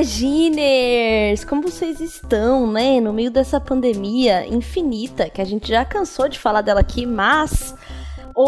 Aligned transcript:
Imaginers! 0.00 1.44
Como 1.44 1.62
vocês 1.62 2.00
estão, 2.00 2.70
né? 2.70 3.00
No 3.00 3.12
meio 3.12 3.30
dessa 3.30 3.60
pandemia 3.60 4.46
infinita, 4.46 5.28
que 5.28 5.40
a 5.40 5.44
gente 5.44 5.68
já 5.68 5.84
cansou 5.84 6.28
de 6.28 6.38
falar 6.38 6.62
dela 6.62 6.80
aqui, 6.80 7.04
mas 7.04 7.74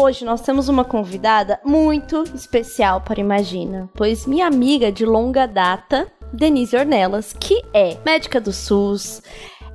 hoje 0.01 0.25
nós 0.25 0.41
temos 0.41 0.69
uma 0.69 0.83
convidada 0.83 1.59
muito 1.63 2.23
especial 2.33 3.01
para 3.01 3.19
Imagina, 3.19 3.89
pois 3.93 4.25
minha 4.25 4.47
amiga 4.47 4.91
de 4.91 5.05
longa 5.05 5.45
data, 5.45 6.07
Denise 6.31 6.75
Ornelas, 6.75 7.31
que 7.31 7.61
é 7.73 7.97
médica 8.03 8.41
do 8.41 8.51
SUS, 8.51 9.21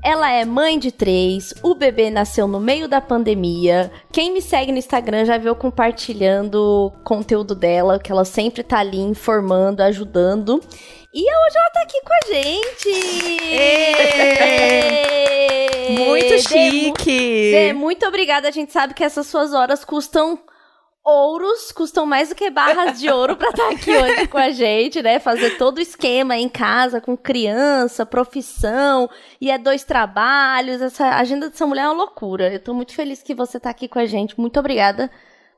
ela 0.02 0.30
é 0.30 0.44
mãe 0.44 0.78
de 0.78 0.90
três, 0.90 1.54
o 1.62 1.74
bebê 1.74 2.10
nasceu 2.10 2.48
no 2.48 2.60
meio 2.60 2.88
da 2.88 3.00
pandemia. 3.00 3.90
Quem 4.12 4.32
me 4.32 4.40
segue 4.40 4.72
no 4.72 4.78
Instagram 4.78 5.24
já 5.24 5.38
viu 5.38 5.54
compartilhando 5.54 6.92
conteúdo 7.04 7.54
dela, 7.54 7.98
que 7.98 8.10
ela 8.10 8.24
sempre 8.24 8.62
tá 8.62 8.78
ali 8.78 9.00
informando, 9.00 9.82
ajudando. 9.82 10.60
E 11.12 11.20
hoje 11.22 11.56
ela 11.56 11.70
tá 11.70 11.80
aqui 11.82 12.00
com 12.02 12.12
a 12.12 12.20
gente! 12.34 12.90
Muito 15.96 16.38
chique! 16.46 17.50
Dê, 17.50 17.72
muito 17.72 18.06
obrigada. 18.06 18.46
A 18.46 18.50
gente 18.50 18.72
sabe 18.72 18.92
que 18.92 19.02
essas 19.02 19.26
suas 19.26 19.54
horas 19.54 19.86
custam 19.86 20.38
ouros, 21.02 21.72
custam 21.72 22.04
mais 22.04 22.28
do 22.28 22.34
que 22.34 22.50
barras 22.50 23.00
de 23.00 23.08
ouro 23.10 23.36
pra 23.36 23.48
estar 23.48 23.70
aqui 23.70 23.90
hoje 23.90 24.28
com 24.28 24.36
a 24.36 24.50
gente, 24.50 25.00
né? 25.00 25.18
Fazer 25.18 25.56
todo 25.56 25.78
o 25.78 25.80
esquema 25.80 26.36
em 26.36 26.48
casa, 26.48 27.00
com 27.00 27.16
criança, 27.16 28.04
profissão, 28.04 29.08
e 29.40 29.50
é 29.50 29.56
dois 29.56 29.84
trabalhos. 29.84 30.82
Essa 30.82 31.16
agenda 31.16 31.48
dessa 31.48 31.66
mulher 31.66 31.84
é 31.84 31.88
uma 31.88 31.94
loucura. 31.94 32.52
Eu 32.52 32.60
tô 32.62 32.74
muito 32.74 32.92
feliz 32.92 33.22
que 33.22 33.34
você 33.34 33.58
tá 33.58 33.70
aqui 33.70 33.88
com 33.88 33.98
a 33.98 34.04
gente. 34.04 34.38
Muito 34.38 34.60
obrigada 34.60 35.10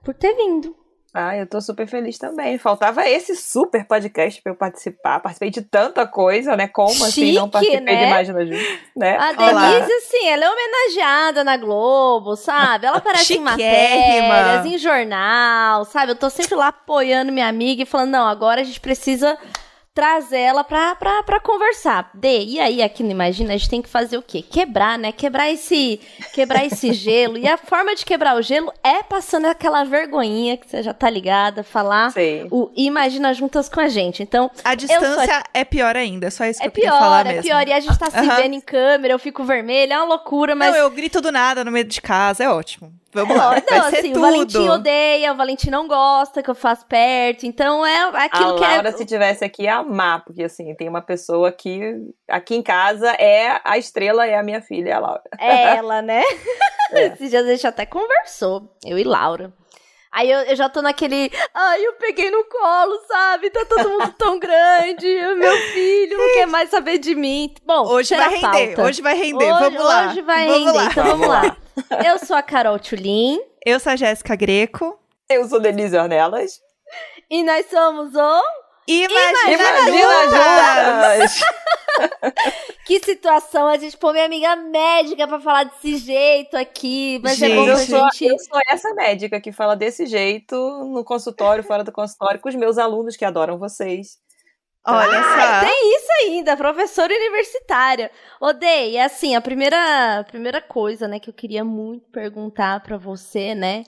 por 0.05 0.15
ter 0.15 0.33
vindo. 0.37 0.80
Ah, 1.13 1.37
eu 1.37 1.47
tô 1.47 1.61
super 1.61 1.89
feliz 1.89 2.19
também. 2.19 2.57
Faltava 2.57 3.09
esse 3.09 3.35
super 3.35 3.85
podcast 3.85 4.41
pra 4.41 4.53
eu 4.53 4.57
participar. 4.57 5.19
Participei 5.21 5.51
de 5.51 5.63
tanta 5.63 6.07
coisa, 6.07 6.57
né? 6.57 6.69
Como 6.69 7.05
assim 7.05 7.33
não 7.33 7.43
Chique, 7.43 7.53
participei 7.53 7.81
né? 7.81 7.97
de 7.97 8.07
Imagina 8.07 8.47
Juntos, 8.47 8.79
né? 8.97 9.17
A 9.17 9.51
Olá. 9.51 9.71
Denise, 9.73 9.93
assim, 9.93 10.29
ela 10.29 10.45
é 10.45 10.51
homenageada 10.51 11.43
na 11.43 11.57
Globo, 11.57 12.37
sabe? 12.37 12.87
Ela 12.87 12.99
aparece 12.99 13.35
em 13.35 13.41
matérias, 13.41 14.65
em 14.67 14.79
jornal, 14.79 15.85
sabe? 15.85 16.13
Eu 16.13 16.17
tô 16.17 16.31
sempre 16.31 16.55
lá 16.55 16.69
apoiando 16.69 17.33
minha 17.33 17.49
amiga 17.49 17.83
e 17.83 17.87
falando, 17.87 18.11
não, 18.11 18.27
agora 18.27 18.61
a 18.61 18.65
gente 18.65 18.81
precisa 18.81 19.37
trazer 19.95 20.39
ela 20.39 20.63
pra, 20.65 20.95
pra, 20.95 21.23
pra 21.23 21.41
conversar. 21.41 22.11
Dê, 22.15 22.45
e 22.45 22.61
aí 22.61 22.83
aqui 22.83 23.03
no 23.03 23.11
Imagina 23.11 23.53
a 23.53 23.57
gente 23.57 23.69
tem 23.69 23.83
que 23.83 23.89
fazer 23.89 24.17
o 24.17 24.23
quê? 24.23 24.41
Quebrar, 24.43 24.99
né? 24.99 25.13
Quebrar 25.13 25.51
esse, 25.51 26.01
quebrar 26.33 26.65
esse 26.65 26.93
gelo. 26.95 27.37
E 27.37 27.47
a 27.47 27.57
forma 27.57 27.95
de 27.95 28.05
quebrar 28.05 28.37
o 28.37 28.43
gelo 28.43 28.73
é 28.83 29.03
passando 29.03 29.47
aquela 29.47 29.85
vergonhinha 29.85 30.57
que 30.57 30.69
você 30.69 30.83
já 30.83 30.95
tá 30.95 31.11
ligada, 31.11 31.63
falar 31.63 32.11
Sei. 32.13 32.47
o 32.51 32.71
Imagina 32.77 33.35
juntas 33.35 33.69
com 33.69 33.81
a 33.81 33.89
gente. 33.89 34.23
Então, 34.23 34.51
A 34.65 34.75
distância 34.75 35.43
é 35.53 35.65
pior 35.65 35.97
ainda, 35.97 36.29
é 36.29 36.31
só 36.31 36.45
isso 36.45 36.61
que 36.61 36.67
é 36.67 36.69
eu 36.69 36.73
queria 36.73 36.91
pior, 36.91 36.99
falar 37.01 37.27
é 37.27 37.33
mesmo. 37.33 37.43
pior. 37.43 37.67
E 37.69 37.73
a 37.73 37.81
gente 37.81 37.99
tá 37.99 38.11
se 38.11 38.21
vendo 38.21 38.55
em 38.55 38.61
câmera, 38.61 39.13
eu 39.15 39.19
fico 39.19 39.45
vermelha, 39.45 39.95
é 39.95 39.99
uma 39.99 40.07
loucura, 40.07 40.55
mas. 40.55 40.73
Não, 40.73 40.79
eu 40.79 40.91
grito 40.91 41.21
do 41.21 41.33
nada 41.33 41.65
no 41.65 41.73
meio 41.73 41.85
de 41.85 42.01
casa, 42.01 42.45
é 42.45 42.49
ótimo. 42.49 42.93
Vamos 43.13 43.35
É, 43.35 43.39
lá, 43.39 43.55
não, 43.55 43.81
vai 43.81 43.91
ser 43.91 43.97
assim, 43.99 44.13
tudo. 44.13 44.19
o 44.19 44.21
Valentim 44.23 44.69
odeia, 44.69 45.33
o 45.33 45.37
Valentim 45.37 45.71
não 45.71 45.89
gosta 45.89 46.43
que 46.43 46.51
eu 46.51 46.55
faço 46.55 46.87
perto, 46.87 47.45
então 47.45 47.85
é 47.85 48.03
aquilo 48.25 48.51
a 48.51 48.55
que 48.55 48.61
Laura, 48.61 48.89
é. 48.89 48.93
se 48.93 49.05
tivesse 49.05 49.45
aqui, 49.45 49.65
ia 49.65 49.77
amar, 49.77 50.25
porque 50.25 50.45
assim, 50.45 50.73
tem 50.77 50.89
uma 50.89 51.03
pessoa 51.03 51.51
que 51.51 51.81
aqui 52.29 52.55
em 52.55 52.63
casa 52.63 53.11
é 53.13 53.61
a 53.65 53.77
estrela, 53.79 54.27
é 54.27 54.37
a 54.39 54.43
minha 54.43 54.63
filha, 54.63 54.97
a 54.97 55.01
Laura. 55.01 55.23
É 55.39 55.77
ela, 55.77 56.01
né? 56.03 56.23
É. 56.93 57.07
Esses 57.07 57.31
dias 57.31 57.47
a 57.47 57.51
gente 57.53 57.67
até 57.69 57.87
conversou, 57.87 58.75
eu 58.85 58.99
e 58.99 59.05
Laura. 59.05 59.53
Aí 60.13 60.31
eu, 60.31 60.41
eu 60.41 60.57
já 60.57 60.69
tô 60.69 60.83
naquele. 60.83 61.31
Ai, 61.55 61.87
eu 61.87 61.93
peguei 61.95 62.31
no 62.31 62.45
colo, 62.45 62.99
sabe? 63.07 63.49
Tá 63.51 63.65
todo 63.65 63.89
mundo 63.89 64.13
tão 64.19 64.39
grande. 64.39 65.07
o 65.07 65.37
Meu 65.37 65.57
filho 65.73 66.19
não 66.19 66.35
quer 66.35 66.47
mais 66.47 66.69
saber 66.71 66.99
de 66.99 67.15
mim. 67.15 67.55
Bom, 67.65 67.87
Hoje 67.87 68.17
vai 68.17 68.29
render, 68.29 68.67
pauta. 68.75 68.83
hoje 68.83 69.03
vai 69.03 69.15
render, 69.15 69.53
Hoje- 69.53 69.61
vamos 69.61 69.85
lá. 69.85 70.07
Hoje 70.09 70.23
vai 70.23 70.47
vamos 70.49 70.59
render, 70.67 70.73
lá. 70.79 70.85
então 70.87 71.05
vamos 71.05 71.27
Vamos 71.27 71.47
lá. 71.47 71.57
Eu 72.05 72.19
sou 72.19 72.37
a 72.37 72.43
Carol 72.43 72.79
Tulin 72.79 73.41
Eu 73.65 73.79
sou 73.81 73.93
a 73.93 73.97
Jéssica 73.97 74.35
Greco. 74.37 74.99
Eu 75.29 75.49
sou 75.49 75.61
Denise 75.61 75.97
Ornelas. 75.97 76.59
e 77.31 77.43
nós 77.45 77.67
somos 77.71 78.13
o. 78.17 78.43
Imagina, 78.87 79.53
Imagina 79.53 80.31
juntas! 80.31 81.33
juntas! 81.35 81.41
Que 82.87 82.99
situação 83.01 83.69
a 83.69 83.77
gente 83.77 83.97
pôr 83.97 84.13
minha 84.13 84.25
amiga 84.25 84.57
médica 84.57 85.29
pra 85.29 85.39
falar 85.39 85.65
desse 85.65 85.97
jeito 85.99 86.57
aqui. 86.57 87.21
Mas 87.23 87.41
é 87.41 87.49
bom 87.55 87.65
Gente, 87.67 87.69
Eu 87.69 87.75
pra 87.77 87.85
sou, 87.87 88.11
gente. 88.11 88.25
eu 88.25 88.39
sou 88.39 88.61
essa 88.69 88.95
médica 88.95 89.41
que 89.41 89.53
fala 89.53 89.77
desse 89.77 90.07
jeito 90.07 90.55
no 90.93 91.05
consultório, 91.05 91.63
fora 91.63 91.85
do 91.85 91.93
consultório, 91.93 92.41
com 92.41 92.49
os 92.49 92.55
meus 92.55 92.79
alunos 92.79 93.17
que 93.17 93.25
adoram 93.25 93.59
vocês. 93.59 94.19
Olha 94.87 95.19
Ah, 95.21 95.61
só. 95.61 95.67
tem 95.69 95.97
isso 95.97 96.09
ainda, 96.25 96.57
professora 96.57 97.15
universitária. 97.15 98.11
Odeio, 98.41 98.97
é 98.97 99.03
assim, 99.05 99.37
a 99.37 99.41
primeira, 99.41 100.21
a 100.21 100.25
primeira 100.25 100.61
coisa, 100.63 101.07
né, 101.07 101.21
que 101.21 101.29
eu 101.29 101.35
queria 101.35 101.63
muito 101.65 102.09
perguntar 102.11 102.81
pra 102.83 102.97
você, 102.97 103.55
né, 103.55 103.85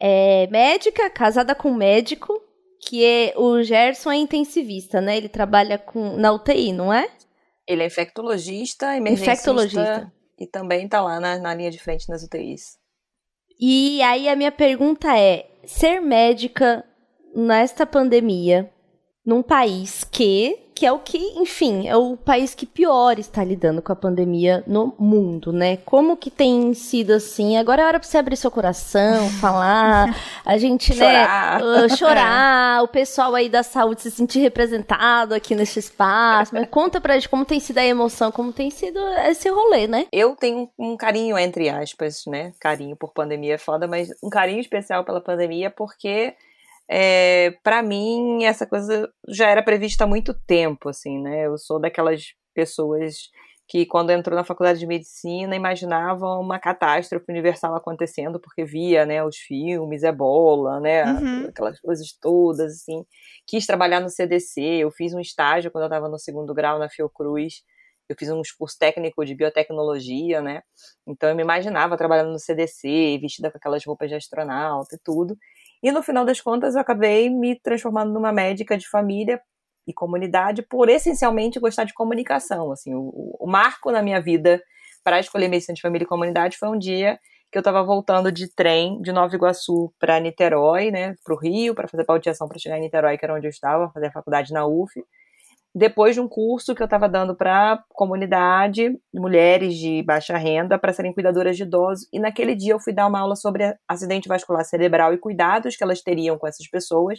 é 0.00 0.48
médica, 0.50 1.10
casada 1.10 1.54
com 1.54 1.72
médico, 1.74 2.42
que 2.86 3.04
é 3.04 3.32
o 3.36 3.62
Gerson 3.62 4.12
é 4.12 4.16
intensivista, 4.16 5.00
né, 5.00 5.16
ele 5.16 5.28
trabalha 5.28 5.78
com, 5.78 6.16
na 6.16 6.32
UTI, 6.32 6.72
não 6.72 6.92
é? 6.92 7.08
Ele 7.66 7.82
é 7.82 7.86
infectologista, 7.86 8.96
emergencista 8.96 9.32
Infectologista. 9.32 10.12
e 10.38 10.46
também 10.46 10.86
tá 10.86 11.00
lá 11.00 11.18
na, 11.18 11.38
na 11.38 11.54
linha 11.54 11.70
de 11.70 11.78
frente 11.78 12.08
nas 12.08 12.22
UTIs. 12.22 12.78
E 13.58 14.02
aí 14.02 14.28
a 14.28 14.36
minha 14.36 14.52
pergunta 14.52 15.18
é, 15.18 15.48
ser 15.64 16.00
médica 16.00 16.84
nesta 17.34 17.86
pandemia, 17.86 18.70
num 19.24 19.42
país 19.42 20.04
que, 20.04 20.63
que 20.74 20.84
é 20.84 20.90
o 20.92 20.98
que, 20.98 21.18
enfim, 21.38 21.86
é 21.86 21.96
o 21.96 22.16
país 22.16 22.54
que 22.54 22.66
pior 22.66 23.18
está 23.18 23.44
lidando 23.44 23.80
com 23.80 23.92
a 23.92 23.96
pandemia 23.96 24.64
no 24.66 24.92
mundo, 24.98 25.52
né? 25.52 25.76
Como 25.84 26.16
que 26.16 26.30
tem 26.30 26.74
sido 26.74 27.12
assim? 27.12 27.56
Agora 27.56 27.82
é 27.82 27.86
hora 27.86 28.00
pra 28.00 28.08
você 28.08 28.18
abrir 28.18 28.36
seu 28.36 28.50
coração, 28.50 29.28
falar, 29.40 30.14
a 30.44 30.58
gente, 30.58 30.92
Chorar. 30.92 31.60
né, 31.60 31.84
uh, 31.86 31.96
chorar, 31.96 32.82
o 32.82 32.88
pessoal 32.88 33.34
aí 33.34 33.48
da 33.48 33.62
saúde 33.62 34.02
se 34.02 34.10
sentir 34.10 34.40
representado 34.40 35.34
aqui 35.34 35.54
nesse 35.54 35.78
espaço. 35.78 36.54
Mas 36.54 36.68
conta 36.68 37.00
pra 37.00 37.14
gente 37.14 37.28
como 37.28 37.44
tem 37.44 37.60
sido 37.60 37.78
a 37.78 37.84
emoção, 37.84 38.32
como 38.32 38.52
tem 38.52 38.70
sido 38.70 38.98
esse 39.28 39.48
rolê, 39.48 39.86
né? 39.86 40.06
Eu 40.10 40.34
tenho 40.34 40.68
um 40.78 40.96
carinho, 40.96 41.38
entre 41.38 41.68
aspas, 41.68 42.24
né? 42.26 42.52
Carinho 42.58 42.96
por 42.96 43.12
pandemia 43.12 43.54
é 43.54 43.58
foda, 43.58 43.86
mas 43.86 44.10
um 44.22 44.28
carinho 44.28 44.60
especial 44.60 45.04
pela 45.04 45.20
pandemia 45.20 45.70
porque, 45.70 46.34
é, 46.88 47.52
para 47.62 47.82
mim, 47.82 48.44
essa 48.44 48.66
coisa 48.66 49.10
já 49.28 49.48
era 49.48 49.62
prevista 49.62 50.04
há 50.04 50.06
muito 50.06 50.34
tempo, 50.46 50.88
assim, 50.88 51.18
né? 51.20 51.46
Eu 51.46 51.56
sou 51.58 51.80
daquelas 51.80 52.34
pessoas 52.54 53.30
que, 53.66 53.86
quando 53.86 54.10
entrou 54.10 54.36
na 54.36 54.44
faculdade 54.44 54.78
de 54.78 54.86
medicina, 54.86 55.56
imaginavam 55.56 56.40
uma 56.40 56.58
catástrofe 56.58 57.24
universal 57.30 57.74
acontecendo, 57.74 58.38
porque 58.38 58.64
via, 58.64 59.06
né, 59.06 59.24
os 59.24 59.36
filmes, 59.36 60.02
ebola, 60.02 60.80
né? 60.80 61.04
Uhum. 61.04 61.46
Aquelas 61.48 61.80
coisas 61.80 62.12
todas, 62.20 62.72
assim. 62.72 63.04
Quis 63.46 63.66
trabalhar 63.66 64.00
no 64.00 64.10
CDC, 64.10 64.60
eu 64.60 64.90
fiz 64.90 65.14
um 65.14 65.20
estágio 65.20 65.70
quando 65.70 65.84
eu 65.84 65.88
estava 65.88 66.08
no 66.08 66.18
segundo 66.18 66.52
grau 66.54 66.78
na 66.78 66.90
Fiocruz 66.90 67.62
eu 68.08 68.16
fiz 68.18 68.28
um 68.30 68.40
curso 68.58 68.76
técnico 68.78 69.24
de 69.24 69.34
biotecnologia, 69.34 70.42
né? 70.42 70.62
Então 71.06 71.28
eu 71.28 71.34
me 71.34 71.42
imaginava 71.42 71.96
trabalhando 71.96 72.32
no 72.32 72.38
CDC, 72.38 73.18
vestida 73.20 73.50
com 73.50 73.56
aquelas 73.56 73.84
roupas 73.84 74.08
de 74.08 74.14
astronauta 74.14 74.94
e 74.94 74.98
tudo. 75.02 75.36
E 75.84 75.92
no 75.92 76.02
final 76.02 76.24
das 76.24 76.40
contas 76.40 76.74
eu 76.74 76.80
acabei 76.80 77.28
me 77.28 77.60
transformando 77.60 78.10
numa 78.10 78.32
médica 78.32 78.74
de 78.74 78.88
família 78.88 79.38
e 79.86 79.92
comunidade 79.92 80.62
por 80.62 80.88
essencialmente 80.88 81.60
gostar 81.60 81.84
de 81.84 81.92
comunicação. 81.92 82.72
Assim, 82.72 82.94
o, 82.94 83.36
o 83.38 83.46
marco 83.46 83.90
na 83.92 84.00
minha 84.00 84.18
vida 84.18 84.62
para 85.04 85.20
escolher 85.20 85.46
medicina 85.46 85.74
de 85.74 85.82
família 85.82 86.06
e 86.06 86.08
comunidade 86.08 86.56
foi 86.56 86.70
um 86.70 86.78
dia 86.78 87.20
que 87.52 87.58
eu 87.58 87.60
estava 87.60 87.82
voltando 87.84 88.32
de 88.32 88.48
trem 88.48 88.98
de 89.02 89.12
Nova 89.12 89.34
Iguaçu 89.34 89.92
para 89.98 90.18
Niterói, 90.18 90.90
né, 90.90 91.16
para 91.22 91.34
o 91.34 91.38
Rio, 91.38 91.74
para 91.74 91.86
fazer 91.86 92.04
pauteação 92.04 92.48
para 92.48 92.58
chegar 92.58 92.78
em 92.78 92.80
Niterói, 92.80 93.18
que 93.18 93.24
era 93.26 93.34
onde 93.34 93.46
eu 93.46 93.50
estava, 93.50 93.90
fazer 93.90 94.06
a 94.06 94.12
faculdade 94.12 94.54
na 94.54 94.66
UF 94.66 95.04
depois 95.74 96.14
de 96.14 96.20
um 96.20 96.28
curso 96.28 96.72
que 96.72 96.80
eu 96.80 96.84
estava 96.84 97.08
dando 97.08 97.34
para 97.34 97.82
comunidade, 97.88 98.96
mulheres 99.12 99.74
de 99.74 100.04
baixa 100.04 100.36
renda, 100.36 100.78
para 100.78 100.92
serem 100.92 101.12
cuidadoras 101.12 101.56
de 101.56 101.64
idosos. 101.64 102.06
E 102.12 102.20
naquele 102.20 102.54
dia 102.54 102.74
eu 102.74 102.78
fui 102.78 102.92
dar 102.92 103.08
uma 103.08 103.18
aula 103.18 103.34
sobre 103.34 103.74
acidente 103.88 104.28
vascular 104.28 104.64
cerebral 104.64 105.12
e 105.12 105.18
cuidados 105.18 105.74
que 105.74 105.82
elas 105.82 106.00
teriam 106.00 106.38
com 106.38 106.46
essas 106.46 106.68
pessoas. 106.68 107.18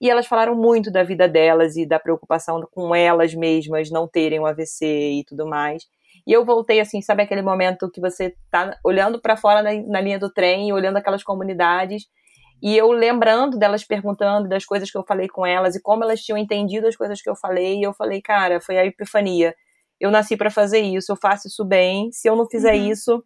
E 0.00 0.10
elas 0.10 0.26
falaram 0.26 0.56
muito 0.56 0.90
da 0.90 1.04
vida 1.04 1.28
delas 1.28 1.76
e 1.76 1.86
da 1.86 2.00
preocupação 2.00 2.66
com 2.72 2.92
elas 2.92 3.32
mesmas 3.32 3.88
não 3.90 4.08
terem 4.08 4.40
um 4.40 4.46
AVC 4.46 5.20
e 5.20 5.24
tudo 5.24 5.46
mais. 5.46 5.84
E 6.26 6.32
eu 6.32 6.44
voltei 6.44 6.80
assim, 6.80 7.00
sabe 7.00 7.22
aquele 7.22 7.42
momento 7.42 7.88
que 7.88 8.00
você 8.00 8.34
tá 8.50 8.76
olhando 8.82 9.20
para 9.20 9.36
fora 9.36 9.62
na, 9.62 9.72
na 9.86 10.00
linha 10.00 10.18
do 10.18 10.32
trem, 10.32 10.72
olhando 10.72 10.96
aquelas 10.96 11.22
comunidades 11.22 12.06
E 12.64 12.74
eu 12.74 12.90
lembrando 12.92 13.58
delas 13.58 13.84
perguntando 13.84 14.48
das 14.48 14.64
coisas 14.64 14.90
que 14.90 14.96
eu 14.96 15.04
falei 15.06 15.28
com 15.28 15.44
elas 15.44 15.76
e 15.76 15.82
como 15.82 16.02
elas 16.02 16.22
tinham 16.22 16.38
entendido 16.38 16.86
as 16.86 16.96
coisas 16.96 17.20
que 17.20 17.28
eu 17.28 17.36
falei, 17.36 17.78
e 17.78 17.82
eu 17.82 17.92
falei, 17.92 18.22
cara, 18.22 18.58
foi 18.58 18.78
a 18.78 18.86
epifania. 18.86 19.54
Eu 20.00 20.10
nasci 20.10 20.34
para 20.34 20.50
fazer 20.50 20.80
isso, 20.80 21.12
eu 21.12 21.16
faço 21.16 21.46
isso 21.46 21.62
bem. 21.62 22.10
Se 22.10 22.26
eu 22.26 22.34
não 22.34 22.48
fizer 22.48 22.74
uhum. 22.74 22.88
isso, 22.88 23.22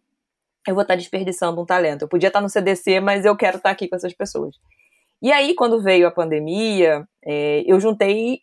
eu 0.67 0.75
vou 0.75 0.81
estar 0.81 0.95
desperdiçando 0.95 1.61
um 1.61 1.65
talento. 1.65 2.01
Eu 2.01 2.09
podia 2.09 2.27
estar 2.27 2.41
no 2.41 2.49
CDC, 2.49 2.99
mas 2.99 3.23
eu 3.23 3.33
quero 3.33 3.55
estar 3.55 3.69
aqui 3.69 3.87
com 3.87 3.95
essas 3.95 4.13
pessoas. 4.13 4.57
E 5.21 5.31
aí, 5.31 5.55
quando 5.55 5.81
veio 5.81 6.05
a 6.05 6.11
pandemia, 6.11 7.07
é, 7.23 7.63
eu 7.65 7.79
juntei 7.79 8.41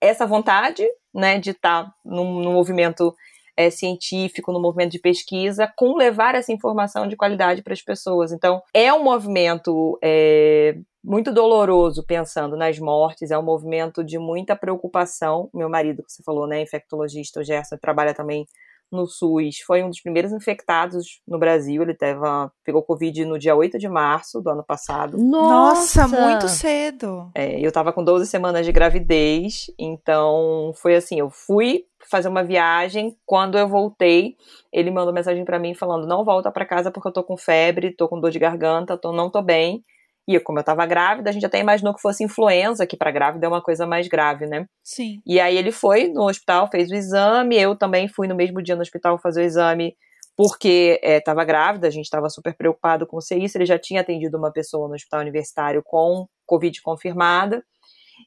essa 0.00 0.26
vontade, 0.26 0.82
né, 1.12 1.38
de 1.38 1.50
estar 1.50 1.92
num, 2.02 2.40
num 2.40 2.54
movimento 2.54 3.14
é, 3.58 3.70
científico, 3.70 4.52
no 4.52 4.60
movimento 4.60 4.92
de 4.92 5.00
pesquisa, 5.00 5.68
com 5.76 5.96
levar 5.96 6.36
essa 6.36 6.52
informação 6.52 7.08
de 7.08 7.16
qualidade 7.16 7.60
para 7.60 7.72
as 7.72 7.82
pessoas. 7.82 8.30
Então, 8.30 8.62
é 8.72 8.92
um 8.92 9.02
movimento 9.02 9.98
é, 10.00 10.76
muito 11.02 11.32
doloroso 11.32 12.04
pensando 12.06 12.56
nas 12.56 12.78
mortes, 12.78 13.32
é 13.32 13.36
um 13.36 13.42
movimento 13.42 14.04
de 14.04 14.16
muita 14.16 14.54
preocupação. 14.54 15.50
Meu 15.52 15.68
marido, 15.68 16.04
que 16.04 16.12
você 16.12 16.22
falou, 16.22 16.46
né, 16.46 16.62
infectologista, 16.62 17.40
o 17.40 17.42
Gerson, 17.42 17.76
trabalha 17.78 18.14
também 18.14 18.46
no 18.92 19.06
SUS, 19.06 19.58
foi 19.66 19.82
um 19.82 19.90
dos 19.90 20.00
primeiros 20.00 20.32
infectados 20.32 21.20
no 21.26 21.36
Brasil. 21.38 21.82
Ele 21.82 21.94
teve, 21.94 22.20
pegou 22.64 22.82
Covid 22.82 23.24
no 23.24 23.38
dia 23.38 23.56
8 23.56 23.76
de 23.76 23.88
março 23.88 24.40
do 24.40 24.50
ano 24.50 24.62
passado. 24.62 25.18
Nossa, 25.18 26.02
Nossa 26.02 26.08
muito 26.08 26.48
cedo. 26.48 27.30
É, 27.34 27.60
eu 27.60 27.72
tava 27.72 27.92
com 27.92 28.04
12 28.04 28.26
semanas 28.26 28.64
de 28.64 28.72
gravidez, 28.72 29.66
então 29.76 30.72
foi 30.76 30.94
assim, 30.94 31.18
eu 31.18 31.28
fui 31.28 31.87
fazer 32.10 32.28
uma 32.28 32.44
viagem, 32.44 33.16
quando 33.26 33.58
eu 33.58 33.68
voltei, 33.68 34.36
ele 34.72 34.90
mandou 34.90 35.12
mensagem 35.12 35.44
para 35.44 35.58
mim 35.58 35.74
falando: 35.74 36.06
"Não 36.06 36.24
volta 36.24 36.50
para 36.50 36.66
casa 36.66 36.90
porque 36.90 37.08
eu 37.08 37.12
tô 37.12 37.22
com 37.22 37.36
febre, 37.36 37.94
tô 37.94 38.08
com 38.08 38.20
dor 38.20 38.30
de 38.30 38.38
garganta, 38.38 38.96
tô 38.96 39.12
não 39.12 39.30
tô 39.30 39.42
bem". 39.42 39.84
E 40.26 40.38
como 40.40 40.58
eu 40.58 40.64
tava 40.64 40.84
grávida, 40.84 41.30
a 41.30 41.32
gente 41.32 41.46
até 41.46 41.58
imaginou 41.58 41.94
que 41.94 42.02
fosse 42.02 42.22
influenza, 42.22 42.86
que 42.86 42.96
para 42.96 43.10
grávida 43.10 43.46
é 43.46 43.48
uma 43.48 43.62
coisa 43.62 43.86
mais 43.86 44.08
grave, 44.08 44.46
né? 44.46 44.66
Sim. 44.84 45.22
E 45.26 45.40
aí 45.40 45.56
ele 45.56 45.72
foi 45.72 46.08
no 46.08 46.28
hospital, 46.28 46.68
fez 46.70 46.90
o 46.90 46.94
exame, 46.94 47.56
eu 47.58 47.74
também 47.74 48.08
fui 48.08 48.28
no 48.28 48.34
mesmo 48.34 48.60
dia 48.62 48.76
no 48.76 48.82
hospital 48.82 49.18
fazer 49.18 49.40
o 49.40 49.44
exame 49.44 49.96
porque 50.38 51.00
estava 51.02 51.42
é, 51.42 51.44
grávida, 51.44 51.88
a 51.88 51.90
gente 51.90 52.04
estava 52.04 52.30
super 52.30 52.54
preocupado 52.54 53.04
com 53.08 53.18
isso. 53.18 53.58
Ele 53.58 53.66
já 53.66 53.76
tinha 53.76 54.02
atendido 54.02 54.38
uma 54.38 54.52
pessoa 54.52 54.86
no 54.86 54.94
hospital 54.94 55.20
universitário 55.20 55.82
com 55.84 56.28
Covid 56.46 56.80
confirmada. 56.80 57.64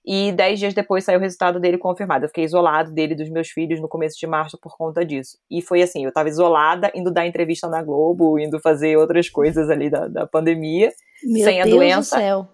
E 0.05 0.31
dez 0.31 0.59
dias 0.59 0.73
depois 0.73 1.03
saiu 1.03 1.19
o 1.19 1.21
resultado 1.21 1.59
dele 1.59 1.77
confirmado. 1.77 2.25
Eu 2.25 2.29
fiquei 2.29 2.43
isolado 2.43 2.91
dele 2.91 3.13
e 3.13 3.17
dos 3.17 3.29
meus 3.29 3.49
filhos 3.49 3.79
no 3.79 3.87
começo 3.87 4.17
de 4.17 4.25
março 4.25 4.57
por 4.57 4.75
conta 4.77 5.05
disso. 5.05 5.37
E 5.49 5.61
foi 5.61 5.81
assim: 5.81 6.03
eu 6.03 6.09
estava 6.09 6.29
isolada, 6.29 6.91
indo 6.95 7.11
dar 7.11 7.25
entrevista 7.25 7.67
na 7.67 7.83
Globo, 7.83 8.39
indo 8.39 8.59
fazer 8.59 8.97
outras 8.97 9.29
coisas 9.29 9.69
ali 9.69 9.89
da, 9.89 10.07
da 10.07 10.25
pandemia. 10.25 10.91
Meu 11.23 11.43
sem 11.45 11.61
Deus 11.61 11.67
a 11.67 11.77
doença. 11.77 12.15
Do 12.15 12.21
céu. 12.21 12.47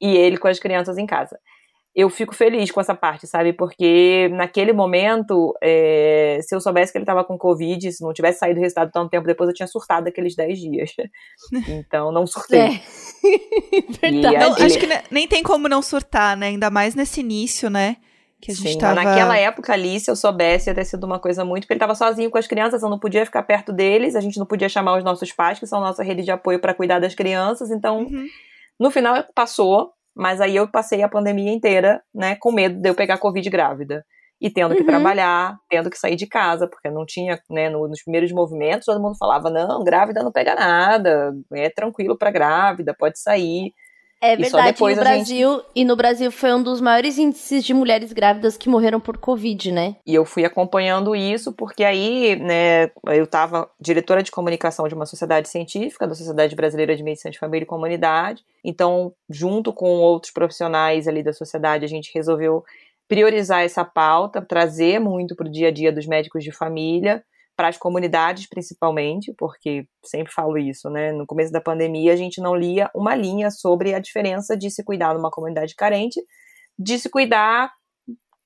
E 0.00 0.16
ele 0.16 0.36
com 0.36 0.48
as 0.48 0.58
crianças 0.58 0.98
em 0.98 1.06
casa. 1.06 1.38
Eu 1.94 2.10
fico 2.10 2.34
feliz 2.34 2.72
com 2.72 2.80
essa 2.80 2.94
parte, 2.94 3.24
sabe? 3.24 3.52
Porque 3.52 4.28
naquele 4.32 4.72
momento, 4.72 5.56
é, 5.62 6.40
se 6.42 6.52
eu 6.52 6.60
soubesse 6.60 6.90
que 6.90 6.98
ele 6.98 7.04
estava 7.04 7.22
com 7.22 7.38
Covid, 7.38 7.92
se 7.92 8.02
não 8.02 8.12
tivesse 8.12 8.40
saído 8.40 8.58
o 8.58 8.62
resultado 8.62 8.90
tanto 8.90 9.10
tempo 9.10 9.26
depois, 9.26 9.48
eu 9.48 9.54
tinha 9.54 9.68
surtado 9.68 10.08
aqueles 10.08 10.34
10 10.34 10.58
dias. 10.58 10.90
Então, 11.68 12.10
não 12.10 12.26
surtei. 12.26 12.60
É. 12.60 12.80
Verdade. 14.10 14.36
Não. 14.36 14.66
Acho 14.66 14.78
que 14.78 14.88
nem 15.10 15.28
tem 15.28 15.42
como 15.42 15.68
não 15.68 15.80
surtar, 15.80 16.36
né? 16.36 16.48
Ainda 16.48 16.70
mais 16.70 16.94
nesse 16.94 17.20
início, 17.20 17.70
né? 17.70 17.96
Que 18.40 18.50
a 18.50 18.54
gente 18.54 18.72
Sim, 18.72 18.78
tava... 18.78 19.02
naquela 19.02 19.38
época 19.38 19.72
ali, 19.72 19.98
se 19.98 20.10
eu 20.10 20.16
soubesse, 20.16 20.68
ia 20.68 20.74
ter 20.74 20.84
sido 20.84 21.04
uma 21.04 21.18
coisa 21.18 21.44
muito. 21.44 21.62
Porque 21.62 21.72
ele 21.72 21.78
estava 21.78 21.94
sozinho 21.94 22.30
com 22.30 22.36
as 22.36 22.46
crianças, 22.46 22.82
eu 22.82 22.90
não 22.90 22.98
podia 22.98 23.24
ficar 23.24 23.42
perto 23.42 23.72
deles, 23.72 24.14
a 24.14 24.20
gente 24.20 24.38
não 24.38 24.44
podia 24.44 24.68
chamar 24.68 24.98
os 24.98 25.04
nossos 25.04 25.32
pais, 25.32 25.58
que 25.58 25.66
são 25.66 25.80
nossa 25.80 26.02
rede 26.02 26.22
de 26.22 26.30
apoio 26.30 26.58
para 26.58 26.74
cuidar 26.74 26.98
das 26.98 27.14
crianças. 27.14 27.70
Então, 27.70 28.00
uhum. 28.00 28.26
no 28.78 28.90
final, 28.90 29.24
passou, 29.34 29.92
mas 30.14 30.40
aí 30.40 30.56
eu 30.56 30.68
passei 30.68 31.02
a 31.02 31.08
pandemia 31.08 31.52
inteira, 31.52 32.02
né, 32.14 32.36
com 32.36 32.52
medo 32.52 32.80
de 32.80 32.88
eu 32.88 32.94
pegar 32.94 33.18
Covid 33.18 33.48
grávida. 33.50 34.04
E 34.40 34.50
tendo 34.50 34.72
uhum. 34.72 34.76
que 34.76 34.84
trabalhar, 34.84 35.56
tendo 35.70 35.88
que 35.88 35.98
sair 35.98 36.16
de 36.16 36.26
casa, 36.26 36.68
porque 36.68 36.90
não 36.90 37.06
tinha, 37.06 37.40
né, 37.48 37.70
no, 37.70 37.88
nos 37.88 38.02
primeiros 38.02 38.30
movimentos, 38.32 38.84
todo 38.84 39.00
mundo 39.00 39.16
falava: 39.16 39.48
não, 39.48 39.82
grávida 39.82 40.22
não 40.22 40.32
pega 40.32 40.54
nada, 40.54 41.32
é 41.52 41.70
tranquilo 41.70 42.18
para 42.18 42.30
grávida, 42.30 42.94
pode 42.98 43.18
sair. 43.18 43.72
É 44.24 44.36
verdade, 44.36 44.82
e, 44.82 44.88
no 44.88 44.96
Brasil, 44.96 45.52
gente... 45.52 45.66
e 45.74 45.84
no 45.84 45.96
Brasil 45.96 46.30
foi 46.30 46.54
um 46.54 46.62
dos 46.62 46.80
maiores 46.80 47.18
índices 47.18 47.62
de 47.62 47.74
mulheres 47.74 48.10
grávidas 48.10 48.56
que 48.56 48.70
morreram 48.70 48.98
por 48.98 49.18
Covid, 49.18 49.70
né? 49.70 49.96
E 50.06 50.14
eu 50.14 50.24
fui 50.24 50.46
acompanhando 50.46 51.14
isso, 51.14 51.52
porque 51.52 51.84
aí, 51.84 52.34
né, 52.36 52.84
eu 53.06 53.24
estava 53.24 53.68
diretora 53.78 54.22
de 54.22 54.30
comunicação 54.30 54.88
de 54.88 54.94
uma 54.94 55.04
sociedade 55.04 55.48
científica, 55.50 56.06
da 56.06 56.14
Sociedade 56.14 56.56
Brasileira 56.56 56.96
de 56.96 57.02
Medicina 57.02 57.30
de 57.30 57.38
Família 57.38 57.64
e 57.64 57.66
Comunidade. 57.66 58.42
Então, 58.64 59.12
junto 59.28 59.74
com 59.74 59.90
outros 59.90 60.32
profissionais 60.32 61.06
ali 61.06 61.22
da 61.22 61.34
sociedade, 61.34 61.84
a 61.84 61.88
gente 61.88 62.10
resolveu 62.14 62.64
priorizar 63.06 63.62
essa 63.62 63.84
pauta, 63.84 64.40
trazer 64.40 64.98
muito 64.98 65.36
para 65.36 65.46
o 65.46 65.52
dia 65.52 65.68
a 65.68 65.70
dia 65.70 65.92
dos 65.92 66.06
médicos 66.06 66.42
de 66.42 66.50
família 66.50 67.22
para 67.56 67.68
as 67.68 67.76
comunidades 67.76 68.48
principalmente, 68.48 69.32
porque 69.38 69.86
sempre 70.04 70.32
falo 70.32 70.58
isso, 70.58 70.90
né? 70.90 71.12
No 71.12 71.26
começo 71.26 71.52
da 71.52 71.60
pandemia 71.60 72.12
a 72.12 72.16
gente 72.16 72.40
não 72.40 72.54
lia 72.54 72.90
uma 72.94 73.14
linha 73.14 73.50
sobre 73.50 73.94
a 73.94 73.98
diferença 73.98 74.56
de 74.56 74.70
se 74.70 74.84
cuidar 74.84 75.14
numa 75.14 75.30
comunidade 75.30 75.74
carente, 75.74 76.20
de 76.78 76.98
se 76.98 77.08
cuidar 77.08 77.72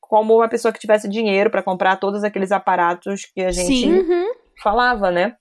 como 0.00 0.36
uma 0.36 0.48
pessoa 0.48 0.72
que 0.72 0.80
tivesse 0.80 1.08
dinheiro 1.08 1.50
para 1.50 1.62
comprar 1.62 1.96
todos 1.96 2.24
aqueles 2.24 2.50
aparatos 2.50 3.26
que 3.34 3.42
a 3.42 3.52
gente 3.52 3.86
uhum. 3.88 4.26
falava, 4.62 5.10
né? 5.10 5.36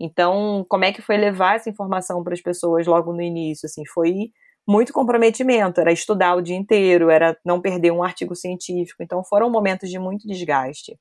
Então, 0.00 0.64
como 0.68 0.84
é 0.84 0.92
que 0.92 1.02
foi 1.02 1.16
levar 1.16 1.56
essa 1.56 1.70
informação 1.70 2.22
para 2.24 2.34
as 2.34 2.40
pessoas 2.40 2.86
logo 2.86 3.12
no 3.12 3.22
início? 3.22 3.66
Assim, 3.66 3.84
foi 3.86 4.30
muito 4.66 4.92
comprometimento, 4.92 5.80
era 5.80 5.92
estudar 5.92 6.34
o 6.34 6.42
dia 6.42 6.56
inteiro, 6.56 7.10
era 7.10 7.36
não 7.44 7.60
perder 7.60 7.92
um 7.92 8.02
artigo 8.02 8.34
científico. 8.34 9.02
Então, 9.02 9.22
foram 9.24 9.50
momentos 9.50 9.90
de 9.90 9.98
muito 9.98 10.26
desgaste. 10.26 10.98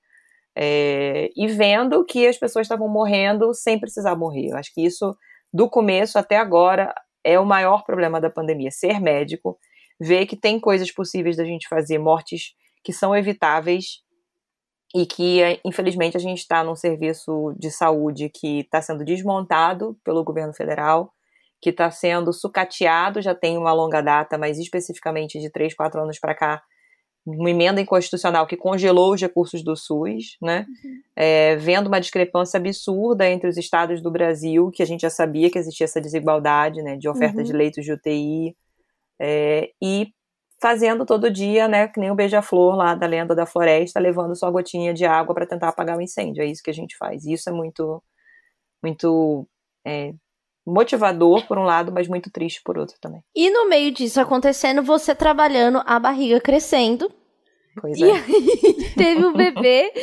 É, 0.56 1.30
e 1.36 1.48
vendo 1.48 2.03
que 2.06 2.27
as 2.27 2.38
pessoas 2.38 2.65
estavam 2.65 2.88
morrendo 2.88 3.53
sem 3.53 3.80
precisar 3.80 4.15
morrer. 4.15 4.50
Eu 4.50 4.57
acho 4.57 4.74
que 4.74 4.86
isso, 4.86 5.15
do 5.53 5.69
começo 5.69 6.19
até 6.19 6.38
agora, 6.38 6.94
é 7.24 7.39
o 7.39 7.45
maior 7.45 7.83
problema 7.83 8.19
da 8.19 8.30
pandemia. 8.30 8.71
Ser 8.71 9.00
médico, 9.00 9.57
ver 10.00 10.25
que 10.25 10.36
tem 10.36 10.59
coisas 10.59 10.92
possíveis 10.92 11.38
da 11.38 11.45
gente 11.45 11.68
fazer, 11.68 11.98
mortes 12.00 12.53
que 12.83 12.92
são 12.92 13.15
evitáveis 13.15 14.01
e 14.94 15.06
que, 15.06 15.39
infelizmente, 15.63 16.18
a 16.18 16.19
gente 16.19 16.39
está 16.39 16.63
num 16.63 16.75
serviço 16.75 17.56
de 17.57 17.71
saúde 17.71 18.30
que 18.30 18.62
está 18.62 18.81
sendo 18.81 19.06
desmontado 19.06 19.98
pelo 20.03 20.24
governo 20.24 20.53
federal, 20.53 21.13
que 21.62 21.69
está 21.69 21.89
sendo 21.89 22.33
sucateado, 22.33 23.21
já 23.21 23.33
tem 23.33 23.57
uma 23.57 23.71
longa 23.71 24.01
data, 24.01 24.38
mas 24.38 24.57
especificamente 24.57 25.39
de 25.39 25.50
3, 25.50 25.74
4 25.75 26.01
anos 26.01 26.19
para 26.19 26.36
cá, 26.36 26.62
uma 27.26 27.50
emenda 27.50 27.80
inconstitucional 27.80 28.48
que 28.48 28.58
congelou 28.58 29.14
os 29.14 29.22
recursos 29.22 29.64
do 29.64 29.76
SUS, 29.76 30.38
né? 30.42 30.66
Uhum. 30.68 31.02
É, 31.16 31.56
vendo 31.58 31.88
uma 31.88 32.01
discrepância 32.01 32.58
absurda 32.58 33.30
entre 33.30 33.48
os 33.48 33.58
estados 33.58 34.01
do 34.01 34.10
Brasil, 34.10 34.72
que 34.72 34.82
a 34.82 34.86
gente 34.86 35.01
já 35.01 35.10
sabia 35.10 35.50
que 35.50 35.58
existia 35.58 35.86
essa 35.86 36.01
desigualdade, 36.01 36.82
né, 36.82 36.98
de 36.98 37.08
oferta 37.08 37.38
uhum. 37.38 37.44
de 37.44 37.54
leitos 37.54 37.86
de 37.86 37.94
UTI, 37.94 38.56
é, 39.20 39.72
e 39.82 40.12
fazendo 40.60 41.06
todo 41.06 41.32
dia, 41.32 41.68
né, 41.68 41.88
que 41.88 42.00
nem 42.00 42.12
o 42.12 42.16
beija-flor 42.16 42.75
lá 42.75 42.96
da 42.96 43.08
lenda 43.08 43.36
da 43.36 43.46
floresta, 43.46 44.00
levando 44.00 44.36
sua 44.36 44.51
gotinha 44.51 44.94
de 44.94 45.06
água 45.06 45.34
para 45.34 45.46
tentar 45.46 45.70
apagar 45.70 45.98
o 45.98 46.01
incêndio. 46.01 46.44
É 46.44 46.46
isso 46.46 46.63
que 46.63 46.70
a 46.70 46.74
gente 46.74 46.96
faz. 46.98 47.25
Isso 47.25 47.50
é 47.50 47.51
muito, 47.51 48.04
muito 48.84 49.48
é, 49.86 50.13
motivador 50.65 51.46
por 51.48 51.58
um 51.58 51.63
lado, 51.63 51.91
mas 51.91 52.08
muito 52.08 52.30
triste 52.32 52.62
por 52.63 52.77
outro 52.77 52.96
também. 53.00 53.22
E 53.36 53.50
no 53.50 53.68
meio 53.68 53.91
disso 53.91 54.20
acontecendo, 54.22 54.84
você 54.84 55.15
trabalhando, 55.15 55.82
a 55.86 56.00
barriga 56.00 56.39
crescendo. 56.39 57.12
Pois 57.80 57.98
e 57.98 58.03
é. 58.03 58.12
aí 58.12 58.94
teve 58.96 59.24
o 59.24 59.34
bebê 59.34 59.94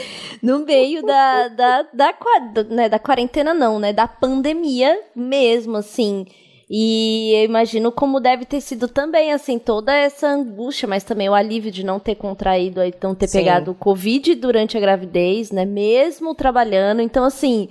no 0.43 0.61
meio 0.61 1.03
da, 1.03 1.49
da, 1.49 1.83
da, 1.83 2.13
da, 2.13 2.65
né, 2.65 2.89
da 2.89 2.99
quarentena, 2.99 3.53
não, 3.53 3.79
né? 3.79 3.93
Da 3.93 4.09
pandemia 4.09 4.99
mesmo, 5.15 5.77
assim. 5.77 6.27
E 6.71 7.33
eu 7.35 7.45
imagino 7.45 7.91
como 7.91 8.21
deve 8.21 8.45
ter 8.45 8.61
sido 8.61 8.89
também, 8.89 9.33
assim, 9.33 9.59
toda 9.59 9.95
essa 9.95 10.29
angústia, 10.29 10.87
mas 10.87 11.03
também 11.03 11.29
o 11.29 11.35
alívio 11.35 11.71
de 11.71 11.85
não 11.85 11.99
ter 11.99 12.15
contraído, 12.15 12.81
não 13.03 13.15
ter 13.15 13.27
Sim. 13.27 13.39
pegado 13.39 13.71
o 13.71 13.75
Covid 13.75 14.35
durante 14.35 14.77
a 14.77 14.81
gravidez, 14.81 15.51
né? 15.51 15.65
Mesmo 15.65 16.35
trabalhando. 16.35 17.01
Então, 17.01 17.25
assim, 17.25 17.69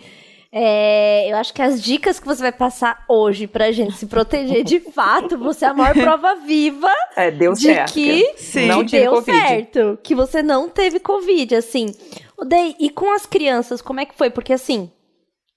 é, 0.51 1.31
eu 1.31 1.37
acho 1.37 1.53
que 1.53 1.61
as 1.61 1.81
dicas 1.81 2.19
que 2.19 2.25
você 2.25 2.41
vai 2.41 2.51
passar 2.51 3.03
hoje 3.07 3.47
pra 3.47 3.71
gente 3.71 3.97
se 3.97 4.05
proteger 4.05 4.63
de 4.63 4.79
fato, 4.91 5.37
você 5.37 5.65
é 5.65 5.67
a 5.67 5.73
maior 5.73 5.93
prova 5.93 6.35
viva 6.35 6.91
é, 7.15 7.29
deu 7.29 7.53
de 7.53 7.63
certo, 7.63 7.93
que, 7.93 8.33
sim. 8.37 8.67
não 8.67 8.83
deu 8.83 9.11
COVID. 9.11 9.37
certo, 9.37 9.99
que 10.01 10.15
você 10.15 10.41
não 10.41 10.69
teve 10.69 10.99
Covid, 10.99 11.55
assim. 11.55 11.87
Daí, 12.47 12.75
e 12.79 12.89
com 12.89 13.11
as 13.11 13.25
crianças, 13.25 13.81
como 13.81 13.99
é 13.99 14.05
que 14.05 14.15
foi? 14.15 14.29
Porque 14.29 14.53
assim, 14.53 14.91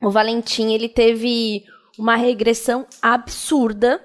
o 0.02 0.11
Valentim, 0.11 0.73
ele 0.73 0.88
teve 0.88 1.64
uma 1.99 2.16
regressão 2.16 2.87
absurda, 3.02 4.02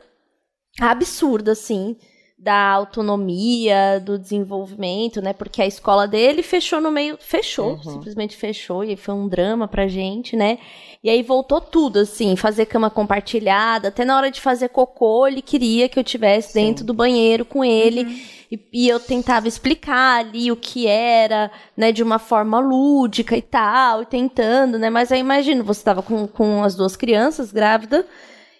absurda, 0.79 1.53
assim, 1.53 1.95
da 2.37 2.71
autonomia, 2.71 4.01
do 4.03 4.19
desenvolvimento, 4.19 5.21
né? 5.21 5.31
Porque 5.31 5.61
a 5.61 5.65
escola 5.65 6.05
dele 6.05 6.43
fechou 6.43 6.81
no 6.81 6.91
meio, 6.91 7.17
fechou, 7.19 7.75
uhum. 7.75 7.83
simplesmente 7.83 8.35
fechou 8.35 8.83
e 8.83 8.97
foi 8.97 9.13
um 9.13 9.27
drama 9.27 9.67
pra 9.67 9.87
gente, 9.87 10.35
né? 10.35 10.59
E 11.01 11.09
aí 11.09 11.23
voltou 11.23 11.61
tudo, 11.61 11.99
assim, 11.99 12.35
fazer 12.35 12.65
cama 12.65 12.89
compartilhada, 12.89 13.87
até 13.87 14.03
na 14.03 14.17
hora 14.17 14.29
de 14.29 14.41
fazer 14.41 14.69
cocô, 14.69 15.25
ele 15.25 15.41
queria 15.41 15.87
que 15.87 15.97
eu 15.97 16.03
tivesse 16.03 16.53
Sim. 16.53 16.65
dentro 16.65 16.83
do 16.83 16.93
banheiro 16.93 17.45
com 17.45 17.63
ele. 17.63 18.03
Uhum. 18.03 18.19
E, 18.51 18.59
e, 18.73 18.87
eu 18.89 18.99
tentava 18.99 19.47
explicar 19.47 20.19
ali 20.19 20.51
o 20.51 20.55
que 20.55 20.87
era, 20.87 21.49
né, 21.75 21.91
de 21.91 22.03
uma 22.03 22.19
forma 22.19 22.59
lúdica 22.59 23.35
e 23.35 23.41
tal, 23.41 24.03
e 24.03 24.05
tentando, 24.05 24.77
né? 24.77 24.89
Mas 24.89 25.11
aí 25.11 25.19
imagino, 25.19 25.63
você 25.63 25.79
estava 25.79 26.03
com, 26.03 26.27
com 26.27 26.63
as 26.63 26.75
duas 26.75 26.95
crianças 26.95 27.51
grávidas 27.51 28.05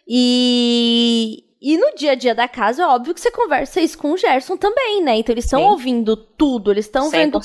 e, 0.07 1.43
e 1.67 1.79
no 1.79 1.95
dia 1.95 2.11
a 2.11 2.15
dia 2.15 2.35
da 2.35 2.47
casa, 2.47 2.83
é 2.83 2.85
óbvio 2.85 3.11
que 3.11 3.19
você 3.19 3.31
conversa 3.31 3.81
isso 3.81 3.97
com 3.97 4.11
o 4.11 4.17
Gerson 4.17 4.55
também, 4.55 5.01
né? 5.01 5.17
Então 5.17 5.33
eles 5.33 5.45
estão 5.45 5.63
ouvindo 5.63 6.15
tudo, 6.15 6.69
eles 6.69 6.85
estão 6.85 7.09
vendo. 7.09 7.39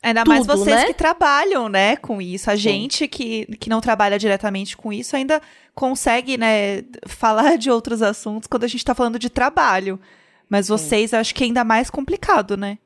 Ainda 0.00 0.20
tudo, 0.20 0.28
mais 0.28 0.46
vocês 0.46 0.76
né? 0.76 0.86
que 0.86 0.94
trabalham, 0.94 1.68
né, 1.68 1.96
com 1.96 2.22
isso. 2.22 2.48
A 2.48 2.54
Sim. 2.54 2.62
gente 2.62 3.08
que, 3.08 3.46
que 3.56 3.68
não 3.68 3.80
trabalha 3.80 4.16
diretamente 4.16 4.76
com 4.76 4.92
isso 4.92 5.16
ainda 5.16 5.42
consegue, 5.74 6.38
né, 6.38 6.84
falar 7.04 7.58
de 7.58 7.68
outros 7.68 8.00
assuntos 8.00 8.46
quando 8.46 8.62
a 8.62 8.68
gente 8.68 8.84
tá 8.84 8.94
falando 8.94 9.18
de 9.18 9.28
trabalho. 9.28 9.98
Mas 10.48 10.68
vocês, 10.68 11.10
Sim. 11.10 11.16
acho 11.16 11.34
que 11.34 11.42
é 11.42 11.48
ainda 11.48 11.64
mais 11.64 11.90
complicado, 11.90 12.56
né? 12.56 12.78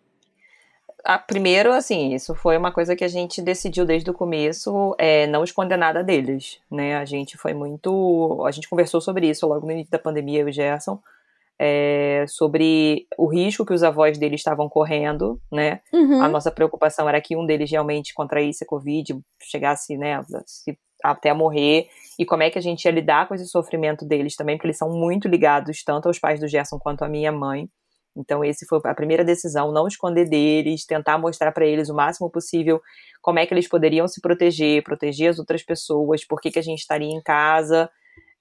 Ah, 1.04 1.18
primeiro, 1.18 1.72
assim, 1.72 2.12
isso 2.12 2.34
foi 2.34 2.56
uma 2.56 2.72
coisa 2.72 2.96
que 2.96 3.04
a 3.04 3.08
gente 3.08 3.40
decidiu 3.40 3.86
desde 3.86 4.10
o 4.10 4.14
começo, 4.14 4.94
é, 4.98 5.26
não 5.26 5.44
esconder 5.44 5.76
nada 5.76 6.02
deles, 6.02 6.60
né? 6.70 6.96
A 6.96 7.04
gente 7.04 7.38
foi 7.38 7.54
muito, 7.54 8.44
a 8.44 8.50
gente 8.50 8.68
conversou 8.68 9.00
sobre 9.00 9.28
isso 9.28 9.46
logo 9.46 9.64
no 9.64 9.72
início 9.72 9.90
da 9.90 9.98
pandemia, 9.98 10.40
eu 10.40 10.48
e 10.48 10.50
o 10.50 10.52
Gerson, 10.52 11.00
é, 11.58 12.24
sobre 12.28 13.06
o 13.16 13.26
risco 13.26 13.64
que 13.64 13.72
os 13.72 13.82
avós 13.82 14.18
deles 14.18 14.40
estavam 14.40 14.68
correndo, 14.68 15.40
né? 15.50 15.80
Uhum. 15.92 16.22
A 16.22 16.28
nossa 16.28 16.50
preocupação 16.50 17.08
era 17.08 17.20
que 17.20 17.36
um 17.36 17.46
deles 17.46 17.70
realmente 17.70 18.12
contraísse 18.12 18.64
a 18.64 18.66
Covid, 18.66 19.18
chegasse, 19.40 19.96
né, 19.96 20.20
até 21.02 21.30
a 21.30 21.34
morrer, 21.34 21.88
e 22.18 22.24
como 22.24 22.42
é 22.42 22.50
que 22.50 22.58
a 22.58 22.62
gente 22.62 22.84
ia 22.84 22.90
lidar 22.90 23.28
com 23.28 23.34
esse 23.34 23.46
sofrimento 23.46 24.04
deles 24.04 24.36
também, 24.36 24.56
porque 24.56 24.66
eles 24.66 24.78
são 24.78 24.90
muito 24.90 25.28
ligados 25.28 25.82
tanto 25.84 26.06
aos 26.06 26.18
pais 26.18 26.40
do 26.40 26.48
Gerson 26.48 26.78
quanto 26.78 27.02
à 27.02 27.08
minha 27.08 27.32
mãe. 27.32 27.68
Então, 28.18 28.44
esse 28.44 28.66
foi 28.66 28.80
a 28.84 28.94
primeira 28.94 29.24
decisão, 29.24 29.72
não 29.72 29.86
esconder 29.86 30.28
deles, 30.28 30.84
tentar 30.84 31.16
mostrar 31.18 31.52
para 31.52 31.64
eles 31.64 31.88
o 31.88 31.94
máximo 31.94 32.28
possível 32.30 32.80
como 33.22 33.38
é 33.38 33.46
que 33.46 33.54
eles 33.54 33.68
poderiam 33.68 34.08
se 34.08 34.20
proteger, 34.20 34.82
proteger 34.82 35.30
as 35.30 35.38
outras 35.38 35.62
pessoas, 35.62 36.26
por 36.26 36.40
que, 36.40 36.50
que 36.50 36.58
a 36.58 36.62
gente 36.62 36.80
estaria 36.80 37.08
em 37.08 37.22
casa. 37.22 37.88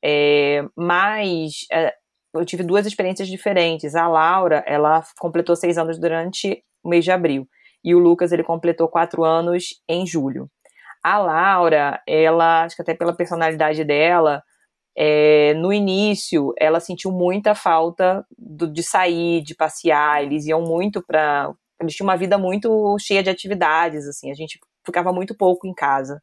É, 0.03 0.63
mas 0.75 1.65
é, 1.71 1.93
eu 2.33 2.45
tive 2.45 2.63
duas 2.63 2.85
experiências 2.85 3.27
diferentes. 3.27 3.95
A 3.95 4.07
Laura, 4.07 4.63
ela 4.65 5.03
completou 5.19 5.55
seis 5.55 5.77
anos 5.77 5.99
durante 5.99 6.63
o 6.83 6.89
mês 6.89 7.03
de 7.03 7.11
abril. 7.11 7.47
E 7.83 7.93
o 7.93 7.99
Lucas, 7.99 8.31
ele 8.31 8.43
completou 8.43 8.87
quatro 8.87 9.23
anos 9.23 9.81
em 9.87 10.05
julho. 10.05 10.49
A 11.03 11.17
Laura, 11.19 12.01
ela, 12.07 12.63
acho 12.63 12.75
que 12.75 12.81
até 12.81 12.93
pela 12.93 13.15
personalidade 13.15 13.83
dela, 13.83 14.43
é, 14.99 15.53
no 15.53 15.71
início, 15.71 16.53
ela 16.57 16.79
sentiu 16.79 17.11
muita 17.11 17.53
falta 17.53 18.25
do, 18.35 18.67
de 18.67 18.81
sair, 18.81 19.43
de 19.43 19.53
passear. 19.53 20.23
Eles 20.23 20.47
iam 20.47 20.61
muito 20.63 21.03
para. 21.05 21.53
Eles 21.79 21.93
tinham 21.93 22.07
uma 22.07 22.17
vida 22.17 22.35
muito 22.39 22.97
cheia 22.99 23.21
de 23.21 23.29
atividades, 23.29 24.07
assim. 24.07 24.31
A 24.31 24.33
gente 24.33 24.59
ficava 24.83 25.13
muito 25.13 25.35
pouco 25.37 25.67
em 25.67 25.73
casa. 25.73 26.19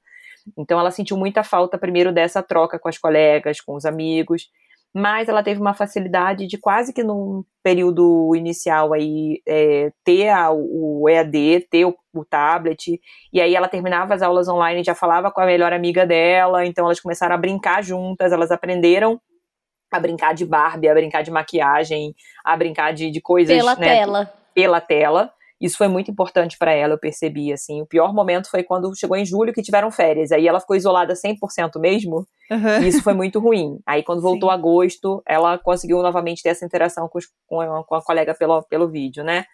Então, 0.58 0.78
ela 0.80 0.90
sentiu 0.90 1.16
muita 1.16 1.44
falta, 1.44 1.78
primeiro, 1.78 2.12
dessa 2.12 2.42
troca 2.42 2.78
com 2.78 2.88
as 2.88 2.98
colegas, 2.98 3.60
com 3.60 3.76
os 3.76 3.84
amigos 3.84 4.48
mas 4.94 5.28
ela 5.28 5.42
teve 5.42 5.60
uma 5.60 5.74
facilidade 5.74 6.46
de 6.46 6.56
quase 6.56 6.92
que 6.92 7.02
num 7.02 7.42
período 7.64 8.32
inicial 8.36 8.92
aí 8.92 9.42
é, 9.46 9.90
ter 10.04 10.28
a, 10.28 10.52
o 10.52 11.08
EAD, 11.08 11.66
ter 11.68 11.84
o, 11.84 11.96
o, 12.14 12.24
tablet, 12.24 13.00
e 13.32 13.40
aí 13.40 13.56
ela 13.56 13.66
terminava 13.66 14.14
as 14.14 14.22
aulas 14.22 14.48
online 14.48 14.82
e 14.82 14.84
já 14.84 14.94
falava 14.94 15.32
com 15.32 15.40
a 15.40 15.46
melhor 15.46 15.72
amiga 15.72 16.06
dela, 16.06 16.64
então 16.64 16.84
elas 16.84 17.00
começaram 17.00 17.34
a 17.34 17.38
brincar 17.38 17.82
juntas, 17.82 18.30
elas 18.30 18.52
aprenderam 18.52 19.20
a 19.90 19.98
brincar 19.98 20.32
de 20.32 20.46
Barbie, 20.46 20.88
a 20.88 20.94
brincar 20.94 21.22
de 21.22 21.30
maquiagem, 21.30 22.14
a 22.44 22.56
brincar 22.56 22.92
de, 22.92 23.10
de 23.10 23.20
coisas, 23.20 23.56
Pela 23.56 23.74
né, 23.74 23.96
tela. 23.96 24.32
Pela 24.54 24.80
tela. 24.80 25.32
Isso 25.64 25.78
foi 25.78 25.88
muito 25.88 26.10
importante 26.10 26.58
para 26.58 26.74
ela, 26.74 26.92
eu 26.92 26.98
percebi, 26.98 27.50
assim. 27.50 27.80
O 27.80 27.86
pior 27.86 28.12
momento 28.12 28.50
foi 28.50 28.62
quando 28.62 28.94
chegou 28.94 29.16
em 29.16 29.24
julho 29.24 29.50
que 29.50 29.62
tiveram 29.62 29.90
férias. 29.90 30.30
Aí 30.30 30.46
ela 30.46 30.60
ficou 30.60 30.76
isolada 30.76 31.14
100% 31.14 31.80
mesmo. 31.80 32.28
Uhum. 32.50 32.82
E 32.82 32.88
isso 32.88 33.02
foi 33.02 33.14
muito 33.14 33.40
ruim. 33.40 33.78
Aí 33.86 34.02
quando 34.02 34.20
voltou 34.20 34.50
Sim. 34.50 34.54
agosto, 34.54 35.22
ela 35.26 35.56
conseguiu 35.56 36.02
novamente 36.02 36.42
ter 36.42 36.50
essa 36.50 36.66
interação 36.66 37.08
com, 37.08 37.16
os, 37.16 37.24
com, 37.46 37.62
a, 37.62 37.82
com 37.82 37.94
a 37.94 38.02
colega 38.02 38.34
pelo, 38.34 38.62
pelo 38.64 38.90
vídeo, 38.90 39.24
né? 39.24 39.46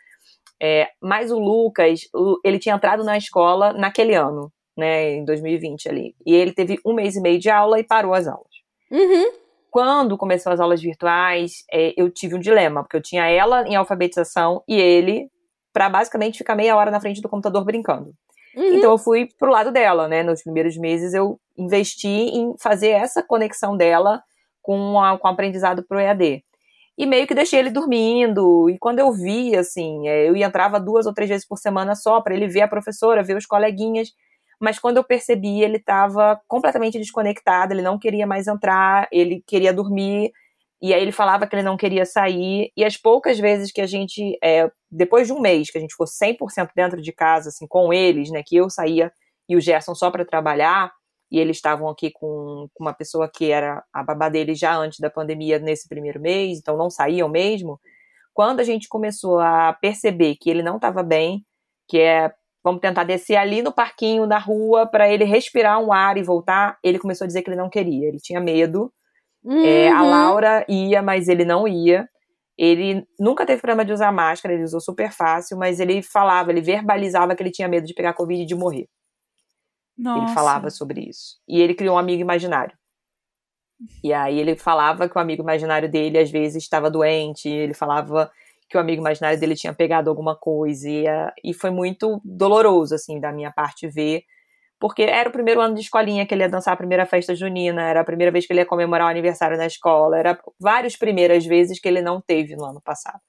É, 0.61 0.88
mas 1.00 1.31
o 1.31 1.38
Lucas, 1.38 2.00
ele 2.45 2.59
tinha 2.59 2.75
entrado 2.75 3.05
na 3.05 3.17
escola 3.17 3.73
naquele 3.73 4.17
ano, 4.17 4.52
né, 4.76 5.12
em 5.12 5.25
2020 5.25 5.88
ali. 5.88 6.17
E 6.26 6.35
ele 6.35 6.52
teve 6.52 6.76
um 6.85 6.93
mês 6.93 7.14
e 7.14 7.21
meio 7.21 7.38
de 7.38 7.49
aula 7.49 7.79
e 7.79 7.85
parou 7.85 8.14
as 8.14 8.26
aulas. 8.26 8.50
Uhum. 8.90 9.31
Quando 9.71 10.19
começou 10.19 10.52
as 10.52 10.59
aulas 10.59 10.83
virtuais, 10.83 11.64
é, 11.73 11.95
eu 11.97 12.11
tive 12.11 12.35
um 12.35 12.40
dilema, 12.40 12.83
porque 12.83 12.97
eu 12.97 13.00
tinha 13.02 13.31
ela 13.31 13.62
em 13.69 13.76
alfabetização 13.76 14.61
e 14.67 14.75
ele 14.75 15.31
para 15.73 15.89
basicamente 15.89 16.39
ficar 16.39 16.55
meia 16.55 16.77
hora 16.77 16.91
na 16.91 17.00
frente 17.00 17.21
do 17.21 17.29
computador 17.29 17.65
brincando. 17.65 18.12
Uhum. 18.55 18.75
Então 18.75 18.91
eu 18.91 18.99
fui 18.99 19.29
pro 19.39 19.50
lado 19.50 19.71
dela, 19.71 20.09
né? 20.09 20.23
Nos 20.23 20.43
primeiros 20.43 20.77
meses 20.77 21.15
eu 21.15 21.39
investi 21.57 22.09
em 22.09 22.55
fazer 22.59 22.91
essa 22.91 23.23
conexão 23.23 23.77
dela 23.77 24.23
com, 24.62 25.00
a, 25.00 25.19
com 25.19 25.29
o 25.29 25.31
aprendizado 25.31 25.85
pro 25.87 26.00
EAD. 26.00 26.45
E 26.99 27.07
meio 27.07 27.27
que 27.27 27.35
deixei 27.35 27.59
ele 27.59 27.71
dormindo. 27.71 28.69
E 28.69 28.79
quando 28.79 28.99
eu 28.99 29.12
vi, 29.12 29.57
assim, 29.57 30.07
é, 30.09 30.29
eu 30.29 30.37
entrava 30.37 30.79
duas 30.79 31.07
ou 31.07 31.15
três 31.15 31.31
vezes 31.31 31.47
por 31.47 31.57
semana 31.57 31.95
só 31.95 32.21
para 32.21 32.35
ele 32.35 32.47
ver 32.47 32.62
a 32.62 32.69
professora, 32.69 33.23
ver 33.23 33.37
os 33.37 33.47
coleguinhas. 33.47 34.11
Mas 34.61 34.79
quando 34.79 34.99
eu 34.99 35.05
percebi, 35.05 35.62
ele 35.62 35.79
estava 35.79 36.39
completamente 36.47 36.99
desconectado, 36.99 37.73
ele 37.73 37.81
não 37.81 37.99
queria 37.99 38.27
mais 38.27 38.47
entrar, 38.47 39.09
ele 39.11 39.43
queria 39.47 39.73
dormir. 39.73 40.31
E 40.83 40.95
aí 40.95 41.03
ele 41.03 41.13
falava 41.13 41.47
que 41.47 41.55
ele 41.55 41.63
não 41.63 41.77
queria 41.77 42.07
sair. 42.07 42.73
E 42.77 42.85
as 42.85 42.97
poucas 42.97 43.39
vezes 43.39 43.71
que 43.71 43.81
a 43.81 43.87
gente, 43.87 44.39
é, 44.43 44.71
depois 44.91 45.27
de 45.27 45.33
um 45.33 45.41
mês, 45.41 45.71
que 45.71 45.77
a 45.77 45.81
gente 45.81 45.93
ficou 45.93 46.07
100% 46.07 46.71
dentro 46.75 47.03
de 47.03 47.13
casa, 47.13 47.51
assim, 47.51 47.67
com 47.67 47.93
eles, 47.93 48.31
né, 48.31 48.43
que 48.45 48.57
eu 48.57 48.71
saía 48.71 49.13
e 49.49 49.57
o 49.57 49.61
Gerson 49.61 49.95
só 49.95 50.11
para 50.11 50.25
trabalhar, 50.25 50.93
e 51.31 51.39
eles 51.39 51.57
estavam 51.57 51.89
aqui 51.89 52.11
com, 52.11 52.69
com 52.73 52.85
uma 52.85 52.93
pessoa 52.95 53.31
que 53.33 53.51
era 53.51 53.85
a 53.93 54.03
babá 54.03 54.29
dele 54.29 54.55
já 54.55 54.77
antes 54.77 55.01
da 55.01 55.11
pandemia, 55.11 55.59
nesse 55.59 55.89
primeiro 55.89 56.21
mês, 56.21 56.59
então 56.59 56.77
não 56.77 56.89
saíam 56.91 57.29
mesmo. 57.29 57.81
Quando 58.33 58.61
a 58.61 58.65
gente 58.65 58.89
começou 58.89 59.39
a 59.41 59.73
perceber 59.73 60.37
que 60.37 60.49
ele 60.49 60.63
não 60.63 60.77
estava 60.77 61.03
bem, 61.03 61.45
que 61.89 61.99
é 61.99 62.33
vamos 62.63 62.81
tentar 62.81 63.05
descer 63.05 63.37
ali 63.37 63.63
no 63.63 63.73
parquinho 63.73 64.27
da 64.27 64.39
rua 64.39 64.87
para 64.87 65.11
ele 65.11 65.25
respirar 65.25 65.81
um 65.81 65.93
ar 65.93 66.17
e 66.17 66.23
voltar, 66.23 66.79
ele 66.83 66.99
começou 66.99 67.25
a 67.25 67.29
dizer 67.29 67.43
que 67.43 67.51
ele 67.51 67.57
não 67.57 67.71
queria, 67.71 68.07
ele 68.09 68.19
tinha 68.19 68.41
medo 68.41 68.93
Uhum. 69.43 69.65
É, 69.65 69.91
a 69.91 70.03
uhum. 70.03 70.11
Laura 70.11 70.67
ia, 70.69 71.03
mas 71.03 71.29
ele 71.29 71.45
não 71.45 71.67
ia. 71.67 72.09
Ele 72.59 73.07
nunca 73.19 73.47
teve 73.47 73.61
problema 73.61 73.85
de 73.85 73.93
usar 73.93 74.13
máscara, 74.13 74.53
ele 74.55 74.65
usou 74.65 74.81
super 74.81 75.11
fácil, 75.11 75.57
mas 75.57 75.81
ele 75.81 76.03
falava, 76.03 76.51
ele 76.51 76.61
verbalizava 76.61 77.35
que 77.35 77.43
ele 77.43 77.51
tinha 77.51 77.67
medo 77.69 77.87
de 77.87 77.95
pegar 77.95 78.13
Covid 78.13 78.43
e 78.43 78.47
de 78.47 78.55
morrer. 78.55 78.87
Nossa. 79.97 80.25
Ele 80.25 80.35
falava 80.35 80.71
sobre 80.71 81.09
isso. 81.09 81.39
E 81.49 81.61
ele 81.61 81.75
criou 81.75 81.97
um 81.97 81.99
amigo 81.99 82.21
imaginário. 82.21 82.77
E 84.05 84.13
aí 84.13 84.39
ele 84.39 84.57
falava 84.57 85.09
que 85.09 85.17
o 85.17 85.21
amigo 85.21 85.43
imaginário 85.43 85.91
dele 85.91 86.19
às 86.19 86.31
vezes 86.31 86.63
estava 86.63 86.91
doente, 86.91 87.49
ele 87.49 87.73
falava 87.73 88.31
que 88.69 88.77
o 88.77 88.81
amigo 88.81 89.01
imaginário 89.01 89.41
dele 89.41 89.57
tinha 89.57 89.73
pegado 89.73 90.11
alguma 90.11 90.37
coisa. 90.37 90.89
E, 90.89 91.05
e 91.43 91.55
foi 91.55 91.71
muito 91.71 92.21
doloroso, 92.25 92.95
assim, 92.95 93.19
da 93.19 93.33
minha 93.33 93.51
parte 93.51 93.89
ver 93.89 94.23
porque 94.81 95.03
era 95.03 95.29
o 95.29 95.33
primeiro 95.33 95.61
ano 95.61 95.75
de 95.75 95.83
escolinha 95.83 96.27
que 96.27 96.35
ele 96.35 96.43
ia 96.43 96.49
dançar 96.49 96.73
a 96.73 96.77
primeira 96.77 97.05
festa 97.05 97.35
junina, 97.35 97.83
era 97.83 98.01
a 98.01 98.05
primeira 98.05 98.33
vez 98.33 98.47
que 98.47 98.53
ele 98.53 98.61
ia 98.61 98.67
comemorar 98.67 99.07
o 99.07 99.11
aniversário 99.11 99.59
na 99.59 99.67
escola, 99.67 100.19
era 100.19 100.41
várias 100.59 100.97
primeiras 100.97 101.45
vezes 101.45 101.79
que 101.79 101.87
ele 101.87 102.01
não 102.01 102.21
teve 102.21 102.57
no 102.57 102.65
ano 102.65 102.81
passado. 102.81 103.21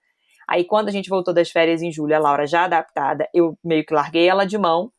Aí 0.49 0.63
quando 0.63 0.87
a 0.87 0.91
gente 0.91 1.09
voltou 1.09 1.33
das 1.33 1.51
férias 1.51 1.81
em 1.81 1.91
julho, 1.91 2.15
a 2.15 2.19
Laura 2.19 2.47
já 2.47 2.63
adaptada, 2.63 3.27
eu 3.33 3.57
meio 3.63 3.85
que 3.85 3.93
larguei 3.93 4.29
ela 4.29 4.45
de 4.45 4.57
mão, 4.57 4.91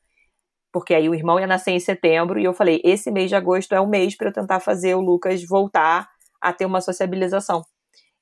porque 0.73 0.95
aí 0.95 1.09
o 1.09 1.15
irmão 1.15 1.41
ia 1.41 1.47
nascer 1.47 1.73
em 1.73 1.81
setembro, 1.81 2.39
e 2.39 2.45
eu 2.45 2.53
falei, 2.53 2.83
esse 2.85 3.11
mês 3.11 3.31
de 3.31 3.35
agosto 3.37 3.75
é 3.75 3.81
o 3.81 3.87
mês 3.87 4.17
para 4.17 4.29
eu 4.29 4.33
tentar 4.33 4.61
fazer 4.61 4.95
o 4.95 5.01
Lucas 5.01 5.43
voltar 5.47 6.09
a 6.41 6.53
ter 6.53 6.67
uma 6.67 6.83
sociabilização. 6.83 7.63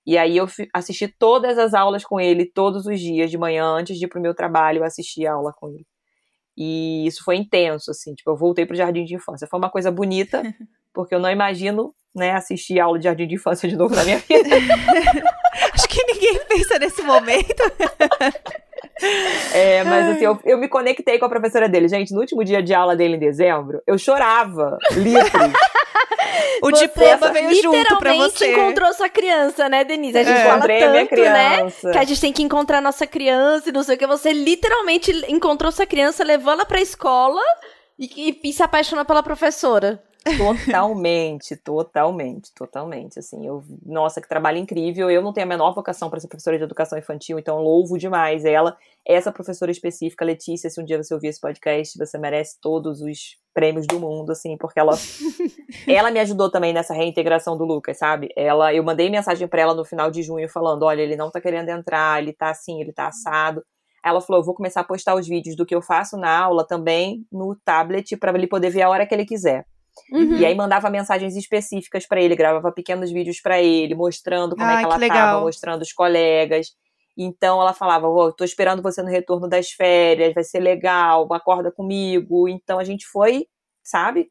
E 0.07 0.17
aí 0.17 0.37
eu 0.37 0.47
assisti 0.73 1.09
todas 1.09 1.59
as 1.59 1.75
aulas 1.75 2.05
com 2.05 2.21
ele, 2.21 2.47
todos 2.47 2.87
os 2.87 3.01
dias 3.01 3.31
de 3.31 3.39
manhã, 3.39 3.65
antes 3.65 3.99
de 3.99 4.07
ir 4.07 4.09
pro 4.09 4.21
meu 4.21 4.35
trabalho, 4.35 4.79
eu 4.79 4.85
assisti 4.85 5.27
a 5.27 5.35
aula 5.35 5.53
com 5.53 5.69
ele. 5.69 5.87
E 6.62 7.07
isso 7.07 7.25
foi 7.25 7.37
intenso, 7.37 7.90
assim, 7.90 8.14
tipo, 8.14 8.31
eu 8.31 8.37
voltei 8.37 8.67
pro 8.67 8.76
jardim 8.76 9.02
de 9.02 9.14
infância. 9.14 9.49
Foi 9.50 9.59
uma 9.59 9.71
coisa 9.71 9.90
bonita, 9.90 10.43
porque 10.93 11.14
eu 11.14 11.19
não 11.19 11.31
imagino, 11.31 11.95
né, 12.14 12.33
assistir 12.33 12.79
aula 12.79 12.99
de 12.99 13.05
jardim 13.05 13.26
de 13.26 13.37
infância 13.37 13.67
de 13.67 13.75
novo 13.75 13.95
na 13.97 14.05
minha 14.05 14.19
vida. 14.19 14.57
Acho 15.73 15.88
que 15.88 16.05
ninguém 16.05 16.38
pensa 16.47 16.79
nesse 16.79 17.00
momento. 17.02 17.62
É, 19.55 19.83
mas 19.83 20.11
assim, 20.11 20.25
eu, 20.25 20.38
eu, 20.45 20.59
me 20.59 20.69
conectei 20.69 21.19
com 21.19 21.25
a 21.25 21.29
professora 21.29 21.67
dele. 21.69 21.88
Gente, 21.88 22.12
no 22.12 22.21
último 22.21 22.45
dia 22.45 22.62
de 22.62 22.75
aula 22.75 22.95
dele 22.95 23.17
em 23.17 23.19
dezembro, 23.19 23.81
eu 23.87 23.97
chorava 23.97 24.76
litros. 24.93 25.52
O 26.62 26.71
você 26.71 26.87
diploma 26.87 27.33
veio 27.33 27.62
junto 27.62 27.99
pra 27.99 28.14
você. 28.14 28.52
encontrou 28.52 28.92
sua 28.92 29.09
criança, 29.09 29.69
né, 29.69 29.83
Denise? 29.85 30.19
A 30.19 30.23
gente 30.23 30.40
é. 30.40 30.45
fala 30.45 30.66
tanto, 30.66 31.14
né? 31.16 31.71
Que 31.92 31.99
a 31.99 32.04
gente 32.04 32.21
tem 32.21 32.33
que 32.33 32.42
encontrar 32.42 32.80
nossa 32.80 33.07
criança 33.07 33.71
e 33.71 33.73
não 33.73 33.83
sei 33.83 33.95
o 33.97 33.99
que. 33.99 34.07
Você 34.07 34.33
literalmente 34.33 35.11
encontrou 35.28 35.73
sua 35.73 35.87
criança, 35.87 36.23
levou 36.25 36.52
ela 36.52 36.64
pra 36.64 36.80
escola 36.80 37.42
e, 37.99 38.30
e, 38.30 38.40
e 38.50 38.52
se 38.52 38.62
apaixonou 38.62 39.04
pela 39.04 39.23
professora. 39.23 40.02
Totalmente, 40.25 41.57
totalmente, 41.57 42.53
totalmente. 42.55 43.19
Assim, 43.19 43.47
eu, 43.47 43.65
nossa, 43.85 44.21
que 44.21 44.29
trabalho 44.29 44.59
incrível. 44.59 45.11
Eu 45.11 45.23
não 45.23 45.33
tenho 45.33 45.47
a 45.47 45.49
menor 45.49 45.75
vocação 45.75 46.11
para 46.11 46.21
ser 46.21 46.29
professora 46.29 46.59
de 46.59 46.65
educação 46.65 46.99
infantil, 46.99 47.39
então 47.39 47.59
louvo 47.62 47.97
demais 47.97 48.45
ela. 48.45 48.77
Essa 49.07 49.33
professora 49.33 49.71
específica, 49.71 50.25
Letícia, 50.25 50.69
se 50.69 50.81
um 50.81 50.85
dia 50.85 51.03
você 51.03 51.15
ouvir 51.15 51.29
esse 51.29 51.41
podcast, 51.41 51.97
você 51.97 52.19
merece 52.19 52.59
todos 52.61 53.00
os 53.00 53.39
prêmios 53.55 53.87
do 53.87 53.99
mundo, 53.99 54.31
assim, 54.31 54.57
porque 54.59 54.79
ela 54.79 54.93
ela 55.89 56.11
me 56.11 56.21
ajudou 56.21 56.50
também 56.50 56.73
nessa 56.73 56.95
reintegração 56.95 57.57
do 57.57 57.65
Lucas, 57.65 57.99
sabe? 57.99 58.29
Ela, 58.37 58.75
eu 58.75 58.85
mandei 58.85 59.09
mensagem 59.09 59.49
para 59.49 59.62
ela 59.62 59.75
no 59.75 59.85
final 59.85 60.11
de 60.11 60.23
junho 60.23 60.49
falando, 60.49 60.83
olha, 60.83 61.00
ele 61.00 61.17
não 61.17 61.31
tá 61.31 61.41
querendo 61.41 61.71
entrar, 61.71 62.23
ele 62.23 62.33
tá 62.33 62.50
assim, 62.50 62.81
ele 62.81 62.93
tá 62.93 63.09
assado. 63.09 63.65
Ela 64.05 64.21
falou, 64.21 64.41
eu 64.41 64.47
vou 64.47 64.55
começar 64.55 64.81
a 64.81 64.85
postar 64.85 65.15
os 65.15 65.27
vídeos 65.27 65.57
do 65.57 65.67
que 65.67 65.75
eu 65.75 65.83
faço 65.83 66.17
na 66.17 66.39
aula 66.39 66.67
também 66.67 67.27
no 67.31 67.55
tablet 67.65 68.17
para 68.17 68.37
ele 68.37 68.47
poder 68.47 68.71
ver 68.71 68.83
a 68.83 68.89
hora 68.91 69.07
que 69.07 69.15
ele 69.15 69.27
quiser. 69.27 69.67
Uhum. 70.13 70.37
E 70.37 70.47
aí 70.47 70.55
mandava 70.55 70.91
mensagens 70.91 71.37
específicas 71.37 72.07
para 72.07 72.21
ele, 72.21 72.37
gravava 72.37 72.73
pequenos 72.73 73.11
vídeos 73.11 73.41
para 73.41 73.61
ele, 73.61 73.95
mostrando 73.95 74.57
como 74.57 74.71
é 74.71 74.79
que 74.79 74.85
ela 74.85 74.99
que 74.99 75.09
tava, 75.09 75.41
mostrando 75.41 75.83
os 75.83 75.93
colegas. 75.93 76.69
Então 77.17 77.61
ela 77.61 77.73
falava: 77.73 78.09
oh, 78.09 78.33
tô 78.33 78.45
esperando 78.45 78.83
você 78.83 79.03
no 79.03 79.09
retorno 79.09 79.49
das 79.49 79.71
férias, 79.71 80.35
vai 80.35 80.45
ser 80.45 80.61
legal, 80.61 81.33
acorda 81.33 81.71
comigo. 81.71 82.49
Então 82.49 82.79
a 82.79 82.85
gente 82.85 83.07
foi, 83.07 83.47
sabe? 83.83 84.31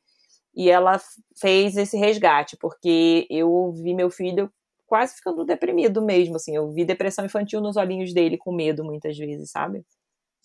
E 0.55 0.69
ela 0.69 0.99
fez 1.39 1.77
esse 1.77 1.97
resgate, 1.97 2.57
porque 2.57 3.27
eu 3.29 3.71
vi 3.71 3.93
meu 3.93 4.09
filho 4.09 4.51
quase 4.87 5.15
ficando 5.15 5.45
deprimido 5.45 6.01
mesmo, 6.01 6.35
assim. 6.35 6.55
Eu 6.55 6.71
vi 6.71 6.83
depressão 6.83 7.23
infantil 7.23 7.61
nos 7.61 7.77
olhinhos 7.77 8.13
dele, 8.13 8.37
com 8.37 8.51
medo 8.51 8.83
muitas 8.83 9.17
vezes, 9.17 9.51
sabe? 9.51 9.85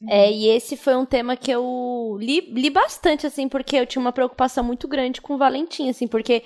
É, 0.08 0.30
e 0.30 0.48
esse 0.48 0.76
foi 0.76 0.96
um 0.96 1.04
tema 1.04 1.36
que 1.36 1.50
eu 1.50 2.16
li, 2.20 2.40
li 2.52 2.68
bastante, 2.68 3.26
assim, 3.26 3.48
porque 3.48 3.76
eu 3.76 3.86
tinha 3.86 4.00
uma 4.00 4.12
preocupação 4.12 4.64
muito 4.64 4.88
grande 4.88 5.20
com 5.20 5.34
o 5.34 5.38
Valentim, 5.38 5.88
assim, 5.88 6.06
porque 6.06 6.42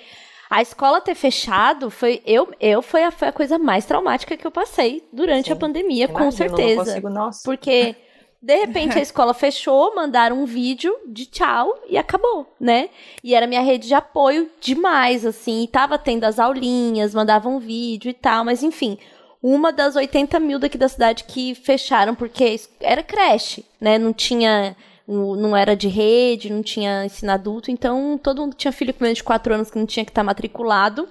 a 0.49 0.61
escola 0.61 0.99
ter 0.99 1.15
fechado 1.15 1.91
foi 1.91 2.21
eu, 2.25 2.51
eu 2.59 2.81
foi, 2.81 3.03
a, 3.03 3.11
foi 3.11 3.27
a 3.27 3.33
coisa 3.33 3.59
mais 3.59 3.85
traumática 3.85 4.35
que 4.35 4.45
eu 4.45 4.51
passei 4.51 5.07
durante 5.13 5.47
Sim. 5.47 5.53
a 5.53 5.55
pandemia, 5.55 6.05
Imagina, 6.05 6.25
com 6.25 6.31
certeza. 6.31 6.75
Não 6.75 6.85
consigo, 6.85 7.09
nossa. 7.09 7.41
Porque 7.43 7.95
de 8.41 8.55
repente 8.55 8.97
a 8.97 9.01
escola 9.01 9.33
fechou, 9.33 9.93
mandaram 9.93 10.41
um 10.41 10.45
vídeo 10.45 10.95
de 11.07 11.25
tchau 11.25 11.73
e 11.87 11.97
acabou, 11.97 12.55
né? 12.59 12.89
E 13.23 13.35
era 13.35 13.45
minha 13.45 13.61
rede 13.61 13.87
de 13.87 13.93
apoio 13.93 14.49
demais, 14.59 15.25
assim, 15.25 15.63
e 15.63 15.67
tava 15.67 15.97
tendo 15.97 16.23
as 16.23 16.39
aulinhas, 16.39 17.13
mandavam 17.13 17.57
um 17.57 17.59
vídeo 17.59 18.09
e 18.09 18.13
tal, 18.13 18.43
mas 18.43 18.63
enfim, 18.63 18.97
uma 19.41 19.71
das 19.71 19.95
80 19.95 20.39
mil 20.39 20.59
daqui 20.59 20.77
da 20.77 20.89
cidade 20.89 21.23
que 21.23 21.55
fecharam 21.55 22.13
porque 22.15 22.59
era 22.79 23.03
creche, 23.03 23.65
né? 23.79 23.97
Não 23.97 24.13
tinha. 24.13 24.75
Não 25.07 25.57
era 25.57 25.75
de 25.75 25.87
rede, 25.87 26.51
não 26.51 26.61
tinha 26.61 27.03
ensino 27.03 27.31
adulto, 27.31 27.71
então 27.71 28.15
todo 28.21 28.43
mundo 28.43 28.51
que 28.51 28.59
tinha 28.59 28.71
filho 28.71 28.93
com 28.93 29.03
menos 29.03 29.17
de 29.17 29.23
4 29.23 29.55
anos 29.55 29.71
que 29.71 29.79
não 29.79 29.87
tinha 29.87 30.05
que 30.05 30.11
estar 30.11 30.21
tá 30.21 30.25
matriculado 30.25 31.09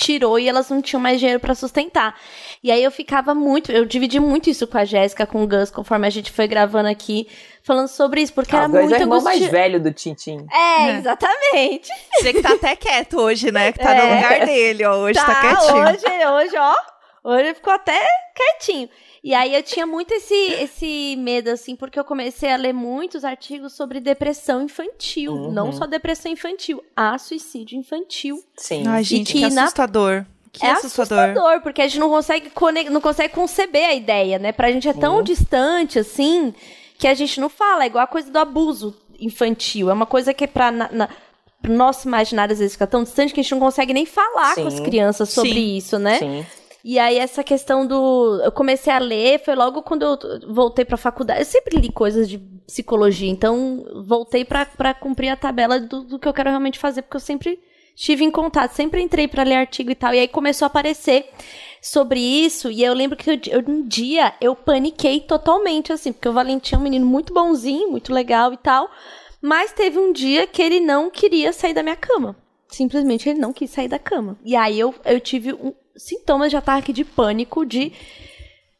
tirou 0.00 0.38
e 0.38 0.48
elas 0.48 0.70
não 0.70 0.80
tinham 0.80 1.00
mais 1.00 1.18
dinheiro 1.18 1.38
para 1.38 1.54
sustentar. 1.54 2.18
E 2.62 2.72
aí 2.72 2.82
eu 2.82 2.90
ficava 2.90 3.34
muito, 3.34 3.70
eu 3.70 3.84
dividi 3.84 4.18
muito 4.18 4.48
isso 4.48 4.66
com 4.66 4.78
a 4.78 4.84
Jéssica, 4.84 5.26
com 5.26 5.42
o 5.42 5.46
Gus, 5.46 5.70
conforme 5.70 6.06
a 6.06 6.10
gente 6.10 6.32
foi 6.32 6.48
gravando 6.48 6.88
aqui, 6.88 7.28
falando 7.62 7.88
sobre 7.88 8.22
isso, 8.22 8.32
porque 8.32 8.56
ah, 8.56 8.60
era 8.60 8.68
Gus 8.68 8.80
muito 8.80 8.94
é 8.94 8.98
o 8.98 9.00
irmão 9.02 9.22
mais 9.22 9.46
velho 9.46 9.78
do 9.78 9.92
Tintim. 9.92 10.46
É, 10.50 10.96
exatamente. 10.96 11.88
Você 12.14 12.32
que 12.32 12.40
tá 12.40 12.52
até 12.54 12.74
quieto 12.74 13.18
hoje, 13.18 13.52
né? 13.52 13.72
Que 13.72 13.78
tá 13.78 13.94
é. 13.94 14.00
no 14.00 14.14
lugar 14.14 14.46
dele, 14.46 14.84
ó, 14.86 14.96
hoje 14.96 15.18
tá, 15.18 15.26
tá 15.26 15.40
quietinho. 15.40 15.82
Hoje, 15.82 16.46
hoje, 16.46 16.56
ó, 16.56 16.74
Hoje 17.22 17.44
ele 17.44 17.54
ficou 17.54 17.72
até 17.72 18.00
quietinho. 18.34 18.88
E 19.22 19.34
aí 19.34 19.54
eu 19.54 19.62
tinha 19.62 19.86
muito 19.86 20.12
esse, 20.12 20.34
esse 20.34 21.16
medo, 21.18 21.50
assim, 21.50 21.76
porque 21.76 22.00
eu 22.00 22.04
comecei 22.04 22.50
a 22.50 22.56
ler 22.56 22.72
muitos 22.72 23.24
artigos 23.24 23.74
sobre 23.74 24.00
depressão 24.00 24.62
infantil. 24.62 25.32
Uhum. 25.32 25.52
Não 25.52 25.72
só 25.72 25.86
depressão 25.86 26.32
infantil, 26.32 26.82
a 26.96 27.18
suicídio 27.18 27.78
infantil. 27.78 28.42
Sim. 28.56 28.84
Ai, 28.86 29.04
gente, 29.04 29.32
que, 29.32 29.40
que 29.40 29.44
assustador. 29.44 30.24
Que 30.50 30.64
é 30.64 30.70
assustador. 30.70 31.18
assustador. 31.18 31.60
porque 31.60 31.82
a 31.82 31.86
gente 31.86 32.00
não 32.00 32.08
consegue, 32.08 32.50
não 32.90 33.00
consegue 33.00 33.34
conceber 33.34 33.84
a 33.84 33.94
ideia, 33.94 34.38
né? 34.38 34.52
Pra 34.52 34.72
gente 34.72 34.88
é 34.88 34.94
tão 34.94 35.16
uhum. 35.16 35.22
distante, 35.22 35.98
assim, 35.98 36.54
que 36.98 37.06
a 37.06 37.14
gente 37.14 37.38
não 37.38 37.50
fala. 37.50 37.84
É 37.84 37.86
igual 37.86 38.02
a 38.02 38.08
coisa 38.08 38.30
do 38.30 38.38
abuso 38.38 38.96
infantil. 39.18 39.90
É 39.90 39.92
uma 39.92 40.06
coisa 40.06 40.32
que 40.32 40.44
é 40.44 40.46
pra... 40.46 40.70
Na, 40.70 40.88
na, 40.90 41.08
nosso 41.68 42.08
imaginário 42.08 42.54
às 42.54 42.58
vezes 42.58 42.72
fica 42.72 42.86
tão 42.86 43.02
distante 43.02 43.34
que 43.34 43.40
a 43.40 43.42
gente 43.42 43.52
não 43.52 43.60
consegue 43.60 43.92
nem 43.92 44.06
falar 44.06 44.54
Sim. 44.54 44.62
com 44.62 44.68
as 44.68 44.80
crianças 44.80 45.28
sobre 45.28 45.52
Sim. 45.52 45.76
isso, 45.76 45.98
né? 45.98 46.18
Sim. 46.18 46.46
E 46.84 46.98
aí 46.98 47.18
essa 47.18 47.44
questão 47.44 47.86
do 47.86 48.40
eu 48.42 48.52
comecei 48.52 48.92
a 48.92 48.98
ler 48.98 49.42
foi 49.44 49.54
logo 49.54 49.82
quando 49.82 50.02
eu 50.02 50.18
voltei 50.48 50.84
para 50.84 50.96
faculdade. 50.96 51.40
Eu 51.40 51.44
sempre 51.46 51.78
li 51.78 51.92
coisas 51.92 52.28
de 52.28 52.38
psicologia, 52.66 53.30
então 53.30 53.84
voltei 54.04 54.44
para 54.44 54.94
cumprir 54.94 55.28
a 55.28 55.36
tabela 55.36 55.78
do, 55.78 56.02
do 56.02 56.18
que 56.18 56.26
eu 56.26 56.32
quero 56.32 56.50
realmente 56.50 56.78
fazer, 56.78 57.02
porque 57.02 57.16
eu 57.16 57.20
sempre 57.20 57.60
estive 57.94 58.24
em 58.24 58.30
contato, 58.30 58.72
sempre 58.72 59.02
entrei 59.02 59.28
para 59.28 59.42
ler 59.42 59.56
artigo 59.56 59.90
e 59.90 59.94
tal. 59.94 60.14
E 60.14 60.20
aí 60.20 60.28
começou 60.28 60.64
a 60.64 60.68
aparecer 60.68 61.28
sobre 61.82 62.20
isso, 62.20 62.70
e 62.70 62.82
eu 62.82 62.94
lembro 62.94 63.16
que 63.16 63.30
eu, 63.30 63.40
eu, 63.50 63.64
um 63.66 63.86
dia 63.86 64.34
eu 64.40 64.54
paniquei 64.54 65.20
totalmente 65.20 65.92
assim, 65.92 66.12
porque 66.12 66.28
o 66.28 66.32
Valentim 66.32 66.74
é 66.74 66.78
um 66.78 66.82
menino 66.82 67.06
muito 67.06 67.32
bonzinho, 67.32 67.90
muito 67.90 68.12
legal 68.12 68.52
e 68.52 68.56
tal, 68.56 68.90
mas 69.40 69.72
teve 69.72 69.98
um 69.98 70.12
dia 70.12 70.46
que 70.46 70.62
ele 70.62 70.80
não 70.80 71.10
queria 71.10 71.52
sair 71.52 71.72
da 71.72 71.82
minha 71.82 71.96
cama. 71.96 72.36
Simplesmente 72.68 73.28
ele 73.28 73.40
não 73.40 73.52
quis 73.52 73.70
sair 73.70 73.88
da 73.88 73.98
cama. 73.98 74.38
E 74.44 74.54
aí 74.54 74.78
eu, 74.78 74.94
eu 75.04 75.18
tive 75.18 75.52
um, 75.54 75.74
sintomas 75.96 76.50
de 76.50 76.56
ataque 76.56 76.92
de 76.92 77.04
pânico, 77.04 77.64
de 77.64 77.92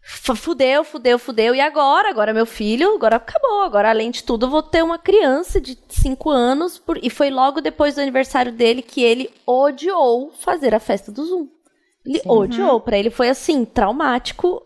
fudeu, 0.02 0.82
fudeu, 0.82 1.18
fudeu, 1.18 1.54
e 1.54 1.60
agora? 1.60 2.08
Agora 2.08 2.32
meu 2.32 2.46
filho, 2.46 2.94
agora 2.94 3.16
acabou. 3.16 3.62
Agora, 3.62 3.90
além 3.90 4.10
de 4.10 4.24
tudo, 4.24 4.46
eu 4.46 4.50
vou 4.50 4.62
ter 4.62 4.82
uma 4.82 4.98
criança 4.98 5.60
de 5.60 5.78
5 5.88 6.30
anos. 6.30 6.78
Por... 6.78 6.98
E 7.02 7.10
foi 7.10 7.30
logo 7.30 7.60
depois 7.60 7.94
do 7.94 8.00
aniversário 8.00 8.52
dele 8.52 8.82
que 8.82 9.02
ele 9.02 9.30
odiou 9.46 10.30
fazer 10.30 10.74
a 10.74 10.80
festa 10.80 11.12
do 11.12 11.24
Zoom. 11.24 11.48
Ele 12.04 12.18
Sim. 12.18 12.28
odiou. 12.28 12.74
Uhum. 12.74 12.80
Pra 12.80 12.98
ele 12.98 13.10
foi 13.10 13.28
assim, 13.28 13.64
traumático 13.64 14.62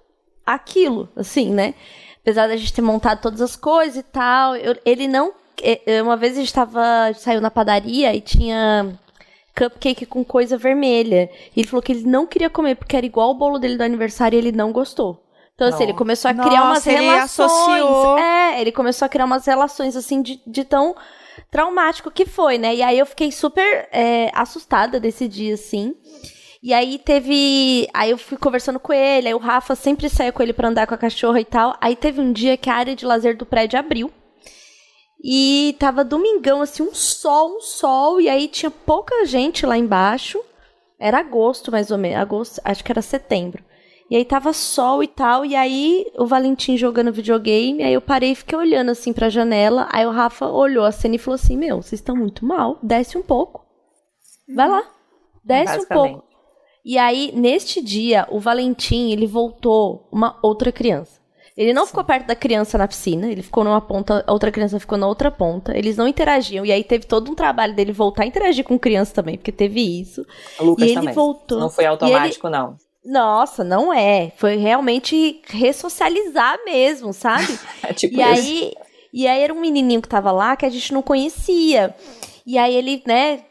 aquilo, 0.47 1.09
assim, 1.17 1.51
né? 1.51 1.75
Apesar 2.21 2.47
da 2.47 2.57
gente 2.57 2.73
ter 2.73 2.83
montado 2.83 3.21
todas 3.21 3.41
as 3.41 3.55
coisas 3.55 3.97
e 3.97 4.03
tal, 4.03 4.57
eu, 4.57 4.77
ele 4.85 5.07
não. 5.07 5.35
Uma 6.03 6.17
vez 6.17 6.37
a 6.37 6.41
gente 6.41 6.53
tava. 6.53 7.13
saiu 7.15 7.41
na 7.41 7.51
padaria 7.51 8.15
e 8.15 8.21
tinha 8.21 8.99
cupcake 9.55 10.07
com 10.07 10.25
coisa 10.25 10.57
vermelha. 10.57 11.31
E 11.55 11.61
ele 11.61 11.69
falou 11.69 11.83
que 11.83 11.93
ele 11.93 12.05
não 12.05 12.27
queria 12.27 12.51
comer 12.51 12.75
porque 12.75 12.97
era 12.97 13.07
igual 13.07 13.31
o 13.31 13.35
bolo 13.35 13.59
dele 13.59 13.77
do 13.77 13.85
aniversário 13.85 14.37
e 14.37 14.39
ele 14.39 14.53
não 14.53 14.73
gostou. 14.73 15.23
Então, 15.55 15.69
não. 15.69 15.75
assim, 15.75 15.85
ele 15.85 15.95
começou 15.95 16.31
a 16.31 16.35
criar 16.35 16.65
Nossa, 16.65 16.71
umas 16.71 16.87
ele 16.87 17.05
relações. 17.05 17.53
Associou. 17.53 18.19
É, 18.19 18.61
ele 18.61 18.73
começou 18.73 19.07
a 19.07 19.09
criar 19.09 19.25
umas 19.25 19.47
relações, 19.47 19.97
assim, 19.97 20.21
de, 20.21 20.41
de 20.45 20.65
tão 20.65 20.97
traumático 21.51 22.11
que 22.11 22.27
foi, 22.27 22.59
né? 22.59 22.75
E 22.75 22.83
aí 22.83 22.99
eu 22.99 23.07
fiquei 23.07 23.31
super 23.31 23.89
é, 23.93 24.31
assustada 24.35 24.99
desse 24.99 25.29
dia, 25.29 25.55
assim. 25.55 25.95
E 26.61 26.73
aí 26.73 26.99
teve. 26.99 27.87
Aí 27.93 28.11
eu 28.11 28.19
fui 28.19 28.37
conversando 28.39 28.81
com 28.81 28.93
ele, 28.93 29.29
aí 29.29 29.35
o 29.35 29.39
Rafa 29.39 29.75
sempre 29.75 30.09
saía 30.09 30.33
com 30.33 30.43
ele 30.43 30.53
pra 30.53 30.69
andar 30.69 30.87
com 30.87 30.95
a 30.95 30.99
cachorra 30.99 31.39
e 31.39 31.45
tal. 31.45 31.77
Aí 31.81 31.95
teve 31.95 32.21
um 32.21 32.33
dia 32.33 32.57
que 32.57 32.71
a 32.71 32.75
área 32.75 32.97
de 32.97 33.05
lazer 33.05 33.37
do 33.37 33.47
prédio 33.47 33.79
abriu. 33.79 34.11
E 35.23 35.75
tava 35.79 36.05
domingão, 36.05 36.61
assim, 36.61 36.83
um 36.83 36.95
sol, 36.95 37.57
um 37.57 37.61
sol. 37.61 38.21
E 38.21 38.29
aí 38.29 38.49
tinha 38.49 38.71
pouca 38.71 39.25
gente 39.25 39.65
lá 39.65 39.77
embaixo. 39.77 40.41
Era 40.99 41.19
agosto, 41.19 41.71
mais 41.71 41.91
ou 41.91 41.99
menos. 41.99 42.19
Agosto, 42.19 42.61
acho 42.65 42.85
que 42.85 42.93
era 42.93 43.03
setembro. 43.03 43.65
E 44.11 44.17
aí 44.17 44.25
tava 44.25 44.53
sol 44.53 45.03
e 45.03 45.09
tal. 45.09 45.45
E 45.45 45.57
aí 45.57 46.07
o 46.19 46.27
Valentim 46.27 46.77
jogando 46.77 47.13
videogame. 47.13 47.83
Aí 47.83 47.95
eu 47.95 48.01
parei 48.01 48.33
e 48.33 48.35
fiquei 48.35 48.57
olhando 48.57 48.91
assim 48.91 49.13
pra 49.13 49.31
janela. 49.31 49.89
Aí 49.91 50.07
o 50.07 50.11
Rafa 50.11 50.47
olhou 50.47 50.85
a 50.85 50.93
cena 50.93 51.15
e 51.15 51.19
falou 51.19 51.37
assim: 51.37 51.57
Meu, 51.57 51.81
vocês 51.81 52.01
estão 52.01 52.15
muito 52.15 52.45
mal. 52.45 52.79
Desce 52.83 53.17
um 53.17 53.23
pouco. 53.23 53.65
Vai 54.55 54.69
lá. 54.69 54.83
Desce 55.43 55.79
um 55.81 55.87
pouco. 55.87 56.25
E 56.85 56.99
aí, 56.99 57.33
neste 57.35 57.83
dia, 57.83 58.27
o 58.31 58.39
Valentim, 58.39 59.11
ele 59.11 59.27
voltou 59.27 60.07
uma 60.13 60.39
outra 60.43 60.71
criança. 60.71 61.19
Ele 61.57 61.73
não 61.73 61.87
ficou 61.87 62.03
perto 62.03 62.27
da 62.27 62.35
criança 62.35 62.77
na 62.77 62.89
piscina, 62.89 63.31
ele 63.31 63.43
ficou 63.43 63.63
numa 63.63 63.81
ponta, 63.81 64.25
a 64.27 64.33
outra 64.33 64.51
criança 64.51 64.81
ficou 64.81 64.99
na 64.99 65.07
outra 65.07 65.31
ponta. 65.31 65.77
Eles 65.77 65.97
não 65.97 66.09
interagiam. 66.09 66.67
E 66.67 66.73
aí 66.73 66.83
teve 66.83 67.07
todo 67.07 67.31
um 67.31 67.35
trabalho 67.35 67.75
dele 67.75 67.93
voltar 67.93 68.25
a 68.25 68.27
interagir 68.27 68.65
com 68.65 68.77
criança 68.77 69.15
também, 69.15 69.37
porque 69.37 69.53
teve 69.53 69.81
isso. 69.81 70.27
O 70.59 70.65
Lucas 70.65 70.85
e 70.85 70.91
ele 70.91 71.01
também. 71.01 71.15
voltou. 71.15 71.61
Não 71.61 71.71
foi 71.71 71.87
automático, 71.87 72.49
ele... 72.49 72.57
não. 72.57 72.77
Nossa, 73.05 73.63
não 73.63 73.93
é. 73.93 74.33
Foi 74.37 74.57
realmente 74.57 75.43
ressocializar 75.47 76.59
mesmo, 76.65 77.13
sabe? 77.13 77.57
é 77.85 77.93
tipo 77.93 78.17
e 78.19 78.23
isso. 78.23 78.33
aí, 78.33 78.73
e 79.13 79.27
aí 79.29 79.43
era 79.43 79.55
um 79.55 79.61
menininho 79.61 80.03
que 80.03 80.09
tava 80.09 80.33
lá 80.33 80.57
que 80.57 80.67
a 80.67 80.71
gente 80.71 80.93
não 80.93 81.03
conhecia. 81.03 81.95
E 82.45 82.59
aí 82.59 82.75
ele, 82.75 83.03
né, 83.07 83.45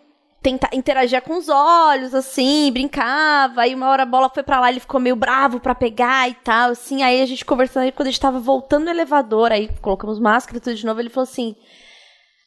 tentar 0.43 0.69
interagir 0.73 1.21
com 1.21 1.37
os 1.37 1.47
olhos, 1.47 2.13
assim, 2.13 2.69
brincava. 2.71 3.61
Aí 3.61 3.73
uma 3.73 3.89
hora 3.89 4.03
a 4.03 4.05
bola 4.05 4.29
foi 4.29 4.43
para 4.43 4.59
lá, 4.59 4.69
ele 4.69 4.81
ficou 4.81 4.99
meio 4.99 5.15
bravo 5.15 5.59
para 5.59 5.73
pegar 5.73 6.29
e 6.29 6.33
tal, 6.35 6.71
assim. 6.71 7.01
Aí 7.01 7.21
a 7.21 7.25
gente 7.25 7.45
conversando, 7.45 7.83
aí 7.83 7.91
quando 7.91 8.09
a 8.09 8.11
gente 8.11 8.19
tava 8.19 8.39
voltando 8.39 8.83
no 8.83 8.89
elevador, 8.89 9.51
aí 9.51 9.69
colocamos 9.81 10.19
máscara 10.19 10.57
e 10.57 10.61
tudo 10.61 10.75
de 10.75 10.85
novo, 10.85 10.99
ele 10.99 11.09
falou 11.09 11.23
assim: 11.23 11.55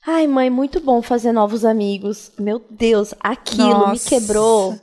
Ai, 0.06 0.26
mãe, 0.26 0.50
muito 0.50 0.78
bom 0.78 1.00
fazer 1.00 1.32
novos 1.32 1.64
amigos. 1.64 2.30
Meu 2.38 2.62
Deus, 2.70 3.14
aquilo 3.18 3.70
Nossa. 3.70 3.92
me 3.92 3.98
quebrou. 3.98 4.78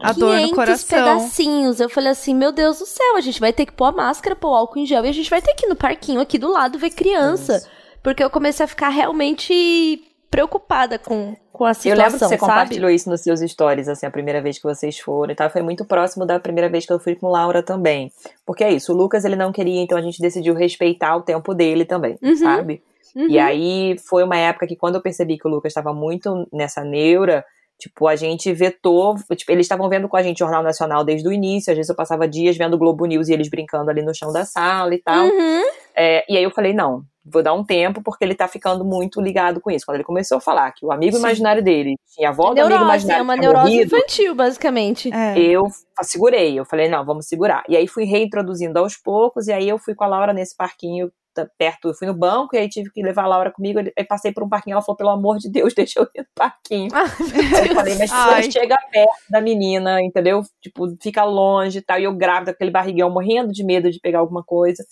A 0.00 0.12
dor 0.12 0.38
no 0.38 0.54
coração. 0.54 0.98
pedacinhos. 0.98 1.80
Eu 1.80 1.90
falei 1.90 2.10
assim, 2.10 2.32
meu 2.32 2.52
Deus 2.52 2.78
do 2.78 2.86
céu, 2.86 3.16
a 3.16 3.20
gente 3.20 3.40
vai 3.40 3.52
ter 3.52 3.66
que 3.66 3.72
pôr 3.72 3.86
a 3.86 3.92
máscara, 3.92 4.36
pôr 4.36 4.50
o 4.50 4.54
álcool 4.54 4.78
em 4.78 4.86
gel 4.86 5.04
e 5.04 5.08
a 5.08 5.12
gente 5.12 5.28
vai 5.28 5.42
ter 5.42 5.52
que 5.54 5.66
ir 5.66 5.68
no 5.68 5.74
parquinho 5.74 6.20
aqui 6.20 6.38
do 6.38 6.48
lado 6.48 6.78
ver 6.78 6.90
criança. 6.90 7.56
Isso. 7.56 7.68
Porque 8.00 8.22
eu 8.22 8.30
comecei 8.30 8.62
a 8.62 8.68
ficar 8.68 8.90
realmente 8.90 10.09
preocupada 10.30 10.98
com, 10.98 11.34
com 11.52 11.64
a 11.64 11.74
situação, 11.74 11.90
Eu 11.90 12.04
lembro 12.04 12.12
que 12.12 12.24
você 12.24 12.38
sabe? 12.38 12.40
compartilhou 12.40 12.90
isso 12.90 13.10
nos 13.10 13.20
seus 13.20 13.40
stories, 13.40 13.88
assim, 13.88 14.06
a 14.06 14.10
primeira 14.10 14.40
vez 14.40 14.58
que 14.58 14.64
vocês 14.64 14.98
foram 14.98 15.32
e 15.32 15.34
tal. 15.34 15.50
Foi 15.50 15.62
muito 15.62 15.84
próximo 15.84 16.24
da 16.24 16.38
primeira 16.38 16.68
vez 16.68 16.86
que 16.86 16.92
eu 16.92 17.00
fui 17.00 17.16
com 17.16 17.28
Laura 17.28 17.62
também. 17.62 18.12
Porque 18.46 18.62
é 18.62 18.72
isso, 18.72 18.92
o 18.92 18.96
Lucas 18.96 19.24
ele 19.24 19.36
não 19.36 19.50
queria, 19.50 19.82
então 19.82 19.98
a 19.98 20.02
gente 20.02 20.20
decidiu 20.20 20.54
respeitar 20.54 21.16
o 21.16 21.22
tempo 21.22 21.52
dele 21.52 21.84
também, 21.84 22.16
uhum. 22.22 22.36
sabe? 22.36 22.82
Uhum. 23.14 23.28
E 23.28 23.38
aí 23.38 23.96
foi 23.98 24.22
uma 24.22 24.36
época 24.36 24.68
que 24.68 24.76
quando 24.76 24.94
eu 24.94 25.02
percebi 25.02 25.36
que 25.36 25.48
o 25.48 25.50
Lucas 25.50 25.70
estava 25.70 25.92
muito 25.92 26.46
nessa 26.52 26.84
neura, 26.84 27.44
tipo, 27.80 28.06
a 28.06 28.14
gente 28.14 28.52
vetou, 28.52 29.16
tipo, 29.34 29.50
eles 29.50 29.64
estavam 29.64 29.88
vendo 29.88 30.08
com 30.08 30.16
a 30.16 30.22
gente 30.22 30.36
o 30.36 30.46
Jornal 30.46 30.62
Nacional 30.62 31.02
desde 31.02 31.26
o 31.26 31.32
início, 31.32 31.70
às 31.72 31.76
vezes 31.76 31.88
eu 31.88 31.96
passava 31.96 32.28
dias 32.28 32.56
vendo 32.56 32.74
o 32.74 32.78
Globo 32.78 33.06
News 33.06 33.28
e 33.28 33.32
eles 33.32 33.48
brincando 33.48 33.90
ali 33.90 34.02
no 34.02 34.14
chão 34.14 34.32
da 34.32 34.44
sala 34.44 34.94
e 34.94 34.98
tal. 34.98 35.26
Uhum. 35.26 35.62
É, 35.96 36.24
e 36.32 36.36
aí 36.36 36.44
eu 36.44 36.50
falei, 36.50 36.72
não, 36.74 37.02
vou 37.24 37.42
dar 37.42 37.54
um 37.54 37.64
tempo 37.64 38.02
porque 38.02 38.24
ele 38.24 38.34
tá 38.34 38.46
ficando 38.46 38.84
muito 38.84 39.20
ligado 39.20 39.60
com 39.60 39.70
isso. 39.70 39.86
Quando 39.86 39.96
ele 39.96 40.04
começou 40.04 40.38
a 40.38 40.40
falar 40.40 40.72
que 40.72 40.84
o 40.84 40.92
amigo 40.92 41.16
Sim. 41.16 41.22
imaginário 41.22 41.62
dele 41.62 41.96
tinha 42.14 42.28
a 42.28 42.32
avó 42.32 42.52
do 42.52 42.60
amigo 42.60 42.84
imaginário 42.84 43.20
É 43.20 43.22
uma 43.22 43.36
neurose 43.36 43.70
morrido, 43.70 43.96
infantil, 43.96 44.34
basicamente. 44.34 45.10
É. 45.12 45.38
Eu 45.38 45.64
segurei, 46.02 46.58
eu 46.58 46.64
falei, 46.64 46.88
não, 46.88 47.04
vamos 47.04 47.26
segurar. 47.26 47.62
E 47.68 47.76
aí 47.76 47.86
fui 47.86 48.04
reintroduzindo 48.04 48.78
aos 48.78 48.96
poucos, 48.96 49.48
e 49.48 49.52
aí 49.52 49.68
eu 49.68 49.78
fui 49.78 49.94
com 49.94 50.04
a 50.04 50.08
Laura 50.08 50.32
nesse 50.32 50.56
parquinho 50.56 51.10
perto, 51.58 51.88
eu 51.88 51.94
fui 51.94 52.06
no 52.06 52.14
banco 52.14 52.54
e 52.54 52.58
aí 52.58 52.68
tive 52.68 52.90
que 52.90 53.02
levar 53.02 53.24
a 53.24 53.28
Laura 53.28 53.50
comigo. 53.50 53.78
Aí 53.78 54.04
passei 54.04 54.32
por 54.32 54.42
um 54.42 54.48
parquinho, 54.48 54.74
ela 54.74 54.82
falou: 54.82 54.96
pelo 54.96 55.10
amor 55.10 55.38
de 55.38 55.50
Deus, 55.50 55.72
deixa 55.74 56.00
eu 56.00 56.04
ir 56.14 56.20
no 56.20 56.26
parquinho. 56.34 56.88
aí 56.94 57.68
eu 57.68 57.74
falei, 57.74 57.96
mas 57.96 58.10
você 58.10 58.50
chega 58.50 58.76
perto 58.90 59.30
da 59.30 59.40
menina, 59.40 60.02
entendeu? 60.02 60.42
Tipo, 60.60 60.88
fica 61.00 61.24
longe 61.24 61.78
e 61.78 61.82
tal. 61.82 61.98
E 61.98 62.04
eu 62.04 62.14
grávida, 62.14 62.50
aquele 62.50 62.70
barrigão, 62.70 63.10
morrendo 63.10 63.52
de 63.52 63.64
medo 63.64 63.90
de 63.90 64.00
pegar 64.00 64.18
alguma 64.18 64.42
coisa. 64.42 64.84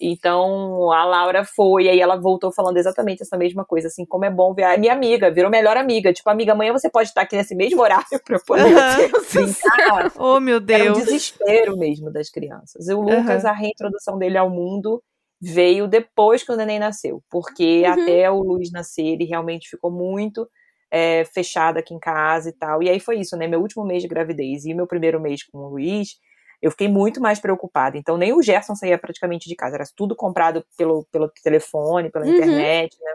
Então 0.00 0.92
a 0.92 1.04
Laura 1.04 1.44
foi, 1.44 1.84
e 1.84 1.88
aí 1.88 2.00
ela 2.00 2.16
voltou 2.16 2.52
falando 2.52 2.76
exatamente 2.76 3.22
essa 3.22 3.36
mesma 3.36 3.64
coisa, 3.64 3.88
assim, 3.88 4.06
como 4.06 4.24
é 4.24 4.30
bom 4.30 4.54
ver 4.54 4.64
a 4.64 4.78
minha 4.78 4.92
amiga, 4.92 5.30
virou 5.30 5.50
melhor 5.50 5.76
amiga. 5.76 6.12
Tipo, 6.12 6.30
amiga, 6.30 6.52
amanhã 6.52 6.72
você 6.72 6.88
pode 6.88 7.08
estar 7.08 7.22
aqui 7.22 7.36
nesse 7.36 7.54
mesmo 7.54 7.80
horário 7.82 8.06
pra 8.24 8.38
poder 8.38 8.64
uhum. 8.64 9.10
brincar. 9.32 10.12
oh, 10.18 10.38
meu 10.38 10.60
Deus. 10.60 10.80
Era 10.80 10.92
um 10.92 10.96
desespero 10.96 11.76
mesmo 11.76 12.12
das 12.12 12.30
crianças. 12.30 12.88
E 12.88 12.94
o 12.94 13.00
Lucas, 13.00 13.42
uhum. 13.42 13.50
a 13.50 13.52
reintrodução 13.52 14.18
dele 14.18 14.38
ao 14.38 14.48
mundo 14.48 15.02
veio 15.40 15.86
depois 15.86 16.42
que 16.42 16.50
o 16.50 16.56
neném 16.56 16.78
nasceu, 16.78 17.22
porque 17.30 17.82
uhum. 17.84 17.92
até 17.92 18.30
o 18.30 18.42
Luiz 18.42 18.72
nascer 18.72 19.06
ele 19.06 19.24
realmente 19.24 19.68
ficou 19.68 19.90
muito 19.90 20.48
é, 20.90 21.24
fechado 21.26 21.78
aqui 21.78 21.94
em 21.94 21.98
casa 21.98 22.48
e 22.48 22.52
tal. 22.52 22.82
E 22.82 22.88
aí 22.88 22.98
foi 22.98 23.18
isso, 23.20 23.36
né? 23.36 23.46
Meu 23.46 23.60
último 23.60 23.84
mês 23.84 24.02
de 24.02 24.08
gravidez 24.08 24.64
e 24.64 24.74
meu 24.74 24.86
primeiro 24.86 25.20
mês 25.20 25.44
com 25.44 25.58
o 25.58 25.68
Luiz, 25.70 26.16
eu 26.60 26.70
fiquei 26.70 26.88
muito 26.88 27.20
mais 27.20 27.38
preocupada. 27.38 27.96
Então 27.96 28.16
nem 28.16 28.32
o 28.32 28.42
Gerson 28.42 28.74
saía 28.74 28.98
praticamente 28.98 29.48
de 29.48 29.54
casa, 29.54 29.76
era 29.76 29.84
tudo 29.96 30.16
comprado 30.16 30.64
pelo, 30.76 31.06
pelo 31.12 31.30
telefone, 31.42 32.10
pela 32.10 32.24
uhum. 32.24 32.34
internet, 32.34 32.96
né? 33.00 33.12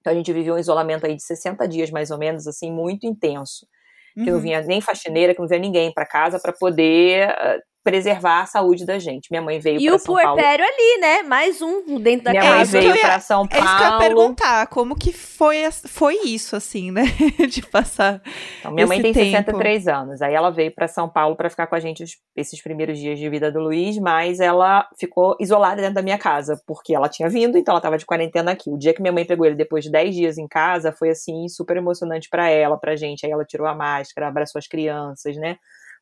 Então 0.00 0.12
a 0.12 0.16
gente 0.16 0.32
viveu 0.32 0.54
um 0.54 0.58
isolamento 0.58 1.06
aí 1.06 1.16
de 1.16 1.22
60 1.22 1.66
dias 1.68 1.90
mais 1.90 2.10
ou 2.10 2.18
menos, 2.18 2.46
assim, 2.46 2.72
muito 2.72 3.06
intenso. 3.06 3.66
Que 4.14 4.20
uhum. 4.20 4.36
não 4.36 4.40
vinha 4.40 4.62
nem 4.62 4.80
faxineira, 4.80 5.34
que 5.34 5.40
não 5.40 5.48
vinha 5.48 5.60
ninguém 5.60 5.92
para 5.92 6.06
casa 6.06 6.40
para 6.40 6.52
poder 6.52 7.28
ah, 7.28 7.58
preservar 7.86 8.40
a 8.40 8.46
saúde 8.46 8.84
da 8.84 8.98
gente. 8.98 9.28
Minha 9.30 9.40
mãe 9.40 9.60
veio 9.60 9.80
para 9.80 9.98
São 9.98 10.14
Paulo. 10.14 10.20
E 10.20 10.24
o 10.24 10.34
puerpério 10.34 10.64
ali, 10.64 11.00
né? 11.00 11.22
Mais 11.22 11.62
um 11.62 12.00
dentro 12.00 12.24
da 12.24 12.32
Minha 12.32 12.42
casa. 12.42 12.78
Minha 12.78 12.90
mãe 12.90 12.92
veio 12.98 13.06
para 13.06 13.20
São 13.20 13.46
Paulo. 13.46 13.64
É 13.64 13.68
isso 13.68 13.76
que 13.76 13.82
eu 13.84 13.88
ia 13.88 13.98
perguntar, 13.98 14.66
como 14.66 14.96
que 14.96 15.12
foi, 15.12 15.70
foi 15.86 16.14
isso, 16.24 16.56
assim, 16.56 16.90
né? 16.90 17.04
De 17.48 17.62
passar 17.62 18.20
então, 18.58 18.72
Minha 18.72 18.88
mãe 18.88 19.00
tem 19.00 19.12
tempo. 19.12 19.30
63 19.30 19.86
anos, 19.86 20.20
aí 20.20 20.34
ela 20.34 20.50
veio 20.50 20.74
para 20.74 20.88
São 20.88 21.08
Paulo 21.08 21.36
para 21.36 21.48
ficar 21.48 21.68
com 21.68 21.76
a 21.76 21.80
gente 21.80 22.04
esses 22.34 22.60
primeiros 22.60 22.98
dias 22.98 23.18
de 23.20 23.28
vida 23.28 23.52
do 23.52 23.60
Luiz, 23.60 23.96
mas 23.98 24.40
ela 24.40 24.88
ficou 24.98 25.36
isolada 25.38 25.76
dentro 25.76 25.94
da 25.94 26.02
minha 26.02 26.18
casa, 26.18 26.60
porque 26.66 26.92
ela 26.92 27.08
tinha 27.08 27.28
vindo, 27.28 27.56
então 27.56 27.72
ela 27.72 27.78
estava 27.78 27.96
de 27.96 28.04
quarentena 28.04 28.50
aqui. 28.50 28.68
O 28.68 28.76
dia 28.76 28.92
que 28.92 29.00
minha 29.00 29.12
mãe 29.12 29.24
pegou 29.24 29.46
ele 29.46 29.54
depois 29.54 29.84
de 29.84 29.92
10 29.92 30.14
dias 30.14 30.38
em 30.38 30.48
casa, 30.48 30.90
foi, 30.90 31.10
assim, 31.10 31.48
super 31.48 31.76
emocionante 31.76 32.28
para 32.28 32.48
ela, 32.50 32.76
pra 32.76 32.96
gente. 32.96 33.24
Aí 33.24 33.30
ela 33.30 33.44
tirou 33.44 33.66
a 33.68 33.74
máscara, 33.74 34.26
abraçou 34.26 34.58
as 34.58 34.66
crianças, 34.66 35.36
né? 35.36 35.56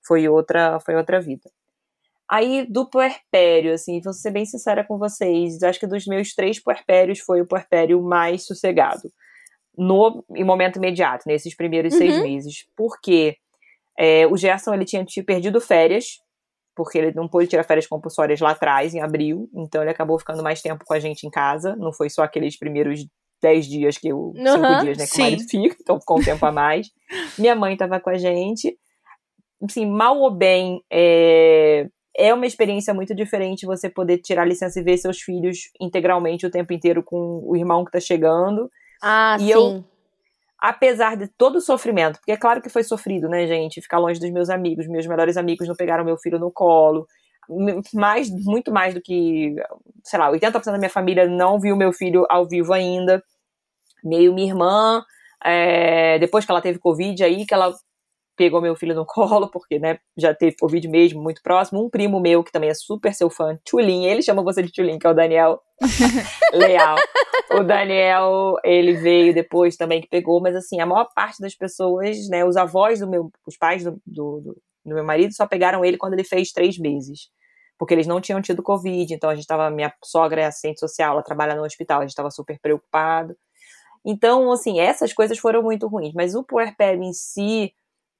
Foi 0.06 0.28
outra, 0.28 0.78
foi 0.80 0.94
outra 0.94 1.20
vida. 1.20 1.50
Aí, 2.30 2.66
do 2.68 2.88
puerpério, 2.88 3.74
assim, 3.74 4.00
vou 4.00 4.12
ser 4.12 4.30
bem 4.30 4.46
sincera 4.46 4.84
com 4.84 4.98
vocês, 4.98 5.62
acho 5.62 5.78
que 5.78 5.86
dos 5.86 6.06
meus 6.06 6.34
três 6.34 6.62
puerpérios 6.62 7.20
foi 7.20 7.42
o 7.42 7.46
puerpério 7.46 8.02
mais 8.02 8.46
sossegado. 8.46 9.10
No 9.76 10.24
em 10.34 10.44
momento 10.44 10.76
imediato, 10.76 11.24
nesses 11.26 11.54
primeiros 11.54 11.92
uhum. 11.92 11.98
seis 11.98 12.22
meses. 12.22 12.66
Porque 12.76 13.36
é, 13.98 14.26
o 14.26 14.36
Gerson, 14.36 14.74
ele 14.74 14.84
tinha 14.84 15.04
perdido 15.26 15.60
férias, 15.60 16.18
porque 16.74 16.98
ele 16.98 17.12
não 17.14 17.28
pôde 17.28 17.46
tirar 17.46 17.64
férias 17.64 17.86
compulsórias 17.86 18.40
lá 18.40 18.50
atrás, 18.50 18.94
em 18.94 19.00
abril, 19.00 19.48
então 19.54 19.82
ele 19.82 19.90
acabou 19.90 20.18
ficando 20.18 20.42
mais 20.42 20.60
tempo 20.60 20.84
com 20.84 20.94
a 20.94 20.98
gente 20.98 21.26
em 21.26 21.30
casa, 21.30 21.76
não 21.76 21.92
foi 21.92 22.10
só 22.10 22.22
aqueles 22.22 22.58
primeiros 22.58 23.06
dez 23.40 23.66
dias 23.66 23.98
que 23.98 24.08
eu, 24.08 24.18
uhum, 24.18 24.34
cinco 24.34 24.80
dias, 24.82 24.98
né, 24.98 25.04
que 25.04 25.10
sim. 25.10 25.20
o 25.20 25.24
marido 25.24 25.44
fica, 25.48 25.76
então 25.80 26.00
ficou 26.00 26.18
um 26.18 26.24
tempo 26.24 26.44
a 26.44 26.50
mais. 26.50 26.88
Minha 27.38 27.54
mãe 27.54 27.74
estava 27.74 28.00
com 28.00 28.10
a 28.10 28.18
gente, 28.18 28.76
assim, 29.62 29.86
mal 29.86 30.18
ou 30.18 30.30
bem, 30.30 30.82
é, 30.90 31.86
é 32.16 32.32
uma 32.32 32.46
experiência 32.46 32.94
muito 32.94 33.14
diferente 33.14 33.66
você 33.66 33.88
poder 33.88 34.18
tirar 34.18 34.44
licença 34.44 34.78
e 34.78 34.82
ver 34.82 34.96
seus 34.96 35.20
filhos 35.20 35.70
integralmente 35.80 36.46
o 36.46 36.50
tempo 36.50 36.72
inteiro 36.72 37.02
com 37.02 37.42
o 37.44 37.56
irmão 37.56 37.84
que 37.84 37.90
tá 37.90 38.00
chegando. 38.00 38.70
Ah, 39.02 39.36
e 39.38 39.44
sim. 39.44 39.50
Eu, 39.52 39.84
apesar 40.60 41.16
de 41.16 41.28
todo 41.28 41.56
o 41.56 41.60
sofrimento, 41.60 42.18
porque 42.18 42.32
é 42.32 42.36
claro 42.36 42.62
que 42.62 42.68
foi 42.68 42.82
sofrido, 42.84 43.28
né, 43.28 43.46
gente? 43.46 43.82
Ficar 43.82 43.98
longe 43.98 44.20
dos 44.20 44.30
meus 44.30 44.48
amigos, 44.48 44.86
meus 44.86 45.06
melhores 45.06 45.36
amigos 45.36 45.66
não 45.66 45.74
pegaram 45.74 46.04
meu 46.04 46.16
filho 46.16 46.38
no 46.38 46.50
colo. 46.50 47.06
Mais, 47.92 48.30
muito 48.30 48.72
mais 48.72 48.94
do 48.94 49.02
que, 49.02 49.54
sei 50.02 50.18
lá, 50.18 50.30
80% 50.30 50.64
da 50.64 50.78
minha 50.78 50.88
família 50.88 51.28
não 51.28 51.60
viu 51.60 51.76
meu 51.76 51.92
filho 51.92 52.24
ao 52.30 52.48
vivo 52.48 52.72
ainda. 52.72 53.22
Meio 54.02 54.32
minha 54.32 54.48
irmã, 54.48 55.04
é, 55.44 56.18
depois 56.18 56.44
que 56.44 56.50
ela 56.50 56.62
teve 56.62 56.78
Covid, 56.78 57.22
aí 57.22 57.44
que 57.44 57.52
ela 57.52 57.74
pegou 58.36 58.60
meu 58.60 58.74
filho 58.76 58.94
no 58.94 59.04
colo, 59.06 59.48
porque, 59.48 59.78
né, 59.78 59.98
já 60.16 60.34
teve 60.34 60.56
Covid 60.56 60.86
mesmo, 60.88 61.22
muito 61.22 61.42
próximo. 61.42 61.84
Um 61.84 61.90
primo 61.90 62.20
meu, 62.20 62.42
que 62.42 62.52
também 62.52 62.70
é 62.70 62.74
super 62.74 63.14
seu 63.14 63.30
fã, 63.30 63.58
Tchulin, 63.64 64.04
ele 64.04 64.22
chama 64.22 64.42
você 64.42 64.62
de 64.62 64.70
Tchulin, 64.70 64.98
que 64.98 65.06
é 65.06 65.10
o 65.10 65.14
Daniel 65.14 65.60
Leal. 66.52 66.96
O 67.52 67.62
Daniel, 67.62 68.56
ele 68.64 68.94
veio 68.94 69.34
depois 69.34 69.76
também 69.76 70.00
que 70.00 70.08
pegou, 70.08 70.40
mas 70.40 70.56
assim, 70.56 70.80
a 70.80 70.86
maior 70.86 71.08
parte 71.14 71.40
das 71.40 71.54
pessoas, 71.54 72.28
né, 72.28 72.44
os 72.44 72.56
avós 72.56 73.00
do 73.00 73.08
meu, 73.08 73.30
os 73.46 73.56
pais 73.56 73.84
do, 73.84 73.92
do, 74.06 74.40
do, 74.40 74.62
do 74.84 74.94
meu 74.94 75.04
marido 75.04 75.34
só 75.34 75.46
pegaram 75.46 75.84
ele 75.84 75.96
quando 75.96 76.14
ele 76.14 76.24
fez 76.24 76.52
três 76.52 76.78
meses. 76.78 77.28
Porque 77.76 77.92
eles 77.92 78.06
não 78.06 78.20
tinham 78.20 78.40
tido 78.40 78.62
Covid, 78.62 79.12
então 79.12 79.28
a 79.28 79.34
gente 79.34 79.46
tava, 79.46 79.68
minha 79.68 79.92
sogra 80.02 80.42
é 80.42 80.46
assistente 80.46 80.78
social, 80.78 81.12
ela 81.12 81.22
trabalha 81.22 81.56
no 81.56 81.64
hospital, 81.64 82.00
a 82.00 82.06
gente 82.06 82.14
tava 82.14 82.30
super 82.30 82.58
preocupado. 82.60 83.36
Então, 84.04 84.52
assim, 84.52 84.78
essas 84.78 85.12
coisas 85.12 85.38
foram 85.38 85.62
muito 85.62 85.86
ruins, 85.88 86.12
mas 86.14 86.34
o 86.34 86.44
puerpério 86.44 87.02
em 87.02 87.12
si, 87.12 87.72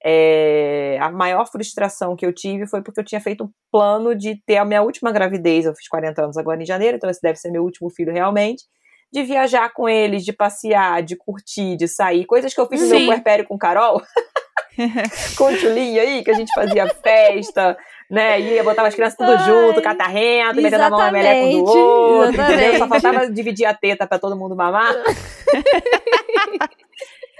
é, 0.04 0.98
a 1.00 1.10
maior 1.10 1.46
frustração 1.46 2.14
que 2.14 2.26
eu 2.26 2.32
tive 2.32 2.66
foi 2.66 2.82
porque 2.82 3.00
eu 3.00 3.04
tinha 3.04 3.20
feito 3.20 3.44
um 3.44 3.50
plano 3.72 4.14
de 4.14 4.36
ter 4.44 4.58
a 4.58 4.64
minha 4.64 4.82
última 4.82 5.10
gravidez, 5.10 5.64
eu 5.64 5.74
fiz 5.74 5.88
40 5.88 6.24
anos 6.24 6.36
agora 6.36 6.62
em 6.62 6.66
janeiro, 6.66 6.96
então 6.96 7.08
esse 7.08 7.22
deve 7.22 7.38
ser 7.38 7.50
meu 7.50 7.62
último 7.62 7.88
filho 7.88 8.12
realmente, 8.12 8.64
de 9.12 9.22
viajar 9.22 9.72
com 9.72 9.88
eles, 9.88 10.24
de 10.24 10.32
passear, 10.32 11.02
de 11.02 11.16
curtir, 11.16 11.76
de 11.76 11.88
sair, 11.88 12.26
coisas 12.26 12.52
que 12.52 12.60
eu 12.60 12.66
fiz 12.66 12.82
no 12.82 12.88
meu 12.88 13.06
puerpério 13.06 13.46
com 13.46 13.56
Carol, 13.56 14.02
com 15.36 15.44
o 15.44 15.56
Tchulinho 15.56 16.00
aí, 16.00 16.22
que 16.22 16.30
a 16.30 16.34
gente 16.34 16.52
fazia 16.52 16.86
festa, 16.88 17.76
né, 18.10 18.40
ia, 18.40 18.62
botava 18.62 18.88
as 18.88 18.94
crianças 18.94 19.16
tudo 19.16 19.32
Ai, 19.32 19.38
junto, 19.46 19.80
catarrento, 19.82 20.60
metendo 20.60 20.82
a 20.82 20.90
mão 20.90 20.98
na 20.98 21.12
meleca 21.12 21.48
do 21.50 21.64
outro, 21.64 22.42
entendeu? 22.42 22.78
Só 22.78 22.88
faltava 22.88 23.30
dividir 23.30 23.66
a 23.66 23.74
teta 23.74 24.06
pra 24.06 24.18
todo 24.18 24.36
mundo 24.36 24.56
mamar. 24.56 24.94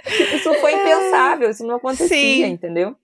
isso 0.07 0.53
foi 0.55 0.73
impensável, 0.73 1.49
isso 1.49 1.65
não 1.65 1.75
acontecia, 1.75 2.07
Sim. 2.07 2.45
entendeu? 2.45 2.95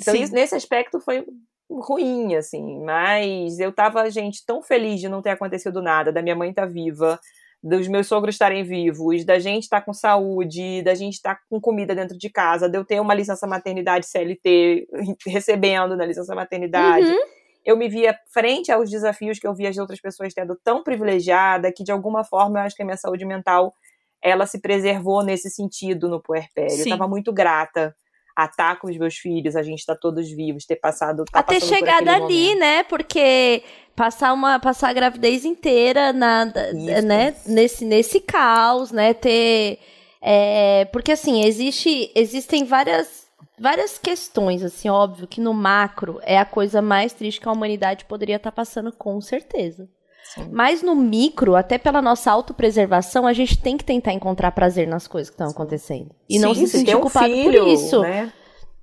Então, 0.00 0.14
isso, 0.14 0.34
nesse 0.34 0.54
aspecto 0.54 1.00
foi 1.00 1.24
ruim, 1.70 2.34
assim, 2.36 2.80
mas 2.84 3.58
eu 3.58 3.72
tava, 3.72 4.08
gente, 4.10 4.44
tão 4.46 4.62
feliz 4.62 5.00
de 5.00 5.08
não 5.08 5.22
ter 5.22 5.30
acontecido 5.30 5.82
nada, 5.82 6.12
da 6.12 6.22
minha 6.22 6.36
mãe 6.36 6.50
estar 6.50 6.62
tá 6.62 6.68
viva, 6.68 7.18
dos 7.62 7.88
meus 7.88 8.06
sogros 8.06 8.34
estarem 8.34 8.62
vivos, 8.62 9.24
da 9.24 9.38
gente 9.38 9.64
estar 9.64 9.80
tá 9.80 9.86
com 9.86 9.92
saúde, 9.92 10.82
da 10.82 10.94
gente 10.94 11.14
estar 11.14 11.34
tá 11.34 11.40
com 11.50 11.60
comida 11.60 11.94
dentro 11.94 12.16
de 12.16 12.30
casa, 12.30 12.68
de 12.68 12.78
eu 12.78 12.84
ter 12.84 13.00
uma 13.00 13.14
licença 13.14 13.46
maternidade 13.46 14.06
CLT 14.06 14.86
recebendo 15.26 15.96
na 15.96 16.06
licença 16.06 16.34
maternidade. 16.34 17.06
Uhum. 17.06 17.18
Eu 17.64 17.76
me 17.76 17.88
via 17.88 18.16
frente 18.32 18.70
aos 18.70 18.88
desafios 18.88 19.40
que 19.40 19.46
eu 19.46 19.54
via 19.54 19.68
as 19.68 19.78
outras 19.78 20.00
pessoas 20.00 20.32
tendo 20.32 20.56
tão 20.62 20.84
privilegiada 20.84 21.72
que, 21.72 21.82
de 21.82 21.90
alguma 21.90 22.22
forma, 22.22 22.60
eu 22.60 22.62
acho 22.62 22.76
que 22.76 22.82
a 22.82 22.84
minha 22.84 22.96
saúde 22.96 23.24
mental 23.24 23.74
ela 24.22 24.46
se 24.46 24.60
preservou 24.60 25.24
nesse 25.24 25.50
sentido 25.50 26.08
no 26.08 26.20
puerpério. 26.20 26.70
Sim. 26.70 26.78
Eu 26.78 26.84
estava 26.84 27.08
muito 27.08 27.32
grata 27.32 27.94
a 28.36 28.44
estar 28.44 28.78
com 28.78 28.88
os 28.88 28.98
meus 28.98 29.16
filhos, 29.16 29.56
a 29.56 29.62
gente 29.62 29.78
estar 29.78 29.94
tá 29.94 30.00
todos 30.00 30.30
vivos, 30.30 30.66
ter 30.66 30.76
passado. 30.76 31.24
Tá 31.24 31.40
a 31.40 31.42
ter 31.42 31.60
chegado 31.60 32.08
ali, 32.08 32.54
né? 32.54 32.82
Porque 32.82 33.62
passar 33.94 34.34
uma 34.34 34.60
passar 34.60 34.90
a 34.90 34.92
gravidez 34.92 35.46
inteira 35.46 36.12
na, 36.12 36.44
né? 36.44 37.34
nesse, 37.46 37.84
nesse 37.86 38.20
caos, 38.20 38.92
né? 38.92 39.14
Ter 39.14 39.78
É, 40.20 40.84
porque 40.86 41.12
assim, 41.12 41.44
existe, 41.44 42.12
existem 42.14 42.64
várias, 42.64 43.26
várias 43.58 43.96
questões, 43.96 44.62
assim, 44.62 44.90
óbvio 44.90 45.26
que 45.26 45.40
no 45.40 45.54
macro 45.54 46.20
é 46.22 46.38
a 46.38 46.44
coisa 46.44 46.82
mais 46.82 47.14
triste 47.14 47.40
que 47.40 47.48
a 47.48 47.52
humanidade 47.52 48.04
poderia 48.04 48.36
estar 48.36 48.50
tá 48.50 48.54
passando, 48.54 48.92
com 48.92 49.18
certeza. 49.20 49.88
Sim. 50.34 50.48
Mas 50.52 50.82
no 50.82 50.94
micro, 50.94 51.54
até 51.54 51.78
pela 51.78 52.02
nossa 52.02 52.30
autopreservação, 52.30 53.26
a 53.26 53.32
gente 53.32 53.58
tem 53.60 53.76
que 53.76 53.84
tentar 53.84 54.12
encontrar 54.12 54.50
prazer 54.52 54.86
nas 54.86 55.06
coisas 55.06 55.30
que 55.30 55.34
estão 55.34 55.48
acontecendo. 55.48 56.10
E 56.28 56.34
Sim, 56.34 56.40
não 56.40 56.54
se 56.54 56.66
sentir 56.66 56.98
culpado 56.98 57.26
filho, 57.26 57.64
por 57.64 57.68
isso. 57.68 58.00
Né? 58.02 58.32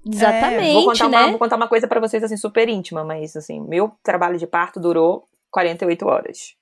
Exatamente, 0.06 0.69
é, 0.69 0.73
vou 0.73 0.86
contar 0.86 1.10
né? 1.10 1.17
Uma, 1.17 1.29
vou 1.29 1.39
contar 1.39 1.56
uma 1.56 1.67
coisa 1.67 1.88
para 1.88 1.99
vocês, 1.99 2.23
assim, 2.23 2.38
super 2.38 2.67
íntima, 2.67 3.03
mas, 3.03 3.36
assim, 3.36 3.62
meu 3.62 3.91
trabalho 4.03 4.38
de 4.38 4.45
parto 4.45 4.79
durou 4.79 5.27
48 5.51 6.06
horas. 6.06 6.56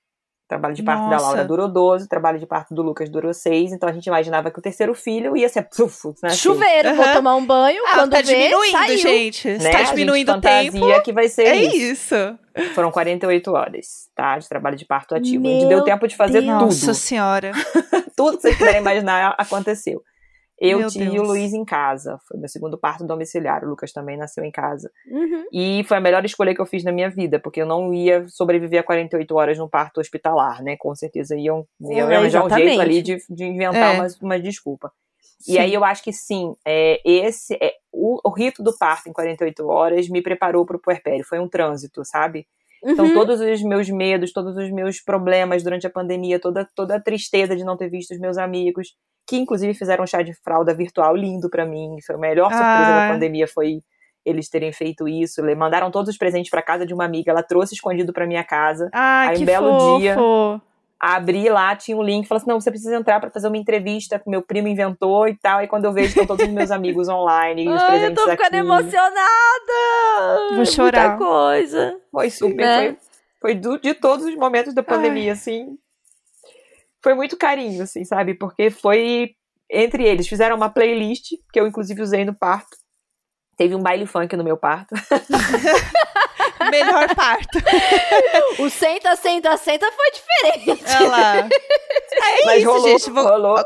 O 0.52 0.54
trabalho 0.54 0.74
de 0.74 0.82
parto 0.82 1.04
Nossa. 1.04 1.16
da 1.16 1.22
Laura 1.22 1.44
durou 1.44 1.68
12, 1.68 2.04
o 2.04 2.08
trabalho 2.08 2.38
de 2.38 2.46
parto 2.46 2.74
do 2.74 2.82
Lucas 2.82 3.08
durou 3.08 3.32
6, 3.32 3.72
então 3.72 3.88
a 3.88 3.92
gente 3.92 4.06
imaginava 4.06 4.50
que 4.50 4.58
o 4.58 4.62
terceiro 4.62 4.94
filho 4.94 5.34
ia 5.34 5.48
ser 5.48 5.62
puf, 5.62 6.08
né, 6.22 6.28
assim. 6.28 6.36
Chuveiro, 6.36 6.90
uhum. 6.90 6.96
vou 6.96 7.12
tomar 7.12 7.36
um 7.36 7.46
banho, 7.46 7.82
ah, 7.86 7.94
quando 7.94 8.10
tá 8.10 8.18
vê, 8.18 8.34
diminuindo, 8.34 8.72
saiu. 8.72 8.98
gente. 8.98 9.48
Né? 9.48 9.70
Tá 9.70 9.82
diminuindo 9.82 10.32
o 10.32 10.40
tempo. 10.40 11.02
que 11.02 11.12
vai 11.12 11.28
ser 11.28 11.46
é 11.46 11.56
isso. 11.56 12.14
isso. 12.14 12.74
Foram 12.74 12.90
48 12.90 13.50
horas, 13.50 13.86
tá, 14.14 14.38
de 14.38 14.46
trabalho 14.46 14.76
de 14.76 14.84
parto 14.84 15.14
ativo. 15.14 15.42
Meu 15.42 15.50
a 15.50 15.60
gente 15.60 15.68
deu 15.68 15.84
tempo 15.84 16.06
de 16.06 16.14
fazer 16.14 16.42
Deus. 16.42 16.52
tudo. 16.52 16.64
Nossa 16.64 16.92
senhora. 16.92 17.52
tudo 18.14 18.36
que 18.36 18.42
vocês 18.42 18.58
puderem 18.58 18.80
imaginar 18.80 19.34
aconteceu. 19.38 20.02
Eu 20.64 20.78
Meu 20.78 20.88
tive 20.88 21.10
Deus. 21.10 21.28
o 21.28 21.32
Luiz 21.32 21.52
em 21.52 21.64
casa. 21.64 22.20
Foi 22.28 22.38
meu 22.38 22.48
segundo 22.48 22.78
parto 22.78 23.04
domiciliar. 23.04 23.64
O 23.64 23.68
Lucas 23.68 23.92
também 23.92 24.16
nasceu 24.16 24.44
em 24.44 24.50
casa. 24.52 24.88
Uhum. 25.10 25.44
E 25.52 25.82
foi 25.88 25.96
a 25.96 26.00
melhor 26.00 26.24
escolha 26.24 26.54
que 26.54 26.60
eu 26.60 26.66
fiz 26.66 26.84
na 26.84 26.92
minha 26.92 27.10
vida, 27.10 27.40
porque 27.40 27.60
eu 27.60 27.66
não 27.66 27.92
ia 27.92 28.28
sobreviver 28.28 28.78
a 28.78 28.84
48 28.84 29.34
horas 29.34 29.58
num 29.58 29.68
parto 29.68 30.00
hospitalar, 30.00 30.62
né? 30.62 30.76
Com 30.78 30.94
certeza 30.94 31.36
iam, 31.36 31.66
iam 31.80 32.08
é, 32.08 32.14
arranjar 32.14 32.46
um 32.46 32.48
jeito 32.48 32.80
ali 32.80 33.02
de, 33.02 33.18
de 33.28 33.44
inventar 33.44 33.96
é. 33.96 33.98
uma, 33.98 34.06
uma 34.22 34.38
desculpa. 34.38 34.92
Sim. 35.40 35.54
E 35.54 35.58
aí 35.58 35.74
eu 35.74 35.84
acho 35.84 36.04
que 36.04 36.12
sim, 36.12 36.54
é, 36.64 37.00
esse 37.04 37.54
é, 37.54 37.72
o, 37.90 38.20
o, 38.24 38.30
rito 38.30 38.62
do 38.62 38.72
parto 38.78 39.08
em 39.08 39.12
48 39.12 39.66
horas 39.66 40.08
me 40.08 40.22
preparou 40.22 40.64
para 40.64 40.76
o 40.76 40.80
puerpério. 40.80 41.24
Foi 41.24 41.40
um 41.40 41.48
trânsito, 41.48 42.04
sabe? 42.04 42.46
Então, 42.84 43.06
uhum. 43.06 43.14
todos 43.14 43.40
os 43.40 43.62
meus 43.62 43.90
medos, 43.90 44.32
todos 44.32 44.56
os 44.56 44.70
meus 44.70 45.00
problemas 45.00 45.64
durante 45.64 45.88
a 45.88 45.90
pandemia, 45.90 46.38
toda, 46.38 46.68
toda 46.76 46.94
a 46.94 47.00
tristeza 47.00 47.56
de 47.56 47.64
não 47.64 47.76
ter 47.76 47.88
visto 47.88 48.12
os 48.12 48.20
meus 48.20 48.38
amigos, 48.38 48.94
que 49.26 49.36
inclusive 49.36 49.74
fizeram 49.74 50.04
um 50.04 50.06
chá 50.06 50.22
de 50.22 50.34
fralda 50.34 50.74
virtual 50.74 51.16
lindo 51.16 51.48
para 51.48 51.64
mim. 51.64 51.96
Foi 52.04 52.14
a 52.14 52.18
melhor 52.18 52.50
surpresa 52.50 52.68
ah. 52.68 53.06
da 53.06 53.12
pandemia 53.14 53.46
foi 53.46 53.82
eles 54.24 54.48
terem 54.48 54.72
feito 54.72 55.08
isso. 55.08 55.42
Mandaram 55.56 55.90
todos 55.90 56.08
os 56.08 56.16
presentes 56.16 56.50
para 56.50 56.62
casa 56.62 56.86
de 56.86 56.94
uma 56.94 57.04
amiga, 57.04 57.30
ela 57.32 57.42
trouxe 57.42 57.74
escondido 57.74 58.12
para 58.12 58.26
minha 58.26 58.44
casa. 58.44 58.88
Ah, 58.92 59.28
Aí 59.28 59.36
que 59.36 59.42
um 59.42 59.46
belo 59.46 59.78
fofo. 59.78 59.98
dia 59.98 60.16
abri 61.02 61.48
lá, 61.48 61.74
tinha 61.74 61.96
um 61.96 62.02
link, 62.02 62.28
falou 62.28 62.40
assim: 62.40 62.48
não, 62.48 62.60
você 62.60 62.70
precisa 62.70 62.94
entrar 62.94 63.18
para 63.18 63.30
fazer 63.30 63.48
uma 63.48 63.56
entrevista 63.56 64.20
que 64.20 64.30
meu 64.30 64.40
primo 64.40 64.68
inventou 64.68 65.26
e 65.26 65.36
tal. 65.36 65.60
E 65.60 65.66
quando 65.66 65.84
eu 65.84 65.92
vejo, 65.92 66.10
estão 66.10 66.24
todos 66.24 66.46
os 66.46 66.52
meus 66.52 66.70
amigos 66.70 67.08
online. 67.08 67.68
os 67.68 67.82
Ai, 67.82 68.06
eu 68.06 68.14
tô 68.14 68.30
ficando 68.30 68.46
aqui. 68.46 68.56
emocionada! 68.56 69.24
Vou 70.54 70.64
chorar. 70.64 71.08
Muita 71.08 71.24
coisa. 71.24 71.96
Foi 72.12 72.30
super, 72.30 72.64
né? 72.64 72.78
foi, 72.78 72.96
foi 73.40 73.54
do, 73.56 73.80
de 73.80 73.94
todos 73.94 74.24
os 74.24 74.36
momentos 74.36 74.72
da 74.72 74.82
pandemia, 74.84 75.32
Ai. 75.32 75.36
assim 75.36 75.76
foi 77.02 77.14
muito 77.14 77.36
carinho, 77.36 77.82
assim, 77.82 78.04
sabe? 78.04 78.34
Porque 78.34 78.70
foi 78.70 79.34
entre 79.70 80.04
eles. 80.04 80.28
Fizeram 80.28 80.56
uma 80.56 80.70
playlist, 80.70 81.32
que 81.52 81.58
eu 81.58 81.66
inclusive 81.66 82.02
usei 82.02 82.24
no 82.24 82.34
parto. 82.34 82.76
Teve 83.56 83.74
um 83.74 83.82
baile 83.82 84.06
funk 84.06 84.36
no 84.36 84.44
meu 84.44 84.56
parto. 84.56 84.94
Melhor 86.72 87.14
parto. 87.14 87.58
o 88.58 88.70
senta, 88.70 89.14
senta, 89.16 89.56
senta 89.56 89.86
foi 89.92 90.10
diferente. 90.10 90.84
Olha 90.96 91.08
lá. 91.08 91.48
É 92.14 92.44
Mas 92.44 92.58
isso, 92.58 92.70
rolou, 92.70 92.88
gente. 92.88 93.10
Rolou. 93.10 93.64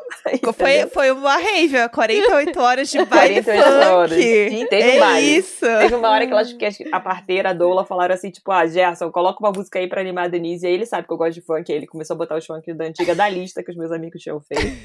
Foi, 0.55 0.87
foi 0.93 1.11
uma 1.11 1.37
rave, 1.37 1.89
48 1.89 2.61
horas 2.61 2.91
de 2.91 3.05
baile 3.05 3.43
48 3.43 3.65
funk. 3.65 3.87
horas. 3.87 4.23
Sim, 4.23 4.67
teve 4.69 4.91
é 4.91 4.97
um 4.97 5.01
baile. 5.01 5.37
isso. 5.37 5.67
Teve 5.67 5.95
uma 5.95 6.11
hora 6.11 6.27
que, 6.27 6.33
elas, 6.33 6.53
que 6.53 6.89
a 6.93 7.01
parteira, 7.01 7.51
a 7.51 7.53
doula, 7.53 7.85
falaram 7.85 8.15
assim, 8.15 8.31
tipo, 8.31 8.51
ah, 8.51 8.67
Gerson, 8.67 9.11
coloca 9.11 9.41
uma 9.41 9.53
música 9.53 9.79
aí 9.79 9.89
pra 9.89 10.01
animar 10.01 10.25
a 10.25 10.29
Denise. 10.29 10.65
E 10.65 10.69
aí 10.69 10.75
ele 10.75 10.87
sabe 10.87 11.07
que 11.07 11.13
eu 11.13 11.17
gosto 11.17 11.35
de 11.35 11.41
funk. 11.43 11.71
Aí 11.71 11.79
ele 11.79 11.87
começou 11.87 12.15
a 12.15 12.19
botar 12.19 12.37
os 12.37 12.47
funk 12.47 12.73
da 12.73 12.85
antiga 12.85 13.15
da 13.15 13.29
lista 13.29 13.63
que 13.63 13.71
os 13.71 13.77
meus 13.77 13.93
amigos 13.93 14.23
tinham 14.23 14.41
feito. 14.41 14.77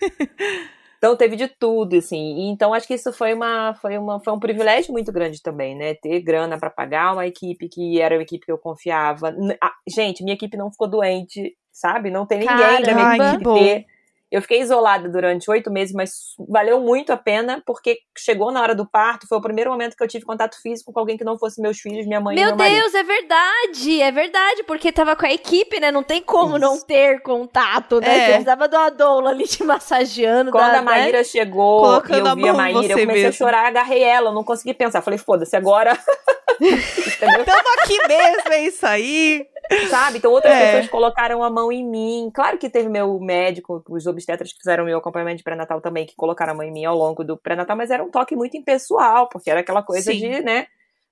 Então 0.98 1.16
teve 1.16 1.36
de 1.36 1.48
tudo, 1.48 1.96
assim. 1.96 2.48
então 2.50 2.72
acho 2.72 2.86
que 2.86 2.94
isso 2.94 3.12
foi 3.12 3.34
uma, 3.34 3.74
foi 3.74 3.98
uma, 3.98 4.20
foi 4.20 4.32
um 4.32 4.38
privilégio 4.38 4.92
muito 4.92 5.12
grande 5.12 5.42
também, 5.42 5.76
né? 5.76 5.94
Ter 5.94 6.20
grana 6.20 6.58
para 6.58 6.70
pagar 6.70 7.12
uma 7.12 7.26
equipe 7.26 7.68
que 7.68 8.00
era 8.00 8.14
uma 8.16 8.22
equipe 8.22 8.46
que 8.46 8.52
eu 8.52 8.58
confiava. 8.58 9.34
Ah, 9.62 9.72
gente, 9.88 10.22
minha 10.22 10.34
equipe 10.34 10.56
não 10.56 10.70
ficou 10.70 10.88
doente, 10.88 11.56
sabe? 11.72 12.10
Não 12.10 12.26
tem 12.26 12.40
ninguém 12.40 12.56
Caramba. 12.56 12.82
da 12.82 12.94
minha 12.94 13.32
equipe 13.32 13.44
ter 13.44 13.95
eu 14.36 14.42
fiquei 14.42 14.60
isolada 14.60 15.08
durante 15.08 15.50
oito 15.50 15.70
meses, 15.70 15.94
mas 15.94 16.10
valeu 16.48 16.78
muito 16.80 17.10
a 17.10 17.16
pena, 17.16 17.62
porque 17.64 17.98
chegou 18.16 18.52
na 18.52 18.60
hora 18.60 18.74
do 18.74 18.86
parto, 18.86 19.26
foi 19.26 19.38
o 19.38 19.40
primeiro 19.40 19.70
momento 19.70 19.96
que 19.96 20.04
eu 20.04 20.08
tive 20.08 20.26
contato 20.26 20.60
físico 20.60 20.92
com 20.92 21.00
alguém 21.00 21.16
que 21.16 21.24
não 21.24 21.38
fosse 21.38 21.60
meus 21.60 21.78
filhos, 21.78 22.06
minha 22.06 22.20
mãe 22.20 22.34
meu 22.34 22.44
e 22.44 22.46
meu 22.48 22.56
marido. 22.56 22.80
Deus, 22.82 22.94
é 22.94 23.02
verdade, 23.02 24.02
é 24.02 24.12
verdade, 24.12 24.62
porque 24.64 24.92
tava 24.92 25.16
com 25.16 25.24
a 25.24 25.32
equipe, 25.32 25.80
né? 25.80 25.90
Não 25.90 26.02
tem 26.02 26.20
como 26.20 26.58
Isso. 26.58 26.58
não 26.58 26.80
ter 26.80 27.22
contato, 27.22 27.98
né? 27.98 28.08
É. 28.08 28.20
Você 28.20 28.26
precisava 28.32 28.68
de 28.68 28.76
uma 28.76 28.90
doula 28.90 29.30
ali 29.30 29.44
te 29.44 29.64
massageando. 29.64 30.50
Quando 30.50 30.72
da, 30.72 30.78
a 30.80 30.82
Maíra 30.82 31.18
né? 31.18 31.24
chegou 31.24 31.80
Colocando 31.80 32.26
e 32.26 32.30
eu 32.30 32.36
vi 32.36 32.48
a 32.48 32.52
Maíra, 32.52 32.92
eu 32.92 32.98
comecei 32.98 33.06
mesmo. 33.06 33.28
a 33.28 33.32
chorar, 33.32 33.66
agarrei 33.66 34.02
ela, 34.02 34.28
eu 34.28 34.34
não 34.34 34.44
consegui 34.44 34.74
pensar. 34.74 35.00
Falei, 35.00 35.18
foda-se, 35.18 35.56
agora. 35.56 35.96
Tamo 36.58 37.82
aqui 37.82 37.98
mesmo, 38.06 38.52
é 38.52 38.64
isso 38.64 38.86
aí. 38.86 39.46
Sabe? 39.88 40.18
Então 40.18 40.30
outras 40.30 40.52
é. 40.52 40.66
pessoas 40.66 40.88
colocaram 40.88 41.42
a 41.42 41.50
mão 41.50 41.70
em 41.72 41.84
mim. 41.84 42.30
Claro 42.32 42.58
que 42.58 42.70
teve 42.70 42.88
meu 42.88 43.18
médico, 43.20 43.82
os 43.88 44.06
obstetras 44.06 44.52
que 44.52 44.58
fizeram 44.58 44.84
meu 44.84 44.98
acompanhamento 44.98 45.38
de 45.38 45.44
pré-natal 45.44 45.80
também, 45.80 46.06
que 46.06 46.14
colocaram 46.16 46.52
a 46.52 46.56
mão 46.56 46.64
em 46.64 46.72
mim 46.72 46.84
ao 46.84 46.96
longo 46.96 47.24
do 47.24 47.36
pré-natal, 47.36 47.76
mas 47.76 47.90
era 47.90 48.02
um 48.02 48.10
toque 48.10 48.36
muito 48.36 48.56
impessoal, 48.56 49.28
porque 49.28 49.50
era 49.50 49.60
aquela 49.60 49.82
coisa 49.82 50.12
Sim. 50.12 50.18
de, 50.18 50.42
né? 50.42 50.66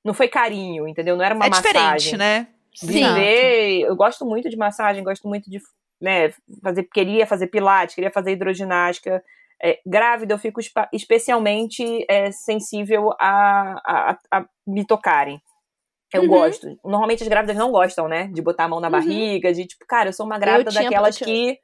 Não 0.05 0.13
foi 0.13 0.29
carinho, 0.29 0.87
entendeu? 0.87 1.17
Não 1.17 1.25
era 1.25 1.35
uma 1.35 1.47
é 1.47 1.51
massagem. 1.51 1.97
diferente, 1.97 2.17
né? 2.17 2.49
Viver, 2.83 3.83
eu 3.83 3.95
gosto 3.95 4.27
muito 4.27 4.51
de 4.51 4.57
massagem, 4.57 5.05
gosto 5.05 5.29
muito 5.29 5.49
de, 5.49 5.61
né, 6.01 6.33
fazer, 6.63 6.83
queria 6.93 7.27
fazer 7.27 7.47
pilates, 7.47 7.95
queria 7.95 8.11
fazer 8.11 8.33
hidroginástica. 8.33 9.23
É, 9.63 9.79
grávida, 9.87 10.35
eu 10.35 10.39
fico 10.39 10.61
especialmente 10.93 12.05
é, 12.09 12.33
sensível 12.33 13.13
a, 13.21 13.81
a, 13.85 14.19
a 14.31 14.45
me 14.67 14.85
tocarem. 14.85 15.41
Eu 16.15 16.23
uhum. 16.23 16.29
gosto. 16.29 16.79
Normalmente 16.85 17.25
as 17.25 17.29
grávidas 17.29 17.57
não 17.57 17.73
gostam, 17.73 18.07
né? 18.07 18.29
De 18.33 18.41
botar 18.41 18.65
a 18.65 18.69
mão 18.69 18.81
na 18.81 18.87
uhum. 18.87 18.93
barriga, 18.93 19.53
de 19.53 19.67
tipo, 19.67 19.85
cara, 19.85 20.11
eu 20.11 20.13
sou 20.13 20.25
uma 20.25 20.39
grávida 20.39 20.71
tinha, 20.71 20.85
daquelas 20.85 21.17
tinha, 21.17 21.27
que. 21.27 21.59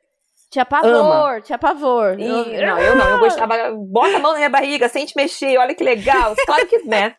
Tinha 0.51 0.65
pavor, 0.67 0.91
ama. 0.91 1.41
tinha 1.41 1.59
pavor. 1.59 2.19
E, 2.19 2.27
não, 2.27 2.79
eu 2.81 2.97
não, 2.97 3.09
eu 3.11 3.19
gostava. 3.21 3.55
Bota 3.73 4.17
a 4.17 4.19
mão 4.19 4.33
na 4.33 4.39
minha 4.39 4.51
barriga, 4.51 4.89
sente 4.89 5.15
mexer, 5.17 5.57
olha 5.57 5.75
que 5.75 5.85
legal. 5.85 6.35
Claro 6.45 6.67
que, 6.67 6.79
né? 6.83 7.15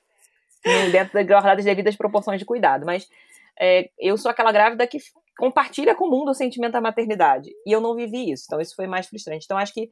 Dentro 0.92 1.14
das 1.14 1.26
guardadas 1.26 1.64
devidas 1.64 1.96
proporções 1.96 2.38
de 2.38 2.46
cuidado. 2.46 2.86
Mas 2.86 3.08
é, 3.60 3.90
eu 3.98 4.18
sou 4.18 4.30
aquela 4.30 4.52
grávida 4.52 4.86
que 4.86 4.98
compartilha 5.38 5.96
com 5.96 6.06
o 6.06 6.12
mundo 6.12 6.32
o 6.32 6.36
sentimento 6.36 6.74
da 6.74 6.82
maternidade. 6.82 7.50
E 7.66 7.72
eu 7.72 7.80
não 7.80 7.96
vivi 7.96 8.30
isso. 8.30 8.44
Então 8.48 8.60
isso 8.60 8.76
foi 8.76 8.88
mais 8.88 9.08
frustrante. 9.08 9.46
Então 9.46 9.58
acho 9.58 9.74
que 9.74 9.90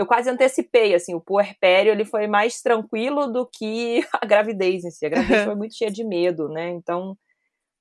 eu 0.00 0.06
quase 0.06 0.30
antecipei, 0.30 0.94
assim, 0.94 1.14
o 1.14 1.20
puerpério 1.20 1.92
ele 1.92 2.06
foi 2.06 2.26
mais 2.26 2.62
tranquilo 2.62 3.26
do 3.26 3.46
que 3.46 4.00
a 4.18 4.24
gravidez 4.24 4.82
em 4.82 4.90
si. 4.90 5.04
A 5.04 5.10
gravidez 5.10 5.44
foi 5.44 5.54
muito 5.54 5.76
cheia 5.76 5.90
de 5.90 6.02
medo, 6.02 6.48
né? 6.48 6.70
Então, 6.70 7.14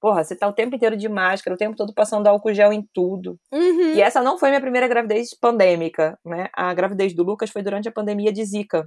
porra, 0.01 0.21
você 0.21 0.35
tá 0.35 0.45
o 0.45 0.51
tempo 0.51 0.75
inteiro 0.75 0.97
de 0.97 1.07
máscara, 1.07 1.55
o 1.55 1.57
tempo 1.57 1.77
todo 1.77 1.93
passando 1.93 2.27
álcool 2.27 2.53
gel 2.53 2.73
em 2.73 2.85
tudo. 2.93 3.39
Uhum. 3.53 3.93
E 3.93 4.01
essa 4.01 4.21
não 4.21 4.37
foi 4.37 4.49
minha 4.49 4.59
primeira 4.59 4.85
gravidez 4.85 5.29
pandêmica, 5.33 6.19
né? 6.25 6.49
A 6.53 6.73
gravidez 6.73 7.15
do 7.15 7.23
Lucas 7.23 7.51
foi 7.51 7.63
durante 7.63 7.87
a 7.87 7.91
pandemia 7.91 8.33
de 8.33 8.43
Zika. 8.43 8.85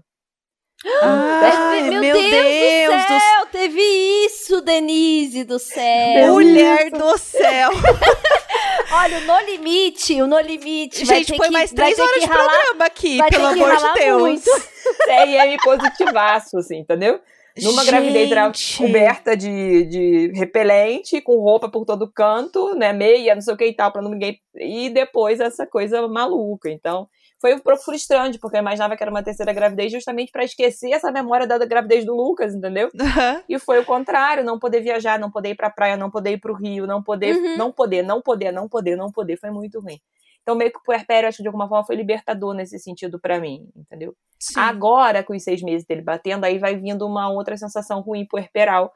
Ai, 0.85 1.83
meu, 1.83 2.01
meu 2.01 2.15
Deus, 2.15 2.31
Deus, 2.31 3.03
do 3.03 3.09
céu, 3.09 3.41
do... 3.41 3.47
teve 3.53 3.81
isso, 4.27 4.61
Denise 4.61 5.45
do 5.45 5.59
céu. 5.59 6.33
Mulher 6.33 6.91
do 6.91 7.17
céu. 7.19 7.71
Olha, 8.93 9.19
o 9.19 9.21
No 9.23 9.41
Limite, 9.41 10.21
o 10.21 10.27
No 10.27 10.41
Limite. 10.41 11.05
Gente, 11.05 11.37
põe 11.37 11.51
mais 11.51 11.73
três 11.73 11.99
horas 11.99 12.21
de 12.21 12.27
ralar, 12.27 12.49
programa 12.49 12.85
aqui, 12.85 13.19
pelo 13.31 13.47
amor 13.47 13.77
de 13.77 13.95
Deus. 13.95 14.21
Muito. 14.21 14.51
CRM 15.07 15.57
positivaço, 15.63 16.59
assim, 16.59 16.79
entendeu? 16.79 17.21
Numa 17.61 17.83
Gente. 17.83 17.91
gravidez 17.91 18.33
era 18.33 18.53
coberta 18.79 19.37
de, 19.37 19.85
de 19.85 20.33
repelente, 20.35 21.21
com 21.21 21.37
roupa 21.37 21.69
por 21.69 21.85
todo 21.85 22.11
canto, 22.11 22.75
né? 22.75 22.93
Meia, 22.93 23.35
não 23.35 23.43
sei 23.43 23.55
o 23.55 23.57
que 23.57 23.67
e 23.67 23.75
tal, 23.75 23.93
pra 23.93 24.03
ninguém. 24.03 24.41
E 24.57 24.89
depois 24.89 25.39
essa 25.39 25.67
coisa 25.67 26.09
maluca. 26.09 26.71
Então, 26.71 27.09
foi 27.43 27.57
um 27.57 27.59
pouco 27.59 27.83
frustrante, 27.83 28.39
porque 28.39 28.57
eu 28.57 28.61
imaginava 28.61 28.97
que 28.97 29.03
era 29.03 29.11
uma 29.11 29.23
terceira 29.23 29.53
gravidez 29.53 29.91
justamente 29.91 30.31
para 30.31 30.45
esquecer 30.45 30.93
essa 30.93 31.11
memória 31.11 31.45
da 31.45 31.59
gravidez 31.59 32.05
do 32.05 32.15
Lucas, 32.15 32.55
entendeu? 32.55 32.89
Uhum. 33.03 33.43
E 33.49 33.59
foi 33.59 33.81
o 33.81 33.85
contrário, 33.85 34.45
não 34.45 34.59
poder 34.59 34.81
viajar, 34.81 35.19
não 35.19 35.31
poder 35.31 35.51
ir 35.51 35.55
pra 35.57 35.69
praia, 35.69 35.97
não 35.97 36.11
poder 36.11 36.33
ir 36.33 36.39
pro 36.39 36.55
Rio, 36.55 36.87
não 36.87 37.03
poder, 37.03 37.37
uhum. 37.37 37.57
não 37.59 37.73
poder, 37.73 38.03
não 38.03 38.23
poder, 38.23 38.53
não 38.53 38.69
poder, 38.69 38.97
não 38.97 39.11
poder, 39.11 39.37
foi 39.37 39.51
muito 39.51 39.81
ruim. 39.81 39.99
Então, 40.41 40.55
meio 40.55 40.71
que 40.71 40.79
o 40.79 40.83
puerpério, 40.83 41.29
acho 41.29 41.39
que 41.39 41.43
de 41.43 41.49
alguma 41.49 41.69
forma 41.69 41.85
foi 41.85 41.97
libertador 41.97 42.55
nesse 42.55 42.79
sentido 42.79 43.21
para 43.21 43.41
mim, 43.41 43.69
entendeu? 43.77 44.15
Sim. 44.39 44.61
Agora, 44.61 45.23
com 45.25 45.35
os 45.35 45.43
seis 45.43 45.61
meses 45.63 45.87
dele 45.87 46.01
batendo, 46.01 46.45
aí 46.45 46.59
vai 46.59 46.77
vindo 46.77 47.07
uma 47.07 47.29
outra 47.29 47.57
sensação 47.57 48.01
ruim 48.01 48.25
puerperal, 48.25 48.93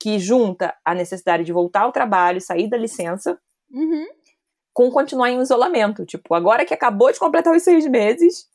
que 0.00 0.18
junta 0.18 0.74
a 0.84 0.94
necessidade 0.94 1.44
de 1.44 1.52
voltar 1.52 1.82
ao 1.82 1.92
trabalho, 1.92 2.40
sair 2.40 2.68
da 2.68 2.76
licença, 2.76 3.38
uhum 3.70 4.06
com 4.72 4.90
continuar 4.90 5.30
em 5.30 5.40
isolamento. 5.40 6.04
Tipo, 6.04 6.34
agora 6.34 6.64
que 6.64 6.74
acabou 6.74 7.12
de 7.12 7.18
completar 7.18 7.54
os 7.54 7.62
seis 7.62 7.86
meses, 7.86 8.46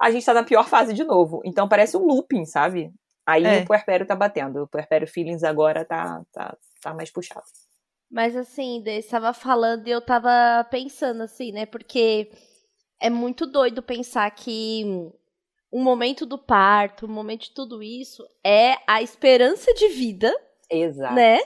a 0.00 0.10
gente 0.10 0.24
tá 0.24 0.34
na 0.34 0.44
pior 0.44 0.68
fase 0.68 0.92
de 0.92 1.04
novo. 1.04 1.40
Então 1.44 1.68
parece 1.68 1.96
um 1.96 2.04
looping, 2.04 2.44
sabe? 2.44 2.92
Aí 3.26 3.44
é. 3.44 3.60
o 3.60 3.66
puerpério 3.66 4.06
tá 4.06 4.14
batendo. 4.14 4.62
O 4.62 4.68
puerpério 4.68 5.08
feelings 5.08 5.42
agora 5.42 5.84
tá, 5.84 6.22
tá, 6.32 6.56
tá 6.80 6.94
mais 6.94 7.10
puxado. 7.10 7.46
Mas 8.10 8.36
assim, 8.36 8.82
você 8.84 8.98
estava 8.98 9.32
falando 9.32 9.88
e 9.88 9.90
eu 9.90 10.00
tava 10.00 10.64
pensando 10.70 11.22
assim, 11.22 11.50
né? 11.50 11.66
Porque 11.66 12.30
é 13.00 13.10
muito 13.10 13.46
doido 13.46 13.82
pensar 13.82 14.30
que 14.30 15.10
o 15.70 15.82
momento 15.82 16.24
do 16.24 16.38
parto, 16.38 17.06
o 17.06 17.08
momento 17.08 17.42
de 17.42 17.50
tudo 17.50 17.82
isso 17.82 18.24
é 18.44 18.76
a 18.86 19.02
esperança 19.02 19.74
de 19.74 19.88
vida. 19.88 20.32
Exato. 20.70 21.14
Né? 21.14 21.38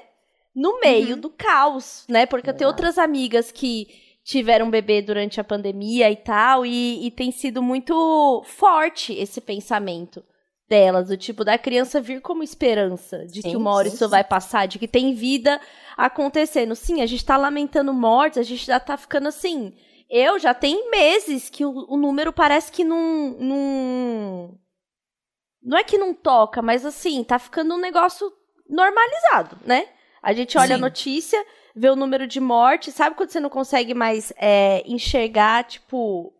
No 0.60 0.78
meio 0.78 1.14
uhum. 1.14 1.20
do 1.20 1.30
caos, 1.30 2.04
né? 2.06 2.26
Porque 2.26 2.50
eu 2.50 2.54
tenho 2.54 2.68
outras 2.68 2.98
amigas 2.98 3.50
que 3.50 3.88
tiveram 4.22 4.68
bebê 4.68 5.00
durante 5.00 5.40
a 5.40 5.44
pandemia 5.44 6.10
e 6.10 6.16
tal, 6.16 6.66
e, 6.66 7.06
e 7.06 7.10
tem 7.10 7.32
sido 7.32 7.62
muito 7.62 8.42
forte 8.44 9.14
esse 9.14 9.40
pensamento 9.40 10.22
delas, 10.68 11.08
do 11.08 11.16
tipo 11.16 11.46
da 11.46 11.56
criança 11.56 11.98
vir 11.98 12.20
como 12.20 12.42
esperança 12.42 13.24
de 13.24 13.40
sim, 13.40 13.50
que 13.50 13.56
uma 13.56 13.72
hora 13.72 13.88
sim, 13.88 13.94
isso 13.94 14.04
sim. 14.04 14.10
vai 14.10 14.22
passar, 14.22 14.68
de 14.68 14.78
que 14.78 14.86
tem 14.86 15.14
vida 15.14 15.58
acontecendo. 15.96 16.76
Sim, 16.76 17.00
a 17.00 17.06
gente 17.06 17.24
tá 17.24 17.38
lamentando 17.38 17.94
mortes, 17.94 18.36
a 18.36 18.42
gente 18.42 18.66
já 18.66 18.78
tá 18.78 18.98
ficando 18.98 19.28
assim. 19.28 19.72
Eu 20.10 20.38
já 20.38 20.52
tem 20.52 20.90
meses 20.90 21.48
que 21.48 21.64
o, 21.64 21.86
o 21.88 21.96
número 21.96 22.34
parece 22.34 22.70
que 22.70 22.84
não, 22.84 23.30
não. 23.40 24.58
Não 25.62 25.78
é 25.78 25.84
que 25.84 25.96
não 25.96 26.12
toca, 26.12 26.60
mas 26.60 26.84
assim, 26.84 27.24
tá 27.24 27.38
ficando 27.38 27.74
um 27.74 27.78
negócio 27.78 28.30
normalizado, 28.68 29.56
né? 29.64 29.88
A 30.22 30.33
gente 30.33 30.56
olha 30.59 30.74
a 30.74 30.78
notícia, 30.78 31.42
vê 31.74 31.88
o 31.88 31.96
número 31.96 32.26
de 32.26 32.40
mortes, 32.40 32.94
sabe 32.94 33.16
quando 33.16 33.30
você 33.30 33.40
não 33.40 33.50
consegue 33.50 33.94
mais 33.94 34.33
é, 34.37 34.83
enxergar, 34.87 35.64
tipo. 35.64 36.33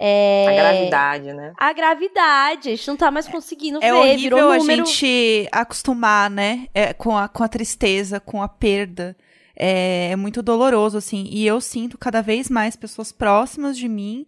É, 0.00 0.46
a 0.48 0.52
gravidade, 0.52 1.32
né? 1.32 1.52
A 1.56 1.72
gravidade, 1.72 2.68
a 2.68 2.76
gente 2.76 2.88
não 2.88 2.96
tá 2.96 3.10
mais 3.10 3.28
conseguindo 3.28 3.78
é 3.78 3.80
ver. 3.80 3.86
É 3.86 3.92
horrível 3.94 4.50
a 4.50 4.58
gente 4.58 5.48
acostumar, 5.52 6.28
né? 6.28 6.68
É, 6.74 6.92
com, 6.92 7.16
a, 7.16 7.28
com 7.28 7.44
a 7.44 7.48
tristeza, 7.48 8.20
com 8.20 8.42
a 8.42 8.48
perda. 8.48 9.16
É, 9.56 10.10
é, 10.10 10.16
muito 10.16 10.42
doloroso, 10.42 10.98
assim. 10.98 11.28
E 11.30 11.46
eu 11.46 11.60
sinto 11.60 11.96
cada 11.96 12.20
vez 12.20 12.50
mais 12.50 12.74
pessoas 12.74 13.12
próximas 13.12 13.78
de 13.78 13.88
mim 13.88 14.26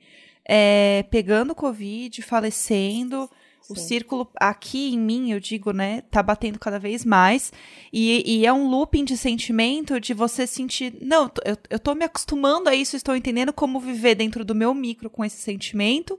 é, 0.48 1.04
pegando 1.10 1.54
Covid, 1.54 2.22
falecendo. 2.22 3.28
Sim. 3.66 3.72
O 3.72 3.76
círculo 3.76 4.30
aqui 4.36 4.94
em 4.94 4.98
mim, 4.98 5.32
eu 5.32 5.40
digo, 5.40 5.72
né, 5.72 6.02
tá 6.02 6.22
batendo 6.22 6.58
cada 6.58 6.78
vez 6.78 7.04
mais. 7.04 7.52
E, 7.92 8.22
e, 8.24 8.46
é 8.46 8.52
um 8.52 8.68
looping 8.68 9.04
de 9.04 9.16
sentimento 9.16 9.98
de 9.98 10.14
você 10.14 10.46
sentir. 10.46 10.94
Não, 11.00 11.30
eu, 11.44 11.56
eu 11.68 11.78
tô 11.78 11.94
me 11.94 12.04
acostumando 12.04 12.68
a 12.68 12.74
isso, 12.74 12.94
estou 12.94 13.16
entendendo 13.16 13.52
como 13.52 13.80
viver 13.80 14.14
dentro 14.14 14.44
do 14.44 14.54
meu 14.54 14.72
micro 14.72 15.10
com 15.10 15.24
esse 15.24 15.38
sentimento. 15.38 16.18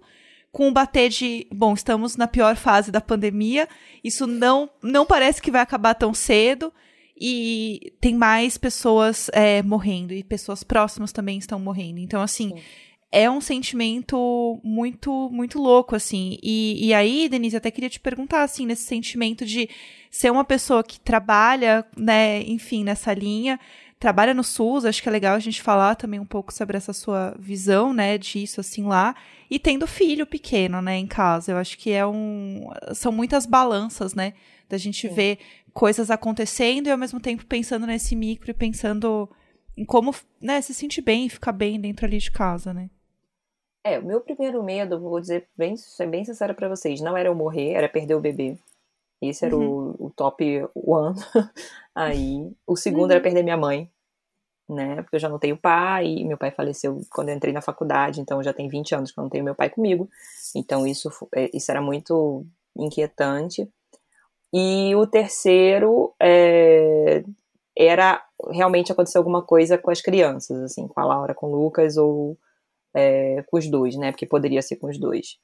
Com 0.52 0.68
o 0.68 0.74
bater 0.74 1.10
de, 1.10 1.48
bom, 1.52 1.74
estamos 1.74 2.18
na 2.18 2.28
pior 2.28 2.56
fase 2.56 2.92
da 2.92 3.00
pandemia, 3.00 3.68
isso 4.04 4.26
não, 4.26 4.70
não 4.82 5.06
parece 5.06 5.42
que 5.42 5.52
vai 5.52 5.62
acabar 5.62 5.94
tão 5.94 6.14
cedo 6.14 6.74
e 7.16 7.94
tem 8.02 8.16
mais 8.16 8.58
pessoas 8.58 9.30
é, 9.34 9.62
morrendo 9.62 10.14
e 10.14 10.24
pessoas 10.24 10.64
próximas 10.64 11.12
também 11.12 11.38
estão 11.38 11.60
morrendo. 11.60 12.00
Então, 12.00 12.22
assim, 12.22 12.50
Sim 12.56 12.62
é 13.12 13.30
um 13.30 13.40
sentimento 13.40 14.60
muito, 14.64 15.30
muito 15.32 15.60
louco, 15.60 15.96
assim. 15.96 16.38
E, 16.44 16.88
e 16.88 16.94
aí, 16.94 17.30
Denise, 17.30 17.56
até 17.56 17.72
queria 17.72 17.90
te 17.90 18.00
perguntar, 18.00 18.44
assim, 18.44 18.66
nesse 18.66 18.84
sentimento 18.84 19.46
de 19.46 19.70
ser 20.12 20.32
uma 20.32 20.44
pessoa 20.44 20.84
que 20.84 21.00
trabalha, 21.00 21.86
né, 21.96 22.42
enfim, 22.44 22.84
nessa 22.84 23.14
linha, 23.14 23.60
trabalha 24.00 24.34
no 24.34 24.44
SUS, 24.44 24.86
acho 24.86 25.02
que 25.02 25.10
é 25.10 25.12
legal 25.12 25.36
a 25.36 25.40
gente 25.40 25.62
falar 25.62 25.96
também 25.96 26.20
um 26.20 26.26
pouco 26.26 26.54
sobre 26.54 26.78
essa 26.78 26.94
sua 26.94 27.36
visão, 27.40 27.94
né, 27.94 28.18
disso, 28.18 28.60
assim, 28.60 28.84
lá, 28.84 29.16
e 29.50 29.58
tendo 29.58 29.88
filho 29.88 30.26
pequeno, 30.26 30.82
né, 30.82 30.98
em 30.98 31.08
casa. 31.08 31.54
Eu 31.54 31.58
acho 31.58 31.78
que 31.78 31.92
é 31.92 32.06
um. 32.06 32.70
São 32.94 33.12
muitas 33.12 33.46
balanças, 33.46 34.14
né, 34.14 34.34
da 34.70 34.78
gente 34.78 35.08
Sim. 35.08 35.14
ver 35.14 35.40
coisas 35.74 36.12
acontecendo 36.12 36.88
e 36.88 36.92
ao 36.92 36.98
mesmo 36.98 37.20
tempo 37.20 37.46
pensando 37.46 37.88
nesse 37.88 38.16
micro 38.16 38.52
e 38.52 38.54
pensando 38.54 39.30
em 39.78 39.86
como, 39.86 40.14
né, 40.42 40.60
se 40.60 40.74
sentir 40.74 41.02
bem, 41.02 41.30
ficar 41.30 41.52
bem 41.52 41.80
dentro 41.80 42.06
ali 42.06 42.18
de 42.18 42.32
casa, 42.32 42.74
né? 42.74 42.90
É, 43.88 44.00
o 44.00 44.06
meu 44.06 44.20
primeiro 44.20 44.62
medo, 44.62 45.00
vou 45.00 45.20
dizer 45.22 45.48
bem, 45.56 45.78
ser 45.78 46.08
bem 46.08 46.26
sincera 46.26 46.54
para 46.54 46.68
vocês, 46.68 47.00
não 47.00 47.16
era 47.16 47.30
eu 47.30 47.36
morrer, 47.36 47.72
era 47.72 47.88
perder 47.88 48.16
o 48.16 48.20
bebê. 48.20 48.58
Esse 49.22 49.46
era 49.46 49.56
uhum. 49.56 49.96
o, 49.98 50.08
o, 50.08 50.10
top 50.10 50.68
one. 50.76 51.16
Aí, 51.96 52.52
o 52.68 52.76
segundo 52.76 53.06
uhum. 53.06 53.12
era 53.12 53.22
perder 53.22 53.44
minha 53.44 53.56
mãe, 53.56 53.90
né? 54.70 55.02
Porque 55.02 55.16
eu 55.16 55.20
já 55.20 55.30
não 55.30 55.40
tenho 55.40 55.58
pai, 55.58 56.24
meu 56.26 56.38
pai 56.38 56.52
faleceu 56.52 57.02
quando 57.10 57.30
eu 57.30 57.36
entrei 57.36 57.54
na 57.54 57.62
faculdade, 57.62 58.20
então 58.20 58.44
já 58.44 58.54
tem 58.54 58.68
20 58.68 58.94
anos 58.94 59.12
que 59.12 59.20
eu 59.20 59.24
não 59.24 59.30
tenho 59.30 59.46
meu 59.46 59.56
pai 59.56 59.70
comigo. 59.70 60.10
Então 60.56 60.86
isso, 60.86 61.10
é, 61.34 61.50
isso 61.54 61.72
era 61.72 61.82
muito 61.82 62.46
inquietante. 62.76 63.70
E 64.54 64.94
o 64.96 65.08
terceiro 65.08 66.14
é, 66.22 67.24
era 67.78 68.24
realmente 68.52 68.92
acontecer 68.92 69.18
alguma 69.18 69.42
coisa 69.42 69.78
com 69.78 69.92
as 69.92 70.02
crianças, 70.02 70.62
assim, 70.62 70.88
com 70.88 71.00
a 71.00 71.06
Laura, 71.06 71.34
com 71.34 71.48
o 71.48 71.56
Lucas 71.56 71.96
ou 71.98 72.38
é, 72.98 73.44
com 73.44 73.58
os 73.58 73.70
dois, 73.70 73.96
né? 73.96 74.12
Porque 74.12 74.26
poderia 74.26 74.62
ser 74.64 74.78
com 74.78 74.88
os 74.88 74.98
dois. 74.98 75.38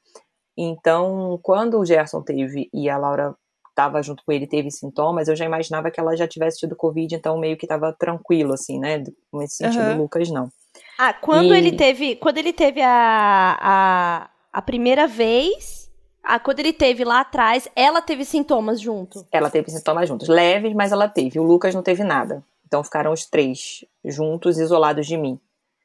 Então, 0.57 1.39
quando 1.43 1.79
o 1.79 1.85
Gerson 1.85 2.23
teve 2.23 2.67
e 2.73 2.89
a 2.89 2.97
Laura 2.97 3.35
estava 3.69 4.01
junto 4.01 4.23
com 4.25 4.31
ele 4.31 4.47
teve 4.47 4.71
sintomas, 4.71 5.27
eu 5.27 5.35
já 5.35 5.45
imaginava 5.45 5.91
que 5.91 5.99
ela 5.99 6.15
já 6.15 6.27
tivesse 6.27 6.59
tido 6.59 6.75
Covid, 6.75 7.13
então 7.15 7.37
meio 7.37 7.57
que 7.57 7.65
estava 7.65 7.93
tranquilo, 7.93 8.53
assim, 8.53 8.79
né? 8.79 9.03
Nesse 9.31 9.57
sentido, 9.57 9.83
uhum. 9.83 9.97
Lucas 9.97 10.29
não. 10.31 10.49
Ah, 10.97 11.13
quando 11.13 11.53
e... 11.53 11.57
ele 11.57 11.71
teve. 11.73 12.15
Quando 12.15 12.39
ele 12.39 12.53
teve 12.53 12.81
a, 12.81 13.57
a, 13.59 14.29
a 14.51 14.61
primeira 14.61 15.07
vez. 15.07 15.83
Ah, 16.25 16.39
quando 16.39 16.59
ele 16.59 16.71
teve 16.71 17.03
lá 17.03 17.19
atrás, 17.19 17.67
ela 17.75 18.01
teve 18.01 18.23
sintomas 18.23 18.79
junto. 18.79 19.27
Ela 19.29 19.49
teve 19.49 19.69
sintomas 19.69 20.07
juntos. 20.07 20.29
Leves, 20.29 20.73
mas 20.73 20.93
ela 20.93 21.09
teve. 21.09 21.37
O 21.37 21.43
Lucas 21.43 21.75
não 21.75 21.83
teve 21.83 22.01
nada. 22.01 22.41
Então 22.65 22.81
ficaram 22.81 23.11
os 23.11 23.25
três 23.25 23.83
juntos, 24.05 24.57
isolados 24.57 25.05
de 25.05 25.17
mim. 25.17 25.37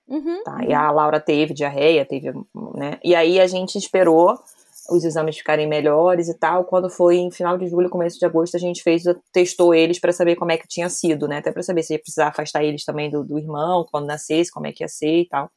Uhum, 0.08 0.42
tá? 0.42 0.64
E 0.66 0.72
a 0.72 0.90
Laura 0.90 1.20
teve 1.20 1.52
diarreia, 1.52 2.04
teve, 2.04 2.32
né? 2.74 2.98
E 3.04 3.14
aí 3.14 3.38
a 3.38 3.46
gente 3.46 3.76
esperou 3.76 4.38
os 4.90 5.04
exames 5.04 5.36
ficarem 5.36 5.66
melhores 5.66 6.28
e 6.28 6.34
tal. 6.34 6.64
Quando 6.64 6.88
foi 6.88 7.16
em 7.18 7.30
final 7.30 7.58
de 7.58 7.68
julho, 7.68 7.90
começo 7.90 8.18
de 8.18 8.24
agosto, 8.24 8.56
a 8.56 8.60
gente 8.60 8.82
fez, 8.82 9.02
testou 9.32 9.74
eles 9.74 9.98
para 9.98 10.12
saber 10.12 10.36
como 10.36 10.50
é 10.50 10.56
que 10.56 10.66
tinha 10.66 10.88
sido, 10.88 11.28
né? 11.28 11.38
Até 11.38 11.52
para 11.52 11.62
saber 11.62 11.82
se 11.82 11.92
ia 11.92 11.98
precisar 11.98 12.28
afastar 12.28 12.64
eles 12.64 12.84
também 12.84 13.10
do, 13.10 13.22
do 13.22 13.38
irmão, 13.38 13.86
quando 13.90 14.06
nascesse, 14.06 14.50
como 14.50 14.66
é 14.66 14.72
que 14.72 14.82
ia 14.82 14.88
ser 14.88 15.20
e 15.20 15.28
tal. 15.28 15.50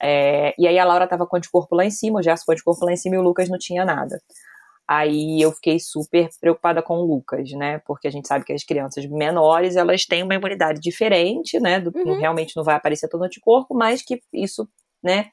É, 0.00 0.54
e 0.58 0.66
aí 0.66 0.78
a 0.78 0.84
Laura 0.84 1.06
tava 1.06 1.26
com 1.26 1.36
anticorpo 1.36 1.74
lá 1.74 1.84
em 1.84 1.90
cima, 1.90 2.20
o 2.20 2.22
Gerson 2.22 2.44
com 2.46 2.52
anticorpo 2.52 2.84
lá 2.84 2.92
em 2.92 2.96
cima 2.96 3.16
e 3.16 3.18
o 3.18 3.22
Lucas 3.22 3.48
não 3.48 3.58
tinha 3.58 3.84
nada. 3.84 4.20
Aí 4.94 5.40
eu 5.40 5.50
fiquei 5.52 5.80
super 5.80 6.28
preocupada 6.38 6.82
com 6.82 6.98
o 6.98 7.06
Lucas, 7.06 7.50
né? 7.52 7.78
Porque 7.86 8.06
a 8.06 8.10
gente 8.10 8.28
sabe 8.28 8.44
que 8.44 8.52
as 8.52 8.62
crianças 8.62 9.06
menores, 9.06 9.74
elas 9.74 10.04
têm 10.04 10.22
uma 10.22 10.34
imunidade 10.34 10.80
diferente, 10.80 11.58
né? 11.58 11.80
Do, 11.80 11.90
uhum. 11.96 12.18
Realmente 12.18 12.54
não 12.54 12.62
vai 12.62 12.74
aparecer 12.74 13.08
todo 13.08 13.22
o 13.22 13.24
anticorpo, 13.24 13.74
mas 13.74 14.02
que 14.02 14.20
isso, 14.30 14.68
né? 15.02 15.30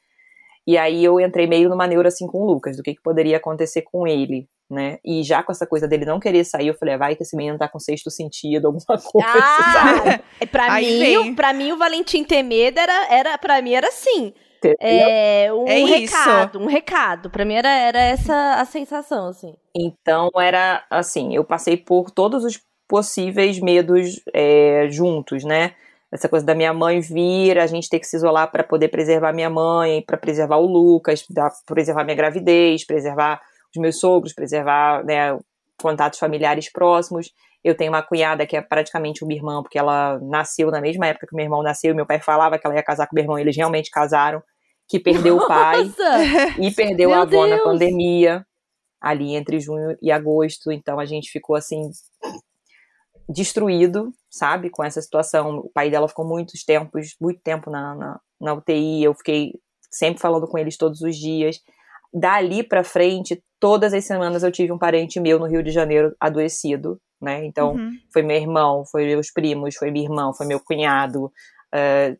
E 0.66 0.78
aí 0.78 1.04
eu 1.04 1.20
entrei 1.20 1.46
meio 1.46 1.68
numa 1.68 1.88
neura 1.88 2.08
assim 2.08 2.26
com 2.26 2.38
o 2.38 2.46
Lucas, 2.46 2.78
do 2.78 2.84
que, 2.84 2.96
que 2.96 3.02
poderia 3.02 3.36
acontecer 3.36 3.82
com 3.82 4.08
ele, 4.08 4.48
né? 4.70 4.98
E 5.04 5.24
já 5.24 5.44
com 5.44 5.52
essa 5.52 5.68
coisa 5.68 5.90
dele 5.90 6.06
não 6.06 6.22
querer 6.22 6.46
sair, 6.46 6.68
eu 6.68 6.74
falei, 6.76 6.94
ah, 6.94 6.98
vai 6.98 7.16
que 7.18 7.24
esse 7.24 7.36
menino 7.36 7.58
tá 7.58 7.68
com 7.68 7.80
sexto 7.80 8.10
sentido, 8.10 8.68
alguma 8.68 8.86
coisa, 9.12 9.28
ah, 9.28 9.74
sabe? 9.74 10.24
É, 10.40 10.46
pra, 10.46 10.80
mim, 10.80 11.36
pra 11.36 11.54
mim, 11.54 11.74
o 11.74 11.78
Valentim 11.78 12.24
ter 12.24 12.44
medo 12.44 12.80
era, 12.80 13.14
era, 13.14 13.38
pra 13.38 13.62
mim 13.62 13.74
era 13.74 13.90
assim 13.90 14.34
é, 14.80 15.54
um 15.54 15.68
é 15.68 15.84
recado, 15.84 16.58
isso. 16.58 16.68
um 16.68 16.70
recado. 16.70 17.30
Pra 17.30 17.46
mim 17.46 17.56
era, 17.56 17.70
era 17.70 18.00
essa 18.00 18.56
a 18.56 18.66
sensação, 18.66 19.28
assim. 19.28 19.56
Então 19.76 20.30
era 20.38 20.84
assim, 20.90 21.36
eu 21.36 21.44
passei 21.44 21.78
por 21.78 22.12
todos 22.12 22.44
os 22.44 22.60
possíveis 22.88 23.60
medos 23.60 24.20
é, 24.34 24.88
juntos, 24.90 25.44
né? 25.44 25.74
Essa 26.12 26.28
coisa 26.28 26.44
da 26.44 26.56
minha 26.56 26.74
mãe 26.74 27.00
vir, 27.00 27.60
a 27.60 27.68
gente 27.68 27.88
ter 27.88 28.00
que 28.00 28.08
se 28.08 28.16
isolar 28.18 28.52
para 28.52 28.64
poder 28.64 28.88
preservar 28.88 29.32
minha 29.32 29.50
mãe, 29.50 30.02
para 30.02 30.18
preservar 30.18 30.58
o 30.58 30.66
Lucas, 30.66 31.22
para 31.22 31.52
preservar 31.68 32.04
minha 32.04 32.16
gravidez, 32.16 32.84
preservar 32.84 33.40
os 33.76 33.80
meus 33.80 34.00
sogros, 34.00 34.34
preservar 34.34 35.04
né, 35.06 35.38
contatos 35.82 36.20
familiares 36.20 36.72
próximos. 36.72 37.32
Eu 37.64 37.76
tenho 37.76 37.92
uma 37.92 38.02
cunhada 38.02 38.46
que 38.46 38.56
é 38.56 38.62
praticamente 38.62 39.24
uma 39.24 39.34
irmã, 39.34 39.62
porque 39.62 39.78
ela 39.78 40.20
nasceu 40.22 40.72
na 40.72 40.80
mesma 40.80 41.08
época 41.08 41.28
que 41.28 41.36
meu 41.36 41.44
irmão 41.44 41.62
nasceu. 41.62 41.94
Meu 41.94 42.06
pai 42.06 42.20
falava 42.20 42.58
que 42.58 42.66
ela 42.66 42.76
ia 42.76 42.84
casar 42.84 43.08
com 43.08 43.16
meu 43.16 43.24
irmão, 43.24 43.38
eles 43.38 43.56
realmente 43.56 43.90
casaram. 43.90 44.42
Que 44.88 45.00
perdeu 45.00 45.36
Nossa! 45.36 45.46
o 45.46 45.48
pai 45.48 45.94
e 46.60 46.72
perdeu 46.72 47.10
meu 47.10 47.20
a 47.20 47.22
avó 47.22 47.46
Deus! 47.46 47.50
na 47.50 47.64
pandemia, 47.64 48.46
ali 49.00 49.36
entre 49.36 49.60
junho 49.60 49.96
e 50.02 50.12
agosto. 50.12 50.72
Então 50.72 51.00
a 51.00 51.06
gente 51.06 51.30
ficou 51.30 51.56
assim, 51.56 51.90
destruído, 53.30 54.12
sabe, 54.30 54.70
com 54.70 54.84
essa 54.84 55.02
situação. 55.02 55.60
O 55.60 55.70
pai 55.72 55.92
dela 55.92 56.08
ficou 56.08 56.26
muitos 56.26 56.64
tempos, 56.64 57.16
muito 57.22 57.40
tempo 57.42 57.70
na, 57.70 57.94
na, 57.96 58.20
na 58.42 58.54
UTI. 58.54 59.04
Eu 59.04 59.14
fiquei 59.14 59.54
sempre 59.92 60.20
falando 60.20 60.48
com 60.48 60.58
eles 60.58 60.76
todos 60.76 61.02
os 61.02 61.16
dias. 61.16 61.60
Dali 62.12 62.64
para 62.64 62.84
frente, 62.84 63.42
todas 63.60 63.94
as 63.94 64.06
semanas 64.06 64.44
eu 64.44 64.52
tive 64.52 64.72
um 64.72 64.78
parente 64.78 65.20
meu 65.20 65.40
no 65.40 65.46
Rio 65.46 65.64
de 65.64 65.72
Janeiro 65.72 66.16
adoecido 66.20 67.00
né? 67.22 67.46
Então, 67.46 67.74
uhum. 67.74 67.92
foi 68.12 68.22
meu 68.22 68.38
irmão, 68.38 68.86
foi 68.86 69.06
meus 69.06 69.32
primos, 69.32 69.76
foi 69.76 69.92
minha 69.92 70.06
irmã, 70.06 70.32
foi 70.34 70.46
meu 70.46 70.60
cunhado, 70.60 71.26
uh, 71.26 72.18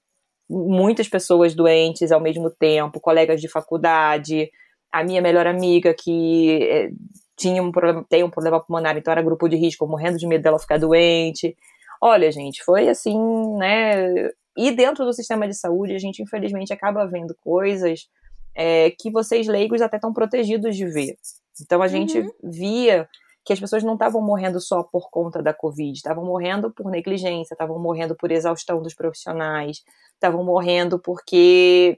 muitas 0.50 1.08
pessoas 1.08 1.56
doentes 1.56 2.12
ao 2.12 2.20
mesmo 2.20 2.50
tempo, 2.50 3.00
colegas 3.00 3.40
de 3.40 3.48
faculdade, 3.48 4.50
a 4.92 5.04
minha 5.04 5.22
melhor 5.22 5.48
amiga 5.48 5.94
que 5.94 6.60
é, 6.64 6.90
tinha 7.38 7.62
um 7.62 7.72
problema, 7.72 8.06
tem 8.10 8.24
um 8.24 8.30
problema 8.30 8.60
pulmonar, 8.60 8.98
então 8.98 9.12
era 9.12 9.22
grupo 9.22 9.48
de 9.48 9.56
risco, 9.56 9.88
morrendo 9.88 10.18
de 10.18 10.28
medo 10.28 10.42
dela 10.42 10.60
ficar 10.60 10.80
doente. 10.80 11.56
Olha, 12.02 12.32
gente, 12.32 12.64
foi 12.64 12.90
assim, 12.90 13.18
né? 13.58 14.32
E 14.58 14.72
dentro 14.72 15.06
do 15.06 15.14
sistema 15.14 15.48
de 15.48 15.54
saúde, 15.54 15.94
a 15.94 16.00
gente 16.00 16.22
infelizmente 16.22 16.74
acaba 16.74 17.06
vendo 17.06 17.36
coisas 17.40 18.08
é, 18.56 18.92
que 18.92 19.12
vocês 19.12 19.48
leigos 19.48 19.82
até 19.82 19.98
estão 19.98 20.14
protegidos 20.14 20.76
de 20.76 20.86
ver. 20.86 21.16
Então 21.62 21.82
a 21.82 21.88
gente 21.88 22.20
uhum. 22.20 22.32
via 22.44 23.08
que 23.46 23.54
as 23.54 23.60
pessoas 23.60 23.84
não 23.84 23.94
estavam 23.94 24.22
morrendo 24.22 24.60
só 24.60 24.84
por 24.84 25.10
conta 25.10 25.42
da 25.42 25.54
Covid, 25.54 25.98
estavam 25.98 26.24
morrendo 26.24 26.72
por 26.72 26.90
negligência, 26.92 27.54
estavam 27.54 27.80
morrendo 27.80 28.16
por 28.16 28.32
exaustão 28.32 28.82
dos 28.82 28.94
profissionais, 28.94 29.82
estavam 30.14 30.44
morrendo 30.44 31.00
porque, 31.00 31.98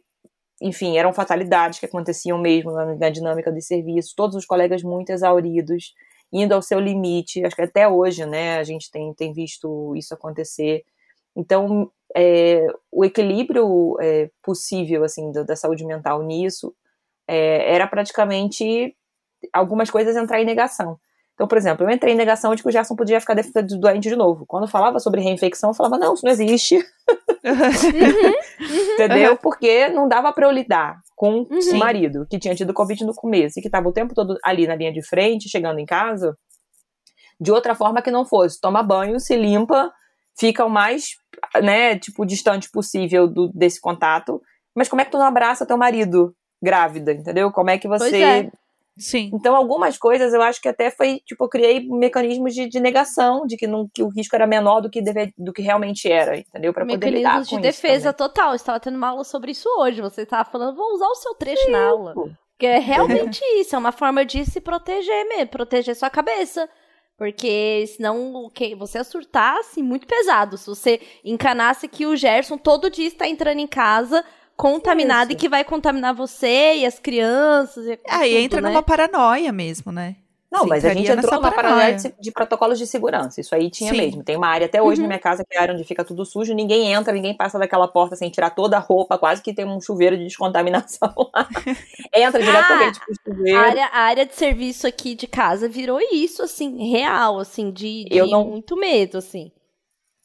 enfim, 0.61 0.97
eram 0.97 1.11
fatalidades 1.11 1.79
que 1.79 1.85
aconteciam 1.85 2.37
mesmo 2.37 2.71
na, 2.71 2.95
na 2.95 3.09
dinâmica 3.09 3.51
de 3.51 3.61
serviço, 3.61 4.13
todos 4.15 4.35
os 4.35 4.45
colegas 4.45 4.81
muito 4.81 5.09
exauridos, 5.09 5.93
indo 6.31 6.53
ao 6.53 6.61
seu 6.61 6.79
limite, 6.79 7.43
acho 7.43 7.55
que 7.55 7.61
até 7.63 7.87
hoje, 7.87 8.25
né, 8.25 8.57
a 8.57 8.63
gente 8.63 8.89
tem, 8.89 9.13
tem 9.13 9.33
visto 9.33 9.93
isso 9.95 10.13
acontecer. 10.13 10.85
Então, 11.35 11.91
é, 12.15 12.67
o 12.91 13.05
equilíbrio 13.05 13.97
é, 14.01 14.29
possível, 14.43 15.03
assim, 15.03 15.31
da, 15.31 15.43
da, 15.43 15.55
saúde 15.55 15.85
mental 15.85 16.21
nisso 16.23 16.73
é, 17.27 17.73
era 17.73 17.87
praticamente 17.87 18.95
algumas 19.53 19.89
coisas 19.89 20.15
entrar 20.15 20.41
em 20.41 20.45
negação. 20.45 20.99
Então, 21.33 21.47
por 21.47 21.57
exemplo, 21.57 21.85
eu 21.85 21.89
entrei 21.89 22.13
em 22.13 22.17
negação 22.17 22.53
de 22.53 22.61
que 22.61 22.69
o 22.69 22.71
Gerson 22.71 22.95
podia 22.95 23.19
ficar 23.19 23.35
doente 23.79 24.09
de 24.09 24.15
novo. 24.15 24.45
Quando 24.45 24.67
falava 24.67 24.99
sobre 24.99 25.21
reinfecção, 25.21 25.71
eu 25.71 25.73
falava, 25.73 25.97
não, 25.97 26.13
isso 26.13 26.25
não 26.25 26.31
existe. 26.31 26.77
Uhum, 27.43 28.93
Entendeu? 28.93 29.31
Uhum. 29.31 29.37
Porque 29.37 29.87
não 29.89 30.07
dava 30.07 30.31
para 30.31 30.45
eu 30.45 30.51
lidar 30.51 31.01
com 31.15 31.37
uhum. 31.37 31.59
o 31.73 31.77
marido, 31.79 32.27
que 32.29 32.37
tinha 32.37 32.53
tido 32.53 32.71
Covid 32.71 33.03
no 33.03 33.15
começo 33.15 33.57
e 33.57 33.63
que 33.63 33.67
estava 33.67 33.89
o 33.89 33.91
tempo 33.91 34.13
todo 34.13 34.37
ali 34.43 34.67
na 34.67 34.75
linha 34.75 34.93
de 34.93 35.01
frente, 35.01 35.49
chegando 35.49 35.79
em 35.79 35.85
casa, 35.85 36.37
de 37.39 37.51
outra 37.51 37.73
forma 37.73 37.99
que 37.99 38.11
não 38.11 38.25
fosse. 38.25 38.61
Toma 38.61 38.83
banho, 38.83 39.19
se 39.19 39.35
limpa, 39.35 39.91
fica 40.39 40.65
o 40.65 40.69
mais, 40.69 41.15
né, 41.61 41.97
tipo, 41.97 42.25
distante 42.25 42.69
possível 42.69 43.27
do, 43.27 43.49
desse 43.53 43.79
contato. 43.79 44.41
Mas 44.75 44.87
como 44.87 45.01
é 45.01 45.05
que 45.05 45.11
tu 45.11 45.17
não 45.17 45.25
abraça 45.25 45.65
teu 45.65 45.77
marido 45.77 46.35
grávida, 46.61 47.11
entendeu? 47.11 47.51
Como 47.51 47.69
é 47.69 47.77
que 47.77 47.87
você 47.87 48.21
é. 48.21 48.51
Sim. 48.97 49.31
Então, 49.33 49.55
algumas 49.55 49.97
coisas 49.97 50.33
eu 50.33 50.41
acho 50.41 50.61
que 50.61 50.67
até 50.67 50.91
foi, 50.91 51.21
tipo, 51.25 51.43
eu 51.43 51.49
criei 51.49 51.87
mecanismos 51.89 52.53
de, 52.53 52.67
de 52.67 52.79
negação, 52.79 53.47
de 53.47 53.55
que, 53.55 53.65
não, 53.65 53.89
que 53.91 54.03
o 54.03 54.09
risco 54.09 54.35
era 54.35 54.45
menor 54.45 54.81
do 54.81 54.89
que, 54.89 55.01
deve, 55.01 55.33
do 55.37 55.53
que 55.53 55.61
realmente 55.61 56.11
era, 56.11 56.37
entendeu? 56.37 56.73
Pra 56.73 56.85
poder 56.85 57.09
lidar 57.09 57.45
com 57.45 57.55
de 57.55 57.61
defesa 57.61 58.13
total. 58.13 58.51
Você 58.51 58.57
estava 58.57 58.79
tendo 58.79 58.97
uma 58.97 59.09
aula 59.09 59.23
sobre 59.23 59.51
isso 59.51 59.67
hoje. 59.79 60.01
Você 60.01 60.21
estava 60.21 60.49
falando, 60.49 60.75
vou 60.75 60.93
usar 60.93 61.07
o 61.07 61.15
seu 61.15 61.33
trecho 61.35 61.65
Sim. 61.65 61.71
na 61.71 61.87
aula. 61.87 62.13
Que 62.59 62.67
é 62.67 62.77
realmente 62.77 63.41
isso, 63.55 63.75
é 63.75 63.79
uma 63.79 63.91
forma 63.91 64.23
de 64.23 64.45
se 64.45 64.61
proteger 64.61 65.27
mesmo, 65.29 65.47
proteger 65.47 65.95
sua 65.95 66.09
cabeça. 66.09 66.69
Porque 67.17 67.85
senão 67.95 68.51
você 68.77 68.97
ia 68.97 69.03
surtar 69.03 69.57
assim, 69.57 69.83
muito 69.83 70.07
pesado. 70.07 70.57
Se 70.57 70.65
você 70.65 70.99
encanasse 71.23 71.87
que 71.87 72.05
o 72.05 72.15
Gerson 72.15 72.57
todo 72.57 72.89
dia 72.89 73.07
está 73.07 73.27
entrando 73.27 73.59
em 73.59 73.67
casa 73.67 74.23
contaminada 74.55 75.33
e 75.33 75.35
que 75.35 75.49
vai 75.49 75.63
contaminar 75.63 76.13
você 76.13 76.75
e 76.77 76.85
as 76.85 76.99
crianças. 76.99 77.85
E 77.85 77.99
Aí 78.07 78.31
tudo, 78.31 78.43
entra 78.43 78.61
né? 78.61 78.69
numa 78.69 78.83
paranoia 78.83 79.51
mesmo, 79.51 79.91
né? 79.91 80.15
Não, 80.51 80.65
mas 80.65 80.83
a 80.83 80.93
gente 80.93 81.09
entrou 81.09 81.33
numa 81.35 81.51
paranoia 81.51 81.95
de, 81.95 82.13
de, 82.19 82.31
protocolos 82.31 82.77
de 82.77 82.85
segurança. 82.85 83.39
Isso 83.39 83.55
aí 83.55 83.69
tinha 83.69 83.91
Sim. 83.91 83.97
mesmo. 83.97 84.23
Tem 84.23 84.35
uma 84.35 84.47
área 84.47 84.65
até 84.65 84.81
hoje 84.81 84.99
uhum. 84.99 85.03
na 85.03 85.07
minha 85.07 85.19
casa 85.19 85.45
que 85.49 85.55
é 85.55 85.59
a 85.59 85.61
área 85.61 85.73
onde 85.73 85.85
fica 85.85 86.03
tudo 86.03 86.25
sujo, 86.25 86.53
ninguém 86.53 86.91
entra, 86.91 87.13
ninguém 87.13 87.33
passa 87.33 87.57
daquela 87.57 87.87
porta 87.87 88.17
sem 88.17 88.29
tirar 88.29 88.49
toda 88.49 88.75
a 88.75 88.79
roupa, 88.79 89.17
quase 89.17 89.41
que 89.41 89.53
tem 89.53 89.65
um 89.65 89.79
chuveiro 89.79 90.17
de 90.17 90.25
descontaminação 90.25 91.13
lá. 91.33 91.47
entra 92.13 92.43
diretamente 92.43 92.99
ah, 92.99 93.05
pro 93.05 93.33
chuveiro. 93.33 93.57
A 93.57 93.61
área, 93.61 93.85
a 93.85 93.99
área 93.99 94.25
de 94.25 94.35
serviço 94.35 94.85
aqui 94.85 95.15
de 95.15 95.25
casa 95.25 95.69
virou 95.69 95.99
isso, 96.11 96.43
assim, 96.43 96.91
real, 96.91 97.39
assim, 97.39 97.71
de, 97.71 98.03
de 98.03 98.17
Eu 98.17 98.27
não... 98.27 98.45
muito 98.45 98.75
medo, 98.75 99.17
assim 99.17 99.51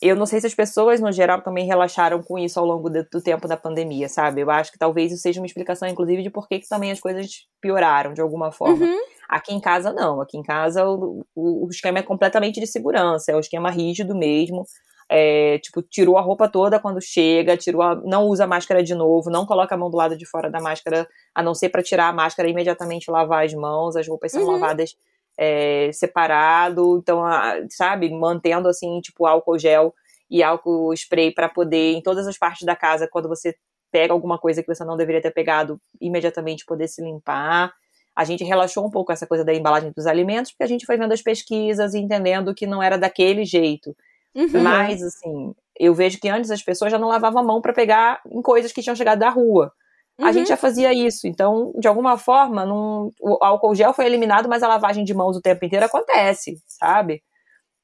eu 0.00 0.14
não 0.14 0.26
sei 0.26 0.40
se 0.40 0.46
as 0.46 0.54
pessoas, 0.54 1.00
no 1.00 1.10
geral, 1.10 1.40
também 1.40 1.66
relaxaram 1.66 2.22
com 2.22 2.38
isso 2.38 2.60
ao 2.60 2.66
longo 2.66 2.90
do 2.90 3.22
tempo 3.22 3.48
da 3.48 3.56
pandemia, 3.56 4.08
sabe? 4.08 4.42
Eu 4.42 4.50
acho 4.50 4.70
que 4.70 4.78
talvez 4.78 5.10
isso 5.10 5.22
seja 5.22 5.40
uma 5.40 5.46
explicação, 5.46 5.88
inclusive, 5.88 6.22
de 6.22 6.30
por 6.30 6.46
que, 6.46 6.58
que 6.58 6.68
também 6.68 6.90
as 6.90 7.00
coisas 7.00 7.46
pioraram 7.60 8.12
de 8.12 8.20
alguma 8.20 8.52
forma. 8.52 8.84
Uhum. 8.84 8.98
Aqui 9.28 9.54
em 9.54 9.60
casa, 9.60 9.92
não. 9.92 10.20
Aqui 10.20 10.36
em 10.36 10.42
casa, 10.42 10.86
o, 10.86 11.24
o, 11.34 11.66
o, 11.66 11.70
esquema 11.70 11.98
é 11.98 12.02
completamente 12.02 12.60
de 12.60 12.66
segurança, 12.66 13.32
é 13.32 13.36
o 13.36 13.40
esquema 13.40 13.70
rígido 13.70 14.14
mesmo. 14.14 14.64
É, 15.08 15.58
tipo, 15.60 15.80
tirou 15.82 16.18
a 16.18 16.20
roupa 16.20 16.48
toda 16.48 16.80
quando 16.80 17.00
chega, 17.00 17.56
tirou 17.56 17.80
a, 17.80 17.94
não 18.04 18.26
usa 18.26 18.44
a 18.44 18.46
máscara 18.46 18.82
de 18.82 18.94
novo, 18.94 19.30
não 19.30 19.46
coloca 19.46 19.74
a 19.74 19.78
mão 19.78 19.88
do 19.88 19.96
lado 19.96 20.16
de 20.16 20.26
fora 20.26 20.50
da 20.50 20.60
máscara, 20.60 21.08
a 21.34 21.42
não 21.42 21.54
ser 21.54 21.70
para 21.70 21.82
tirar 21.82 22.08
a 22.08 22.12
máscara 22.12 22.48
e 22.48 22.52
imediatamente 22.52 23.10
lavar 23.10 23.44
as 23.44 23.54
mãos, 23.54 23.96
as 23.96 24.06
roupas 24.06 24.32
são 24.32 24.42
uhum. 24.42 24.52
lavadas 24.52 24.96
é, 25.38 25.90
separado, 25.92 26.98
então, 26.98 27.22
sabe, 27.70 28.10
mantendo 28.10 28.68
assim, 28.68 29.00
tipo, 29.00 29.26
álcool 29.26 29.58
gel 29.58 29.94
e 30.30 30.42
álcool 30.42 30.92
spray 30.94 31.32
para 31.32 31.48
poder, 31.48 31.94
em 31.94 32.02
todas 32.02 32.26
as 32.26 32.38
partes 32.38 32.64
da 32.64 32.74
casa, 32.74 33.08
quando 33.10 33.28
você 33.28 33.54
pega 33.90 34.12
alguma 34.12 34.38
coisa 34.38 34.62
que 34.62 34.74
você 34.74 34.84
não 34.84 34.96
deveria 34.96 35.22
ter 35.22 35.30
pegado, 35.30 35.80
imediatamente 36.00 36.64
poder 36.64 36.88
se 36.88 37.02
limpar. 37.02 37.72
A 38.14 38.24
gente 38.24 38.42
relaxou 38.44 38.84
um 38.84 38.90
pouco 38.90 39.12
essa 39.12 39.26
coisa 39.26 39.44
da 39.44 39.54
embalagem 39.54 39.92
dos 39.94 40.06
alimentos, 40.06 40.50
porque 40.50 40.64
a 40.64 40.68
gente 40.68 40.86
foi 40.86 40.96
vendo 40.96 41.12
as 41.12 41.22
pesquisas 41.22 41.94
e 41.94 41.98
entendendo 41.98 42.54
que 42.54 42.66
não 42.66 42.82
era 42.82 42.96
daquele 42.96 43.44
jeito. 43.44 43.94
Uhum. 44.34 44.62
Mas, 44.62 45.02
assim, 45.02 45.54
eu 45.78 45.94
vejo 45.94 46.18
que 46.18 46.28
antes 46.28 46.50
as 46.50 46.62
pessoas 46.62 46.90
já 46.90 46.98
não 46.98 47.08
lavavam 47.08 47.40
a 47.40 47.44
mão 47.44 47.60
para 47.60 47.72
pegar 47.72 48.20
em 48.30 48.42
coisas 48.42 48.72
que 48.72 48.82
tinham 48.82 48.96
chegado 48.96 49.18
da 49.18 49.30
rua. 49.30 49.72
Uhum. 50.18 50.26
A 50.26 50.32
gente 50.32 50.44
uhum. 50.44 50.50
já 50.50 50.56
fazia 50.56 50.92
isso. 50.92 51.26
Então, 51.26 51.72
de 51.78 51.86
alguma 51.86 52.16
forma, 52.16 52.64
não, 52.64 53.10
o 53.20 53.38
álcool 53.42 53.74
gel 53.74 53.92
foi 53.92 54.06
eliminado, 54.06 54.48
mas 54.48 54.62
a 54.62 54.68
lavagem 54.68 55.04
de 55.04 55.14
mãos 55.14 55.36
o 55.36 55.42
tempo 55.42 55.64
inteiro 55.64 55.84
acontece, 55.84 56.56
sabe? 56.66 57.22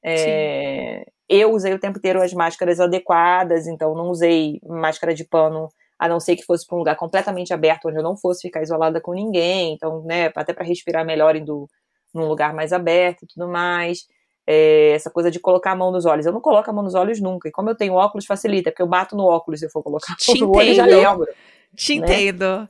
É, 0.03 1.05
eu 1.29 1.51
usei 1.53 1.73
o 1.73 1.79
tempo 1.79 1.97
inteiro 1.97 2.21
as 2.21 2.33
máscaras 2.33 2.79
adequadas, 2.79 3.67
então 3.67 3.95
não 3.95 4.09
usei 4.09 4.59
máscara 4.63 5.13
de 5.13 5.23
pano, 5.23 5.69
a 5.97 6.09
não 6.09 6.19
ser 6.19 6.35
que 6.35 6.43
fosse 6.43 6.67
para 6.67 6.75
um 6.75 6.79
lugar 6.79 6.95
completamente 6.97 7.53
aberto, 7.53 7.87
onde 7.87 7.97
eu 7.97 8.03
não 8.03 8.17
fosse 8.17 8.41
ficar 8.41 8.61
isolada 8.61 8.99
com 8.99 9.13
ninguém. 9.13 9.73
Então, 9.73 10.03
né, 10.03 10.31
até 10.35 10.53
para 10.53 10.65
respirar 10.65 11.05
melhor 11.05 11.35
indo 11.35 11.67
num 12.13 12.27
lugar 12.27 12.53
mais 12.53 12.73
aberto 12.73 13.23
e 13.23 13.27
tudo 13.27 13.47
mais. 13.47 13.99
É, 14.45 14.91
essa 14.91 15.09
coisa 15.09 15.31
de 15.31 15.39
colocar 15.39 15.71
a 15.71 15.75
mão 15.75 15.91
nos 15.91 16.05
olhos. 16.05 16.25
Eu 16.25 16.33
não 16.33 16.41
coloco 16.41 16.69
a 16.69 16.73
mão 16.73 16.83
nos 16.83 16.95
olhos 16.95 17.21
nunca. 17.21 17.47
E 17.47 17.51
como 17.51 17.69
eu 17.69 17.75
tenho 17.75 17.93
óculos, 17.93 18.25
facilita, 18.25 18.71
porque 18.71 18.81
eu 18.81 18.87
bato 18.87 19.15
no 19.15 19.23
óculos 19.23 19.59
se 19.59 19.65
eu 19.65 19.69
for 19.69 19.81
colocar 19.81 20.15
Te 20.15 20.39
no 20.39 20.55
olho 20.55 20.73
já 20.73 20.85
lembro. 20.85 21.27
Te 21.75 21.99
né? 21.99 22.05
entendo. 22.05 22.67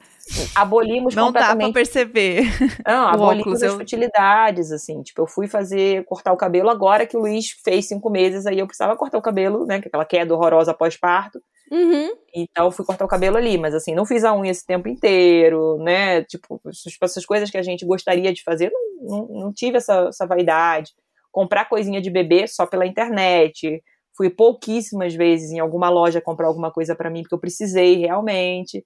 Abolimos 0.55 1.13
não 1.13 1.25
completamente. 1.25 1.61
Não 1.61 1.67
dá 1.67 1.73
pra 1.73 1.73
perceber. 1.73 2.43
Não, 2.85 3.07
abolimos 3.09 3.41
óculos, 3.41 3.63
as 3.63 3.71
eu... 3.71 3.77
futilidades, 3.77 4.71
assim. 4.71 5.01
Tipo, 5.01 5.23
eu 5.23 5.27
fui 5.27 5.47
fazer, 5.47 6.05
cortar 6.05 6.31
o 6.31 6.37
cabelo 6.37 6.69
agora 6.69 7.05
que 7.05 7.17
o 7.17 7.19
Luiz 7.19 7.51
fez 7.63 7.87
cinco 7.87 8.09
meses, 8.09 8.45
aí 8.45 8.59
eu 8.59 8.65
precisava 8.65 8.95
cortar 8.95 9.17
o 9.17 9.21
cabelo, 9.21 9.65
né? 9.65 9.79
Que 9.81 9.87
é 9.87 9.89
aquela 9.89 10.05
queda 10.05 10.33
horrorosa 10.33 10.73
pós-parto. 10.73 11.41
Uhum. 11.69 12.11
Então, 12.33 12.71
fui 12.71 12.85
cortar 12.85 13.03
o 13.03 13.07
cabelo 13.07 13.35
ali, 13.35 13.57
mas 13.57 13.73
assim, 13.73 13.93
não 13.93 14.05
fiz 14.05 14.23
a 14.23 14.33
unha 14.33 14.51
esse 14.51 14.65
tempo 14.65 14.87
inteiro, 14.87 15.77
né? 15.79 16.23
Tipo, 16.23 16.61
essas 17.01 17.25
coisas 17.25 17.49
que 17.49 17.57
a 17.57 17.63
gente 17.63 17.85
gostaria 17.85 18.31
de 18.31 18.43
fazer, 18.43 18.71
não, 18.71 19.17
não, 19.17 19.27
não 19.27 19.53
tive 19.53 19.77
essa, 19.77 20.07
essa 20.07 20.25
vaidade. 20.25 20.91
Comprar 21.33 21.65
coisinha 21.65 21.99
de 21.99 22.09
bebê 22.09 22.47
só 22.47 22.65
pela 22.65 22.85
internet. 22.85 23.83
Fui 24.15 24.29
pouquíssimas 24.29 25.13
vezes 25.13 25.51
em 25.51 25.59
alguma 25.59 25.89
loja 25.89 26.21
comprar 26.21 26.47
alguma 26.47 26.71
coisa 26.71 26.95
para 26.95 27.09
mim, 27.09 27.23
porque 27.23 27.35
eu 27.35 27.39
precisei 27.39 27.95
realmente. 27.95 28.85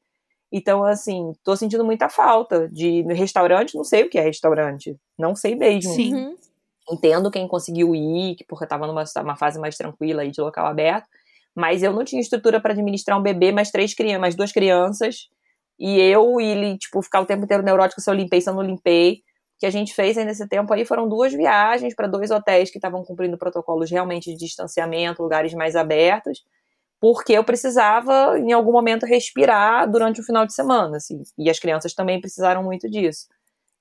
Então, 0.51 0.83
assim, 0.83 1.33
tô 1.43 1.55
sentindo 1.55 1.83
muita 1.83 2.09
falta 2.09 2.69
de 2.69 3.01
restaurante, 3.13 3.75
não 3.75 3.83
sei 3.83 4.03
o 4.03 4.09
que 4.09 4.17
é 4.17 4.21
restaurante. 4.21 4.95
Não 5.19 5.35
sei 5.35 5.55
mesmo. 5.55 5.93
Sim. 5.93 6.15
Uhum. 6.15 6.35
Entendo 6.89 7.29
quem 7.29 7.47
conseguiu 7.47 7.93
ir, 7.93 8.37
porque 8.47 8.65
tava 8.65 8.87
numa 8.87 9.03
uma 9.17 9.35
fase 9.35 9.59
mais 9.59 9.75
tranquila 9.75 10.21
aí 10.21 10.31
de 10.31 10.39
local 10.39 10.65
aberto. 10.65 11.05
Mas 11.53 11.83
eu 11.83 11.91
não 11.91 12.05
tinha 12.05 12.21
estrutura 12.21 12.61
para 12.61 12.71
administrar 12.71 13.19
um 13.19 13.21
bebê, 13.21 13.51
mais 13.51 13.71
três 13.71 13.93
crianças, 13.93 14.21
mais 14.21 14.35
duas 14.35 14.53
crianças. 14.53 15.27
E 15.77 15.99
eu, 15.99 16.39
e 16.39 16.45
ele, 16.45 16.77
tipo, 16.77 17.01
ficar 17.01 17.19
o 17.19 17.25
tempo 17.25 17.43
inteiro 17.43 17.63
neurótico 17.63 17.99
se 17.99 18.09
eu 18.09 18.13
limpei, 18.13 18.39
se 18.39 18.49
eu 18.49 18.53
não 18.53 18.61
limpei. 18.61 19.21
Que 19.59 19.65
a 19.65 19.69
gente 19.71 19.93
fez 19.93 20.17
aí 20.17 20.25
nesse 20.25 20.47
tempo 20.47 20.71
aí 20.73 20.85
foram 20.85 21.07
duas 21.09 21.33
viagens 21.33 21.95
para 21.95 22.07
dois 22.07 22.31
hotéis 22.31 22.69
que 22.69 22.77
estavam 22.77 23.03
cumprindo 23.03 23.37
protocolos 23.37 23.89
realmente 23.89 24.31
de 24.31 24.37
distanciamento, 24.37 25.23
lugares 25.23 25.53
mais 25.53 25.75
abertos 25.75 26.43
porque 26.99 27.33
eu 27.33 27.43
precisava, 27.43 28.39
em 28.39 28.51
algum 28.51 28.71
momento, 28.71 29.05
respirar 29.05 29.89
durante 29.89 30.19
o 30.19 30.23
final 30.23 30.45
de 30.45 30.53
semana, 30.53 30.97
assim, 30.97 31.21
e 31.37 31.49
as 31.49 31.59
crianças 31.59 31.93
também 31.93 32.19
precisaram 32.19 32.63
muito 32.63 32.89
disso. 32.89 33.27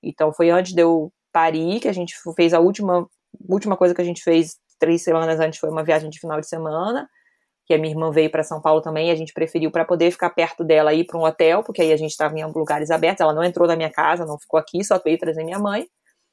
Então, 0.03 0.31
foi 0.31 0.49
antes 0.49 0.73
de 0.73 0.81
eu 0.81 1.11
parir 1.31 1.79
que 1.79 1.87
a 1.87 1.93
gente 1.93 2.15
fez 2.35 2.53
a 2.53 2.59
última, 2.59 3.07
última 3.49 3.75
coisa 3.75 3.95
que 3.95 4.01
a 4.01 4.05
gente 4.05 4.23
fez 4.23 4.57
três 4.79 5.03
semanas 5.03 5.39
antes 5.39 5.59
foi 5.59 5.69
uma 5.69 5.83
viagem 5.83 6.09
de 6.09 6.19
final 6.19 6.39
de 6.39 6.47
semana, 6.47 7.09
que 7.67 7.73
a 7.73 7.77
minha 7.77 7.93
irmã 7.93 8.09
veio 8.09 8.29
para 8.31 8.43
São 8.43 8.61
Paulo 8.61 8.81
também, 8.81 9.09
e 9.09 9.11
a 9.11 9.15
gente 9.15 9.33
preferiu 9.33 9.69
para 9.69 9.83
poder 9.83 10.09
ficar 10.09 10.29
perto 10.29 10.63
dela 10.63 10.93
ir 10.93 11.03
para 11.05 11.19
um 11.19 11.23
hotel, 11.23 11.61
porque 11.63 11.81
aí 11.81 11.91
a 11.91 11.97
gente 11.97 12.11
estava 12.11 12.33
em 12.39 12.45
lugares 12.45 12.89
abertos, 12.89 13.19
ela 13.19 13.33
não 13.33 13.43
entrou 13.43 13.67
na 13.67 13.75
minha 13.75 13.91
casa, 13.91 14.25
não 14.25 14.39
ficou 14.39 14.57
aqui, 14.57 14.83
só 14.85 14.97
veio 14.97 15.17
trazer 15.17 15.43
minha 15.43 15.59
mãe. 15.59 15.85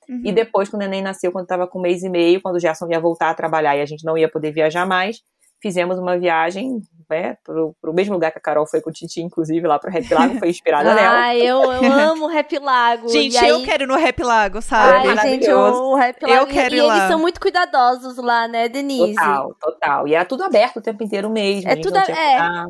Uhum. 0.08 0.22
E 0.24 0.32
depois, 0.32 0.68
quando 0.68 0.82
o 0.82 0.84
neném 0.84 1.02
nasceu, 1.02 1.32
quando 1.32 1.44
estava 1.44 1.66
com 1.66 1.80
um 1.80 1.82
mês 1.82 2.04
e 2.04 2.08
meio, 2.08 2.40
quando 2.40 2.56
o 2.56 2.60
Gerson 2.60 2.86
ia 2.88 3.00
voltar 3.00 3.30
a 3.30 3.34
trabalhar 3.34 3.76
e 3.76 3.80
a 3.80 3.86
gente 3.86 4.04
não 4.04 4.16
ia 4.16 4.28
poder 4.28 4.52
viajar 4.52 4.86
mais, 4.86 5.20
fizemos 5.64 5.98
uma 5.98 6.18
viagem 6.18 6.82
né, 7.08 7.38
pro, 7.42 7.74
pro 7.80 7.94
mesmo 7.94 8.12
lugar 8.12 8.30
que 8.30 8.36
a 8.36 8.40
Carol 8.40 8.66
foi 8.66 8.82
com 8.82 8.90
o 8.90 8.92
Titi, 8.92 9.22
inclusive, 9.22 9.66
lá 9.66 9.78
pro 9.78 9.90
Rap 9.90 10.12
Lago, 10.12 10.38
foi 10.38 10.50
inspirada 10.50 10.92
ah, 10.92 10.94
nela. 10.94 11.22
Ah, 11.22 11.34
eu, 11.34 11.72
eu 11.72 11.92
amo 11.92 12.26
o 12.26 12.28
Rap 12.28 12.58
Lago. 12.58 13.08
Gente, 13.08 13.38
aí... 13.38 13.48
eu 13.48 13.62
quero 13.62 13.84
ir 13.84 13.86
no 13.86 13.96
Rap 13.96 14.22
Lago, 14.22 14.60
sabe? 14.60 15.08
Ai, 15.08 15.16
gente, 15.18 15.50
o 15.50 15.94
Rap 15.94 16.22
Lago. 16.22 16.34
Eu 16.34 16.46
quero 16.46 16.74
e, 16.74 16.78
ir 16.78 16.80
e 16.80 16.86
lá. 16.86 16.96
eles 16.96 17.08
são 17.08 17.18
muito 17.18 17.40
cuidadosos 17.40 18.18
lá, 18.18 18.46
né, 18.46 18.68
Denise? 18.68 19.14
Total, 19.14 19.54
total. 19.58 20.08
E 20.08 20.14
era 20.14 20.24
tudo 20.26 20.44
aberto 20.44 20.76
o 20.76 20.82
tempo 20.82 21.02
inteiro 21.02 21.30
mesmo. 21.30 21.70
É 21.70 21.76
tudo, 21.76 21.96
é. 21.96 22.66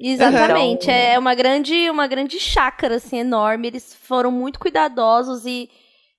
Exatamente, 0.00 0.84
então... 0.84 0.94
é 0.94 1.18
uma 1.18 1.34
grande, 1.34 1.90
uma 1.90 2.06
grande 2.06 2.38
chácara, 2.38 2.96
assim, 2.96 3.18
enorme. 3.18 3.66
Eles 3.66 3.92
foram 3.92 4.30
muito 4.30 4.60
cuidadosos 4.60 5.44
e 5.44 5.68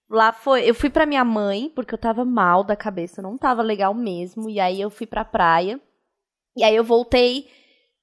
lá 0.10 0.34
foi. 0.34 0.70
Eu 0.70 0.76
fui 0.76 0.90
pra 0.90 1.06
minha 1.06 1.24
mãe, 1.24 1.72
porque 1.74 1.94
eu 1.94 1.98
tava 1.98 2.26
mal 2.26 2.62
da 2.62 2.76
cabeça, 2.76 3.22
não 3.22 3.38
tava 3.38 3.62
legal 3.62 3.94
mesmo. 3.94 4.50
E 4.50 4.60
aí 4.60 4.82
eu 4.82 4.90
fui 4.90 5.08
pra 5.08 5.24
praia. 5.24 5.80
E 6.60 6.64
aí 6.64 6.76
eu 6.76 6.84
voltei 6.84 7.48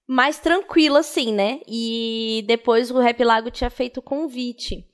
mais 0.08 0.38
tranquila, 0.38 1.00
assim, 1.00 1.30
né? 1.30 1.60
E 1.68 2.42
depois 2.46 2.90
o 2.90 2.98
Rap 2.98 3.22
Lago 3.22 3.50
tinha 3.50 3.68
feito 3.68 3.98
o 3.98 4.02
convite. 4.02 4.86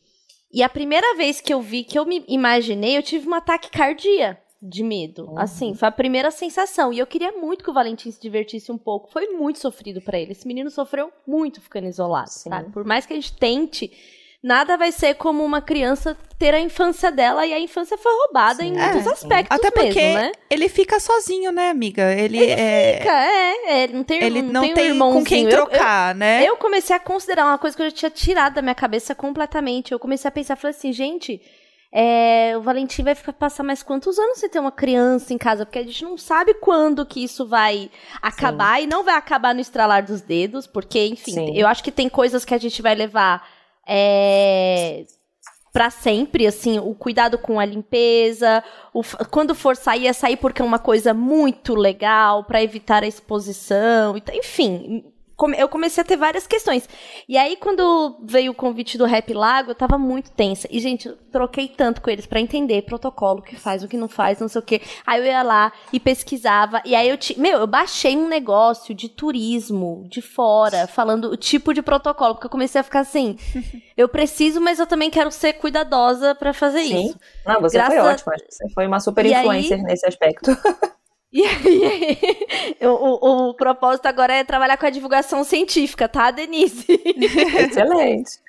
E 0.53 0.65
a 0.65 0.69
primeira 0.69 1.17
vez 1.17 1.41
que 1.41 1.55
eu 1.55 1.63
vi, 1.63 1.85
que 1.85 1.97
eu 1.97 2.05
me 2.05 2.25
imaginei, 2.27 2.97
eu 2.97 3.03
tive 3.03 3.29
um 3.29 3.35
ataque 3.35 3.71
cardíaco 3.71 4.43
de 4.61 4.83
medo. 4.83 5.27
Uhum. 5.31 5.39
Assim, 5.39 5.75
foi 5.75 5.87
a 5.87 5.93
primeira 5.93 6.33
sensação. 6.33 6.93
E 6.93 6.99
eu 6.99 7.07
queria 7.07 7.31
muito 7.31 7.63
que 7.63 7.71
o 7.71 7.73
Valentim 7.73 8.11
se 8.11 8.21
divertisse 8.21 8.73
um 8.73 8.79
pouco. 8.79 9.13
Foi 9.13 9.29
muito 9.29 9.61
sofrido 9.61 10.01
para 10.01 10.19
ele. 10.19 10.33
Esse 10.33 10.47
menino 10.47 10.71
sofreu 10.71 11.13
muito 11.25 11.61
ficando 11.61 11.87
isolado, 11.87 12.31
Sim. 12.31 12.51
sabe? 12.51 12.73
Por 12.73 12.85
mais 12.85 13.07
que 13.07 13.13
a 13.13 13.17
gente 13.17 13.33
tente, 13.37 13.93
nada 14.43 14.77
vai 14.77 14.91
ser 14.91 15.15
como 15.15 15.45
uma 15.45 15.63
criança 15.63 16.17
ter 16.39 16.53
a 16.55 16.61
infância 16.61 17.13
dela 17.13 17.47
e 17.47 17.53
a 17.53 17.61
infância 17.61 17.97
foi 17.97 18.13
roubada 18.13 18.63
Sim. 18.63 18.71
em 18.71 18.73
muitos 18.73 19.07
é. 19.07 19.11
aspectos 19.11 19.57
Até 19.57 19.71
porque 19.71 20.01
mesmo, 20.01 20.21
né? 20.21 20.33
ele 20.51 20.69
fica 20.69 20.99
sozinho, 20.99 21.53
né, 21.53 21.71
amiga? 21.71 22.13
Ele, 22.13 22.39
ele 22.39 22.51
é... 22.51 22.97
fica, 22.99 23.25
é, 23.25 23.83
ele 23.85 23.93
não 23.93 24.05
tem 24.05 24.23
Ele 24.23 24.43
não, 24.43 24.53
não 24.53 24.63
tem, 24.63 24.75
tem 24.75 24.93
um 24.93 24.99
com 24.99 25.25
quem 25.25 25.49
trocar, 25.49 26.15
eu, 26.15 26.19
né? 26.19 26.45
Eu 26.45 26.57
comecei 26.57 26.97
a 26.97 26.99
considerar 26.99 27.47
uma 27.47 27.59
coisa 27.59 27.77
que 27.77 27.83
eu 27.83 27.91
já 27.91 27.93
tinha 27.93 28.11
tirado 28.11 28.55
da 28.55 28.63
minha 28.63 28.75
cabeça 28.75 29.15
completamente. 29.15 29.93
Eu 29.93 30.01
comecei 30.01 30.29
a 30.29 30.33
pensar, 30.33 30.57
falei 30.57 30.77
assim, 30.77 30.93
gente, 30.93 31.41
é, 31.93 32.55
o 32.57 32.63
Valentim 32.63 33.05
vai 33.05 33.15
ficar, 33.15 33.35
passar 33.35 33.63
mais 33.63 33.83
quantos 33.83 34.19
anos 34.19 34.39
sem 34.39 34.49
ter 34.49 34.59
uma 34.59 34.73
criança 34.73 35.33
em 35.33 35.39
casa? 35.39 35.65
Porque 35.65 35.79
a 35.79 35.85
gente 35.85 36.03
não 36.03 36.19
sabe 36.19 36.55
quando 36.55 37.07
que 37.07 37.23
isso 37.23 37.47
vai 37.47 37.89
acabar 38.21 38.79
Sim. 38.79 38.85
e 38.85 38.87
não 38.89 39.05
vai 39.05 39.15
acabar 39.15 39.55
no 39.55 39.61
estralar 39.61 40.05
dos 40.05 40.21
dedos, 40.23 40.67
porque, 40.67 41.07
enfim, 41.07 41.33
Sim. 41.33 41.53
eu 41.57 41.69
acho 41.69 41.85
que 41.85 41.93
tem 41.93 42.09
coisas 42.09 42.45
que 42.45 42.55
a 42.55 42.59
gente 42.59 42.83
vai 42.83 42.97
levar 42.97 43.47
é, 43.87 45.05
para 45.73 45.89
sempre, 45.91 46.47
assim, 46.47 46.79
o 46.79 46.95
cuidado 46.95 47.39
com 47.39 47.59
a 47.59 47.65
limpeza, 47.65 48.63
o, 48.93 49.03
quando 49.31 49.55
for 49.55 49.75
sair, 49.75 50.07
é 50.07 50.13
sair 50.13 50.37
porque 50.37 50.61
é 50.61 50.65
uma 50.65 50.79
coisa 50.79 51.15
muito 51.15 51.75
legal, 51.75 52.45
para 52.45 52.63
evitar 52.63 53.03
a 53.03 53.07
exposição, 53.07 54.15
enfim, 54.35 55.12
eu 55.57 55.69
comecei 55.69 56.03
a 56.03 56.05
ter 56.05 56.17
várias 56.17 56.47
questões. 56.47 56.89
E 57.29 57.37
aí, 57.37 57.57
quando 57.57 58.19
veio 58.23 58.53
o 58.53 58.55
convite 58.55 58.97
do 58.97 59.05
Rap 59.05 59.33
Lago, 59.33 59.71
eu 59.71 59.75
tava 59.75 59.99
muito 59.99 60.31
tensa. 60.31 60.69
E, 60.71 60.79
gente, 60.79 61.09
eu 61.09 61.17
troquei 61.31 61.69
tanto 61.69 62.01
com 62.01 62.11
eles 62.11 62.27
para 62.27 62.41
entender 62.41 62.83
protocolo, 62.83 63.41
o 63.41 63.43
que 63.43 63.57
faz, 63.57 63.83
o 63.83 63.89
que 63.89 63.97
não 63.97 64.09
faz, 64.09 64.39
não 64.39 64.49
sei 64.49 64.61
o 64.61 64.65
quê. 64.65 64.81
Aí 65.07 65.21
eu 65.21 65.27
ia 65.27 65.43
lá 65.43 65.73
e 65.93 65.99
pesquisava. 65.99 66.81
E 66.85 66.95
aí 66.95 67.09
eu, 67.09 67.17
ti... 67.17 67.39
meu, 67.39 67.59
eu 67.61 67.67
baixei 67.67 68.17
um 68.17 68.29
negócio 68.29 68.95
de 68.95 69.09
turismo 69.09 70.05
de 70.09 70.23
fora, 70.23 70.87
falando 70.87 71.31
o 71.31 71.37
tipo 71.37 71.73
de 71.73 71.83
protocolo, 71.83 72.35
porque 72.35 72.47
eu 72.47 72.51
comecei 72.51 72.81
a 72.81 72.85
ficar 72.85 73.01
assim, 73.01 73.37
eu 73.97 74.09
preciso, 74.09 74.61
mas 74.61 74.79
eu 74.79 74.87
também 74.87 75.11
quero 75.11 75.31
ser 75.31 75.55
cuidadosa 75.55 76.35
para 76.35 76.53
fazer 76.53 76.85
Sim. 76.85 77.07
isso. 77.07 77.19
Não, 77.47 77.61
você 77.61 77.77
Graças 77.77 77.95
foi 77.95 78.09
ótima. 78.09 78.33
Você 78.49 78.69
foi 78.71 78.87
uma 78.87 79.01
super 79.01 79.27
influencer 79.27 79.79
aí... 79.79 79.83
nesse 79.83 80.07
aspecto. 80.07 80.51
E 81.33 81.43
aí, 81.47 82.19
o, 82.83 82.89
o, 82.89 83.49
o, 83.49 83.55
propósito 83.55 84.05
agora 84.05 84.35
é 84.35 84.45
trabalhar 84.45 84.77
com 84.77 84.85
a 84.85 84.91
divulgação 84.91 85.43
científica, 85.45 86.07
tá, 86.07 86.31
Denise? 86.31 86.85
Excelente. 87.71 88.42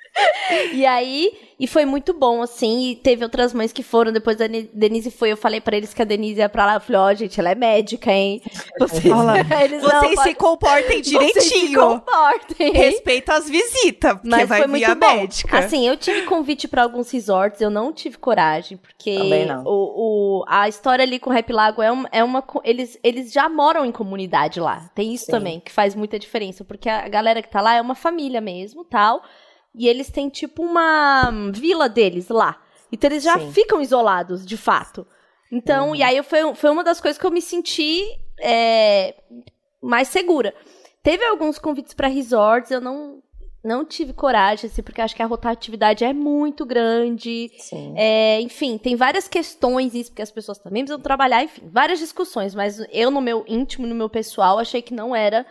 E 0.72 0.86
aí, 0.86 1.32
e 1.58 1.66
foi 1.66 1.84
muito 1.84 2.12
bom, 2.12 2.42
assim, 2.42 2.90
e 2.90 2.96
teve 2.96 3.24
outras 3.24 3.52
mães 3.52 3.72
que 3.72 3.82
foram, 3.82 4.12
depois 4.12 4.36
da 4.36 4.46
Denise 4.72 5.10
foi, 5.10 5.32
eu 5.32 5.36
falei 5.36 5.60
para 5.60 5.76
eles 5.76 5.94
que 5.94 6.02
a 6.02 6.04
Denise 6.04 6.40
ia 6.40 6.48
pra 6.48 6.66
lá, 6.66 6.74
eu 6.74 6.80
falei, 6.80 7.00
ó, 7.00 7.10
oh, 7.10 7.14
gente, 7.14 7.38
ela 7.40 7.50
é 7.50 7.54
médica, 7.54 8.12
hein? 8.12 8.42
Vocês, 8.78 9.04
eles 9.62 9.82
vocês 9.82 10.14
não, 10.16 10.22
se 10.22 10.34
comportem 10.34 11.00
direitinho. 11.00 11.34
Vocês 11.42 11.68
se 11.68 11.74
comportem. 11.74 12.72
Respeita 12.72 13.34
as 13.34 13.48
visitas, 13.48 14.12
porque 14.14 14.28
Mas 14.28 14.48
vai 14.48 14.60
foi 14.60 14.68
muito 14.68 14.90
a 14.90 14.94
bom. 14.94 15.06
médica. 15.06 15.58
Assim, 15.58 15.86
eu 15.86 15.96
tive 15.96 16.22
convite 16.22 16.68
para 16.68 16.82
alguns 16.82 17.10
resorts, 17.10 17.60
eu 17.60 17.70
não 17.70 17.92
tive 17.92 18.18
coragem, 18.18 18.76
porque 18.76 19.16
o, 19.64 20.40
o, 20.40 20.44
a 20.46 20.68
história 20.68 21.02
ali 21.02 21.18
com 21.18 21.30
o 21.30 21.32
Rap 21.32 21.52
Lago 21.52 21.82
é 21.82 21.90
uma, 21.90 22.08
é 22.12 22.22
uma 22.22 22.44
eles, 22.62 22.98
eles 23.02 23.32
já 23.32 23.48
moram 23.48 23.84
em 23.84 23.92
comunidade 23.92 24.60
lá, 24.60 24.90
tem 24.94 25.14
isso 25.14 25.26
Sim. 25.26 25.32
também, 25.32 25.60
que 25.60 25.72
faz 25.72 25.94
muita 25.94 26.18
diferença, 26.18 26.64
porque 26.64 26.88
a 26.88 27.08
galera 27.08 27.42
que 27.42 27.48
tá 27.48 27.60
lá 27.60 27.74
é 27.74 27.80
uma 27.80 27.94
família 27.94 28.40
mesmo, 28.40 28.84
tal, 28.84 29.22
e 29.74 29.88
eles 29.88 30.10
têm 30.10 30.28
tipo 30.28 30.62
uma 30.62 31.30
vila 31.52 31.88
deles 31.88 32.28
lá. 32.28 32.62
Então 32.92 33.10
eles 33.10 33.24
já 33.24 33.38
Sim. 33.38 33.52
ficam 33.52 33.80
isolados, 33.80 34.46
de 34.46 34.56
fato. 34.56 35.06
Então, 35.50 35.88
uhum. 35.88 35.94
e 35.96 36.02
aí 36.02 36.22
foi, 36.22 36.54
foi 36.54 36.70
uma 36.70 36.84
das 36.84 37.00
coisas 37.00 37.18
que 37.18 37.26
eu 37.26 37.30
me 37.30 37.42
senti 37.42 38.04
é, 38.40 39.14
mais 39.82 40.08
segura. 40.08 40.54
Teve 41.02 41.24
alguns 41.24 41.58
convites 41.58 41.92
para 41.92 42.08
resorts, 42.08 42.70
eu 42.70 42.80
não 42.80 43.22
não 43.64 43.82
tive 43.82 44.12
coragem, 44.12 44.68
assim, 44.68 44.82
porque 44.82 45.00
acho 45.00 45.16
que 45.16 45.22
a 45.22 45.26
rotatividade 45.26 46.04
é 46.04 46.12
muito 46.12 46.66
grande. 46.66 47.50
É, 47.96 48.38
enfim, 48.42 48.76
tem 48.76 48.94
várias 48.94 49.26
questões 49.26 49.94
isso, 49.94 50.10
porque 50.10 50.20
as 50.20 50.30
pessoas 50.30 50.58
também 50.58 50.84
precisam 50.84 51.00
trabalhar, 51.00 51.42
enfim, 51.42 51.62
várias 51.72 51.98
discussões, 51.98 52.54
mas 52.54 52.84
eu, 52.92 53.10
no 53.10 53.22
meu 53.22 53.42
íntimo, 53.48 53.86
no 53.86 53.94
meu 53.94 54.10
pessoal, 54.10 54.58
achei 54.58 54.82
que 54.82 54.92
não 54.92 55.16
era 55.16 55.46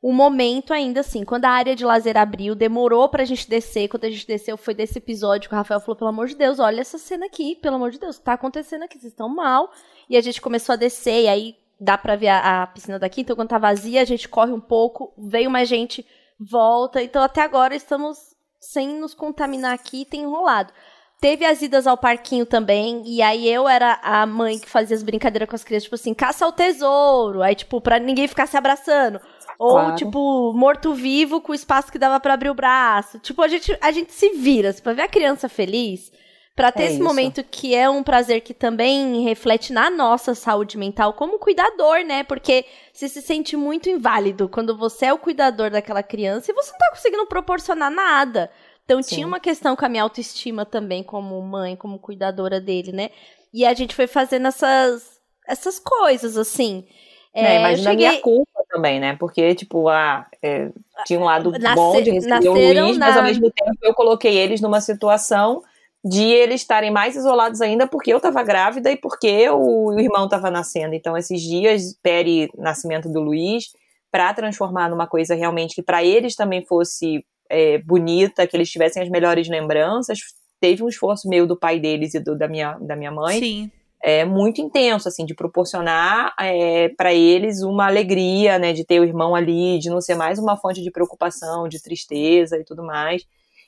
o 0.00 0.12
momento 0.12 0.72
ainda 0.72 1.00
assim, 1.00 1.24
quando 1.24 1.44
a 1.44 1.50
área 1.50 1.74
de 1.74 1.84
lazer 1.84 2.16
abriu, 2.16 2.54
demorou 2.54 3.08
pra 3.08 3.24
gente 3.24 3.48
descer, 3.48 3.88
quando 3.88 4.04
a 4.04 4.10
gente 4.10 4.26
desceu 4.26 4.56
foi 4.56 4.74
desse 4.74 4.98
episódio 4.98 5.48
que 5.48 5.54
o 5.54 5.58
Rafael 5.58 5.80
falou, 5.80 5.96
pelo 5.96 6.10
amor 6.10 6.28
de 6.28 6.36
Deus, 6.36 6.58
olha 6.58 6.80
essa 6.80 6.98
cena 6.98 7.26
aqui, 7.26 7.56
pelo 7.56 7.76
amor 7.76 7.90
de 7.90 7.98
Deus, 7.98 8.18
tá 8.18 8.34
acontecendo 8.34 8.84
aqui, 8.84 8.98
vocês 8.98 9.12
estão 9.12 9.28
mal, 9.28 9.70
e 10.08 10.16
a 10.16 10.20
gente 10.20 10.40
começou 10.40 10.74
a 10.74 10.76
descer, 10.76 11.24
e 11.24 11.28
aí 11.28 11.56
dá 11.80 11.98
pra 11.98 12.16
ver 12.16 12.28
a, 12.28 12.62
a 12.62 12.66
piscina 12.68 12.98
daqui, 12.98 13.22
então 13.22 13.34
quando 13.34 13.48
tá 13.48 13.58
vazia, 13.58 14.00
a 14.00 14.04
gente 14.04 14.28
corre 14.28 14.52
um 14.52 14.60
pouco, 14.60 15.12
veio 15.18 15.50
mais 15.50 15.68
gente, 15.68 16.06
volta, 16.38 17.02
então 17.02 17.22
até 17.22 17.42
agora 17.42 17.74
estamos 17.74 18.18
sem 18.60 19.00
nos 19.00 19.14
contaminar 19.14 19.74
aqui, 19.74 20.04
tem 20.04 20.22
enrolado. 20.22 20.72
Teve 21.20 21.44
as 21.44 21.62
idas 21.62 21.88
ao 21.88 21.96
parquinho 21.96 22.46
também, 22.46 23.02
e 23.04 23.20
aí 23.20 23.48
eu 23.48 23.68
era 23.68 23.98
a 24.04 24.24
mãe 24.24 24.56
que 24.56 24.68
fazia 24.68 24.96
as 24.96 25.02
brincadeiras 25.02 25.48
com 25.48 25.56
as 25.56 25.64
crianças, 25.64 25.84
tipo 25.84 25.96
assim, 25.96 26.14
caça 26.14 26.44
ao 26.44 26.52
tesouro, 26.52 27.42
aí 27.42 27.56
tipo, 27.56 27.80
pra 27.80 27.98
ninguém 27.98 28.28
ficar 28.28 28.46
se 28.46 28.56
abraçando. 28.56 29.20
Ou, 29.58 29.72
claro. 29.72 29.96
tipo, 29.96 30.52
morto-vivo 30.54 31.40
com 31.40 31.52
espaço 31.52 31.90
que 31.90 31.98
dava 31.98 32.20
para 32.20 32.34
abrir 32.34 32.50
o 32.50 32.54
braço. 32.54 33.18
Tipo, 33.18 33.42
a 33.42 33.48
gente, 33.48 33.76
a 33.80 33.90
gente 33.90 34.12
se 34.12 34.30
vira. 34.30 34.72
Pra 34.74 34.92
ver 34.92 35.02
a 35.02 35.08
criança 35.08 35.48
feliz, 35.48 36.12
para 36.54 36.70
ter 36.70 36.82
é 36.82 36.86
esse 36.86 36.94
isso. 36.94 37.04
momento 37.04 37.42
que 37.42 37.74
é 37.74 37.88
um 37.88 38.02
prazer 38.02 38.40
que 38.40 38.54
também 38.54 39.22
reflete 39.22 39.72
na 39.72 39.90
nossa 39.90 40.34
saúde 40.34 40.78
mental 40.78 41.12
como 41.12 41.38
cuidador, 41.38 42.04
né? 42.04 42.22
Porque 42.22 42.64
você 42.92 43.08
se 43.08 43.20
sente 43.20 43.56
muito 43.56 43.88
inválido 43.88 44.48
quando 44.48 44.76
você 44.76 45.06
é 45.06 45.12
o 45.12 45.18
cuidador 45.18 45.70
daquela 45.70 46.02
criança 46.02 46.50
e 46.50 46.54
você 46.54 46.70
não 46.70 46.78
tá 46.78 46.90
conseguindo 46.90 47.26
proporcionar 47.26 47.90
nada. 47.90 48.50
Então 48.84 49.02
Sim. 49.02 49.16
tinha 49.16 49.26
uma 49.26 49.38
questão 49.38 49.76
com 49.76 49.84
a 49.84 49.88
minha 49.88 50.02
autoestima 50.02 50.64
também, 50.64 51.02
como 51.02 51.40
mãe, 51.42 51.76
como 51.76 51.98
cuidadora 51.98 52.60
dele, 52.60 52.90
né? 52.90 53.10
E 53.52 53.64
a 53.64 53.74
gente 53.74 53.94
foi 53.94 54.06
fazendo 54.06 54.48
essas, 54.48 55.20
essas 55.46 55.78
coisas, 55.78 56.36
assim. 56.36 56.86
É, 57.34 57.56
é 57.56 57.58
imagina 57.58 57.90
cheguei... 57.90 58.06
a 58.06 58.10
minha 58.10 58.22
culpa 58.22 58.64
também, 58.68 59.00
né? 59.00 59.16
Porque, 59.18 59.54
tipo, 59.54 59.88
ah, 59.88 60.26
é, 60.42 60.70
tinha 61.06 61.18
um 61.18 61.24
lado 61.24 61.50
Nasce... 61.52 61.74
bom 61.74 62.00
de 62.00 62.10
receber 62.10 62.48
o 62.48 62.52
Luiz, 62.52 62.98
na... 62.98 63.06
mas 63.06 63.16
ao 63.16 63.22
mesmo 63.22 63.50
tempo 63.50 63.78
eu 63.82 63.94
coloquei 63.94 64.36
eles 64.36 64.60
numa 64.60 64.80
situação 64.80 65.62
de 66.04 66.24
eles 66.24 66.60
estarem 66.60 66.90
mais 66.90 67.16
isolados 67.16 67.60
ainda 67.60 67.86
porque 67.86 68.12
eu 68.12 68.18
estava 68.18 68.42
grávida 68.42 68.90
e 68.90 68.96
porque 68.96 69.48
o, 69.50 69.94
o 69.94 70.00
irmão 70.00 70.24
estava 70.24 70.50
nascendo. 70.50 70.94
Então, 70.94 71.16
esses 71.16 71.40
dias, 71.40 71.96
peri 72.02 72.48
nascimento 72.56 73.08
do 73.08 73.20
Luiz, 73.20 73.72
para 74.10 74.32
transformar 74.32 74.88
numa 74.88 75.06
coisa 75.06 75.34
realmente 75.34 75.74
que 75.74 75.82
para 75.82 76.02
eles 76.04 76.34
também 76.34 76.64
fosse 76.64 77.24
é, 77.50 77.78
bonita, 77.78 78.46
que 78.46 78.56
eles 78.56 78.70
tivessem 78.70 79.02
as 79.02 79.08
melhores 79.08 79.48
lembranças, 79.48 80.20
teve 80.60 80.82
um 80.82 80.88
esforço 80.88 81.28
meio 81.28 81.46
do 81.46 81.58
pai 81.58 81.78
deles 81.78 82.14
e 82.14 82.20
do, 82.20 82.36
da, 82.36 82.48
minha, 82.48 82.78
da 82.80 82.96
minha 82.96 83.10
mãe. 83.10 83.38
Sim 83.38 83.70
é 84.02 84.24
muito 84.24 84.60
intenso, 84.60 85.08
assim, 85.08 85.24
de 85.24 85.34
proporcionar 85.34 86.34
é, 86.38 86.88
para 86.90 87.12
eles 87.12 87.62
uma 87.62 87.86
alegria, 87.86 88.58
né, 88.58 88.72
de 88.72 88.84
ter 88.84 89.00
o 89.00 89.04
irmão 89.04 89.34
ali, 89.34 89.78
de 89.78 89.90
não 89.90 90.00
ser 90.00 90.14
mais 90.14 90.38
uma 90.38 90.56
fonte 90.56 90.82
de 90.82 90.90
preocupação, 90.90 91.68
de 91.68 91.82
tristeza 91.82 92.56
e 92.58 92.64
tudo 92.64 92.82
mais. 92.84 93.24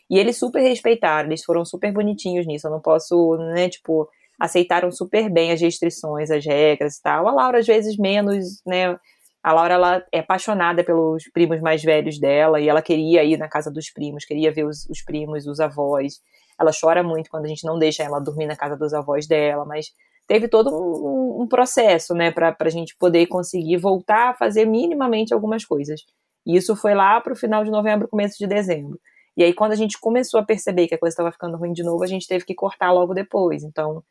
E 0.09 0.19
eles 0.19 0.39
super 0.39 0.61
respeitaram, 0.61 1.29
eles 1.29 1.45
foram 1.45 1.65
super 1.65 1.93
bonitinhos 1.93 2.47
nisso. 2.47 2.67
Eu 2.67 2.71
não 2.71 2.81
posso, 2.81 3.37
né, 3.55 3.69
tipo, 3.69 4.09
aceitaram 4.39 4.91
super 4.91 5.29
bem 5.31 5.53
as 5.53 5.61
restrições, 5.61 6.31
as 6.31 6.45
regras 6.45 6.97
e 6.97 7.03
tal. 7.03 7.29
A 7.29 7.33
Laura, 7.33 7.59
às 7.59 7.67
vezes, 7.67 7.97
menos, 7.97 8.63
né. 8.67 8.99
A 9.43 9.53
Laura, 9.53 9.75
ela 9.75 10.07
é 10.13 10.19
apaixonada 10.21 10.85
pelos 10.85 11.25
primos 11.33 11.61
mais 11.61 11.83
velhos 11.83 12.19
dela 12.21 12.61
e 12.61 12.69
ela 12.69 12.83
queria 12.83 13.25
ir 13.25 13.39
na 13.39 13.49
casa 13.49 13.71
dos 13.71 13.91
primos, 13.91 14.25
queria 14.25 14.53
ver 14.53 14.65
os, 14.65 14.85
os 14.91 15.03
primos, 15.03 15.47
os 15.47 15.61
avós. 15.61 16.21
Ela 16.59 16.73
chora 16.79 17.03
muito 17.03 17.31
quando 17.31 17.47
a 17.47 17.49
gente 17.49 17.65
não 17.65 17.79
deixa 17.79 18.03
ela 18.03 18.21
dormir 18.21 18.47
na 18.47 18.57
casa 18.57 18.77
dos 18.77 18.93
avós 18.93 19.27
dela, 19.27 19.65
mas 19.65 19.87
teve 20.31 20.47
todo 20.47 20.71
um, 20.71 21.43
um 21.43 21.49
processo, 21.49 22.15
né, 22.15 22.31
para 22.31 22.55
a 22.57 22.69
gente 22.69 22.97
poder 22.97 23.27
conseguir 23.27 23.77
voltar 23.79 24.31
a 24.31 24.35
fazer 24.35 24.65
minimamente 24.65 25.35
algumas 25.35 25.65
coisas. 25.65 26.03
E 26.47 26.57
isso 26.57 26.77
foi 26.77 26.95
lá 26.95 27.21
para 27.21 27.33
o 27.33 27.37
final 27.37 27.65
de 27.65 27.71
novembro, 27.71 28.07
começo 28.07 28.39
de 28.39 28.47
dezembro. 28.47 28.97
E 29.37 29.43
aí, 29.43 29.53
quando 29.53 29.73
a 29.73 29.75
gente 29.75 29.99
começou 29.99 30.39
a 30.39 30.45
perceber 30.45 30.87
que 30.87 30.95
a 30.95 30.99
coisa 30.99 31.15
estava 31.15 31.33
ficando 31.33 31.57
ruim 31.57 31.73
de 31.73 31.83
novo, 31.83 32.05
a 32.05 32.07
gente 32.07 32.29
teve 32.29 32.45
que 32.45 32.55
cortar 32.55 32.93
logo 32.93 33.13
depois. 33.13 33.65
Então, 33.65 34.05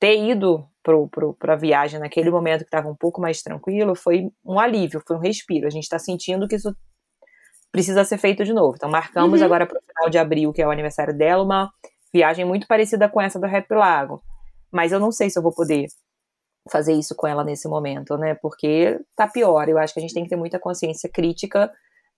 ter 0.00 0.20
ido 0.20 0.66
para 0.82 1.52
a 1.54 1.56
viagem 1.56 2.00
naquele 2.00 2.28
momento 2.28 2.62
que 2.62 2.64
estava 2.64 2.88
um 2.88 2.96
pouco 2.96 3.20
mais 3.20 3.40
tranquilo 3.40 3.94
foi 3.94 4.32
um 4.44 4.58
alívio, 4.58 5.00
foi 5.06 5.16
um 5.16 5.20
respiro. 5.20 5.68
A 5.68 5.70
gente 5.70 5.84
está 5.84 5.98
sentindo 6.00 6.48
que 6.48 6.56
isso 6.56 6.74
precisa 7.70 8.04
ser 8.04 8.18
feito 8.18 8.44
de 8.44 8.52
novo. 8.52 8.74
Então, 8.74 8.90
marcamos 8.90 9.38
uhum. 9.38 9.46
agora 9.46 9.64
para 9.64 9.78
o 9.78 9.82
final 9.86 10.10
de 10.10 10.18
abril, 10.18 10.52
que 10.52 10.60
é 10.60 10.66
o 10.66 10.72
aniversário 10.72 11.16
dela, 11.16 11.44
uma 11.44 11.70
viagem 12.12 12.44
muito 12.44 12.66
parecida 12.66 13.08
com 13.08 13.20
essa 13.20 13.38
do 13.38 13.46
Happy 13.46 13.74
Lago. 13.76 14.20
Mas 14.72 14.92
eu 14.92 14.98
não 14.98 15.12
sei 15.12 15.28
se 15.28 15.38
eu 15.38 15.42
vou 15.42 15.52
poder 15.52 15.86
fazer 16.70 16.92
isso 16.92 17.14
com 17.14 17.26
ela 17.26 17.44
nesse 17.44 17.68
momento, 17.68 18.16
né? 18.16 18.34
Porque 18.34 18.98
tá 19.16 19.26
pior. 19.26 19.68
Eu 19.68 19.78
acho 19.78 19.92
que 19.92 20.00
a 20.00 20.02
gente 20.02 20.14
tem 20.14 20.22
que 20.22 20.30
ter 20.30 20.36
muita 20.36 20.58
consciência 20.58 21.10
crítica 21.12 21.70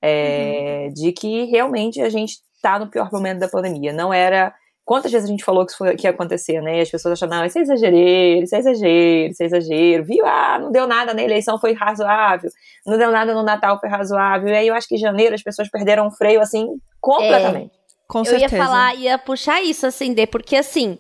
é, 0.03 0.87
uhum. 0.87 0.95
de 0.95 1.13
que 1.13 1.45
realmente 1.45 2.01
a 2.01 2.11
gente 2.11 2.37
tá 2.63 2.79
no 2.79 2.89
pior 2.89 3.11
momento 3.13 3.39
da 3.39 3.49
pandemia. 3.49 3.93
Não 3.93 4.13
era. 4.13 4.55
Quantas 4.85 5.11
vezes 5.11 5.27
a 5.27 5.31
gente 5.31 5.43
falou 5.43 5.65
que 5.65 5.73
isso 5.73 5.79
foi, 5.79 5.97
que 5.97 6.07
ia 6.07 6.11
acontecer, 6.11 6.61
né? 6.61 6.79
E 6.79 6.81
as 6.83 6.91
pessoas 6.91 7.13
acharam, 7.13 7.39
não, 7.39 7.47
isso 7.47 7.59
é 7.59 7.63
exagero, 7.63 8.45
isso 8.45 8.55
é 8.55 8.59
exagero, 8.59 9.31
isso 9.31 9.43
é 9.43 9.47
exagero. 9.47 10.05
Viu? 10.05 10.27
Ah, 10.27 10.59
não 10.61 10.71
deu 10.71 10.87
nada 10.87 11.15
na 11.15 11.23
eleição, 11.23 11.59
foi 11.59 11.73
razoável. 11.73 12.51
Não 12.87 12.99
deu 12.99 13.11
nada 13.11 13.33
no 13.33 13.43
Natal, 13.43 13.81
foi 13.81 13.89
razoável. 13.89 14.49
E 14.51 14.57
aí 14.57 14.69
eu 14.69 14.75
acho 14.75 14.87
que 14.87 14.97
em 14.97 14.99
janeiro 14.99 15.35
as 15.35 15.43
pessoas 15.43 15.71
perderam 15.71 16.07
o 16.07 16.11
freio, 16.11 16.39
assim, 16.39 16.67
completamente. 17.01 17.73
É, 17.75 17.85
com 18.07 18.19
eu 18.19 18.25
certeza. 18.27 18.57
ia 18.57 18.63
falar, 18.63 18.95
ia 18.95 19.19
puxar 19.19 19.63
isso, 19.63 19.87
assim, 19.87 20.13
de, 20.13 20.27
porque 20.27 20.55
assim. 20.55 20.99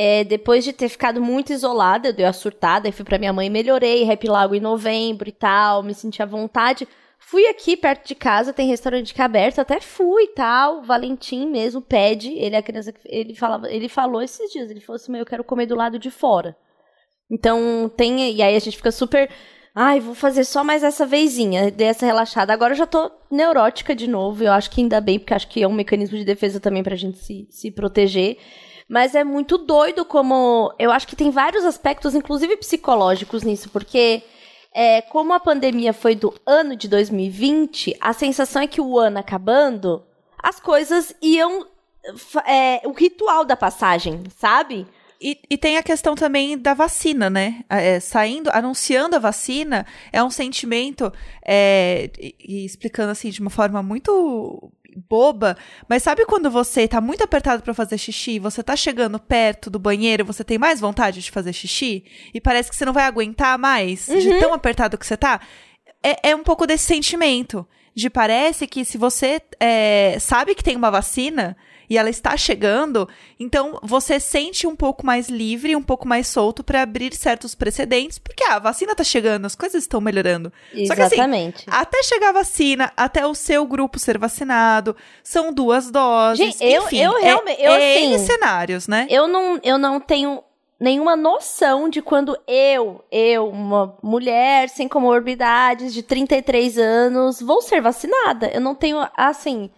É, 0.00 0.22
depois 0.22 0.62
de 0.62 0.72
ter 0.72 0.88
ficado 0.88 1.20
muito 1.20 1.52
isolada, 1.52 2.10
eu 2.10 2.12
dei 2.12 2.24
a 2.24 2.32
surtada, 2.32 2.92
fui 2.92 3.04
pra 3.04 3.18
minha 3.18 3.32
mãe, 3.32 3.50
melhorei, 3.50 4.08
Happy 4.08 4.28
Lago 4.28 4.54
em 4.54 4.60
novembro 4.60 5.28
e 5.28 5.32
tal, 5.32 5.82
me 5.82 5.92
senti 5.92 6.22
à 6.22 6.24
vontade. 6.24 6.86
Fui 7.18 7.48
aqui 7.48 7.76
perto 7.76 8.06
de 8.06 8.14
casa, 8.14 8.52
tem 8.52 8.68
restaurante 8.68 9.12
que 9.12 9.20
é 9.20 9.24
aberto, 9.24 9.58
até 9.58 9.80
fui 9.80 10.22
e 10.22 10.34
tal. 10.34 10.82
Valentim 10.82 11.48
mesmo 11.48 11.82
pede, 11.82 12.32
ele 12.34 12.54
é 12.54 12.58
a 12.60 12.62
criança 12.62 12.92
que 12.92 13.00
ele 13.06 13.34
falava, 13.34 13.68
ele 13.68 13.88
falou 13.88 14.22
esses 14.22 14.52
dias, 14.52 14.70
ele 14.70 14.80
falou 14.80 14.94
assim: 14.94 15.10
"Meu, 15.10 15.22
eu 15.22 15.26
quero 15.26 15.42
comer 15.42 15.66
do 15.66 15.74
lado 15.74 15.98
de 15.98 16.12
fora". 16.12 16.56
Então, 17.28 17.90
tem 17.96 18.30
e 18.30 18.40
aí 18.40 18.54
a 18.54 18.60
gente 18.60 18.76
fica 18.76 18.92
super 18.92 19.28
Ai, 19.74 20.00
vou 20.00 20.14
fazer 20.14 20.44
só 20.44 20.64
mais 20.64 20.82
essa 20.82 21.06
vezinha, 21.06 21.70
dessa 21.70 22.06
relaxada. 22.06 22.52
Agora 22.52 22.72
eu 22.72 22.78
já 22.78 22.86
tô 22.86 23.10
neurótica 23.30 23.94
de 23.94 24.08
novo. 24.08 24.42
Eu 24.42 24.52
acho 24.52 24.70
que 24.70 24.80
ainda 24.80 25.00
bem, 25.00 25.18
porque 25.18 25.34
acho 25.34 25.48
que 25.48 25.62
é 25.62 25.68
um 25.68 25.72
mecanismo 25.72 26.18
de 26.18 26.24
defesa 26.24 26.58
também 26.58 26.82
pra 26.82 26.96
gente 26.96 27.18
se, 27.18 27.46
se 27.50 27.70
proteger. 27.70 28.38
Mas 28.88 29.14
é 29.14 29.22
muito 29.22 29.58
doido 29.58 30.04
como. 30.04 30.72
Eu 30.78 30.90
acho 30.90 31.06
que 31.06 31.14
tem 31.14 31.30
vários 31.30 31.64
aspectos, 31.64 32.14
inclusive 32.14 32.56
psicológicos, 32.56 33.42
nisso, 33.42 33.68
porque 33.68 34.22
é, 34.74 35.02
como 35.02 35.32
a 35.34 35.40
pandemia 35.40 35.92
foi 35.92 36.14
do 36.14 36.34
ano 36.46 36.74
de 36.74 36.88
2020, 36.88 37.96
a 38.00 38.12
sensação 38.12 38.62
é 38.62 38.66
que 38.66 38.80
o 38.80 38.98
ano 38.98 39.18
acabando, 39.18 40.04
as 40.42 40.58
coisas 40.58 41.14
iam. 41.20 41.66
É, 42.46 42.80
o 42.86 42.92
ritual 42.92 43.44
da 43.44 43.54
passagem, 43.54 44.22
sabe? 44.38 44.86
E, 45.20 45.38
e, 45.50 45.58
tem 45.58 45.76
a 45.76 45.82
questão 45.82 46.14
também 46.14 46.56
da 46.56 46.74
vacina, 46.74 47.28
né? 47.28 47.64
É, 47.68 47.98
saindo, 47.98 48.50
anunciando 48.52 49.16
a 49.16 49.18
vacina, 49.18 49.84
é 50.12 50.22
um 50.22 50.30
sentimento, 50.30 51.12
é, 51.44 52.08
e, 52.18 52.34
e 52.38 52.64
explicando 52.64 53.10
assim 53.10 53.28
de 53.30 53.40
uma 53.40 53.50
forma 53.50 53.82
muito 53.82 54.72
boba, 55.08 55.56
mas 55.88 56.02
sabe 56.02 56.24
quando 56.24 56.50
você 56.50 56.88
tá 56.88 57.00
muito 57.00 57.22
apertado 57.22 57.62
para 57.62 57.74
fazer 57.74 57.98
xixi, 57.98 58.38
você 58.38 58.62
tá 58.62 58.74
chegando 58.74 59.18
perto 59.18 59.70
do 59.70 59.78
banheiro, 59.78 60.24
você 60.24 60.42
tem 60.42 60.58
mais 60.58 60.80
vontade 60.80 61.20
de 61.20 61.30
fazer 61.30 61.52
xixi 61.52 62.04
e 62.32 62.40
parece 62.40 62.70
que 62.70 62.76
você 62.76 62.84
não 62.84 62.92
vai 62.92 63.04
aguentar 63.04 63.58
mais 63.58 64.08
uhum. 64.08 64.18
de 64.18 64.38
tão 64.38 64.52
apertado 64.52 64.98
que 64.98 65.06
você 65.06 65.16
tá? 65.16 65.40
É, 66.02 66.30
é 66.30 66.36
um 66.36 66.42
pouco 66.42 66.66
desse 66.66 66.84
sentimento 66.84 67.66
de 67.94 68.08
parece 68.08 68.66
que 68.66 68.84
se 68.84 68.96
você 68.96 69.40
é, 69.58 70.16
sabe 70.20 70.54
que 70.54 70.62
tem 70.62 70.76
uma 70.76 70.90
vacina, 70.90 71.56
e 71.88 71.96
ela 71.96 72.10
está 72.10 72.36
chegando, 72.36 73.08
então 73.38 73.78
você 73.82 74.20
sente 74.20 74.66
um 74.66 74.76
pouco 74.76 75.04
mais 75.04 75.28
livre, 75.28 75.74
um 75.74 75.82
pouco 75.82 76.06
mais 76.06 76.28
solto 76.28 76.62
para 76.62 76.82
abrir 76.82 77.14
certos 77.14 77.54
precedentes, 77.54 78.18
porque 78.18 78.44
ah, 78.44 78.56
a 78.56 78.58
vacina 78.58 78.92
está 78.92 79.04
chegando, 79.04 79.46
as 79.46 79.54
coisas 79.54 79.84
estão 79.84 80.00
melhorando. 80.00 80.52
Exatamente. 80.74 81.58
Só 81.58 81.64
que 81.64 81.70
assim, 81.70 81.80
até 81.80 82.02
chegar 82.02 82.28
a 82.30 82.32
vacina, 82.32 82.92
até 82.96 83.26
o 83.26 83.34
seu 83.34 83.66
grupo 83.66 83.98
ser 83.98 84.18
vacinado, 84.18 84.94
são 85.22 85.52
duas 85.52 85.90
doses. 85.90 86.38
Gente, 86.38 86.64
eu, 86.64 86.84
enfim, 86.84 86.98
eu 86.98 87.20
realmente. 87.20 87.60
É, 87.60 87.66
eu, 87.66 87.72
é 87.72 87.96
assim, 87.96 88.18
cenários, 88.26 88.86
né? 88.86 89.06
Eu 89.08 89.26
não, 89.26 89.58
eu 89.62 89.78
não 89.78 90.00
tenho 90.00 90.42
nenhuma 90.78 91.16
noção 91.16 91.88
de 91.88 92.00
quando 92.00 92.38
eu, 92.46 93.04
eu, 93.10 93.48
uma 93.48 93.96
mulher 94.02 94.68
sem 94.68 94.86
comorbidades 94.86 95.92
de 95.92 96.02
33 96.02 96.78
anos, 96.78 97.40
vou 97.40 97.60
ser 97.60 97.80
vacinada. 97.80 98.48
Eu 98.48 98.60
não 98.60 98.74
tenho, 98.74 98.98
assim, 99.16 99.70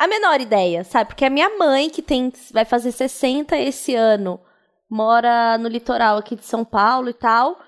a 0.00 0.08
menor 0.08 0.40
ideia, 0.40 0.82
sabe? 0.82 1.10
Porque 1.10 1.26
a 1.26 1.30
minha 1.30 1.58
mãe, 1.58 1.90
que 1.90 2.00
tem 2.00 2.32
vai 2.50 2.64
fazer 2.64 2.90
60 2.90 3.54
esse 3.58 3.94
ano, 3.94 4.40
mora 4.88 5.58
no 5.58 5.68
litoral 5.68 6.16
aqui 6.16 6.34
de 6.34 6.46
São 6.46 6.64
Paulo 6.64 7.10
e 7.10 7.12
tal. 7.12 7.60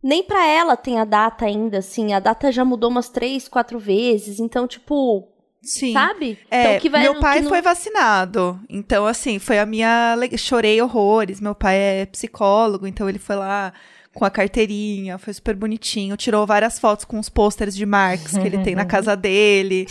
Nem 0.00 0.22
pra 0.22 0.46
ela 0.46 0.76
tem 0.76 1.00
a 1.00 1.04
data 1.04 1.46
ainda, 1.46 1.78
assim. 1.78 2.12
A 2.12 2.20
data 2.20 2.52
já 2.52 2.64
mudou 2.64 2.90
umas 2.90 3.08
três, 3.08 3.48
quatro 3.48 3.80
vezes. 3.80 4.38
Então, 4.38 4.68
tipo, 4.68 5.28
Sim. 5.60 5.92
Sabe? 5.94 6.38
É, 6.48 6.76
então, 6.76 6.90
vai, 6.92 7.02
meu 7.02 7.18
pai 7.18 7.40
não... 7.40 7.48
foi 7.48 7.60
vacinado. 7.60 8.60
Então, 8.68 9.04
assim, 9.04 9.40
foi 9.40 9.58
a 9.58 9.66
minha. 9.66 10.14
Chorei 10.36 10.80
horrores. 10.80 11.40
Meu 11.40 11.56
pai 11.56 11.76
é 11.76 12.06
psicólogo, 12.06 12.86
então 12.86 13.08
ele 13.08 13.18
foi 13.18 13.34
lá 13.34 13.72
com 14.12 14.24
a 14.24 14.30
carteirinha, 14.30 15.18
foi 15.18 15.32
super 15.32 15.56
bonitinho. 15.56 16.16
Tirou 16.16 16.46
várias 16.46 16.78
fotos 16.78 17.04
com 17.04 17.18
os 17.18 17.28
pôsteres 17.28 17.74
de 17.74 17.84
Marx 17.84 18.36
que 18.36 18.46
ele 18.46 18.58
tem 18.58 18.76
na 18.76 18.84
casa 18.86 19.16
dele. 19.16 19.88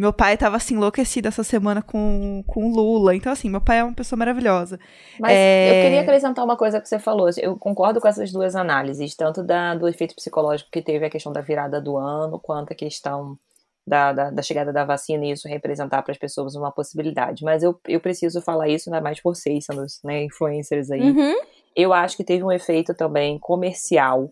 Meu 0.00 0.14
pai 0.14 0.34
tava 0.38 0.56
assim, 0.56 0.76
enlouquecido 0.76 1.28
essa 1.28 1.44
semana 1.44 1.82
com, 1.82 2.42
com 2.46 2.70
Lula. 2.70 3.14
Então, 3.14 3.30
assim, 3.30 3.50
meu 3.50 3.60
pai 3.60 3.80
é 3.80 3.84
uma 3.84 3.92
pessoa 3.92 4.18
maravilhosa. 4.18 4.80
Mas 5.18 5.32
é... 5.32 5.68
eu 5.68 5.84
queria 5.84 6.00
acrescentar 6.00 6.42
uma 6.42 6.56
coisa 6.56 6.80
que 6.80 6.88
você 6.88 6.98
falou. 6.98 7.28
Eu 7.36 7.54
concordo 7.58 8.00
com 8.00 8.08
essas 8.08 8.32
duas 8.32 8.56
análises, 8.56 9.14
tanto 9.14 9.42
da, 9.42 9.74
do 9.74 9.86
efeito 9.86 10.14
psicológico 10.14 10.70
que 10.72 10.80
teve 10.80 11.04
a 11.04 11.10
questão 11.10 11.30
da 11.30 11.42
virada 11.42 11.82
do 11.82 11.98
ano, 11.98 12.38
quanto 12.38 12.72
a 12.72 12.74
questão 12.74 13.38
da, 13.86 14.10
da, 14.14 14.30
da 14.30 14.40
chegada 14.40 14.72
da 14.72 14.86
vacina 14.86 15.26
e 15.26 15.32
isso 15.32 15.46
representar 15.46 16.00
para 16.00 16.12
as 16.12 16.18
pessoas 16.18 16.54
uma 16.54 16.72
possibilidade. 16.72 17.44
Mas 17.44 17.62
eu, 17.62 17.78
eu 17.86 18.00
preciso 18.00 18.40
falar 18.40 18.70
isso, 18.70 18.88
ainda 18.88 19.02
mais 19.02 19.20
por 19.20 19.36
vocês, 19.36 19.66
sendo 19.66 19.84
né, 20.02 20.24
influencers 20.24 20.90
aí. 20.90 21.10
Uhum. 21.10 21.34
Eu 21.76 21.92
acho 21.92 22.16
que 22.16 22.24
teve 22.24 22.42
um 22.42 22.50
efeito 22.50 22.94
também 22.94 23.38
comercial 23.38 24.30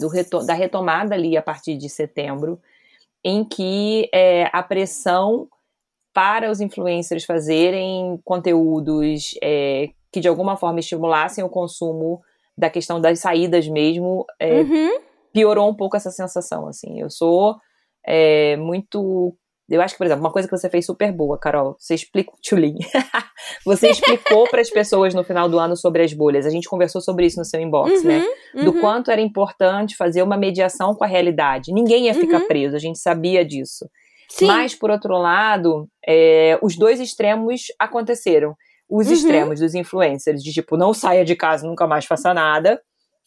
do 0.00 0.08
reto 0.08 0.42
da 0.46 0.54
retomada 0.54 1.14
ali 1.14 1.36
a 1.36 1.42
partir 1.42 1.76
de 1.76 1.90
setembro 1.90 2.58
em 3.24 3.44
que 3.44 4.08
é, 4.12 4.48
a 4.52 4.62
pressão 4.62 5.48
para 6.12 6.50
os 6.50 6.60
influencers 6.60 7.24
fazerem 7.24 8.20
conteúdos 8.24 9.34
é, 9.42 9.90
que 10.12 10.20
de 10.20 10.28
alguma 10.28 10.56
forma 10.56 10.80
estimulassem 10.80 11.44
o 11.44 11.48
consumo 11.48 12.20
da 12.56 12.68
questão 12.68 13.00
das 13.00 13.20
saídas 13.20 13.68
mesmo 13.68 14.26
é, 14.38 14.60
uhum. 14.60 15.00
piorou 15.32 15.68
um 15.68 15.74
pouco 15.74 15.96
essa 15.96 16.10
sensação 16.10 16.66
assim 16.66 17.00
eu 17.00 17.10
sou 17.10 17.56
é, 18.04 18.56
muito 18.56 19.36
eu 19.70 19.80
acho 19.80 19.94
que, 19.94 19.98
por 19.98 20.06
exemplo, 20.06 20.24
uma 20.24 20.32
coisa 20.32 20.48
que 20.48 20.56
você 20.56 20.68
fez 20.68 20.84
super 20.84 21.12
boa, 21.12 21.38
Carol, 21.38 21.76
você 21.78 21.94
explicou, 21.94 22.34
Tchulin, 22.42 22.76
você 23.64 23.90
explicou 23.90 24.48
para 24.48 24.60
as 24.60 24.68
pessoas 24.68 25.14
no 25.14 25.22
final 25.22 25.48
do 25.48 25.58
ano 25.58 25.76
sobre 25.76 26.02
as 26.02 26.12
bolhas. 26.12 26.44
A 26.44 26.50
gente 26.50 26.68
conversou 26.68 27.00
sobre 27.00 27.26
isso 27.26 27.38
no 27.38 27.44
seu 27.44 27.60
inbox, 27.60 28.02
né? 28.02 28.18
uhum, 28.18 28.58
né? 28.58 28.64
Do 28.64 28.72
uhum. 28.72 28.80
quanto 28.80 29.10
era 29.10 29.20
importante 29.20 29.96
fazer 29.96 30.22
uma 30.22 30.36
mediação 30.36 30.94
com 30.94 31.04
a 31.04 31.06
realidade. 31.06 31.72
Ninguém 31.72 32.06
ia 32.06 32.14
ficar 32.14 32.40
uhum. 32.40 32.48
preso, 32.48 32.74
a 32.74 32.80
gente 32.80 32.98
sabia 32.98 33.44
disso. 33.44 33.88
Sim. 34.28 34.46
Mas, 34.46 34.74
por 34.74 34.90
outro 34.90 35.16
lado, 35.18 35.88
é, 36.06 36.58
os 36.62 36.76
dois 36.76 37.00
extremos 37.00 37.64
aconteceram. 37.78 38.54
Os 38.88 39.06
uhum. 39.06 39.12
extremos 39.12 39.60
dos 39.60 39.74
influencers, 39.74 40.42
de 40.42 40.52
tipo, 40.52 40.76
não 40.76 40.92
saia 40.92 41.24
de 41.24 41.36
casa, 41.36 41.66
nunca 41.66 41.86
mais 41.86 42.06
faça 42.06 42.34
nada. 42.34 42.80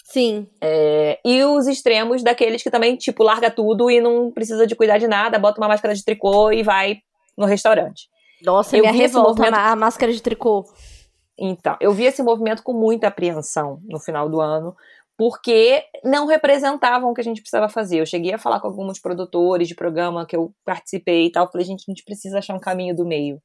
Sim. 0.03 0.47
É, 0.61 1.19
e 1.25 1.43
os 1.43 1.65
extremos 1.65 2.21
daqueles 2.21 2.61
que 2.61 2.69
também, 2.69 2.95
tipo, 2.97 3.23
larga 3.23 3.49
tudo 3.49 3.89
e 3.89 4.01
não 4.01 4.31
precisa 4.31 4.67
de 4.67 4.75
cuidar 4.75 4.97
de 4.97 5.07
nada, 5.07 5.39
bota 5.39 5.59
uma 5.59 5.69
máscara 5.69 5.95
de 5.95 6.03
tricô 6.03 6.51
e 6.51 6.61
vai 6.61 6.97
no 7.37 7.45
restaurante. 7.45 8.09
Nossa, 8.43 8.75
eu 8.75 8.81
minha 8.81 8.93
revolta 8.93 9.29
movimento... 9.29 9.55
a 9.55 9.75
máscara 9.75 10.11
de 10.11 10.21
tricô. 10.21 10.65
Então, 11.39 11.75
eu 11.79 11.93
vi 11.93 12.03
esse 12.03 12.21
movimento 12.21 12.61
com 12.61 12.73
muita 12.73 13.07
apreensão 13.07 13.79
no 13.85 13.99
final 13.99 14.29
do 14.29 14.39
ano, 14.39 14.75
porque 15.17 15.83
não 16.03 16.27
representavam 16.27 17.09
o 17.09 17.13
que 17.13 17.21
a 17.21 17.23
gente 17.23 17.41
precisava 17.41 17.69
fazer. 17.69 18.01
Eu 18.01 18.05
cheguei 18.05 18.33
a 18.33 18.37
falar 18.37 18.59
com 18.59 18.67
alguns 18.67 18.99
produtores 18.99 19.67
de 19.67 19.75
programa 19.75 20.25
que 20.25 20.35
eu 20.35 20.53
participei 20.65 21.27
e 21.27 21.31
tal, 21.31 21.49
falei, 21.49 21.65
gente, 21.65 21.85
a 21.87 21.91
gente 21.91 22.03
precisa 22.03 22.39
achar 22.39 22.53
um 22.53 22.59
caminho 22.59 22.95
do 22.95 23.05
meio. 23.05 23.41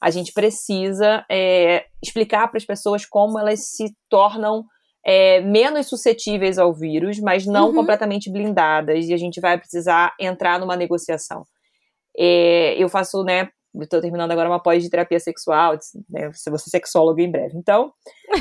A 0.00 0.10
gente 0.10 0.32
precisa 0.32 1.24
é, 1.30 1.86
explicar 2.02 2.48
para 2.48 2.58
as 2.58 2.64
pessoas 2.64 3.06
como 3.06 3.38
elas 3.38 3.60
se 3.70 3.94
tornam 4.08 4.64
é, 5.04 5.40
menos 5.40 5.88
suscetíveis 5.88 6.58
ao 6.58 6.72
vírus, 6.72 7.18
mas 7.18 7.46
não 7.46 7.68
uhum. 7.68 7.74
completamente 7.74 8.30
blindadas, 8.30 9.06
e 9.06 9.14
a 9.14 9.16
gente 9.16 9.40
vai 9.40 9.58
precisar 9.58 10.14
entrar 10.18 10.60
numa 10.60 10.76
negociação. 10.76 11.44
É, 12.16 12.74
eu 12.76 12.88
faço, 12.88 13.24
né, 13.24 13.48
estou 13.80 14.00
terminando 14.00 14.30
agora 14.30 14.48
uma 14.48 14.62
pós 14.62 14.82
de 14.82 14.90
terapia 14.90 15.18
sexual, 15.18 15.78
né, 16.08 16.30
se 16.32 16.50
você 16.50 16.68
sexólogo 16.68 17.20
em 17.20 17.30
breve. 17.30 17.56
Então, 17.56 17.92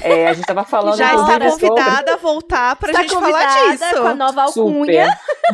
é, 0.03 0.27
a 0.27 0.33
gente 0.33 0.43
estava 0.43 0.63
falando 0.63 0.97
Já 0.97 1.15
está 1.15 1.39
convidada 1.39 1.95
sobre... 1.95 2.11
a 2.11 2.17
voltar 2.17 2.75
para 2.75 2.91
a 2.91 3.01
gente 3.01 3.13
falar 3.13 3.71
disso. 3.71 4.01
com 4.01 4.07
a 4.07 4.15
nova 4.15 4.41
alcunha. 4.43 5.07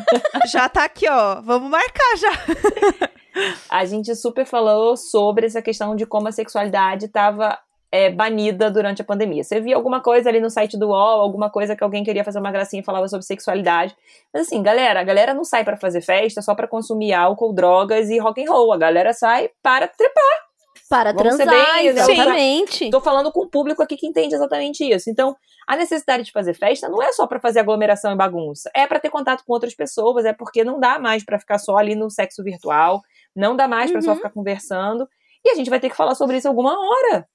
já 0.51 0.67
tá 0.67 0.83
aqui, 0.83 1.07
ó. 1.07 1.41
Vamos 1.41 1.69
marcar 1.69 2.17
já. 2.17 3.09
a 3.69 3.85
gente 3.85 4.15
super 4.15 4.45
falou 4.45 4.97
sobre 4.97 5.45
essa 5.45 5.61
questão 5.61 5.95
de 5.95 6.05
como 6.05 6.27
a 6.27 6.31
sexualidade 6.31 7.05
estava 7.05 7.57
é, 7.91 8.09
banida 8.09 8.69
durante 8.69 9.01
a 9.01 9.05
pandemia. 9.05 9.43
Você 9.43 9.59
via 9.59 9.75
alguma 9.75 10.01
coisa 10.01 10.29
ali 10.29 10.39
no 10.39 10.49
site 10.49 10.77
do 10.77 10.89
UOL, 10.89 11.21
alguma 11.21 11.49
coisa 11.49 11.75
que 11.75 11.83
alguém 11.83 12.03
queria 12.03 12.23
fazer 12.23 12.39
uma 12.39 12.51
gracinha 12.51 12.81
e 12.81 12.85
falava 12.85 13.07
sobre 13.07 13.25
sexualidade. 13.25 13.95
Mas 14.33 14.47
assim, 14.47 14.61
galera, 14.61 14.99
a 14.99 15.03
galera 15.03 15.33
não 15.33 15.43
sai 15.43 15.63
para 15.63 15.77
fazer 15.77 16.01
festa 16.01 16.41
só 16.41 16.53
para 16.53 16.67
consumir 16.67 17.13
álcool, 17.13 17.53
drogas 17.53 18.09
e 18.09 18.19
rock 18.19 18.43
and 18.43 18.51
roll. 18.51 18.73
A 18.73 18.77
galera 18.77 19.13
sai 19.13 19.49
para 19.61 19.87
trepar. 19.87 20.47
Para 20.89 21.11
Vamos 21.11 21.35
transar, 21.35 21.75
bem, 21.75 21.87
exatamente. 21.87 22.89
Tô 22.89 23.01
falando 23.01 23.29
com 23.29 23.41
o 23.41 23.49
público 23.49 23.83
aqui 23.83 23.97
que 23.97 24.07
entende 24.07 24.35
exatamente 24.35 24.85
isso. 24.85 25.09
Então, 25.09 25.35
a 25.67 25.75
necessidade 25.75 26.23
de 26.23 26.31
fazer 26.31 26.53
festa 26.53 26.87
não 26.87 27.03
é 27.03 27.11
só 27.11 27.27
para 27.27 27.41
fazer 27.41 27.59
aglomeração 27.59 28.13
e 28.13 28.15
bagunça, 28.15 28.71
é 28.73 28.87
para 28.87 28.97
ter 28.97 29.09
contato 29.09 29.43
com 29.45 29.51
outras 29.51 29.75
pessoas, 29.75 30.23
é 30.23 30.31
porque 30.31 30.63
não 30.63 30.79
dá 30.79 30.97
mais 30.97 31.25
para 31.25 31.37
ficar 31.39 31.57
só 31.57 31.75
ali 31.75 31.93
no 31.93 32.09
sexo 32.09 32.41
virtual, 32.41 33.01
não 33.35 33.53
dá 33.53 33.67
mais 33.67 33.91
para 33.91 34.01
só 34.01 34.11
uhum. 34.11 34.15
ficar 34.15 34.29
conversando. 34.29 35.09
E 35.43 35.49
a 35.49 35.55
gente 35.55 35.69
vai 35.69 35.79
ter 35.79 35.89
que 35.89 35.95
falar 35.95 36.15
sobre 36.15 36.37
isso 36.37 36.47
alguma 36.47 36.73
hora. 36.73 37.27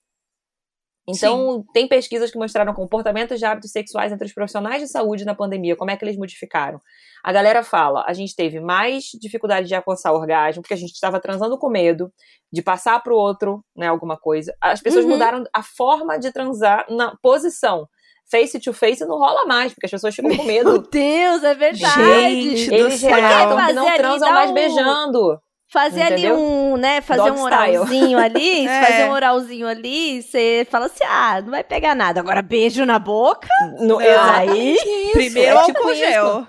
Então, 1.09 1.57
Sim. 1.57 1.65
tem 1.75 1.89
pesquisas 1.89 2.31
que 2.31 2.39
mostraram 2.39 2.73
comportamentos 2.73 3.39
de 3.39 3.45
hábitos 3.45 3.73
sexuais 3.73 4.13
entre 4.13 4.27
os 4.27 4.33
profissionais 4.33 4.81
de 4.81 4.89
saúde 4.89 5.25
na 5.25 5.35
pandemia, 5.35 5.75
como 5.75 5.91
é 5.91 5.97
que 5.97 6.05
eles 6.05 6.17
modificaram. 6.17 6.79
A 7.25 7.33
galera 7.33 7.65
fala, 7.65 8.05
a 8.07 8.13
gente 8.13 8.37
teve 8.37 8.61
mais 8.61 9.07
dificuldade 9.21 9.67
de 9.67 9.75
alcançar 9.75 10.13
o 10.13 10.17
orgasmo, 10.17 10.63
porque 10.63 10.75
a 10.75 10.77
gente 10.77 10.93
estava 10.93 11.19
transando 11.21 11.59
com 11.59 11.69
medo 11.69 12.13
de 12.53 12.63
passar 12.63 13.03
para 13.03 13.13
o 13.13 13.17
outro, 13.17 13.65
né, 13.77 13.89
alguma 13.89 14.17
coisa. 14.17 14.55
As 14.61 14.81
pessoas 14.81 15.05
uhum. 15.05 15.11
mudaram 15.11 15.45
a 15.53 15.63
forma 15.63 16.19
de 16.19 16.33
transar 16.33 16.87
na 16.89 17.17
posição 17.21 17.89
face 18.31 18.59
to 18.59 18.73
face 18.73 19.05
não 19.05 19.19
rola 19.19 19.45
mais, 19.45 19.75
porque 19.75 19.87
as 19.87 19.91
pessoas 19.91 20.15
ficam 20.15 20.35
com 20.35 20.45
medo. 20.45 20.73
Meu 20.73 20.83
Deus, 20.83 21.45
é 21.45 21.55
verdade. 21.55 22.57
Gente 22.57 22.75
Eles 22.75 23.03
relatam 23.03 23.67
que 23.67 23.73
não 23.75 23.97
transam 23.97 24.33
mais 24.33 24.51
um... 24.51 24.55
beijando. 24.55 25.41
Fazer 25.73 26.03
Entendeu? 26.03 26.35
ali 26.35 26.43
um, 26.43 26.77
né? 26.77 27.01
Fazer 27.01 27.31
Dog 27.31 27.41
um 27.41 27.45
oralzinho 27.45 28.19
ali, 28.19 28.67
é. 28.69 28.85
fazer 28.85 29.05
um 29.09 29.13
oralzinho 29.13 29.67
ali, 29.67 30.21
você 30.21 30.67
fala 30.71 30.85
assim: 30.85 31.03
ah, 31.03 31.41
não 31.41 31.51
vai 31.51 31.65
pegar 31.65 31.95
nada. 31.95 32.21
Agora, 32.21 32.43
beijo 32.43 32.85
na 32.85 32.99
boca. 32.99 33.49
No, 33.81 33.99
aí, 33.99 34.75
isso. 34.75 34.85
primeiro 35.13 35.59
é 35.59 35.65
tipo 35.65 35.95
gel. 35.95 36.47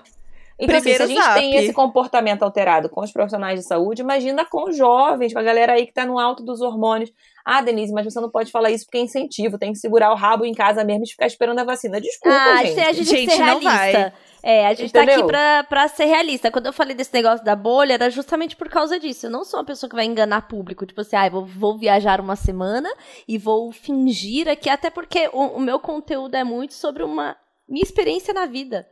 Então, 0.58 0.76
assim, 0.76 0.94
se 0.94 1.02
a 1.02 1.06
gente 1.06 1.20
zap. 1.20 1.40
tem 1.40 1.56
esse 1.56 1.72
comportamento 1.72 2.42
alterado 2.42 2.90
com 2.90 3.00
os 3.00 3.10
profissionais 3.10 3.58
de 3.58 3.66
saúde, 3.66 4.02
imagina 4.02 4.44
com 4.44 4.68
os 4.68 4.76
jovens, 4.76 5.32
com 5.32 5.38
a 5.38 5.42
galera 5.42 5.72
aí 5.72 5.86
que 5.86 5.94
tá 5.94 6.04
no 6.04 6.18
alto 6.18 6.44
dos 6.44 6.60
hormônios. 6.60 7.10
Ah, 7.42 7.62
Denise, 7.62 7.94
mas 7.94 8.04
você 8.04 8.20
não 8.20 8.30
pode 8.30 8.52
falar 8.52 8.70
isso 8.70 8.84
porque 8.84 8.98
é 8.98 9.00
incentivo, 9.00 9.58
tem 9.58 9.72
que 9.72 9.78
segurar 9.78 10.12
o 10.12 10.14
rabo 10.14 10.44
em 10.44 10.54
casa 10.54 10.84
mesmo 10.84 11.04
e 11.04 11.08
ficar 11.08 11.26
esperando 11.26 11.58
a 11.58 11.64
vacina. 11.64 11.98
Desculpa, 11.98 12.36
ah, 12.36 12.62
gente. 12.62 12.78
A 12.78 12.92
gente, 12.92 13.08
gente 13.08 13.38
não 13.38 13.60
vai. 13.60 14.12
É, 14.46 14.66
a 14.66 14.74
gente 14.74 14.90
Entendeu? 14.90 15.06
tá 15.06 15.20
aqui 15.20 15.26
pra, 15.26 15.64
pra 15.64 15.88
ser 15.88 16.04
realista. 16.04 16.50
Quando 16.50 16.66
eu 16.66 16.72
falei 16.72 16.94
desse 16.94 17.14
negócio 17.14 17.42
da 17.42 17.56
bolha, 17.56 17.94
era 17.94 18.10
justamente 18.10 18.54
por 18.54 18.68
causa 18.68 19.00
disso. 19.00 19.24
Eu 19.24 19.30
não 19.30 19.42
sou 19.42 19.58
uma 19.58 19.64
pessoa 19.64 19.88
que 19.88 19.96
vai 19.96 20.04
enganar 20.04 20.46
público. 20.46 20.84
Tipo 20.84 21.00
assim, 21.00 21.16
ah, 21.16 21.26
vou, 21.30 21.46
vou 21.46 21.78
viajar 21.78 22.20
uma 22.20 22.36
semana 22.36 22.92
e 23.26 23.38
vou 23.38 23.72
fingir 23.72 24.46
aqui, 24.46 24.68
até 24.68 24.90
porque 24.90 25.30
o, 25.32 25.56
o 25.56 25.60
meu 25.60 25.80
conteúdo 25.80 26.34
é 26.34 26.44
muito 26.44 26.74
sobre 26.74 27.02
uma 27.02 27.34
minha 27.66 27.82
experiência 27.82 28.34
na 28.34 28.44
vida. 28.44 28.86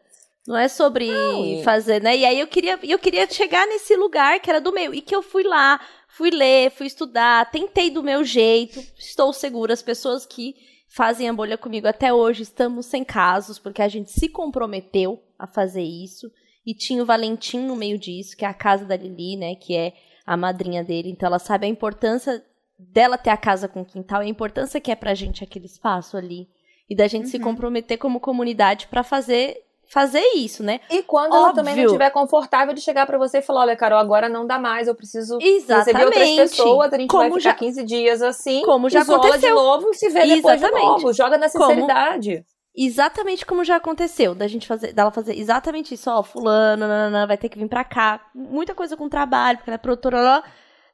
Não 0.49 0.57
é 0.57 0.69
sobre 0.69 1.13
não, 1.13 1.63
fazer, 1.63 2.01
né? 2.01 2.17
E 2.17 2.25
aí 2.25 2.41
eu 2.41 2.47
queria, 2.47 2.79
eu 2.83 2.99
queria 2.99 3.31
chegar 3.31 3.67
nesse 3.67 3.95
lugar 3.95 4.41
que 4.41 4.49
era 4.49 4.59
do 4.59 4.73
meu. 4.73 4.95
E 4.95 5.03
que 5.03 5.15
eu 5.15 5.23
fui 5.23 5.43
lá, 5.43 5.79
fui 6.09 6.31
ler, 6.31 6.71
fui 6.71 6.87
estudar, 6.87 7.51
tentei 7.51 7.91
do 7.91 8.03
meu 8.03 8.25
jeito. 8.25 8.83
Estou 8.99 9.31
segura, 9.35 9.75
as 9.75 9.83
pessoas 9.83 10.25
que 10.25 10.55
fazem 10.95 11.29
a 11.29 11.33
bolha 11.33 11.57
comigo 11.57 11.89
até 11.89 12.13
hoje 12.13 12.43
estamos 12.43 12.87
sem 12.87 13.03
casos, 13.03 13.59
porque 13.59 13.81
a 13.81 13.89
gente 13.89 14.11
se 14.11 14.29
comprometeu 14.29 15.23
a 15.39 15.47
fazer 15.47 15.83
isso. 15.83 16.31
E 16.65 16.75
tinha 16.75 17.03
o 17.03 17.07
Valentim 17.07 17.59
no 17.61 17.75
meio 17.75 17.99
disso, 17.99 18.37
que 18.37 18.45
é 18.45 18.49
a 18.49 18.55
casa 18.55 18.85
da 18.85 18.97
Lili, 18.97 19.37
né? 19.37 19.55
Que 19.57 19.75
é 19.75 19.95
a 20.25 20.37
madrinha 20.37 20.85
dele. 20.85 21.11
Então 21.11 21.27
ela 21.27 21.39
sabe 21.39 21.67
a 21.67 21.69
importância 21.69 22.45
dela 22.79 23.19
ter 23.19 23.31
a 23.31 23.37
casa 23.37 23.67
com 23.67 23.85
quintal 23.85 24.23
e 24.23 24.27
a 24.27 24.29
importância 24.29 24.81
que 24.81 24.91
é 24.91 24.95
pra 24.95 25.15
gente 25.15 25.43
aquele 25.43 25.67
espaço 25.67 26.17
ali. 26.17 26.49
E 26.89 26.95
da 26.95 27.09
gente 27.09 27.25
uhum. 27.25 27.31
se 27.31 27.39
comprometer 27.39 27.99
como 27.99 28.21
comunidade 28.21 28.87
para 28.87 29.03
fazer 29.03 29.57
fazer 29.93 30.23
isso, 30.37 30.63
né? 30.63 30.81
E 30.89 31.03
quando 31.03 31.35
Óbvio. 31.35 31.45
ela 31.45 31.53
também 31.53 31.77
não 31.77 31.85
estiver 31.85 32.09
confortável 32.09 32.73
de 32.73 32.81
chegar 32.81 33.07
para 33.07 33.19
você 33.19 33.39
e 33.39 33.43
falar, 33.43 33.61
olha, 33.61 33.77
Carol, 33.77 33.99
agora 33.99 34.27
não 34.27 34.47
dá 34.47 34.59
mais, 34.59 34.89
eu 34.89 34.95
preciso 34.95 35.37
Exatamente. 35.39 35.85
receber 35.85 36.05
outras 36.07 36.51
pessoas, 36.51 36.93
a 36.95 36.99
gente 36.99 37.11
Como 37.11 37.23
vai 37.23 37.31
ficar 37.33 37.51
já... 37.51 37.55
15 37.55 37.85
dias 37.85 38.23
assim, 38.23 38.63
Como 38.63 38.89
já 38.89 39.03
aconteceu. 39.03 39.39
de 39.39 39.51
novo 39.51 39.91
e 39.91 39.95
se 39.95 40.09
vê 40.09 40.27
depois 40.27 40.55
Exatamente. 40.55 40.81
de 40.81 40.93
novo, 40.93 41.13
joga 41.13 41.37
na 41.37 41.47
sinceridade. 41.47 42.37
Como... 42.37 42.45
Exatamente 42.75 43.45
como 43.45 43.63
já 43.63 43.77
aconteceu, 43.77 44.35
da 44.35 44.49
gente 44.49 44.67
fazer, 44.67 44.95
dela 44.95 45.11
fazer 45.11 45.39
exatamente 45.39 45.93
isso, 45.93 46.11
ó, 46.11 46.23
fulano, 46.23 46.89
nanana, 46.89 47.27
vai 47.27 47.37
ter 47.37 47.51
que 47.51 47.59
vir 47.59 47.69
pra 47.69 47.85
cá, 47.85 48.19
muita 48.35 48.75
coisa 48.75 48.97
com 48.97 49.11
trabalho, 49.11 49.59
porque 49.59 49.69
ela 49.69 49.75
é 49.75 49.79
produtora, 49.79 50.43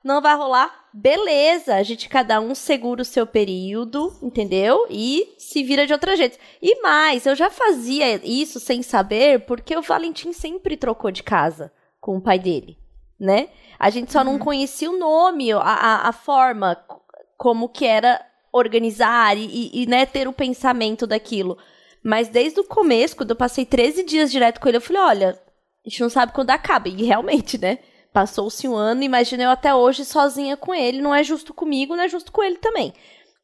não 0.03 0.21
vai 0.21 0.37
rolar. 0.37 0.89
Beleza, 0.93 1.75
a 1.75 1.83
gente 1.83 2.09
cada 2.09 2.41
um 2.41 2.55
segura 2.55 3.03
o 3.03 3.05
seu 3.05 3.27
período, 3.27 4.17
entendeu? 4.23 4.87
E 4.91 5.35
se 5.39 5.63
vira 5.63 5.87
de 5.87 5.93
outra 5.93 6.17
jeito. 6.17 6.39
E 6.63 6.81
mais, 6.81 7.27
eu 7.27 7.35
já 7.35 7.51
fazia 7.51 8.21
isso 8.25 8.59
sem 8.59 8.83
saber, 8.83 9.41
porque 9.41 9.77
o 9.77 9.83
Valentim 9.83 10.33
sempre 10.33 10.77
trocou 10.77 11.11
de 11.11 11.23
casa 11.23 11.73
com 12.01 12.17
o 12.17 12.21
pai 12.21 12.39
dele, 12.39 12.79
né? 13.19 13.49
A 13.79 13.91
gente 13.91 14.13
só 14.13 14.21
uhum. 14.21 14.25
não 14.25 14.39
conhecia 14.39 14.91
o 14.91 14.99
nome, 14.99 15.53
a, 15.53 15.59
a, 15.59 16.09
a, 16.09 16.13
forma 16.13 16.77
como 17.37 17.69
que 17.69 17.85
era 17.85 18.21
organizar 18.53 19.37
e, 19.37 19.71
e, 19.73 19.87
né, 19.87 20.05
ter 20.07 20.27
o 20.27 20.33
pensamento 20.33 21.07
daquilo. 21.07 21.59
Mas 22.03 22.29
desde 22.29 22.59
o 22.61 22.65
começo, 22.65 23.17
quando 23.17 23.31
eu 23.31 23.37
passei 23.37 23.65
13 23.65 24.03
dias 24.03 24.31
direto 24.31 24.61
com 24.61 24.69
ele, 24.69 24.79
eu 24.79 24.83
falei, 24.83 25.03
olha, 25.03 25.41
a 25.85 25.89
gente 25.89 26.01
não 26.01 26.11
sabe 26.11 26.33
quando 26.33 26.51
acaba. 26.51 26.89
E 26.89 27.05
realmente, 27.05 27.59
né? 27.59 27.79
Passou-se 28.13 28.67
um 28.67 28.75
ano, 28.75 29.03
imagina 29.03 29.45
eu 29.45 29.51
até 29.51 29.75
hoje 29.75 30.05
sozinha 30.05 30.57
com 30.57 30.75
ele. 30.75 31.01
Não 31.01 31.15
é 31.15 31.23
justo 31.23 31.53
comigo, 31.53 31.95
não 31.95 32.05
é 32.05 32.09
justo 32.09 32.33
com 32.33 32.43
ele 32.43 32.57
também. 32.57 32.93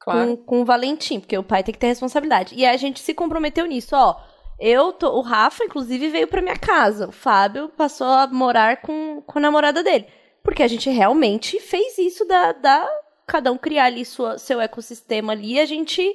Claro. 0.00 0.36
Com, 0.36 0.44
com 0.44 0.62
o 0.62 0.64
Valentim, 0.64 1.20
porque 1.20 1.36
o 1.36 1.42
pai 1.42 1.62
tem 1.62 1.72
que 1.72 1.78
ter 1.78 1.86
responsabilidade. 1.86 2.54
E 2.54 2.66
a 2.66 2.76
gente 2.76 3.00
se 3.00 3.14
comprometeu 3.14 3.66
nisso, 3.66 3.94
ó. 3.94 4.16
Eu 4.58 4.92
tô, 4.92 5.10
o 5.16 5.20
Rafa, 5.20 5.64
inclusive, 5.64 6.08
veio 6.08 6.28
pra 6.28 6.42
minha 6.42 6.56
casa. 6.56 7.08
O 7.08 7.12
Fábio 7.12 7.68
passou 7.70 8.06
a 8.06 8.26
morar 8.26 8.80
com, 8.80 9.22
com 9.26 9.38
a 9.38 9.42
namorada 9.42 9.82
dele. 9.82 10.06
Porque 10.42 10.62
a 10.62 10.68
gente 10.68 10.90
realmente 10.90 11.58
fez 11.58 11.98
isso 11.98 12.24
da, 12.24 12.52
da 12.52 12.88
cada 13.26 13.50
um 13.50 13.58
criar 13.58 13.84
ali 13.84 14.04
sua, 14.04 14.38
seu 14.38 14.60
ecossistema 14.60 15.32
ali, 15.32 15.58
a 15.58 15.64
gente 15.64 16.14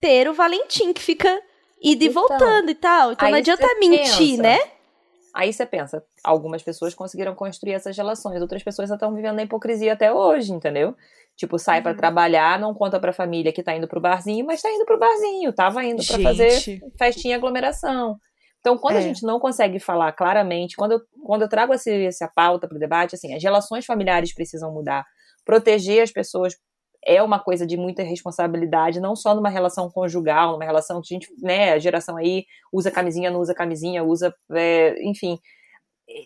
ter 0.00 0.28
o 0.28 0.34
Valentim 0.34 0.92
que 0.92 1.00
fica 1.00 1.30
indo 1.82 2.04
e 2.04 2.08
então, 2.08 2.22
voltando 2.22 2.70
e 2.70 2.74
tal. 2.74 3.12
Então 3.12 3.30
não 3.30 3.38
adianta 3.38 3.66
mentir, 3.78 4.36
pensa, 4.36 4.42
né? 4.42 4.58
Aí 5.32 5.52
você 5.52 5.66
pensa, 5.66 6.04
algumas 6.24 6.62
pessoas 6.62 6.94
conseguiram 6.94 7.34
construir 7.34 7.74
essas 7.74 7.96
relações, 7.96 8.40
outras 8.40 8.62
pessoas 8.62 8.90
estão 8.90 9.14
vivendo 9.14 9.36
na 9.36 9.42
hipocrisia 9.42 9.92
até 9.92 10.12
hoje, 10.12 10.52
entendeu? 10.52 10.96
Tipo, 11.36 11.58
sai 11.58 11.78
uhum. 11.78 11.82
para 11.82 11.94
trabalhar, 11.94 12.58
não 12.58 12.72
conta 12.72 12.98
pra 12.98 13.12
família 13.12 13.52
que 13.52 13.62
tá 13.62 13.76
indo 13.76 13.86
pro 13.86 14.00
barzinho, 14.00 14.46
mas 14.46 14.62
tá 14.62 14.70
indo 14.70 14.84
pro 14.86 14.98
barzinho, 14.98 15.52
tava 15.52 15.84
indo 15.84 16.04
para 16.04 16.18
fazer 16.20 16.80
festinha 16.96 17.36
aglomeração. 17.36 18.18
Então, 18.60 18.78
quando 18.78 18.96
é. 18.96 18.98
a 18.98 19.02
gente 19.02 19.24
não 19.24 19.38
consegue 19.38 19.78
falar 19.78 20.10
claramente, 20.12 20.74
quando 20.74 20.92
eu, 20.92 21.00
quando 21.22 21.42
eu 21.42 21.48
trago 21.48 21.74
esse, 21.74 22.06
essa 22.06 22.26
pauta 22.34 22.66
para 22.66 22.76
o 22.76 22.80
debate, 22.80 23.14
assim, 23.14 23.34
as 23.34 23.42
relações 23.42 23.84
familiares 23.84 24.32
precisam 24.32 24.72
mudar. 24.72 25.04
Proteger 25.44 26.02
as 26.02 26.10
pessoas 26.10 26.56
é 27.04 27.22
uma 27.22 27.38
coisa 27.38 27.66
de 27.66 27.76
muita 27.76 28.02
responsabilidade, 28.02 29.00
não 29.00 29.14
só 29.14 29.34
numa 29.34 29.50
relação 29.50 29.90
conjugal, 29.90 30.52
numa 30.52 30.64
relação 30.64 31.02
que 31.02 31.14
a 31.14 31.18
gente, 31.18 31.28
né, 31.42 31.72
a 31.74 31.78
geração 31.78 32.16
aí 32.16 32.46
usa 32.72 32.90
camisinha, 32.90 33.30
não 33.30 33.40
usa 33.40 33.54
camisinha, 33.54 34.02
usa, 34.02 34.34
é, 34.52 34.96
enfim, 35.02 35.38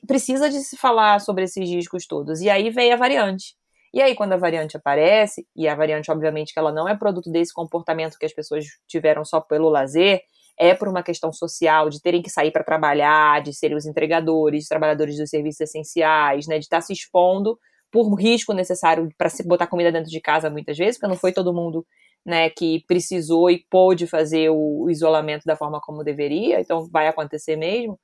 precisa 0.06 0.48
de 0.50 0.60
se 0.60 0.76
falar 0.76 1.20
sobre 1.20 1.44
esses 1.44 1.68
riscos 1.68 2.06
todos. 2.06 2.40
E 2.40 2.50
aí 2.50 2.70
veio 2.70 2.94
a 2.94 2.96
variante. 2.96 3.54
E 3.92 4.02
aí, 4.02 4.14
quando 4.14 4.34
a 4.34 4.36
variante 4.36 4.76
aparece, 4.76 5.46
e 5.56 5.66
a 5.66 5.74
variante, 5.74 6.10
obviamente, 6.10 6.52
que 6.52 6.58
ela 6.58 6.72
não 6.72 6.88
é 6.88 6.96
produto 6.96 7.30
desse 7.30 7.52
comportamento 7.54 8.18
que 8.18 8.26
as 8.26 8.34
pessoas 8.34 8.64
tiveram 8.86 9.24
só 9.24 9.40
pelo 9.40 9.70
lazer, 9.70 10.20
é 10.58 10.74
por 10.74 10.88
uma 10.88 11.02
questão 11.02 11.32
social, 11.32 11.88
de 11.88 12.02
terem 12.02 12.20
que 12.20 12.28
sair 12.28 12.50
para 12.50 12.64
trabalhar, 12.64 13.40
de 13.42 13.54
serem 13.54 13.76
os 13.76 13.86
entregadores, 13.86 14.66
trabalhadores 14.66 15.16
dos 15.16 15.30
serviços 15.30 15.60
essenciais, 15.60 16.46
né, 16.46 16.58
de 16.58 16.64
estar 16.64 16.78
tá 16.78 16.80
se 16.82 16.92
expondo 16.92 17.58
por 17.90 18.12
risco 18.14 18.52
necessário 18.52 19.08
para 19.16 19.30
se 19.30 19.46
botar 19.46 19.66
comida 19.66 19.90
dentro 19.90 20.10
de 20.10 20.20
casa 20.20 20.50
muitas 20.50 20.76
vezes, 20.76 20.98
porque 20.98 21.08
não 21.08 21.16
foi 21.16 21.32
todo 21.32 21.54
mundo 21.54 21.86
né, 22.26 22.50
que 22.50 22.84
precisou 22.86 23.50
e 23.50 23.64
pôde 23.70 24.06
fazer 24.06 24.50
o 24.50 24.90
isolamento 24.90 25.44
da 25.46 25.56
forma 25.56 25.80
como 25.80 26.04
deveria, 26.04 26.60
então 26.60 26.86
vai 26.90 27.06
acontecer 27.06 27.56
mesmo. 27.56 27.98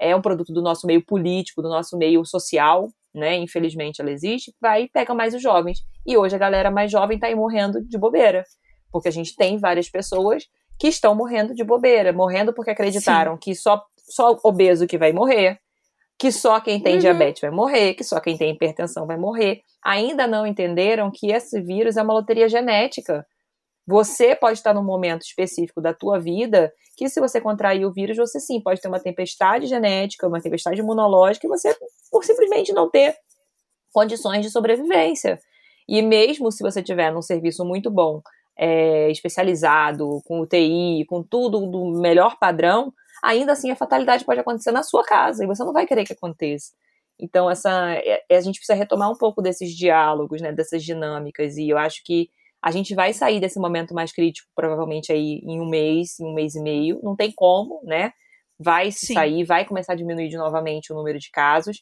É 0.00 0.14
um 0.14 0.20
produto 0.20 0.52
do 0.52 0.62
nosso 0.62 0.86
meio 0.86 1.04
político, 1.04 1.62
do 1.62 1.68
nosso 1.68 1.96
meio 1.96 2.24
social, 2.24 2.88
né? 3.14 3.36
Infelizmente 3.36 4.00
ela 4.00 4.10
existe, 4.10 4.54
vai 4.60 4.84
e 4.84 4.88
pega 4.88 5.14
mais 5.14 5.34
os 5.34 5.42
jovens. 5.42 5.80
E 6.06 6.16
hoje 6.16 6.36
a 6.36 6.38
galera 6.38 6.70
mais 6.70 6.90
jovem 6.90 7.16
está 7.16 7.26
aí 7.26 7.34
morrendo 7.34 7.82
de 7.82 7.98
bobeira, 7.98 8.44
porque 8.92 9.08
a 9.08 9.12
gente 9.12 9.34
tem 9.34 9.58
várias 9.58 9.88
pessoas 9.88 10.44
que 10.78 10.88
estão 10.88 11.14
morrendo 11.14 11.54
de 11.54 11.64
bobeira, 11.64 12.12
morrendo 12.12 12.52
porque 12.52 12.70
acreditaram 12.70 13.32
Sim. 13.34 13.40
que 13.40 13.54
só, 13.54 13.82
só 13.96 14.38
obeso 14.44 14.86
que 14.86 14.96
vai 14.96 15.12
morrer, 15.12 15.58
que 16.18 16.30
só 16.32 16.60
quem 16.60 16.80
tem 16.80 16.94
uhum. 16.94 17.00
diabetes 17.00 17.40
vai 17.40 17.50
morrer, 17.50 17.94
que 17.94 18.04
só 18.04 18.20
quem 18.20 18.36
tem 18.36 18.52
hipertensão 18.52 19.06
vai 19.06 19.16
morrer. 19.16 19.62
Ainda 19.84 20.26
não 20.26 20.46
entenderam 20.46 21.10
que 21.12 21.32
esse 21.32 21.60
vírus 21.60 21.96
é 21.96 22.02
uma 22.02 22.14
loteria 22.14 22.48
genética. 22.48 23.26
Você 23.88 24.36
pode 24.36 24.58
estar 24.58 24.74
num 24.74 24.84
momento 24.84 25.22
específico 25.22 25.80
da 25.80 25.94
tua 25.94 26.20
vida 26.20 26.70
que 26.94 27.08
se 27.08 27.18
você 27.18 27.40
contrair 27.40 27.86
o 27.86 27.90
vírus, 27.90 28.18
você 28.18 28.38
sim 28.38 28.60
pode 28.60 28.82
ter 28.82 28.88
uma 28.88 29.00
tempestade 29.00 29.66
genética, 29.66 30.28
uma 30.28 30.42
tempestade 30.42 30.78
imunológica 30.78 31.46
e 31.46 31.48
você 31.48 31.74
por 32.10 32.22
simplesmente 32.22 32.70
não 32.70 32.90
ter 32.90 33.16
condições 33.90 34.42
de 34.42 34.50
sobrevivência. 34.50 35.40
E 35.88 36.02
mesmo 36.02 36.52
se 36.52 36.62
você 36.62 36.82
tiver 36.82 37.10
num 37.10 37.22
serviço 37.22 37.64
muito 37.64 37.90
bom, 37.90 38.20
é, 38.58 39.10
especializado, 39.10 40.20
com 40.26 40.40
UTI, 40.40 41.06
com 41.06 41.22
tudo 41.22 41.66
do 41.66 41.98
melhor 41.98 42.38
padrão, 42.38 42.92
ainda 43.24 43.52
assim 43.52 43.70
a 43.70 43.76
fatalidade 43.76 44.22
pode 44.22 44.40
acontecer 44.40 44.70
na 44.70 44.82
sua 44.82 45.02
casa 45.02 45.42
e 45.42 45.46
você 45.46 45.64
não 45.64 45.72
vai 45.72 45.86
querer 45.86 46.04
que 46.04 46.12
aconteça. 46.12 46.74
Então, 47.18 47.50
essa, 47.50 47.94
é, 47.94 48.36
a 48.36 48.40
gente 48.42 48.58
precisa 48.58 48.76
retomar 48.76 49.10
um 49.10 49.16
pouco 49.16 49.40
desses 49.40 49.74
diálogos, 49.74 50.42
né, 50.42 50.52
dessas 50.52 50.84
dinâmicas, 50.84 51.56
e 51.56 51.70
eu 51.70 51.78
acho 51.78 52.04
que 52.04 52.28
a 52.62 52.70
gente 52.70 52.94
vai 52.94 53.12
sair 53.12 53.40
desse 53.40 53.58
momento 53.58 53.94
mais 53.94 54.12
crítico, 54.12 54.48
provavelmente 54.54 55.12
aí 55.12 55.40
em 55.44 55.60
um 55.60 55.68
mês, 55.68 56.18
em 56.18 56.26
um 56.26 56.34
mês 56.34 56.54
e 56.54 56.60
meio, 56.60 57.00
não 57.02 57.14
tem 57.14 57.32
como, 57.34 57.80
né? 57.84 58.12
Vai 58.58 58.90
se 58.90 59.14
sair, 59.14 59.44
vai 59.44 59.64
começar 59.64 59.92
a 59.92 59.96
diminuir 59.96 60.28
de 60.28 60.36
novamente 60.36 60.92
o 60.92 60.96
número 60.96 61.18
de 61.18 61.30
casos, 61.30 61.78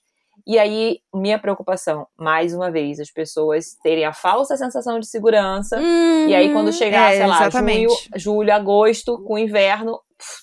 e 0.46 0.58
aí, 0.58 0.98
minha 1.14 1.38
preocupação, 1.38 2.06
mais 2.16 2.52
uma 2.52 2.70
vez, 2.70 3.00
as 3.00 3.10
pessoas 3.10 3.76
terem 3.82 4.04
a 4.04 4.12
falsa 4.12 4.56
sensação 4.56 4.98
de 4.98 5.06
segurança. 5.06 5.78
Uhum, 5.78 6.28
e 6.28 6.34
aí, 6.34 6.52
quando 6.52 6.72
chegar, 6.72 7.12
é, 7.12 7.18
sei 7.18 7.26
lá, 7.26 7.48
junho, 7.48 7.88
julho, 8.16 8.52
agosto, 8.52 9.22
com 9.24 9.38
inverno, 9.38 9.98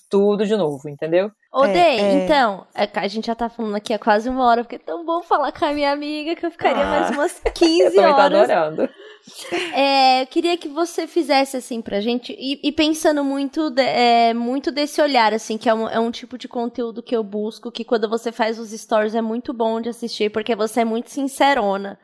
tudo 0.09 0.45
de 0.45 0.55
novo, 0.55 0.89
entendeu? 0.89 1.31
Ô, 1.53 1.65
é, 1.65 1.73
Dei, 1.73 1.99
é... 1.99 2.23
então, 2.23 2.65
é 2.75 2.89
a 2.93 3.07
gente 3.07 3.27
já 3.27 3.35
tá 3.35 3.49
falando 3.49 3.75
aqui 3.75 3.93
há 3.93 3.99
quase 3.99 4.27
uma 4.27 4.45
hora, 4.45 4.63
porque 4.63 4.75
é 4.75 4.79
tão 4.79 5.05
bom 5.05 5.21
falar 5.21 5.51
com 5.51 5.65
a 5.65 5.71
minha 5.71 5.91
amiga 5.91 6.35
que 6.35 6.45
eu 6.45 6.51
ficaria 6.51 6.83
ah, 6.83 6.89
mais 6.89 7.09
umas 7.11 7.39
15 7.53 7.95
eu 7.95 8.03
horas. 8.03 8.15
Tô 8.15 8.21
adorando. 8.21 8.89
É, 9.75 10.21
eu 10.21 10.27
queria 10.27 10.55
que 10.57 10.67
você 10.67 11.07
fizesse 11.07 11.57
assim 11.57 11.81
pra 11.81 11.99
gente, 11.99 12.35
e, 12.37 12.59
e 12.61 12.71
pensando 12.71 13.23
muito, 13.23 13.69
de, 13.69 13.81
é, 13.81 14.33
muito 14.33 14.71
desse 14.71 15.01
olhar, 15.01 15.33
assim, 15.33 15.57
que 15.57 15.67
é 15.67 15.73
um, 15.73 15.87
é 15.87 15.99
um 15.99 16.11
tipo 16.11 16.37
de 16.37 16.47
conteúdo 16.47 17.01
que 17.01 17.15
eu 17.15 17.23
busco, 17.23 17.71
que 17.71 17.83
quando 17.83 18.07
você 18.07 18.31
faz 18.31 18.59
os 18.59 18.69
stories 18.71 19.15
é 19.15 19.21
muito 19.21 19.53
bom 19.53 19.81
de 19.81 19.89
assistir, 19.89 20.29
porque 20.29 20.55
você 20.55 20.81
é 20.81 20.85
muito 20.85 21.09
sincerona 21.09 21.97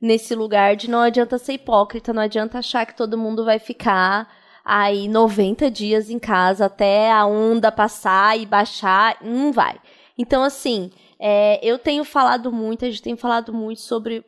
nesse 0.00 0.34
lugar 0.34 0.76
de 0.76 0.90
não 0.90 1.00
adianta 1.00 1.38
ser 1.38 1.54
hipócrita, 1.54 2.12
não 2.12 2.22
adianta 2.22 2.58
achar 2.58 2.84
que 2.84 2.96
todo 2.96 3.16
mundo 3.16 3.44
vai 3.44 3.58
ficar 3.58 4.28
aí 4.64 5.08
90 5.08 5.70
dias 5.70 6.10
em 6.10 6.18
casa 6.18 6.66
até 6.66 7.10
a 7.10 7.24
onda 7.24 7.72
passar 7.72 8.38
e 8.38 8.44
baixar, 8.44 9.16
não 9.22 9.52
vai. 9.52 9.80
Então, 10.18 10.42
assim, 10.42 10.90
é, 11.18 11.58
eu 11.62 11.78
tenho 11.78 12.04
falado 12.04 12.52
muito, 12.52 12.84
a 12.84 12.90
gente 12.90 13.02
tem 13.02 13.16
falado 13.16 13.52
muito 13.52 13.80
sobre 13.80 14.24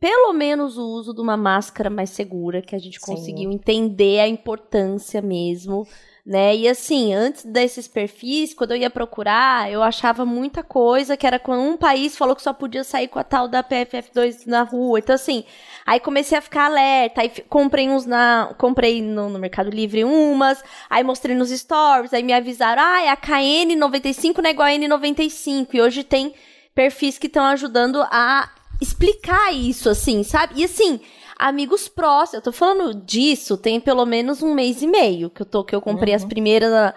pelo 0.00 0.32
menos 0.32 0.78
o 0.78 0.86
uso 0.86 1.12
de 1.12 1.20
uma 1.20 1.36
máscara 1.36 1.90
mais 1.90 2.10
segura, 2.10 2.62
que 2.62 2.74
a 2.74 2.78
gente 2.78 2.98
Sim. 3.00 3.06
conseguiu 3.06 3.50
entender 3.50 4.20
a 4.20 4.28
importância 4.28 5.20
mesmo 5.20 5.86
né? 6.28 6.54
E 6.54 6.68
assim, 6.68 7.14
antes 7.14 7.42
desses 7.42 7.88
perfis, 7.88 8.52
quando 8.52 8.72
eu 8.72 8.76
ia 8.76 8.90
procurar, 8.90 9.72
eu 9.72 9.82
achava 9.82 10.26
muita 10.26 10.62
coisa 10.62 11.16
que 11.16 11.26
era 11.26 11.38
quando 11.38 11.62
um 11.62 11.74
país 11.74 12.18
falou 12.18 12.36
que 12.36 12.42
só 12.42 12.52
podia 12.52 12.84
sair 12.84 13.08
com 13.08 13.18
a 13.18 13.24
tal 13.24 13.48
da 13.48 13.64
PFF2 13.64 14.44
na 14.44 14.62
rua. 14.62 14.98
Então 14.98 15.14
assim, 15.14 15.42
aí 15.86 15.98
comecei 15.98 16.36
a 16.36 16.42
ficar 16.42 16.66
alerta, 16.66 17.22
aí 17.22 17.30
comprei 17.48 17.88
uns 17.88 18.04
na, 18.04 18.54
comprei 18.58 19.00
no, 19.00 19.30
no 19.30 19.38
Mercado 19.38 19.70
Livre 19.70 20.04
umas, 20.04 20.62
aí 20.90 21.02
mostrei 21.02 21.34
nos 21.34 21.48
stories, 21.48 22.12
aí 22.12 22.22
me 22.22 22.34
avisaram: 22.34 22.82
"Ah, 22.82 23.02
é 23.04 23.08
a 23.08 23.16
KN95 23.16 24.42
não 24.42 24.50
é 24.50 24.52
igual 24.52 24.68
a 24.68 24.72
N95". 24.72 25.68
E 25.72 25.80
hoje 25.80 26.04
tem 26.04 26.34
perfis 26.74 27.16
que 27.16 27.26
estão 27.26 27.44
ajudando 27.46 28.02
a 28.02 28.50
explicar 28.80 29.52
isso 29.52 29.88
assim, 29.88 30.22
sabe? 30.22 30.60
E 30.60 30.64
assim, 30.64 31.00
amigos 31.38 31.88
próximos. 31.88 32.34
Eu 32.34 32.42
tô 32.42 32.52
falando 32.52 32.94
disso 32.94 33.56
tem 33.56 33.80
pelo 33.80 34.04
menos 34.04 34.42
um 34.42 34.54
mês 34.54 34.82
e 34.82 34.86
meio 34.86 35.30
que 35.30 35.42
eu 35.42 35.46
tô 35.46 35.64
que 35.64 35.74
eu 35.74 35.80
comprei 35.80 36.12
uhum. 36.12 36.16
as 36.16 36.24
primeiras. 36.24 36.94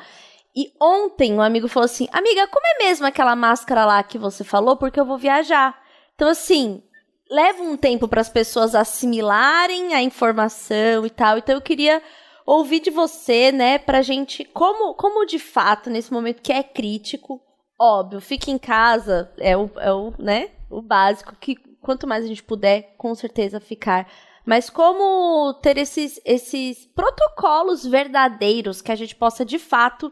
E 0.55 0.73
ontem 0.82 1.34
um 1.34 1.41
amigo 1.41 1.67
falou 1.67 1.86
assim: 1.86 2.07
Amiga, 2.11 2.47
como 2.47 2.65
é 2.65 2.84
mesmo 2.86 3.05
aquela 3.05 3.36
máscara 3.36 3.86
lá 3.86 4.03
que 4.03 4.17
você 4.17 4.43
falou? 4.43 4.75
Porque 4.75 4.99
eu 4.99 5.05
vou 5.05 5.17
viajar. 5.17 5.79
Então, 6.15 6.27
assim, 6.27 6.84
leva 7.29 7.63
um 7.63 7.77
tempo 7.77 8.07
para 8.07 8.21
as 8.21 8.29
pessoas 8.29 8.75
assimilarem 8.75 9.93
a 9.93 10.01
informação 10.01 11.05
e 11.05 11.09
tal. 11.09 11.38
Então, 11.38 11.55
eu 11.55 11.61
queria 11.61 12.01
ouvir 12.45 12.82
de 12.82 12.89
você, 12.89 13.51
né, 13.51 13.77
pra 13.77 14.01
gente, 14.01 14.43
como, 14.43 14.93
como 14.95 15.25
de 15.25 15.39
fato, 15.39 15.89
nesse 15.89 16.11
momento 16.11 16.41
que 16.41 16.51
é 16.51 16.61
crítico, 16.61 17.41
óbvio, 17.79 18.19
fique 18.19 18.51
em 18.51 18.57
casa, 18.57 19.32
é 19.38 19.55
o, 19.55 19.69
é 19.77 19.91
o, 19.91 20.13
né, 20.19 20.49
o 20.69 20.82
básico, 20.82 21.36
que 21.39 21.55
quanto 21.82 22.07
mais 22.07 22.23
a 22.23 22.27
gente 22.27 22.43
puder, 22.43 22.93
com 22.97 23.13
certeza 23.15 23.59
ficar 23.59 24.07
mas 24.45 24.69
como 24.69 25.53
ter 25.55 25.77
esses, 25.77 26.19
esses 26.25 26.86
protocolos 26.88 27.86
verdadeiros 27.86 28.82
que 28.82 28.91
a 28.91 28.95
gente 28.95 29.15
possa, 29.15 29.45
de 29.45 29.59
fato, 29.59 30.11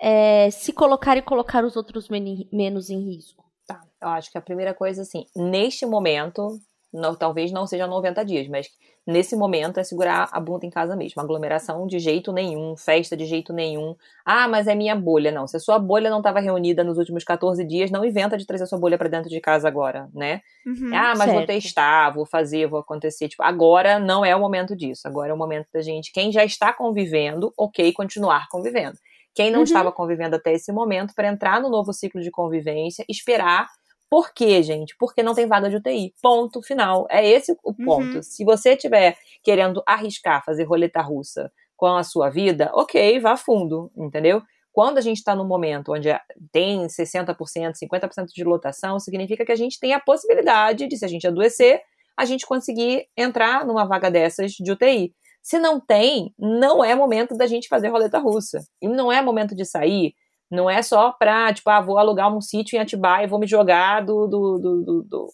é, 0.00 0.50
se 0.50 0.72
colocar 0.72 1.16
e 1.16 1.22
colocar 1.22 1.64
os 1.64 1.76
outros 1.76 2.08
men 2.08 2.48
menos 2.52 2.90
em 2.90 2.98
risco? 2.98 3.44
Tá, 3.66 3.80
eu 4.00 4.08
acho 4.08 4.30
que 4.30 4.38
a 4.38 4.42
primeira 4.42 4.74
coisa, 4.74 5.02
assim, 5.02 5.26
neste 5.36 5.86
momento, 5.86 6.58
não, 6.92 7.14
talvez 7.14 7.52
não 7.52 7.66
seja 7.66 7.86
90 7.86 8.24
dias, 8.24 8.48
mas 8.48 8.68
nesse 9.06 9.34
momento 9.34 9.78
é 9.78 9.84
segurar 9.84 10.28
a 10.32 10.40
bunda 10.40 10.66
em 10.66 10.70
casa 10.70 10.94
mesmo. 10.94 11.20
Aglomeração 11.20 11.86
de 11.86 11.98
jeito 11.98 12.32
nenhum, 12.32 12.76
festa 12.76 13.16
de 13.16 13.24
jeito 13.24 13.52
nenhum. 13.52 13.94
Ah, 14.24 14.46
mas 14.46 14.66
é 14.66 14.74
minha 14.74 14.94
bolha. 14.94 15.30
Não, 15.30 15.46
se 15.46 15.56
a 15.56 15.60
sua 15.60 15.78
bolha 15.78 16.10
não 16.10 16.18
estava 16.18 16.40
reunida 16.40 16.84
nos 16.84 16.98
últimos 16.98 17.24
14 17.24 17.64
dias, 17.64 17.90
não 17.90 18.04
inventa 18.04 18.36
de 18.36 18.46
trazer 18.46 18.66
sua 18.66 18.78
bolha 18.78 18.98
para 18.98 19.08
dentro 19.08 19.28
de 19.28 19.40
casa 19.40 19.66
agora, 19.66 20.08
né? 20.14 20.40
Uhum, 20.66 20.90
ah, 20.94 21.14
mas 21.16 21.24
certo. 21.24 21.34
vou 21.34 21.46
testar, 21.46 22.10
vou 22.10 22.26
fazer, 22.26 22.66
vou 22.66 22.80
acontecer. 22.80 23.28
Tipo, 23.28 23.42
agora 23.42 23.98
não 23.98 24.24
é 24.24 24.34
o 24.34 24.40
momento 24.40 24.76
disso. 24.76 25.06
Agora 25.06 25.30
é 25.30 25.34
o 25.34 25.38
momento 25.38 25.66
da 25.72 25.80
gente, 25.80 26.12
quem 26.12 26.30
já 26.30 26.44
está 26.44 26.72
convivendo, 26.72 27.52
ok, 27.58 27.92
continuar 27.92 28.46
convivendo. 28.50 28.96
Quem 29.34 29.50
não 29.50 29.60
uhum. 29.60 29.64
estava 29.64 29.92
convivendo 29.92 30.36
até 30.36 30.52
esse 30.52 30.72
momento, 30.72 31.14
para 31.14 31.28
entrar 31.28 31.60
no 31.60 31.70
novo 31.70 31.92
ciclo 31.92 32.20
de 32.20 32.30
convivência, 32.30 33.04
esperar 33.08 33.68
por 34.10 34.34
quê, 34.34 34.60
gente? 34.60 34.96
Porque 34.98 35.22
não 35.22 35.34
tem 35.34 35.46
vaga 35.46 35.70
de 35.70 35.76
UTI. 35.76 36.12
Ponto 36.20 36.60
final. 36.60 37.06
É 37.08 37.24
esse 37.24 37.56
o 37.62 37.72
ponto. 37.72 38.16
Uhum. 38.16 38.22
Se 38.22 38.44
você 38.44 38.70
estiver 38.70 39.16
querendo 39.40 39.80
arriscar 39.86 40.44
fazer 40.44 40.64
roleta 40.64 41.00
russa 41.00 41.52
com 41.76 41.86
a 41.86 42.02
sua 42.02 42.28
vida, 42.28 42.70
ok, 42.74 43.20
vá 43.20 43.36
fundo, 43.36 43.90
entendeu? 43.96 44.42
Quando 44.72 44.98
a 44.98 45.00
gente 45.00 45.18
está 45.18 45.34
num 45.34 45.46
momento 45.46 45.92
onde 45.92 46.08
tem 46.50 46.86
60%, 46.86 47.36
50% 47.36 48.26
de 48.34 48.44
lotação, 48.44 48.98
significa 48.98 49.44
que 49.44 49.52
a 49.52 49.56
gente 49.56 49.78
tem 49.78 49.94
a 49.94 50.00
possibilidade 50.00 50.88
de, 50.88 50.96
se 50.96 51.04
a 51.04 51.08
gente 51.08 51.26
adoecer, 51.26 51.80
a 52.16 52.24
gente 52.24 52.44
conseguir 52.44 53.06
entrar 53.16 53.64
numa 53.64 53.84
vaga 53.84 54.10
dessas 54.10 54.52
de 54.52 54.72
UTI. 54.72 55.14
Se 55.40 55.58
não 55.58 55.80
tem, 55.80 56.34
não 56.36 56.84
é 56.84 56.94
momento 56.94 57.36
da 57.36 57.46
gente 57.46 57.68
fazer 57.68 57.88
roleta 57.88 58.18
russa. 58.18 58.60
E 58.82 58.88
não 58.88 59.10
é 59.10 59.22
momento 59.22 59.54
de 59.54 59.64
sair 59.64 60.14
não 60.50 60.68
é 60.68 60.82
só 60.82 61.12
pra, 61.12 61.52
tipo, 61.52 61.70
ah, 61.70 61.80
vou 61.80 61.98
alugar 61.98 62.34
um 62.34 62.40
sítio 62.40 62.76
em 62.76 62.80
Atibaia 62.80 63.24
e 63.24 63.28
vou 63.28 63.38
me 63.38 63.46
jogar 63.46 64.04
do, 64.04 64.26
do, 64.26 64.58
do, 64.58 65.02
do 65.04 65.28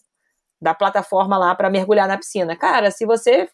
da 0.60 0.74
plataforma 0.74 1.38
lá 1.38 1.54
para 1.54 1.70
mergulhar 1.70 2.08
na 2.08 2.16
piscina. 2.16 2.56
Cara, 2.56 2.90
se 2.90 3.06
você 3.06 3.48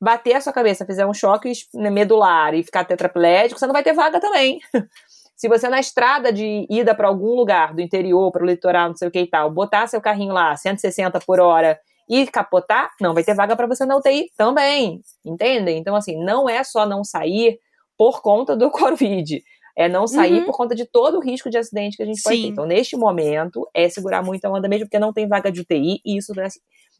bater 0.00 0.34
a 0.34 0.40
sua 0.40 0.52
cabeça, 0.52 0.84
fizer 0.84 1.06
um 1.06 1.14
choque 1.14 1.52
medular 1.74 2.54
e 2.54 2.62
ficar 2.62 2.84
tetraplégico, 2.84 3.58
você 3.58 3.66
não 3.66 3.72
vai 3.72 3.82
ter 3.82 3.94
vaga 3.94 4.20
também. 4.20 4.60
se 5.36 5.48
você 5.48 5.68
na 5.68 5.80
estrada 5.80 6.32
de 6.32 6.66
ida 6.70 6.94
para 6.94 7.08
algum 7.08 7.34
lugar 7.34 7.74
do 7.74 7.80
interior, 7.80 8.30
para 8.30 8.42
o 8.42 8.46
litoral, 8.46 8.88
não 8.88 8.96
sei 8.96 9.08
o 9.08 9.10
que 9.10 9.20
e 9.20 9.26
tal, 9.26 9.50
botar 9.50 9.86
seu 9.86 10.00
carrinho 10.00 10.32
lá 10.32 10.56
160 10.56 11.18
por 11.20 11.40
hora 11.40 11.78
e 12.08 12.26
capotar, 12.26 12.90
não 13.00 13.14
vai 13.14 13.24
ter 13.24 13.34
vaga 13.34 13.56
para 13.56 13.66
você 13.66 13.86
na 13.86 13.96
UTI 13.96 14.30
também, 14.36 15.00
entendem? 15.24 15.78
Então 15.78 15.96
assim, 15.96 16.22
não 16.22 16.48
é 16.48 16.62
só 16.62 16.86
não 16.86 17.02
sair 17.02 17.58
por 17.96 18.20
conta 18.20 18.54
do 18.54 18.68
Covid 18.70 19.42
é 19.76 19.88
não 19.88 20.06
sair 20.06 20.40
uhum. 20.40 20.44
por 20.44 20.56
conta 20.56 20.74
de 20.74 20.84
todo 20.84 21.18
o 21.18 21.20
risco 21.20 21.50
de 21.50 21.58
acidente 21.58 21.96
que 21.96 22.02
a 22.02 22.06
gente 22.06 22.22
pode 22.22 22.40
ter. 22.40 22.48
Então, 22.48 22.64
neste 22.64 22.96
momento, 22.96 23.68
é 23.74 23.88
segurar 23.88 24.22
muito 24.22 24.44
a 24.44 24.50
onda 24.50 24.68
mesmo, 24.68 24.86
porque 24.86 24.98
não 24.98 25.12
tem 25.12 25.26
vaga 25.26 25.50
de 25.50 25.60
UTI 25.60 26.00
e 26.04 26.16
isso, 26.16 26.32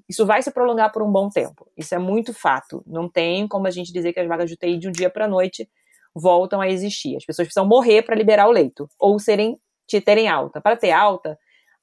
isso 0.08 0.26
vai 0.26 0.42
se 0.42 0.50
prolongar 0.50 0.92
por 0.92 1.02
um 1.02 1.10
bom 1.10 1.28
tempo. 1.28 1.70
Isso 1.76 1.94
é 1.94 1.98
muito 1.98 2.34
fato. 2.34 2.82
Não 2.86 3.08
tem 3.08 3.46
como 3.46 3.66
a 3.66 3.70
gente 3.70 3.92
dizer 3.92 4.12
que 4.12 4.20
as 4.20 4.26
vagas 4.26 4.48
de 4.48 4.54
UTI 4.54 4.76
de 4.76 4.88
um 4.88 4.92
dia 4.92 5.08
para 5.08 5.28
noite 5.28 5.68
voltam 6.14 6.60
a 6.60 6.68
existir. 6.68 7.16
As 7.16 7.24
pessoas 7.24 7.46
precisam 7.46 7.66
morrer 7.66 8.02
para 8.02 8.16
liberar 8.16 8.48
o 8.48 8.52
leito 8.52 8.88
ou 8.98 9.18
serem 9.18 9.58
terem 10.04 10.28
alta. 10.28 10.60
Para 10.60 10.76
ter 10.76 10.90
alta, 10.90 11.38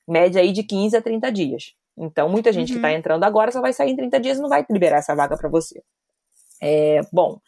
média 0.08 0.42
aí 0.42 0.52
de 0.52 0.64
15 0.64 0.98
a 0.98 1.02
30 1.02 1.32
dias. 1.32 1.74
Então, 1.98 2.28
muita 2.28 2.52
gente 2.52 2.70
tá 2.70 2.76
uhum. 2.76 2.82
que 2.82 2.88
está 2.88 2.98
entrando 2.98 3.24
agora 3.24 3.52
só 3.52 3.62
vai 3.62 3.72
sair 3.72 3.92
em 3.92 3.96
30 3.96 4.20
dias 4.20 4.38
e 4.38 4.42
não 4.42 4.50
vai 4.50 4.66
liberar 4.70 4.98
essa 4.98 5.16
vaga 5.16 5.38
para 5.38 5.50
você. 5.50 5.82
É, 6.62 7.02
bom, 7.12 7.40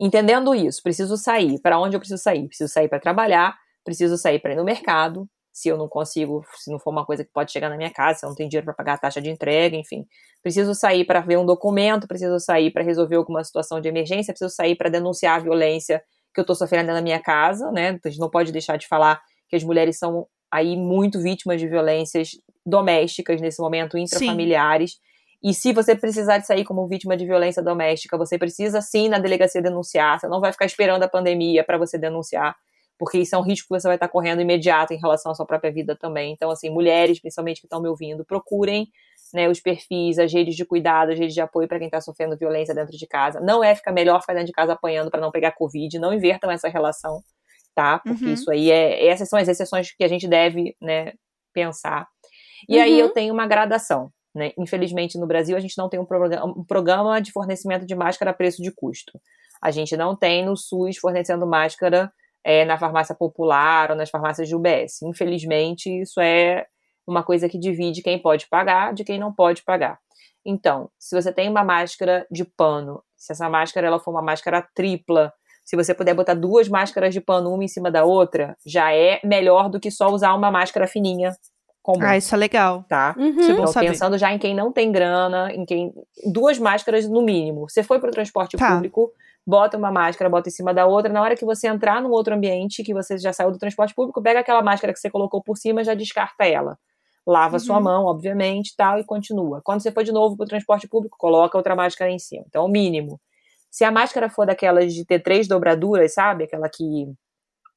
Entendendo 0.00 0.54
isso, 0.54 0.82
preciso 0.82 1.16
sair. 1.16 1.60
Para 1.60 1.78
onde 1.78 1.96
eu 1.96 2.00
preciso 2.00 2.22
sair? 2.22 2.46
Preciso 2.48 2.72
sair 2.72 2.88
para 2.88 2.98
trabalhar, 2.98 3.56
preciso 3.84 4.16
sair 4.18 4.40
para 4.40 4.52
ir 4.52 4.56
no 4.56 4.64
mercado. 4.64 5.28
Se 5.52 5.68
eu 5.68 5.78
não 5.78 5.88
consigo, 5.88 6.44
se 6.56 6.70
não 6.70 6.80
for 6.80 6.90
uma 6.90 7.06
coisa 7.06 7.24
que 7.24 7.30
pode 7.32 7.52
chegar 7.52 7.68
na 7.68 7.76
minha 7.76 7.90
casa, 7.90 8.18
se 8.18 8.26
eu 8.26 8.28
não 8.28 8.34
tenho 8.34 8.48
dinheiro 8.48 8.64
para 8.64 8.74
pagar 8.74 8.94
a 8.94 8.98
taxa 8.98 9.20
de 9.20 9.30
entrega, 9.30 9.76
enfim. 9.76 10.04
Preciso 10.42 10.74
sair 10.74 11.04
para 11.04 11.20
ver 11.20 11.38
um 11.38 11.46
documento, 11.46 12.08
preciso 12.08 12.40
sair 12.40 12.72
para 12.72 12.82
resolver 12.82 13.14
alguma 13.14 13.44
situação 13.44 13.80
de 13.80 13.88
emergência, 13.88 14.32
preciso 14.34 14.52
sair 14.52 14.74
para 14.74 14.90
denunciar 14.90 15.38
a 15.38 15.42
violência 15.42 16.02
que 16.34 16.40
eu 16.40 16.42
estou 16.42 16.56
sofrendo 16.56 16.92
na 16.92 17.00
minha 17.00 17.20
casa, 17.20 17.70
né? 17.70 17.98
A 18.04 18.08
gente 18.08 18.18
não 18.18 18.28
pode 18.28 18.50
deixar 18.50 18.76
de 18.76 18.88
falar 18.88 19.22
que 19.48 19.54
as 19.54 19.62
mulheres 19.62 19.96
são 19.96 20.26
aí 20.50 20.76
muito 20.76 21.20
vítimas 21.20 21.60
de 21.60 21.68
violências 21.68 22.30
domésticas 22.66 23.40
nesse 23.40 23.60
momento, 23.62 23.96
intrafamiliares. 23.96 24.92
Sim. 24.92 24.98
E 25.44 25.52
se 25.52 25.74
você 25.74 25.94
precisar 25.94 26.38
de 26.38 26.46
sair 26.46 26.64
como 26.64 26.88
vítima 26.88 27.18
de 27.18 27.26
violência 27.26 27.62
doméstica, 27.62 28.16
você 28.16 28.38
precisa 28.38 28.80
sim 28.80 29.10
na 29.10 29.18
delegacia 29.18 29.60
denunciar. 29.60 30.18
Você 30.18 30.26
não 30.26 30.40
vai 30.40 30.50
ficar 30.50 30.64
esperando 30.64 31.02
a 31.02 31.08
pandemia 31.08 31.62
para 31.62 31.76
você 31.76 31.98
denunciar, 31.98 32.56
porque 32.98 33.18
isso 33.18 33.34
é 33.34 33.38
um 33.38 33.42
risco 33.42 33.68
que 33.68 33.78
você 33.78 33.86
vai 33.86 33.96
estar 33.96 34.08
correndo 34.08 34.40
imediato 34.40 34.94
em 34.94 34.98
relação 34.98 35.32
à 35.32 35.34
sua 35.34 35.44
própria 35.44 35.70
vida 35.70 35.94
também. 35.94 36.32
Então, 36.32 36.50
assim, 36.50 36.70
mulheres, 36.70 37.20
principalmente 37.20 37.60
que 37.60 37.66
estão 37.66 37.82
me 37.82 37.88
ouvindo, 37.90 38.24
procurem 38.24 38.88
né, 39.34 39.46
os 39.46 39.60
perfis, 39.60 40.18
as 40.18 40.32
redes 40.32 40.56
de 40.56 40.64
cuidado, 40.64 41.12
as 41.12 41.18
redes 41.18 41.34
de 41.34 41.42
apoio 41.42 41.68
para 41.68 41.78
quem 41.78 41.88
está 41.88 42.00
sofrendo 42.00 42.38
violência 42.38 42.74
dentro 42.74 42.96
de 42.96 43.06
casa. 43.06 43.38
Não 43.38 43.62
é 43.62 43.74
ficar 43.74 43.92
melhor 43.92 44.22
ficar 44.22 44.32
dentro 44.32 44.46
de 44.46 44.52
casa 44.52 44.72
apanhando 44.72 45.10
para 45.10 45.20
não 45.20 45.30
pegar 45.30 45.52
Covid. 45.52 45.98
Não 45.98 46.14
invertam 46.14 46.50
essa 46.50 46.68
relação, 46.68 47.20
tá? 47.74 47.98
Porque 47.98 48.24
uhum. 48.24 48.32
isso 48.32 48.50
aí 48.50 48.70
é. 48.70 49.08
Essas 49.08 49.28
são 49.28 49.38
as 49.38 49.46
exceções 49.46 49.94
que 49.94 50.04
a 50.04 50.08
gente 50.08 50.26
deve, 50.26 50.74
né, 50.80 51.12
pensar. 51.52 52.08
E 52.66 52.76
uhum. 52.76 52.82
aí 52.82 52.98
eu 52.98 53.10
tenho 53.10 53.34
uma 53.34 53.46
gradação. 53.46 54.10
Né? 54.34 54.52
Infelizmente, 54.58 55.18
no 55.18 55.26
Brasil, 55.26 55.56
a 55.56 55.60
gente 55.60 55.78
não 55.78 55.88
tem 55.88 56.00
um 56.00 56.64
programa, 56.64 57.20
de 57.20 57.30
fornecimento 57.30 57.86
de 57.86 57.94
máscara 57.94 58.32
a 58.32 58.34
preço 58.34 58.62
de 58.62 58.72
custo. 58.72 59.20
A 59.62 59.70
gente 59.70 59.96
não 59.96 60.16
tem 60.16 60.44
no 60.44 60.56
SUS 60.56 60.98
fornecendo 60.98 61.46
máscara 61.46 62.12
é, 62.42 62.64
na 62.64 62.76
farmácia 62.76 63.14
popular 63.14 63.90
ou 63.90 63.96
nas 63.96 64.10
farmácias 64.10 64.48
de 64.48 64.54
UBS. 64.54 65.02
Infelizmente, 65.02 65.88
isso 65.88 66.20
é 66.20 66.66
uma 67.06 67.22
coisa 67.22 67.48
que 67.48 67.58
divide 67.58 68.02
quem 68.02 68.18
pode 68.18 68.48
pagar 68.48 68.92
de 68.92 69.04
quem 69.04 69.18
não 69.18 69.32
pode 69.32 69.62
pagar. 69.62 69.98
Então, 70.44 70.90
se 70.98 71.14
você 71.20 71.32
tem 71.32 71.48
uma 71.48 71.64
máscara 71.64 72.26
de 72.30 72.44
pano, 72.44 73.02
se 73.16 73.32
essa 73.32 73.48
máscara 73.48 73.86
ela 73.86 73.98
for 73.98 74.10
uma 74.10 74.22
máscara 74.22 74.66
tripla, 74.74 75.32
se 75.64 75.76
você 75.76 75.94
puder 75.94 76.14
botar 76.14 76.34
duas 76.34 76.68
máscaras 76.68 77.14
de 77.14 77.20
pano 77.20 77.52
uma 77.52 77.64
em 77.64 77.68
cima 77.68 77.90
da 77.90 78.04
outra, 78.04 78.54
já 78.66 78.92
é 78.92 79.18
melhor 79.24 79.70
do 79.70 79.80
que 79.80 79.90
só 79.90 80.08
usar 80.08 80.34
uma 80.34 80.50
máscara 80.50 80.86
fininha 80.86 81.34
comum. 81.84 82.02
Ah, 82.02 82.16
isso 82.16 82.34
é 82.34 82.38
legal. 82.38 82.84
Tá? 82.88 83.14
Uhum. 83.16 83.36
Então, 83.38 83.72
pensando 83.74 84.16
já 84.16 84.32
em 84.32 84.38
quem 84.38 84.54
não 84.54 84.72
tem 84.72 84.90
grana, 84.90 85.52
em 85.52 85.64
quem. 85.66 85.92
Duas 86.32 86.58
máscaras 86.58 87.06
no 87.06 87.22
mínimo. 87.22 87.68
Você 87.68 87.82
foi 87.82 88.00
para 88.00 88.08
o 88.08 88.12
transporte 88.12 88.56
tá. 88.56 88.72
público, 88.72 89.12
bota 89.46 89.76
uma 89.76 89.92
máscara, 89.92 90.30
bota 90.30 90.48
em 90.48 90.52
cima 90.52 90.72
da 90.72 90.86
outra. 90.86 91.12
Na 91.12 91.20
hora 91.20 91.36
que 91.36 91.44
você 91.44 91.68
entrar 91.68 92.00
num 92.00 92.10
outro 92.10 92.34
ambiente, 92.34 92.82
que 92.82 92.94
você 92.94 93.18
já 93.18 93.32
saiu 93.32 93.52
do 93.52 93.58
transporte 93.58 93.94
público, 93.94 94.22
pega 94.22 94.40
aquela 94.40 94.62
máscara 94.62 94.94
que 94.94 94.98
você 94.98 95.10
colocou 95.10 95.42
por 95.42 95.58
cima 95.58 95.84
já 95.84 95.92
descarta 95.92 96.46
ela. 96.46 96.78
Lava 97.26 97.56
uhum. 97.56 97.60
sua 97.60 97.80
mão, 97.80 98.06
obviamente, 98.06 98.74
tal, 98.76 98.98
e 98.98 99.04
continua. 99.04 99.60
Quando 99.62 99.82
você 99.82 99.92
for 99.92 100.02
de 100.02 100.12
novo 100.12 100.36
para 100.36 100.44
o 100.44 100.48
transporte 100.48 100.88
público, 100.88 101.16
coloca 101.18 101.56
outra 101.56 101.76
máscara 101.76 102.10
em 102.10 102.18
cima. 102.18 102.44
Então, 102.48 102.64
o 102.64 102.68
mínimo. 102.68 103.20
Se 103.70 103.84
a 103.84 103.90
máscara 103.90 104.30
for 104.30 104.46
daquelas 104.46 104.94
de 104.94 105.04
ter 105.04 105.20
três 105.20 105.46
dobraduras, 105.46 106.14
sabe? 106.14 106.44
Aquela 106.44 106.68
que 106.68 107.12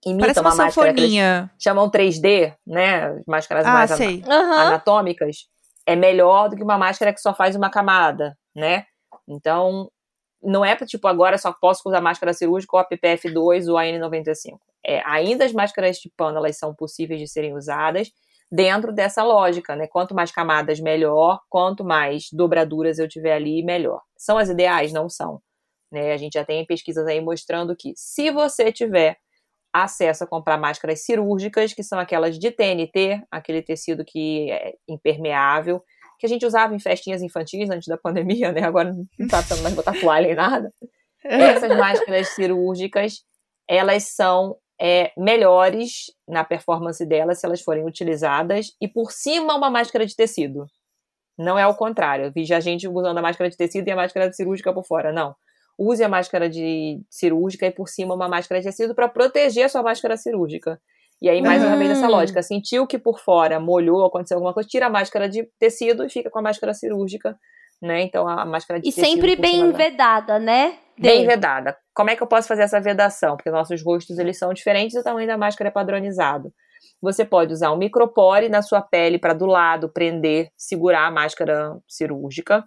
imita 0.10 0.34
Parece 0.34 0.40
uma, 0.40 0.50
uma 0.50 0.72
sanfoninha. 0.72 1.52
que 1.58 1.64
chamam 1.64 1.90
3D, 1.90 2.56
né? 2.66 3.08
As 3.08 3.26
máscaras 3.28 3.66
ah, 3.66 3.74
mais 3.74 3.92
sei. 3.92 4.24
anatômicas. 4.26 5.48
É 5.86 5.96
melhor 5.96 6.50
do 6.50 6.56
que 6.56 6.64
uma 6.64 6.78
máscara 6.78 7.14
que 7.14 7.22
só 7.22 7.34
faz 7.34 7.56
uma 7.56 7.70
camada, 7.70 8.38
né? 8.56 8.86
Então, 9.28 9.90
não 10.42 10.64
é 10.64 10.76
para 10.76 10.86
tipo, 10.86 11.08
agora 11.08 11.38
só 11.38 11.54
posso 11.54 11.82
usar 11.86 12.02
máscara 12.02 12.34
cirúrgica 12.34 12.76
ou 12.76 12.80
a 12.80 12.88
PPF2 12.88 13.70
ou 13.70 13.78
a 13.78 13.84
N95. 13.84 14.58
É, 14.86 15.02
ainda 15.06 15.46
as 15.46 15.52
máscaras 15.52 15.98
de 15.98 16.12
pano, 16.16 16.38
elas 16.38 16.58
são 16.58 16.74
possíveis 16.74 17.20
de 17.20 17.28
serem 17.28 17.56
usadas 17.56 18.10
dentro 18.52 18.94
dessa 18.94 19.24
lógica, 19.24 19.76
né? 19.76 19.88
Quanto 19.88 20.16
mais 20.16 20.32
camadas, 20.32 20.80
melhor. 20.80 21.40
Quanto 21.50 21.84
mais 21.84 22.28
dobraduras 22.32 23.00
eu 23.00 23.08
tiver 23.08 23.34
ali, 23.34 23.64
melhor. 23.64 24.02
São 24.18 24.38
as 24.38 24.50
ideais? 24.50 24.94
Não 24.94 25.10
são. 25.10 25.42
Né? 25.92 26.14
A 26.14 26.18
gente 26.18 26.34
já 26.34 26.46
tem 26.46 26.66
pesquisas 26.66 27.06
aí 27.08 27.22
mostrando 27.22 27.76
que 27.76 27.94
se 27.96 28.32
você 28.32 28.72
tiver 28.72 29.18
acesso 29.74 30.24
a 30.24 30.28
comprar 30.28 30.58
máscaras 30.58 31.04
cirúrgicas, 31.04 31.74
que 31.74 31.84
são 31.84 32.00
aquelas 32.00 32.38
de 32.38 32.52
TNT, 32.52 33.24
aquele 33.30 33.62
tecido 33.62 34.04
que 34.06 34.52
é 34.52 34.74
impermeável, 34.88 35.84
que 36.20 36.26
a 36.26 36.30
gente 36.30 36.46
usava 36.46 36.74
em 36.74 36.80
festinhas 36.80 37.22
infantis 37.22 37.70
antes 37.70 37.88
da 37.88 37.98
pandemia, 37.98 38.52
né? 38.52 38.64
Agora 38.64 38.94
não 38.94 39.06
está 39.20 39.38
precisando 39.38 39.64
mais 39.64 39.76
botar 39.76 39.94
toalha 39.94 40.28
nem 40.28 40.36
nada. 40.36 40.74
Essas 41.24 41.76
máscaras 41.78 42.30
cirúrgicas, 42.30 43.24
elas 43.68 44.04
são 44.16 44.58
é, 44.80 45.12
melhores 45.18 46.12
na 46.28 46.44
performance 46.44 47.06
delas 47.06 47.40
se 47.40 47.46
elas 47.46 47.62
forem 47.62 47.86
utilizadas 47.86 48.72
e 48.82 48.88
por 48.88 49.12
cima 49.12 49.56
uma 49.56 49.70
máscara 49.70 50.06
de 50.06 50.16
tecido. 50.16 50.66
Não 51.38 51.60
é 51.60 51.68
o 51.68 51.76
contrário. 51.76 52.26
Eu 52.26 52.32
vi 52.32 52.46
já 52.46 52.60
gente 52.60 52.88
usando 52.88 53.18
a 53.18 53.22
máscara 53.22 53.50
de 53.50 53.58
tecido 53.58 53.88
e 53.88 53.92
a 53.92 53.96
máscara 53.96 54.32
cirúrgica 54.32 54.74
por 54.74 54.86
fora. 54.86 55.12
Não 55.12 55.36
use 55.78 56.04
a 56.04 56.10
máscara 56.10 56.50
de 56.50 57.02
cirúrgica 57.10 57.66
e 57.66 57.72
por 57.72 57.88
cima 57.88 58.16
uma 58.16 58.28
máscara 58.28 58.60
de 58.60 58.68
tecido 58.68 58.96
para 58.96 59.08
proteger 59.08 59.66
a 59.66 59.70
sua 59.70 59.84
máscara 59.84 60.18
cirúrgica. 60.18 60.80
E 61.22 61.30
aí, 61.30 61.42
mais 61.42 61.64
uma 61.64 61.76
vez, 61.76 61.92
essa 61.92 62.08
hum. 62.08 62.12
lógica. 62.12 62.44
Sentiu 62.44 62.86
que 62.86 62.98
por 62.98 63.20
fora 63.20 63.60
molhou, 63.60 64.06
aconteceu 64.06 64.38
alguma 64.38 64.54
coisa, 64.54 64.70
tira 64.70 64.86
a 64.86 64.90
máscara 64.90 65.28
de 65.28 65.50
tecido 65.60 66.06
e 66.06 66.10
fica 66.10 66.30
com 66.30 66.40
a 66.40 66.44
máscara 66.44 66.74
cirúrgica, 66.74 67.36
né? 67.82 68.02
Então, 68.02 68.28
a 68.28 68.46
máscara 68.46 68.80
de 68.80 68.88
e 68.88 68.92
tecido. 68.92 69.08
E 69.08 69.12
sempre 69.12 69.36
bem 69.36 69.72
vedada, 69.72 70.38
né? 70.38 70.78
Bem 71.00 71.26
vedada. 71.26 71.76
Como 71.94 72.10
é 72.10 72.16
que 72.16 72.22
eu 72.22 72.28
posso 72.28 72.48
fazer 72.48 72.64
essa 72.64 72.80
vedação? 72.80 73.36
Porque 73.36 73.52
nossos 73.52 73.84
rostos, 73.84 74.18
eles 74.18 74.38
são 74.38 74.54
diferentes 74.54 74.96
e 74.96 75.00
o 75.00 75.04
tamanho 75.04 75.28
da 75.28 75.38
máscara 75.38 75.70
é 75.70 75.72
padronizado. 75.72 76.52
Você 77.02 77.24
pode 77.24 77.54
usar 77.54 77.72
um 77.72 77.78
micropore 77.78 78.50
na 78.50 78.62
sua 78.62 78.82
pele 78.82 79.20
para 79.20 79.34
do 79.34 79.46
lado 79.46 79.90
prender, 79.90 80.50
segurar 80.58 81.08
a 81.08 81.12
máscara 81.12 81.78
cirúrgica. 81.88 82.64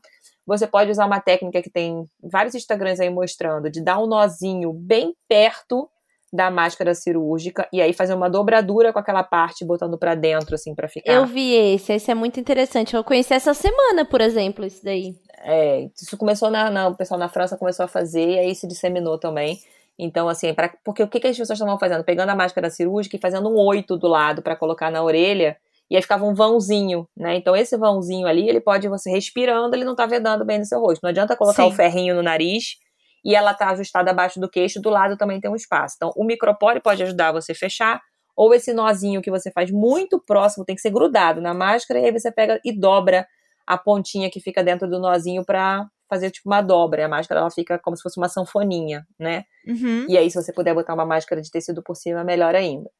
Você 0.50 0.66
pode 0.66 0.90
usar 0.90 1.06
uma 1.06 1.20
técnica 1.20 1.62
que 1.62 1.70
tem 1.70 2.04
vários 2.20 2.56
Instagrams 2.56 2.98
aí 2.98 3.08
mostrando, 3.08 3.70
de 3.70 3.80
dar 3.80 4.02
um 4.02 4.06
nozinho 4.06 4.72
bem 4.72 5.14
perto 5.28 5.88
da 6.32 6.50
máscara 6.50 6.92
cirúrgica 6.92 7.68
e 7.72 7.80
aí 7.80 7.92
fazer 7.92 8.14
uma 8.14 8.28
dobradura 8.28 8.92
com 8.92 8.98
aquela 8.98 9.22
parte 9.22 9.64
botando 9.64 9.96
para 9.96 10.16
dentro 10.16 10.56
assim 10.56 10.74
para 10.74 10.88
ficar. 10.88 11.12
Eu 11.12 11.24
vi 11.24 11.54
esse, 11.54 11.92
esse 11.92 12.10
é 12.10 12.14
muito 12.16 12.40
interessante. 12.40 12.96
Eu 12.96 13.04
conheci 13.04 13.32
essa 13.32 13.54
semana, 13.54 14.04
por 14.04 14.20
exemplo, 14.20 14.66
isso 14.66 14.84
daí. 14.84 15.14
É, 15.38 15.88
isso 15.96 16.16
começou 16.16 16.50
na, 16.50 16.68
na 16.68 16.88
o 16.88 16.96
pessoal 16.96 17.18
na 17.18 17.28
França 17.28 17.56
começou 17.56 17.84
a 17.84 17.88
fazer 17.88 18.30
e 18.30 18.38
aí 18.40 18.54
se 18.54 18.66
disseminou 18.66 19.18
também. 19.18 19.56
Então, 19.96 20.28
assim, 20.28 20.52
pra, 20.52 20.74
porque 20.82 21.02
o 21.04 21.08
que, 21.08 21.20
que 21.20 21.28
as 21.28 21.36
pessoas 21.36 21.60
estavam 21.60 21.78
fazendo? 21.78 22.02
Pegando 22.02 22.30
a 22.30 22.34
máscara 22.34 22.70
cirúrgica 22.70 23.16
e 23.16 23.20
fazendo 23.20 23.48
um 23.48 23.56
oito 23.66 23.96
do 23.96 24.08
lado 24.08 24.42
para 24.42 24.56
colocar 24.56 24.90
na 24.90 25.00
orelha 25.00 25.56
e 25.90 25.96
aí 25.96 26.02
ficava 26.02 26.24
um 26.24 26.32
vãozinho, 26.32 27.08
né? 27.16 27.34
Então 27.36 27.56
esse 27.56 27.76
vãozinho 27.76 28.26
ali, 28.26 28.48
ele 28.48 28.60
pode 28.60 28.88
você 28.88 29.10
respirando, 29.10 29.74
ele 29.74 29.84
não 29.84 29.96
tá 29.96 30.06
vedando 30.06 30.44
bem 30.44 30.58
no 30.58 30.64
seu 30.64 30.80
rosto. 30.80 31.02
Não 31.02 31.10
adianta 31.10 31.36
colocar 31.36 31.66
o 31.66 31.72
ferrinho 31.72 32.14
no 32.14 32.22
nariz 32.22 32.76
e 33.24 33.34
ela 33.34 33.52
tá 33.52 33.70
ajustada 33.70 34.10
abaixo 34.10 34.38
do 34.38 34.48
queixo, 34.48 34.80
do 34.80 34.88
lado 34.88 35.16
também 35.16 35.40
tem 35.40 35.50
um 35.50 35.56
espaço. 35.56 35.96
Então 35.96 36.12
o 36.16 36.24
micropore 36.24 36.80
pode 36.80 37.02
ajudar 37.02 37.32
você 37.32 37.52
a 37.52 37.54
fechar, 37.54 38.00
ou 38.36 38.54
esse 38.54 38.72
nozinho 38.72 39.20
que 39.20 39.30
você 39.30 39.50
faz 39.50 39.70
muito 39.70 40.22
próximo, 40.24 40.64
tem 40.64 40.74
que 40.74 40.80
ser 40.80 40.90
grudado 40.90 41.40
na 41.40 41.52
máscara, 41.52 42.00
e 42.00 42.04
aí 42.06 42.12
você 42.12 42.30
pega 42.30 42.60
e 42.64 42.72
dobra 42.72 43.26
a 43.66 43.76
pontinha 43.76 44.30
que 44.30 44.40
fica 44.40 44.62
dentro 44.64 44.88
do 44.88 44.98
nozinho 44.98 45.44
para 45.44 45.86
fazer 46.08 46.30
tipo 46.30 46.48
uma 46.48 46.60
dobra. 46.62 47.06
A 47.06 47.08
máscara 47.08 47.40
ela 47.40 47.50
fica 47.50 47.78
como 47.78 47.96
se 47.96 48.02
fosse 48.02 48.18
uma 48.18 48.28
sanfoninha, 48.28 49.06
né? 49.18 49.44
Uhum. 49.66 50.06
E 50.08 50.18
aí, 50.18 50.28
se 50.30 50.42
você 50.42 50.52
puder 50.52 50.74
botar 50.74 50.94
uma 50.94 51.06
máscara 51.06 51.40
de 51.40 51.50
tecido 51.50 51.82
por 51.82 51.94
cima, 51.94 52.24
melhor 52.24 52.54
ainda. 52.54 52.90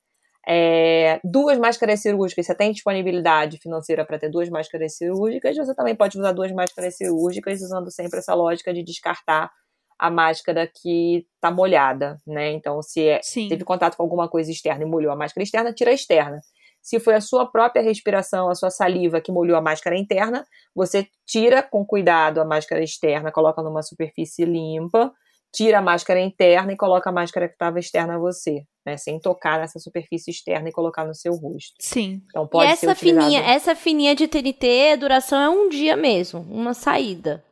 É, 0.53 1.20
duas 1.22 1.57
máscaras 1.59 2.01
cirúrgicas, 2.01 2.44
você 2.44 2.55
tem 2.57 2.72
disponibilidade 2.72 3.59
financeira 3.59 4.05
para 4.05 4.18
ter 4.18 4.28
duas 4.28 4.48
máscaras 4.48 4.96
cirúrgicas, 4.96 5.57
você 5.57 5.72
também 5.76 5.94
pode 5.94 6.18
usar 6.18 6.32
duas 6.32 6.51
máscaras 6.51 6.96
cirúrgicas, 6.96 7.62
usando 7.62 7.88
sempre 7.92 8.18
essa 8.18 8.34
lógica 8.34 8.74
de 8.74 8.82
descartar 8.82 9.48
a 9.96 10.11
máscara 10.11 10.66
que 10.66 11.24
está 11.36 11.53
molhada, 11.53 12.16
né? 12.26 12.51
Então, 12.51 12.82
se 12.82 13.07
é, 13.07 13.20
teve 13.48 13.62
contato 13.62 13.96
com 13.96 14.03
alguma 14.03 14.28
coisa 14.28 14.51
externa 14.51 14.82
e 14.82 14.86
molhou 14.88 15.12
a 15.12 15.16
máscara 15.16 15.44
externa, 15.44 15.72
tira 15.72 15.92
a 15.92 15.94
externa. 15.94 16.40
Se 16.82 16.98
foi 16.98 17.14
a 17.14 17.20
sua 17.20 17.46
própria 17.46 17.80
respiração, 17.80 18.48
a 18.48 18.55
sua 18.57 18.70
saliva 18.70 19.20
que 19.20 19.30
molhou 19.30 19.57
a 19.57 19.61
máscara 19.61 19.96
interna, 19.96 20.44
você 20.74 21.07
tira 21.24 21.62
com 21.62 21.86
cuidado 21.86 22.40
a 22.40 22.44
máscara 22.44 22.82
externa, 22.82 23.30
coloca 23.30 23.62
numa 23.62 23.82
superfície 23.82 24.44
limpa, 24.44 25.12
tira 25.53 25.78
a 25.78 25.82
máscara 25.82 26.20
interna 26.20 26.72
e 26.72 26.76
coloca 26.76 27.11
a 27.11 27.12
máscara 27.12 27.48
que 27.48 27.55
estava 27.55 27.78
externa 27.78 28.14
a 28.14 28.18
você, 28.18 28.62
né? 28.86 28.96
Sem 28.96 29.18
tocar 29.18 29.59
nessa 29.59 29.78
superfície 29.78 30.30
externa 30.30 30.68
e 30.68 30.72
colocar 30.72 31.05
no 31.05 31.14
seu 31.14 31.34
rosto. 31.34 31.74
Sim. 31.80 32.22
Então 32.28 32.46
pode 32.46 32.68
e 32.68 32.72
essa 32.72 32.88
ser 32.88 32.94
fininha, 32.94 33.40
essa 33.40 33.74
fininha 33.74 34.14
de 34.14 34.28
TNT, 34.28 34.92
a 34.92 34.96
duração 34.96 35.40
é 35.40 35.48
um 35.48 35.68
dia 35.68 35.96
mesmo, 35.96 36.40
uma 36.40 36.74
saída. 36.74 37.42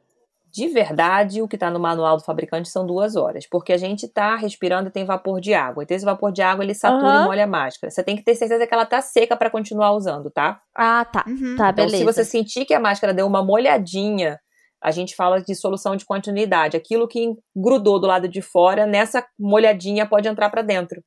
De 0.51 0.67
verdade, 0.67 1.43
o 1.43 1.47
que 1.47 1.57
está 1.57 1.71
no 1.71 1.79
manual 1.79 2.17
do 2.17 2.25
fabricante 2.25 2.71
são 2.71 2.87
duas 2.87 3.17
horas, 3.17 3.47
porque 3.47 3.73
a 3.73 3.77
gente 3.77 4.07
está 4.07 4.35
respirando 4.35 4.89
e 4.89 4.93
tem 4.93 5.05
vapor 5.05 5.41
de 5.41 5.53
água. 5.53 5.83
Então 5.83 5.97
esse 5.97 6.07
vapor 6.07 6.33
de 6.33 6.41
água 6.41 6.65
ele 6.65 6.75
satura 6.75 7.19
uhum. 7.19 7.23
e 7.23 7.27
molha 7.27 7.45
a 7.45 7.47
máscara. 7.47 7.91
Você 7.91 8.03
tem 8.03 8.17
que 8.17 8.25
ter 8.25 8.35
certeza 8.35 8.67
que 8.67 8.73
ela 8.73 8.87
tá 8.87 9.01
seca 9.03 9.37
para 9.37 9.51
continuar 9.51 9.93
usando, 9.93 10.31
tá? 10.31 10.61
Ah, 10.75 11.05
tá. 11.05 11.25
Uhum. 11.29 11.55
Tá, 11.57 11.71
então, 11.71 11.85
beleza. 11.85 11.99
se 11.99 12.05
você 12.05 12.25
sentir 12.25 12.65
que 12.65 12.73
a 12.73 12.81
máscara 12.81 13.13
deu 13.13 13.27
uma 13.27 13.45
molhadinha 13.45 14.41
a 14.83 14.91
gente 14.91 15.15
fala 15.15 15.41
de 15.41 15.55
solução 15.55 15.97
de 15.97 16.05
continuidade. 16.05 16.77
Aquilo 16.77 17.09
que 17.09 17.35
grudou 17.55 18.01
do 18.01 18.07
lado 18.07 18.29
de 18.29 18.41
fora, 18.41 18.87
nessa 18.87 19.27
molhadinha 19.39 20.07
pode 20.07 20.29
entrar 20.29 20.51
para 20.51 20.63
dentro. 20.63 21.03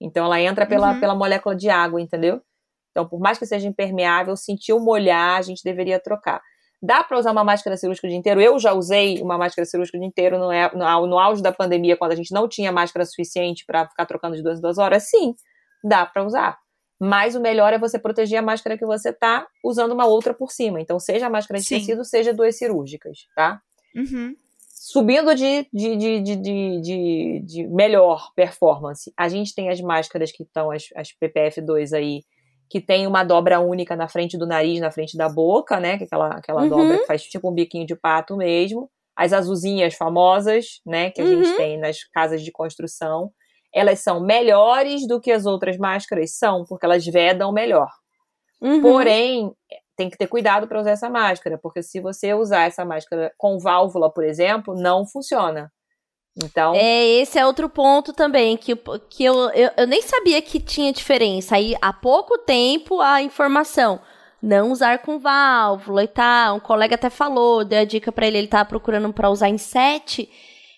Então 0.00 0.26
ela 0.26 0.40
entra 0.40 0.66
pela, 0.66 0.92
uhum. 0.92 1.00
pela 1.00 1.14
molécula 1.14 1.56
de 1.56 1.70
água, 1.70 2.00
entendeu? 2.00 2.40
Então, 2.90 3.06
por 3.06 3.20
mais 3.20 3.38
que 3.38 3.46
seja 3.46 3.66
impermeável, 3.66 4.36
sentiu 4.36 4.80
molhar, 4.80 5.38
a 5.38 5.42
gente 5.42 5.62
deveria 5.62 6.00
trocar. 6.00 6.40
Dá 6.82 7.02
para 7.02 7.18
usar 7.18 7.32
uma 7.32 7.44
máscara 7.44 7.76
cirúrgica 7.76 8.06
o 8.06 8.10
dia 8.10 8.18
inteiro? 8.18 8.40
Eu 8.40 8.58
já 8.58 8.72
usei 8.72 9.20
uma 9.20 9.36
máscara 9.36 9.66
cirúrgica 9.66 9.96
o 9.96 10.00
dia 10.00 10.08
inteiro 10.08 10.38
no, 10.38 10.52
é, 10.52 10.70
no, 10.74 11.06
no 11.06 11.18
auge 11.18 11.42
da 11.42 11.52
pandemia, 11.52 11.96
quando 11.96 12.12
a 12.12 12.16
gente 12.16 12.32
não 12.32 12.48
tinha 12.48 12.70
máscara 12.70 13.04
suficiente 13.04 13.64
para 13.66 13.88
ficar 13.88 14.06
trocando 14.06 14.36
de 14.36 14.42
duas 14.42 14.58
em 14.58 14.62
duas 14.62 14.78
horas. 14.78 15.08
Sim, 15.08 15.34
dá 15.84 16.06
para 16.06 16.24
usar. 16.24 16.58
Mas 17.00 17.34
o 17.34 17.40
melhor 17.40 17.72
é 17.72 17.78
você 17.78 17.98
proteger 17.98 18.38
a 18.38 18.42
máscara 18.42 18.78
que 18.78 18.86
você 18.86 19.12
tá 19.12 19.46
usando 19.62 19.92
uma 19.92 20.06
outra 20.06 20.32
por 20.32 20.50
cima. 20.50 20.80
Então, 20.80 20.98
seja 20.98 21.26
a 21.26 21.30
máscara 21.30 21.60
de 21.60 21.66
Sim. 21.66 21.78
tecido, 21.78 22.04
seja 22.04 22.32
duas 22.32 22.56
cirúrgicas, 22.56 23.26
tá? 23.34 23.60
Uhum. 23.94 24.34
Subindo 24.68 25.34
de, 25.34 25.66
de, 25.72 25.96
de, 25.96 26.20
de, 26.20 27.42
de, 27.44 27.66
melhor 27.68 28.30
performance, 28.34 29.12
a 29.16 29.28
gente 29.28 29.54
tem 29.54 29.68
as 29.68 29.80
máscaras 29.80 30.30
que 30.30 30.42
estão, 30.42 30.70
as, 30.70 30.84
as 30.94 31.08
PPF2 31.08 31.92
aí, 31.92 32.22
que 32.68 32.80
tem 32.80 33.06
uma 33.06 33.24
dobra 33.24 33.60
única 33.60 33.96
na 33.96 34.08
frente 34.08 34.38
do 34.38 34.46
nariz, 34.46 34.80
na 34.80 34.90
frente 34.90 35.16
da 35.16 35.28
boca, 35.28 35.78
né? 35.80 35.98
Que 35.98 36.04
é 36.04 36.06
aquela, 36.06 36.28
aquela 36.28 36.62
uhum. 36.62 36.68
dobra 36.68 36.98
que 36.98 37.06
faz 37.06 37.22
tipo 37.22 37.50
um 37.50 37.54
biquinho 37.54 37.86
de 37.86 37.96
pato 37.96 38.36
mesmo. 38.36 38.90
As 39.14 39.32
azulzinhas 39.32 39.94
famosas, 39.94 40.80
né? 40.84 41.10
Que 41.10 41.20
a 41.20 41.24
uhum. 41.24 41.44
gente 41.44 41.56
tem 41.56 41.78
nas 41.78 42.04
casas 42.04 42.42
de 42.42 42.52
construção 42.52 43.32
elas 43.76 44.00
são 44.00 44.20
melhores 44.20 45.06
do 45.06 45.20
que 45.20 45.30
as 45.30 45.44
outras 45.44 45.76
máscaras? 45.76 46.32
São, 46.32 46.64
porque 46.64 46.86
elas 46.86 47.04
vedam 47.04 47.52
melhor. 47.52 47.90
Uhum. 48.58 48.80
Porém, 48.80 49.52
tem 49.94 50.08
que 50.08 50.16
ter 50.16 50.26
cuidado 50.26 50.66
para 50.66 50.80
usar 50.80 50.92
essa 50.92 51.10
máscara, 51.10 51.58
porque 51.58 51.82
se 51.82 52.00
você 52.00 52.32
usar 52.32 52.62
essa 52.62 52.86
máscara 52.86 53.30
com 53.36 53.58
válvula, 53.58 54.10
por 54.10 54.24
exemplo, 54.24 54.74
não 54.74 55.06
funciona. 55.06 55.70
Então. 56.42 56.74
É, 56.74 57.04
esse 57.04 57.38
é 57.38 57.46
outro 57.46 57.68
ponto 57.68 58.14
também, 58.14 58.56
que, 58.56 58.74
que 59.10 59.24
eu, 59.24 59.34
eu, 59.50 59.70
eu 59.76 59.86
nem 59.86 60.00
sabia 60.00 60.40
que 60.40 60.58
tinha 60.58 60.92
diferença. 60.92 61.56
Aí, 61.56 61.74
há 61.82 61.92
pouco 61.92 62.38
tempo, 62.38 63.00
a 63.00 63.22
informação. 63.22 64.00
Não 64.42 64.70
usar 64.70 64.98
com 64.98 65.18
válvula 65.18 66.04
e 66.04 66.08
tal. 66.08 66.56
Um 66.56 66.60
colega 66.60 66.94
até 66.94 67.10
falou, 67.10 67.64
deu 67.64 67.80
a 67.80 67.84
dica 67.84 68.10
para 68.10 68.26
ele, 68.26 68.38
ele 68.38 68.48
tava 68.48 68.66
procurando 68.66 69.12
para 69.12 69.30
usar 69.30 69.48
em 69.48 69.58
sete. 69.58 70.30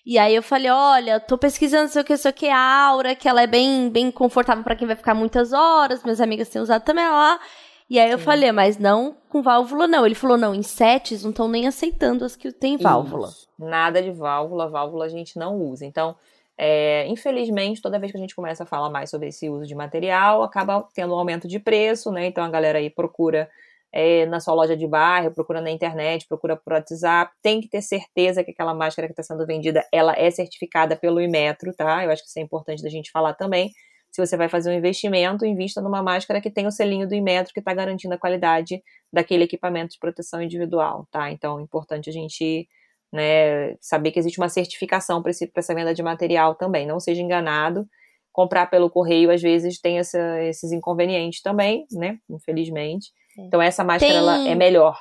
E 0.09 0.17
aí 0.17 0.33
eu 0.33 0.41
falei, 0.41 0.71
olha, 0.71 1.19
tô 1.19 1.37
pesquisando 1.37 1.87
sei 1.87 2.01
o 2.01 2.03
que, 2.03 2.17
sei 2.17 2.31
o 2.31 2.33
que, 2.33 2.47
a 2.47 2.57
Aura, 2.57 3.13
que 3.13 3.29
ela 3.29 3.43
é 3.43 3.45
bem, 3.45 3.91
bem 3.91 4.09
confortável 4.09 4.63
para 4.63 4.75
quem 4.75 4.87
vai 4.87 4.95
ficar 4.95 5.13
muitas 5.13 5.53
horas, 5.53 6.01
minhas 6.01 6.19
amigas 6.19 6.49
têm 6.49 6.59
usado 6.59 6.83
também 6.83 7.07
lá. 7.07 7.39
E 7.87 7.99
aí 7.99 8.09
eu 8.09 8.17
Sim. 8.17 8.23
falei, 8.23 8.51
mas 8.51 8.79
não 8.79 9.15
com 9.29 9.43
válvula 9.43 9.87
não. 9.87 10.07
Ele 10.07 10.15
falou, 10.15 10.35
não, 10.35 10.55
em 10.55 10.63
sets 10.63 11.21
não 11.21 11.29
estão 11.29 11.47
nem 11.47 11.67
aceitando 11.67 12.25
as 12.25 12.35
que 12.35 12.51
tem 12.51 12.75
válvula. 12.75 13.27
Isso. 13.27 13.47
Nada 13.59 14.01
de 14.01 14.09
válvula, 14.09 14.67
válvula 14.67 15.05
a 15.05 15.09
gente 15.09 15.37
não 15.37 15.55
usa. 15.57 15.85
Então, 15.85 16.15
é, 16.57 17.05
infelizmente, 17.07 17.79
toda 17.79 17.99
vez 17.99 18.11
que 18.11 18.17
a 18.17 18.21
gente 18.21 18.35
começa 18.35 18.63
a 18.63 18.65
falar 18.65 18.89
mais 18.89 19.11
sobre 19.11 19.27
esse 19.27 19.47
uso 19.47 19.67
de 19.67 19.75
material, 19.75 20.41
acaba 20.41 20.87
tendo 20.91 21.13
um 21.13 21.19
aumento 21.19 21.47
de 21.47 21.59
preço, 21.59 22.11
né? 22.11 22.25
Então 22.25 22.43
a 22.43 22.49
galera 22.49 22.79
aí 22.79 22.89
procura 22.89 23.47
é, 23.91 24.25
na 24.25 24.39
sua 24.39 24.53
loja 24.53 24.77
de 24.77 24.87
bairro, 24.87 25.33
procura 25.33 25.61
na 25.61 25.71
internet, 25.71 26.27
procura 26.27 26.55
por 26.55 26.73
WhatsApp, 26.73 27.33
tem 27.41 27.59
que 27.59 27.67
ter 27.67 27.81
certeza 27.81 28.43
que 28.43 28.51
aquela 28.51 28.73
máscara 28.73 29.07
que 29.07 29.13
está 29.13 29.23
sendo 29.23 29.45
vendida, 29.45 29.85
ela 29.91 30.13
é 30.17 30.29
certificada 30.29 30.95
pelo 30.95 31.19
Imetro, 31.19 31.73
tá? 31.73 32.03
Eu 32.03 32.11
acho 32.11 32.21
que 32.23 32.29
isso 32.29 32.39
é 32.39 32.41
importante 32.41 32.83
da 32.83 32.89
gente 32.89 33.11
falar 33.11 33.33
também. 33.33 33.71
Se 34.11 34.25
você 34.25 34.35
vai 34.35 34.49
fazer 34.49 34.71
um 34.71 34.73
investimento, 34.73 35.45
invista 35.45 35.81
numa 35.81 36.01
máscara 36.01 36.41
que 36.41 36.49
tem 36.49 36.65
o 36.65 36.71
selinho 36.71 37.07
do 37.07 37.15
Imetro 37.15 37.53
que 37.53 37.59
está 37.59 37.73
garantindo 37.73 38.13
a 38.13 38.17
qualidade 38.17 38.81
daquele 39.13 39.43
equipamento 39.43 39.93
de 39.93 39.99
proteção 39.99 40.41
individual, 40.41 41.07
tá? 41.11 41.31
Então, 41.31 41.59
é 41.59 41.61
importante 41.63 42.09
a 42.09 42.13
gente 42.13 42.67
né, 43.11 43.75
saber 43.79 44.11
que 44.11 44.19
existe 44.19 44.39
uma 44.39 44.49
certificação 44.49 45.21
para 45.21 45.31
essa 45.55 45.75
venda 45.75 45.93
de 45.93 46.03
material 46.03 46.55
também. 46.55 46.85
Não 46.87 46.99
seja 46.99 47.21
enganado. 47.21 47.87
Comprar 48.31 48.67
pelo 48.67 48.89
correio, 48.89 49.31
às 49.31 49.41
vezes, 49.41 49.79
tem 49.79 49.99
essa, 49.99 50.41
esses 50.43 50.71
inconvenientes 50.71 51.41
também, 51.41 51.85
né? 51.91 52.19
Infelizmente. 52.29 53.11
Então 53.47 53.61
essa 53.61 53.83
máscara 53.83 54.11
tem, 54.11 54.17
ela 54.17 54.47
é 54.47 54.55
melhor. 54.55 54.97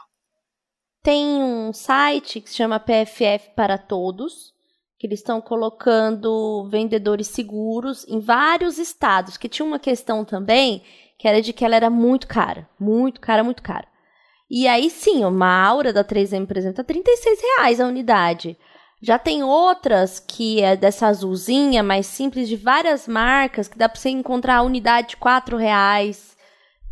Tem 1.03 1.43
um 1.43 1.73
site 1.73 2.41
que 2.41 2.51
se 2.51 2.57
chama 2.57 2.81
PFF 2.81 3.51
para 3.55 3.79
Todos, 3.79 4.53
que 4.99 5.07
eles 5.07 5.21
estão 5.21 5.41
colocando 5.41 6.69
vendedores 6.69 7.29
seguros 7.29 8.05
em 8.09 8.19
vários 8.19 8.79
estados, 8.79 9.37
que 9.37 9.49
tinha 9.49 9.65
uma 9.65 9.79
questão 9.79 10.25
também, 10.25 10.83
que 11.17 11.29
era 11.29 11.41
de 11.41 11.53
que 11.53 11.65
ela 11.65 11.77
era 11.77 11.89
muito 11.89 12.27
cara, 12.27 12.69
muito 12.79 13.21
cara, 13.21 13.45
muito 13.45 13.63
cara. 13.63 13.87
E 14.51 14.67
aí 14.67 14.91
sim, 14.91 15.25
uma 15.25 15.65
Aura 15.65 15.93
da 15.93 16.03
3M, 16.03 16.47
por 16.47 16.57
exemplo, 16.57 16.77
tá 16.77 16.85
36 16.85 17.41
reais 17.41 17.81
a 17.81 17.87
unidade. 17.87 18.57
Já 19.01 19.19
tem 19.19 19.45
outras 19.45 20.19
que 20.19 20.61
é 20.61 20.75
dessa 20.75 21.07
azulzinha, 21.07 21.83
mais 21.83 22.07
simples, 22.07 22.49
de 22.49 22.57
várias 22.57 23.07
marcas, 23.07 23.69
que 23.69 23.79
dá 23.79 23.89
para 23.89 24.01
você 24.01 24.09
encontrar 24.09 24.57
a 24.57 24.63
unidade 24.63 25.11
de 25.11 25.17
4 25.17 25.57
reais, 25.57 26.37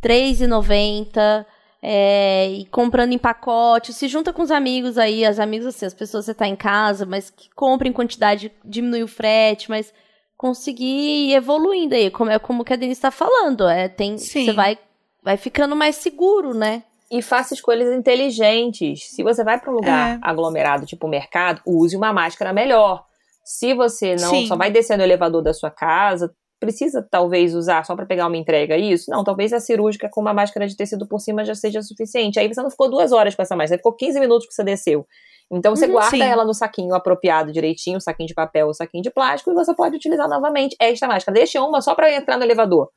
R$3,90. 0.03 1.47
É, 1.89 2.49
e 2.51 2.67
comprando 2.67 3.13
em 3.13 3.19
pacote, 3.19 3.93
se 3.93 4.09
junta 4.09 4.33
com 4.33 4.43
os 4.43 4.51
amigos 4.51 4.99
aí, 4.99 5.25
as 5.25 5.39
amigos 5.39 5.67
assim, 5.67 5.87
as 5.87 5.95
pessoas 5.95 6.25
você 6.25 6.35
tá 6.35 6.49
em 6.49 6.57
casa, 6.57 7.07
mas 7.07 7.31
que 7.31 7.49
comprem 7.55 7.93
quantidade, 7.93 8.51
diminui 8.65 9.05
o 9.05 9.09
frete, 9.09 9.71
mas 9.71 9.95
conseguir 10.37 11.29
ir 11.29 11.35
evoluindo 11.35 11.95
aí, 11.95 12.11
como 12.11 12.31
é 12.31 12.41
como 12.41 12.65
que 12.65 12.73
a 12.73 12.77
Denise 12.77 13.01
tá 13.01 13.13
falando, 13.13 13.69
é, 13.69 13.89
tem, 13.89 14.19
você 14.19 14.53
vai 14.53 14.79
vai 15.23 15.37
ficando 15.37 15.75
mais 15.75 15.97
seguro, 15.97 16.55
né? 16.55 16.85
E 17.11 17.21
faça 17.21 17.53
escolhas 17.53 17.93
inteligentes. 17.93 19.11
Se 19.11 19.25
você 19.25 19.43
vai 19.43 19.61
para 19.61 19.71
um 19.71 19.75
lugar 19.75 20.17
é. 20.17 20.19
aglomerado, 20.23 20.87
tipo 20.87 21.09
mercado, 21.09 21.61
use 21.67 21.97
uma 21.97 22.13
máscara 22.13 22.53
melhor. 22.53 23.05
Se 23.45 23.75
você 23.75 24.15
não 24.17 24.31
Sim. 24.31 24.47
só 24.47 24.57
vai 24.57 24.71
descer 24.71 24.97
no 24.97 25.03
elevador 25.03 25.43
da 25.43 25.53
sua 25.53 25.71
casa, 25.71 26.33
precisa 26.59 27.07
talvez 27.11 27.55
usar 27.55 27.85
só 27.85 27.95
para 27.95 28.07
pegar 28.07 28.27
uma 28.27 28.37
entrega 28.37 28.77
isso? 28.77 29.11
Não, 29.11 29.23
talvez 29.23 29.53
a 29.53 29.61
cirúrgica 29.61 30.09
com 30.11 30.21
uma 30.21 30.33
máscara 30.33 30.67
de 30.67 30.77
tecido 30.77 31.07
por 31.07 31.21
cima 31.21 31.45
já 31.45 31.55
seja 31.55 31.83
suficiente. 31.83 32.39
Aí 32.39 32.49
você 32.49 32.63
não 32.63 32.71
ficou 32.71 32.91
duas 32.91 33.13
horas 33.13 33.35
com 33.35 33.43
essa 33.43 33.55
máscara, 33.55 33.77
você 33.77 33.77
ficou 33.79 33.93
15 33.93 34.21
minutos 34.21 34.47
que 34.47 34.55
você 34.55 34.65
desceu. 34.65 35.07
Então 35.51 35.77
você 35.77 35.87
uhum, 35.87 35.93
guarda 35.93 36.11
sim. 36.11 36.23
ela 36.23 36.45
no 36.45 36.53
saquinho 36.53 36.95
apropriado 36.95 37.53
direitinho, 37.53 38.01
saquinho 38.01 38.27
de 38.27 38.35
papel 38.35 38.67
ou 38.67 38.75
saquinho 38.75 39.03
de 39.03 39.11
plástico, 39.11 39.51
e 39.51 39.55
você 39.55 39.75
pode 39.75 39.97
utilizar 39.97 40.29
novamente 40.29 40.75
esta 40.81 41.07
máscara. 41.07 41.37
Deixa 41.37 41.63
uma 41.63 41.81
só 41.81 41.95
para 41.95 42.13
entrar 42.13 42.37
no 42.37 42.43
elevador. 42.43 42.89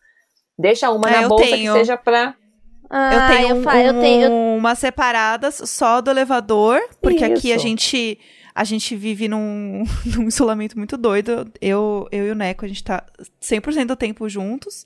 Deixa 0.58 0.90
uma 0.90 1.10
é, 1.10 1.22
na 1.22 1.28
bolsa 1.28 1.46
tenho. 1.46 1.74
que 1.74 1.80
seja 1.80 1.96
pra. 1.96 2.36
Ah, 2.90 3.14
eu 3.14 3.38
tenho, 3.38 3.50
eu, 3.50 3.56
um, 3.56 3.72
eu 3.72 4.02
tenho 4.02 4.32
umas 4.58 4.80
separadas 4.80 5.62
só 5.66 6.02
do 6.02 6.10
elevador, 6.10 6.82
porque 7.02 7.24
Isso. 7.24 7.34
aqui 7.34 7.54
a 7.54 7.58
gente 7.58 8.20
a 8.60 8.66
gente 8.66 8.94
vive 8.94 9.30
num, 9.30 9.86
num 10.06 10.28
isolamento 10.28 10.78
muito 10.78 10.98
doido. 10.98 11.50
Eu, 11.62 12.10
eu 12.12 12.28
e 12.28 12.32
o 12.32 12.36
Neco, 12.36 12.66
a 12.66 12.68
gente 12.68 12.84
tá 12.84 13.06
100% 13.42 13.86
do 13.86 13.96
tempo 13.96 14.28
juntos. 14.28 14.86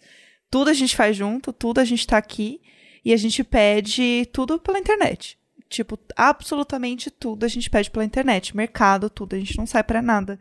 Tudo 0.52 0.70
a 0.70 0.74
gente 0.74 0.96
faz 0.96 1.18
junto, 1.18 1.52
tudo 1.52 1.80
a 1.80 1.84
gente 1.84 2.06
tá 2.06 2.16
aqui. 2.16 2.62
E 3.04 3.12
a 3.12 3.18
gente 3.18 3.44
pede 3.44 4.28
tudo 4.32 4.60
pela 4.60 4.78
internet. 4.78 5.40
Tipo, 5.68 5.98
absolutamente 6.16 7.10
tudo 7.10 7.46
a 7.46 7.48
gente 7.48 7.68
pede 7.68 7.90
pela 7.90 8.06
internet. 8.06 8.56
Mercado, 8.56 9.10
tudo. 9.10 9.36
A 9.36 9.40
gente 9.40 9.58
não 9.58 9.66
sai 9.66 9.84
para 9.84 10.04
nada. 10.04 10.40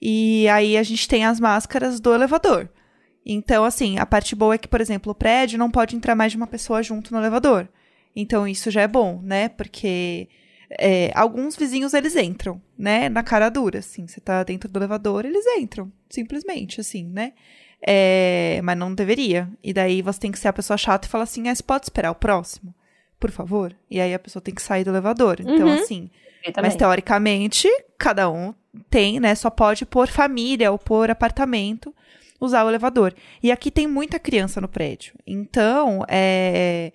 E 0.00 0.48
aí 0.48 0.76
a 0.76 0.82
gente 0.84 1.08
tem 1.08 1.24
as 1.24 1.40
máscaras 1.40 1.98
do 1.98 2.14
elevador. 2.14 2.68
Então, 3.26 3.64
assim, 3.64 3.98
a 3.98 4.06
parte 4.06 4.36
boa 4.36 4.54
é 4.54 4.58
que, 4.58 4.68
por 4.68 4.80
exemplo, 4.80 5.10
o 5.10 5.16
prédio 5.16 5.58
não 5.58 5.68
pode 5.68 5.96
entrar 5.96 6.14
mais 6.14 6.30
de 6.30 6.38
uma 6.38 6.46
pessoa 6.46 6.80
junto 6.80 7.12
no 7.12 7.18
elevador. 7.18 7.68
Então, 8.14 8.46
isso 8.46 8.70
já 8.70 8.82
é 8.82 8.88
bom, 8.88 9.20
né? 9.20 9.48
Porque 9.48 10.28
é, 10.70 11.10
alguns 11.14 11.56
vizinhos, 11.56 11.94
eles 11.94 12.16
entram, 12.16 12.60
né? 12.76 13.08
Na 13.08 13.22
cara 13.22 13.48
dura, 13.48 13.78
assim. 13.78 14.06
Você 14.06 14.20
tá 14.20 14.42
dentro 14.42 14.68
do 14.68 14.78
elevador, 14.78 15.24
eles 15.24 15.46
entram. 15.58 15.90
Simplesmente, 16.10 16.80
assim, 16.80 17.04
né? 17.04 17.32
É, 17.80 18.60
mas 18.62 18.76
não 18.76 18.94
deveria. 18.94 19.48
E 19.62 19.72
daí 19.72 20.02
você 20.02 20.20
tem 20.20 20.32
que 20.32 20.38
ser 20.38 20.48
a 20.48 20.52
pessoa 20.52 20.76
chata 20.76 21.06
e 21.06 21.10
falar 21.10 21.24
assim, 21.24 21.48
ah, 21.48 21.54
você 21.54 21.62
pode 21.62 21.86
esperar 21.86 22.10
o 22.10 22.14
próximo? 22.14 22.74
Por 23.20 23.30
favor? 23.30 23.74
E 23.90 24.00
aí 24.00 24.12
a 24.12 24.18
pessoa 24.18 24.42
tem 24.42 24.54
que 24.54 24.62
sair 24.62 24.84
do 24.84 24.90
elevador. 24.90 25.40
Então, 25.40 25.66
uhum. 25.66 25.74
assim... 25.74 26.10
Mas 26.62 26.76
teoricamente, 26.76 27.68
cada 27.98 28.30
um 28.30 28.54
tem, 28.88 29.20
né? 29.20 29.34
Só 29.34 29.50
pode 29.50 29.84
por 29.84 30.08
família 30.08 30.70
ou 30.72 30.78
por 30.78 31.10
apartamento 31.10 31.94
usar 32.40 32.64
o 32.64 32.68
elevador. 32.70 33.12
E 33.42 33.50
aqui 33.50 33.70
tem 33.70 33.86
muita 33.86 34.18
criança 34.18 34.60
no 34.60 34.68
prédio. 34.68 35.14
Então, 35.26 36.04
é 36.08 36.92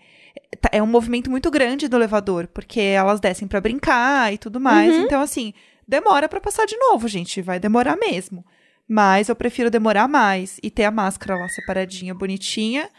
é 0.72 0.82
um 0.82 0.88
movimento 0.88 1.30
muito 1.30 1.50
grande 1.52 1.88
do 1.88 1.98
elevador, 1.98 2.48
porque 2.48 2.80
elas 2.80 3.20
descem 3.20 3.48
para 3.48 3.62
brincar 3.62 4.34
e 4.34 4.38
tudo 4.38 4.60
mais. 4.60 4.94
Uhum. 4.94 5.02
Então, 5.04 5.22
assim, 5.22 5.54
demora 5.88 6.28
para 6.30 6.42
passar 6.42 6.66
de 6.66 6.78
novo, 6.78 7.08
gente. 7.08 7.42
Vai 7.42 7.60
demorar 7.60 7.98
mesmo. 7.98 8.46
Mas 8.88 9.30
eu 9.30 9.36
prefiro 9.36 9.70
demorar 9.70 10.08
mais 10.08 10.60
e 10.62 10.70
ter 10.70 10.84
a 10.84 10.92
máscara 10.92 11.38
lá 11.40 11.48
separadinha, 11.50 12.14
bonitinha, 12.14 12.90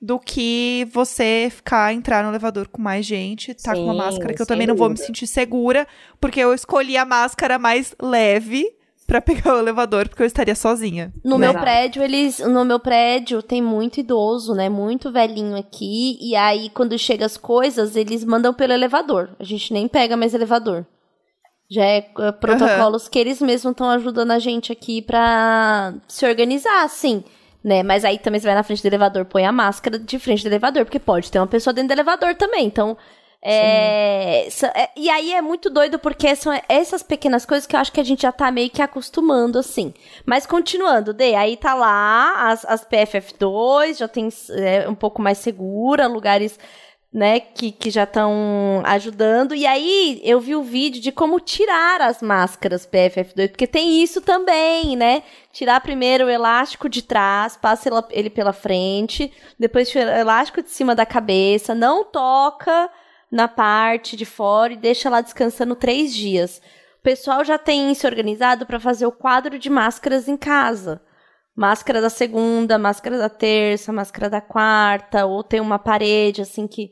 do 0.00 0.18
que 0.18 0.86
você 0.92 1.48
ficar, 1.50 1.92
entrar 1.92 2.22
no 2.22 2.30
elevador 2.30 2.68
com 2.68 2.80
mais 2.80 3.04
gente, 3.04 3.54
tá 3.54 3.74
Sim, 3.74 3.78
com 3.78 3.84
uma 3.84 3.94
máscara 3.94 4.34
que 4.34 4.42
eu 4.42 4.46
também 4.46 4.66
não 4.66 4.76
vou 4.76 4.90
me 4.90 4.96
sentir 4.96 5.26
segura, 5.26 5.86
porque 6.20 6.40
eu 6.40 6.52
escolhi 6.52 6.96
a 6.96 7.04
máscara 7.04 7.58
mais 7.58 7.94
leve 8.00 8.75
para 9.06 9.20
pegar 9.20 9.54
o 9.54 9.58
elevador 9.58 10.08
porque 10.08 10.22
eu 10.22 10.26
estaria 10.26 10.54
sozinha. 10.54 11.12
No 11.24 11.38
meu 11.38 11.54
prédio, 11.54 12.02
eles, 12.02 12.40
no 12.40 12.64
meu 12.64 12.80
prédio 12.80 13.42
tem 13.42 13.62
muito 13.62 14.00
idoso, 14.00 14.54
né? 14.54 14.68
Muito 14.68 15.12
velhinho 15.12 15.56
aqui, 15.56 16.18
e 16.20 16.34
aí 16.34 16.68
quando 16.70 16.98
chega 16.98 17.24
as 17.24 17.36
coisas, 17.36 17.94
eles 17.94 18.24
mandam 18.24 18.52
pelo 18.52 18.72
elevador. 18.72 19.30
A 19.38 19.44
gente 19.44 19.72
nem 19.72 19.86
pega 19.86 20.16
mais 20.16 20.34
elevador. 20.34 20.84
Já 21.68 21.84
é 21.84 22.10
uh, 22.18 22.32
protocolos 22.32 23.04
uhum. 23.04 23.10
que 23.10 23.18
eles 23.18 23.40
mesmos 23.40 23.72
estão 23.72 23.90
ajudando 23.90 24.30
a 24.30 24.38
gente 24.38 24.72
aqui 24.72 25.02
pra 25.02 25.94
se 26.06 26.24
organizar, 26.24 26.84
assim, 26.84 27.24
né? 27.62 27.82
Mas 27.82 28.04
aí 28.04 28.18
também 28.18 28.40
você 28.40 28.46
vai 28.46 28.54
na 28.54 28.62
frente 28.62 28.82
do 28.82 28.86
elevador, 28.86 29.24
põe 29.24 29.44
a 29.44 29.52
máscara 29.52 29.98
de 29.98 30.18
frente 30.18 30.42
do 30.42 30.48
elevador, 30.48 30.84
porque 30.84 31.00
pode 31.00 31.30
ter 31.30 31.40
uma 31.40 31.46
pessoa 31.46 31.74
dentro 31.74 31.88
do 31.88 31.94
elevador 31.94 32.34
também. 32.36 32.66
Então, 32.66 32.96
É, 33.42 34.48
é, 34.74 34.90
e 34.96 35.08
aí 35.08 35.32
é 35.32 35.40
muito 35.40 35.70
doido 35.70 35.98
porque 35.98 36.34
são 36.34 36.52
essas 36.68 37.02
pequenas 37.02 37.46
coisas 37.46 37.66
que 37.66 37.76
eu 37.76 37.80
acho 37.80 37.92
que 37.92 38.00
a 38.00 38.04
gente 38.04 38.22
já 38.22 38.32
tá 38.32 38.50
meio 38.50 38.70
que 38.70 38.82
acostumando, 38.82 39.58
assim. 39.58 39.94
Mas 40.24 40.46
continuando, 40.46 41.12
Dê, 41.12 41.34
aí 41.34 41.56
tá 41.56 41.74
lá 41.74 42.50
as, 42.50 42.64
as 42.64 42.84
PFF2, 42.84 43.98
já 43.98 44.08
tem 44.08 44.28
é, 44.50 44.88
um 44.88 44.94
pouco 44.94 45.22
mais 45.22 45.38
segura, 45.38 46.06
lugares 46.06 46.58
né, 47.12 47.40
que, 47.40 47.72
que 47.72 47.88
já 47.88 48.02
estão 48.02 48.82
ajudando. 48.84 49.54
E 49.54 49.66
aí 49.66 50.20
eu 50.22 50.38
vi 50.38 50.54
o 50.54 50.62
vídeo 50.62 51.00
de 51.00 51.10
como 51.10 51.40
tirar 51.40 52.02
as 52.02 52.20
máscaras 52.20 52.86
PFF2, 52.86 53.48
porque 53.48 53.66
tem 53.66 54.02
isso 54.02 54.20
também, 54.20 54.96
né? 54.96 55.22
Tirar 55.52 55.80
primeiro 55.80 56.26
o 56.26 56.30
elástico 56.30 56.88
de 56.88 57.00
trás, 57.00 57.56
passa 57.56 57.88
ele 58.10 58.28
pela 58.28 58.52
frente, 58.52 59.32
depois 59.58 59.88
tira 59.88 60.14
o 60.14 60.18
elástico 60.18 60.62
de 60.62 60.70
cima 60.70 60.94
da 60.94 61.06
cabeça, 61.06 61.74
não 61.74 62.04
toca 62.04 62.90
na 63.30 63.48
parte 63.48 64.16
de 64.16 64.24
fora 64.24 64.72
e 64.72 64.76
deixa 64.76 65.10
lá 65.10 65.20
descansando 65.20 65.74
três 65.74 66.14
dias. 66.14 66.60
O 66.98 67.02
pessoal 67.02 67.44
já 67.44 67.58
tem 67.58 67.94
se 67.94 68.06
organizado 68.06 68.66
para 68.66 68.80
fazer 68.80 69.06
o 69.06 69.12
quadro 69.12 69.58
de 69.58 69.70
máscaras 69.70 70.28
em 70.28 70.36
casa 70.36 71.00
máscara 71.56 72.02
da 72.02 72.10
segunda, 72.10 72.78
máscara 72.78 73.16
da 73.16 73.30
terça, 73.30 73.92
máscara 73.92 74.28
da 74.28 74.42
quarta, 74.42 75.24
ou 75.24 75.42
tem 75.42 75.58
uma 75.58 75.78
parede 75.78 76.42
assim 76.42 76.68
que 76.68 76.90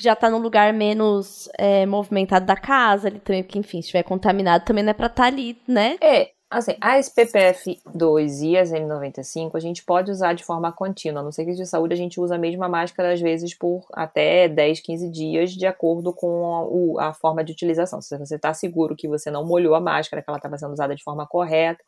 já 0.00 0.14
tá 0.14 0.30
num 0.30 0.38
lugar 0.38 0.72
menos 0.72 1.48
é, 1.58 1.84
movimentado 1.84 2.46
da 2.46 2.56
casa 2.56 3.08
ali 3.08 3.18
também, 3.18 3.42
porque, 3.42 3.58
enfim, 3.58 3.82
se 3.82 3.88
estiver 3.88 4.04
contaminado 4.04 4.64
também 4.64 4.82
não 4.84 4.92
é 4.92 4.94
pra 4.94 5.06
estar 5.06 5.24
tá 5.24 5.28
ali, 5.28 5.60
né? 5.68 5.98
É, 6.00 6.30
assim, 6.50 6.74
as 6.80 7.08
PPF2 7.08 8.42
e 8.42 8.58
as 8.58 8.72
N95 8.72 9.52
a 9.54 9.60
gente 9.60 9.84
pode 9.84 10.10
usar 10.10 10.34
de 10.34 10.44
forma 10.44 10.72
contínua, 10.72 11.20
a 11.20 11.24
não 11.24 11.30
ser 11.30 11.44
que 11.44 11.52
de 11.52 11.64
saúde 11.64 11.94
a 11.94 11.96
gente 11.96 12.20
usa 12.20 12.34
a 12.34 12.38
mesma 12.38 12.68
máscara 12.68 13.12
às 13.12 13.20
vezes 13.20 13.54
por 13.54 13.86
até 13.92 14.48
10, 14.48 14.80
15 14.80 15.10
dias, 15.10 15.52
de 15.52 15.66
acordo 15.66 16.12
com 16.12 16.98
a, 16.98 17.10
a 17.10 17.14
forma 17.14 17.44
de 17.44 17.52
utilização. 17.52 18.02
Se 18.02 18.18
você 18.18 18.36
está 18.36 18.52
seguro 18.52 18.96
que 18.96 19.08
você 19.08 19.30
não 19.30 19.46
molhou 19.46 19.74
a 19.74 19.80
máscara, 19.80 20.22
que 20.22 20.28
ela 20.28 20.38
estava 20.38 20.58
sendo 20.58 20.72
usada 20.72 20.94
de 20.94 21.02
forma 21.04 21.26
correta, 21.26 21.82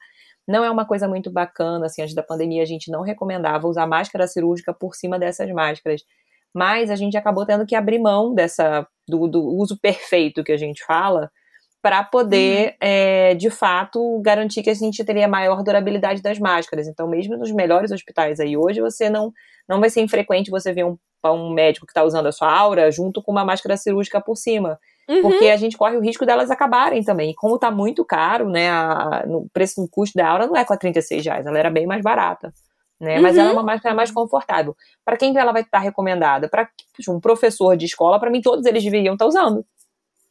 não 0.47 0.65
é 0.65 0.71
uma 0.71 0.85
coisa 0.85 1.09
muito 1.09 1.31
bacana, 1.31 1.87
assim, 1.87 2.03
antes 2.03 2.15
da 2.15 2.23
pandemia 2.23 2.63
a 2.63 2.67
gente 2.67 2.91
não 2.91 3.03
recomendava 3.03 3.69
usar 3.69 3.87
máscara 3.87 4.27
cirúrgica 4.27 4.73
por 4.73 4.95
cima 4.95 5.19
dessas 5.19 5.51
máscaras 5.51 6.03
mas 6.55 6.91
a 6.91 6.97
gente 6.97 7.17
acabou 7.17 7.47
tendo 7.47 7.67
que 7.67 7.75
abrir 7.75 7.99
mão 7.99 8.35
dessa 8.35 8.87
do, 9.09 9.27
do 9.27 9.43
uso 9.43 9.79
perfeito 9.81 10.45
que 10.45 10.53
a 10.53 10.57
gente 10.57 10.85
fala 10.85 11.31
para 11.83 12.05
poder, 12.05 12.69
uhum. 12.69 12.75
é, 12.81 13.35
de 13.35 13.51
fato, 13.51 14.21
garantir 14.23 14.63
que 14.63 14.71
a 14.71 14.75
gente 14.75 15.05
teria 15.05 15.27
maior 15.27 15.65
durabilidade 15.65 16.23
das 16.23 16.39
máscaras. 16.39 16.87
Então, 16.87 17.09
mesmo 17.09 17.37
nos 17.37 17.51
melhores 17.51 17.91
hospitais 17.91 18.39
aí 18.39 18.57
hoje, 18.57 18.81
você 18.81 19.11
não, 19.11 19.33
não 19.69 19.81
vai 19.81 19.91
ser 19.91 20.01
infrequente 20.01 20.51
você 20.51 20.73
ver 20.73 20.85
um, 20.85 20.97
um 21.25 21.53
médico 21.53 21.85
que 21.85 21.91
está 21.91 22.05
usando 22.05 22.27
a 22.27 22.33
sua 22.33 22.51
aura 22.57 22.89
junto 22.93 23.21
com 23.21 23.33
uma 23.33 23.45
máscara 23.45 23.77
cirúrgica 23.77 24.21
por 24.21 24.37
cima. 24.37 24.79
Uhum. 25.09 25.23
Porque 25.23 25.47
a 25.47 25.57
gente 25.57 25.77
corre 25.77 25.97
o 25.97 26.01
risco 26.01 26.25
delas 26.25 26.53
acabarem 26.53 27.03
também. 27.03 27.33
E 27.33 27.35
como 27.35 27.57
está 27.57 27.69
muito 27.69 28.05
caro, 28.05 28.49
né, 28.49 28.71
a, 28.71 29.25
no 29.27 29.49
preço, 29.53 29.81
no 29.81 29.89
custo 29.91 30.17
da 30.17 30.29
aura 30.29 30.47
não 30.47 30.57
é 30.57 30.65
com 30.65 30.73
a 30.73 30.77
36 30.77 31.25
reais, 31.25 31.47
ela 31.47 31.59
era 31.59 31.69
bem 31.69 31.85
mais 31.85 32.01
barata 32.01 32.53
né? 33.03 33.19
Mas 33.19 33.37
ela 33.37 33.49
é 33.49 33.51
uhum. 33.51 33.59
uma 33.59 33.65
máscara 33.65 33.95
mais 33.97 34.13
confortável. 34.13 34.77
Para 35.05 35.17
quem 35.17 35.37
ela 35.37 35.51
vai 35.51 35.63
estar 35.63 35.81
recomendada? 35.81 36.49
Para 36.49 36.69
um 37.09 37.19
professor 37.19 37.77
de 37.77 37.87
escola, 37.87 38.21
para 38.21 38.31
mim 38.31 38.41
todos 38.41 38.65
eles 38.65 38.85
deveriam 38.85 39.15
estar 39.15 39.27
usando. 39.27 39.67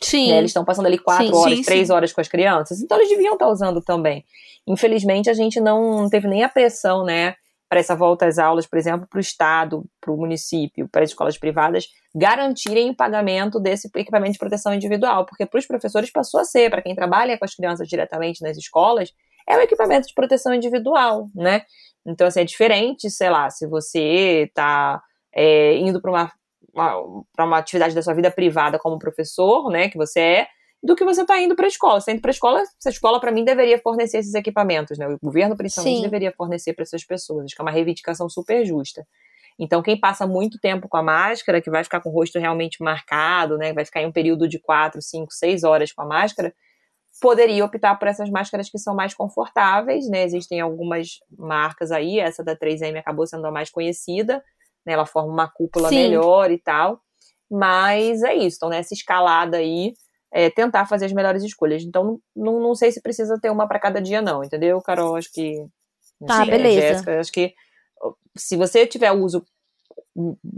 Sim. 0.04 0.30
Né? 0.30 0.38
Eles 0.40 0.52
estão 0.52 0.66
passando 0.66 0.88
ali 0.88 0.98
quatro 0.98 1.28
sim, 1.28 1.34
horas, 1.34 1.58
sim, 1.58 1.64
três 1.64 1.88
sim. 1.88 1.94
horas 1.94 2.12
com 2.12 2.22
as 2.22 2.28
crianças, 2.28 2.82
então 2.82 2.98
eles 2.98 3.10
deviam 3.10 3.34
estar 3.34 3.48
usando 3.48 3.82
também. 3.82 4.26
Infelizmente, 4.68 5.30
a 5.30 5.34
gente 5.34 5.60
não 5.60 6.10
teve 6.10 6.28
nem 6.28 6.44
a 6.44 6.50
pressão, 6.50 7.04
né? 7.04 7.36
Para 7.70 7.80
essa 7.80 7.96
volta 7.96 8.26
às 8.26 8.38
aulas, 8.38 8.68
por 8.68 8.78
exemplo, 8.78 9.08
para 9.10 9.18
o 9.18 9.22
Estado, 9.22 9.86
para 10.02 10.12
o 10.12 10.18
município, 10.18 10.90
para 10.90 11.04
as 11.04 11.12
escolas 11.12 11.38
privadas, 11.38 11.88
garantirem 12.14 12.90
o 12.90 12.96
pagamento 12.96 13.62
desse 13.62 13.90
equipamento 13.96 14.34
de 14.34 14.40
proteção 14.40 14.74
individual. 14.74 15.26
Porque 15.26 15.46
para 15.46 15.58
os 15.58 15.66
professores 15.66 16.12
passou 16.12 16.42
a 16.42 16.44
ser, 16.44 16.70
para 16.70 16.82
quem 16.82 16.94
trabalha 16.94 17.38
com 17.38 17.46
as 17.46 17.56
crianças 17.56 17.88
diretamente 17.88 18.44
nas 18.44 18.58
escolas, 18.58 19.14
é 19.48 19.56
o 19.56 19.62
equipamento 19.62 20.08
de 20.08 20.14
proteção 20.14 20.54
individual, 20.54 21.30
né? 21.34 21.64
Então, 22.06 22.28
assim, 22.28 22.42
é 22.42 22.46
diferente, 22.46 23.10
sei 23.10 23.30
lá, 23.30 23.50
se 23.50 23.66
você 23.68 24.48
está 24.48 25.02
é, 25.34 25.78
indo 25.78 26.02
para 26.02 26.12
uma, 26.12 26.32
uma, 26.74 27.24
uma 27.40 27.58
atividade 27.58 27.96
da 27.96 28.02
sua 28.02 28.14
vida 28.14 28.32
privada 28.32 28.80
como 28.80 29.00
professor, 29.00 29.70
né, 29.70 29.90
que 29.90 29.98
você 29.98 30.20
é, 30.20 30.48
do 30.84 30.96
que 30.96 31.04
você 31.04 31.22
está 31.22 31.40
indo 31.40 31.56
para 31.56 31.66
a 31.66 31.68
escola. 31.68 32.00
Você 32.00 32.08
tá 32.08 32.12
indo 32.14 32.22
para 32.22 32.32
a 32.32 32.34
escola, 32.34 32.62
essa 32.62 32.90
escola, 32.90 33.20
para 33.20 33.32
mim, 33.32 33.46
deveria 33.46 33.78
fornecer 33.78 34.18
esses 34.18 34.34
equipamentos, 34.34 34.98
né? 34.98 35.08
O 35.08 35.20
governo, 35.22 35.56
principalmente, 35.56 35.98
Sim. 35.98 36.02
deveria 36.02 36.32
fornecer 36.32 36.74
para 36.74 36.84
essas 36.84 37.04
pessoas. 37.04 37.46
Acho 37.46 37.56
que 37.56 37.62
é 37.62 37.64
uma 37.64 37.72
reivindicação 37.72 38.28
super 38.28 38.66
justa. 38.66 39.06
Então, 39.60 39.84
quem 39.84 40.00
passa 40.00 40.26
muito 40.26 40.58
tempo 40.60 40.88
com 40.90 40.98
a 40.98 41.04
máscara, 41.04 41.62
que 41.62 41.70
vai 41.70 41.84
ficar 41.84 42.02
com 42.02 42.10
o 42.10 42.12
rosto 42.12 42.40
realmente 42.40 42.82
marcado, 42.82 43.60
né? 43.60 43.74
Vai 43.74 43.86
ficar 43.86 44.02
em 44.02 44.08
um 44.08 44.12
período 44.12 44.48
de 44.48 44.58
4, 44.60 45.00
5, 45.00 45.32
6 45.32 45.64
horas 45.64 45.92
com 45.92 46.02
a 46.02 46.06
máscara, 46.06 46.52
poderia 47.22 47.64
optar 47.64 47.96
por 48.00 48.08
essas 48.08 48.30
máscaras 48.32 48.70
que 48.70 48.80
são 48.80 48.96
mais 48.96 49.14
confortáveis, 49.14 50.10
né? 50.10 50.24
Existem 50.24 50.60
algumas 50.60 51.20
marcas 51.38 51.92
aí, 51.92 52.20
essa 52.20 52.44
da 52.44 52.56
3M 52.56 52.98
acabou 52.98 53.28
sendo 53.28 53.46
a 53.46 53.52
mais 53.52 53.70
conhecida, 53.70 54.44
né? 54.86 54.94
Ela 54.94 55.06
forma 55.06 55.32
uma 55.32 55.48
cúpula 55.48 55.90
Sim. 55.90 55.96
melhor 55.96 56.52
e 56.52 56.58
tal. 56.58 57.02
Mas 57.50 58.24
é 58.24 58.34
isso, 58.34 58.58
então 58.58 58.70
nessa 58.70 58.94
escalada 58.94 59.58
aí, 59.58 59.94
é, 60.32 60.50
tentar 60.50 60.86
fazer 60.86 61.06
as 61.06 61.12
melhores 61.12 61.44
escolhas. 61.44 61.84
Então, 61.84 62.20
não, 62.36 62.60
não 62.60 62.74
sei 62.74 62.92
se 62.92 63.02
precisa 63.02 63.38
ter 63.40 63.50
uma 63.50 63.68
para 63.68 63.80
cada 63.80 64.02
dia, 64.02 64.22
não, 64.22 64.44
entendeu, 64.44 64.82
Carol? 64.82 65.16
Acho 65.16 65.32
que. 65.32 65.66
Tá, 66.26 66.38
sei, 66.38 66.52
beleza. 66.52 66.82
Jéssica, 66.82 67.20
acho 67.20 67.32
que 67.32 67.54
se 68.38 68.56
você 68.56 68.86
tiver 68.88 69.12
uso 69.12 69.44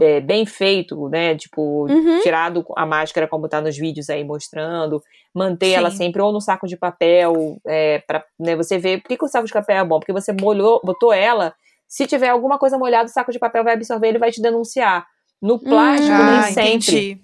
é, 0.00 0.20
bem 0.20 0.44
feito, 0.46 1.08
né? 1.08 1.36
Tipo, 1.36 1.86
uhum. 1.88 2.20
tirado 2.20 2.64
a 2.76 2.84
máscara 2.84 3.28
como 3.28 3.48
tá 3.48 3.60
nos 3.60 3.76
vídeos 3.76 4.10
aí 4.10 4.24
mostrando, 4.24 5.02
manter 5.34 5.66
Sim. 5.66 5.74
ela 5.74 5.90
sempre 5.90 6.22
ou 6.22 6.32
no 6.32 6.40
saco 6.40 6.66
de 6.66 6.76
papel, 6.76 7.58
é, 7.66 8.00
para 8.00 8.24
né, 8.38 8.56
você 8.56 8.78
ver. 8.78 9.00
Por 9.00 9.08
que, 9.08 9.16
que, 9.16 9.24
o 9.24 9.28
saco 9.28 9.46
de 9.46 9.52
papel 9.52 9.78
é 9.78 9.84
bom? 9.84 9.98
Porque 9.98 10.12
você 10.12 10.32
molhou, 10.32 10.80
botou 10.84 11.12
ela, 11.12 11.54
se 11.86 12.06
tiver 12.06 12.28
alguma 12.28 12.58
coisa 12.58 12.78
molhada, 12.78 13.06
o 13.06 13.12
saco 13.12 13.32
de 13.32 13.38
papel 13.38 13.64
vai 13.64 13.74
absorver, 13.74 14.08
ele 14.08 14.18
vai 14.18 14.30
te 14.30 14.42
denunciar. 14.42 15.06
No 15.40 15.58
plástico, 15.58 16.12
uhum. 16.12 16.24
nem 16.24 16.38
ah, 16.38 16.42
sempre. 16.42 16.70
Entendi. 16.70 17.20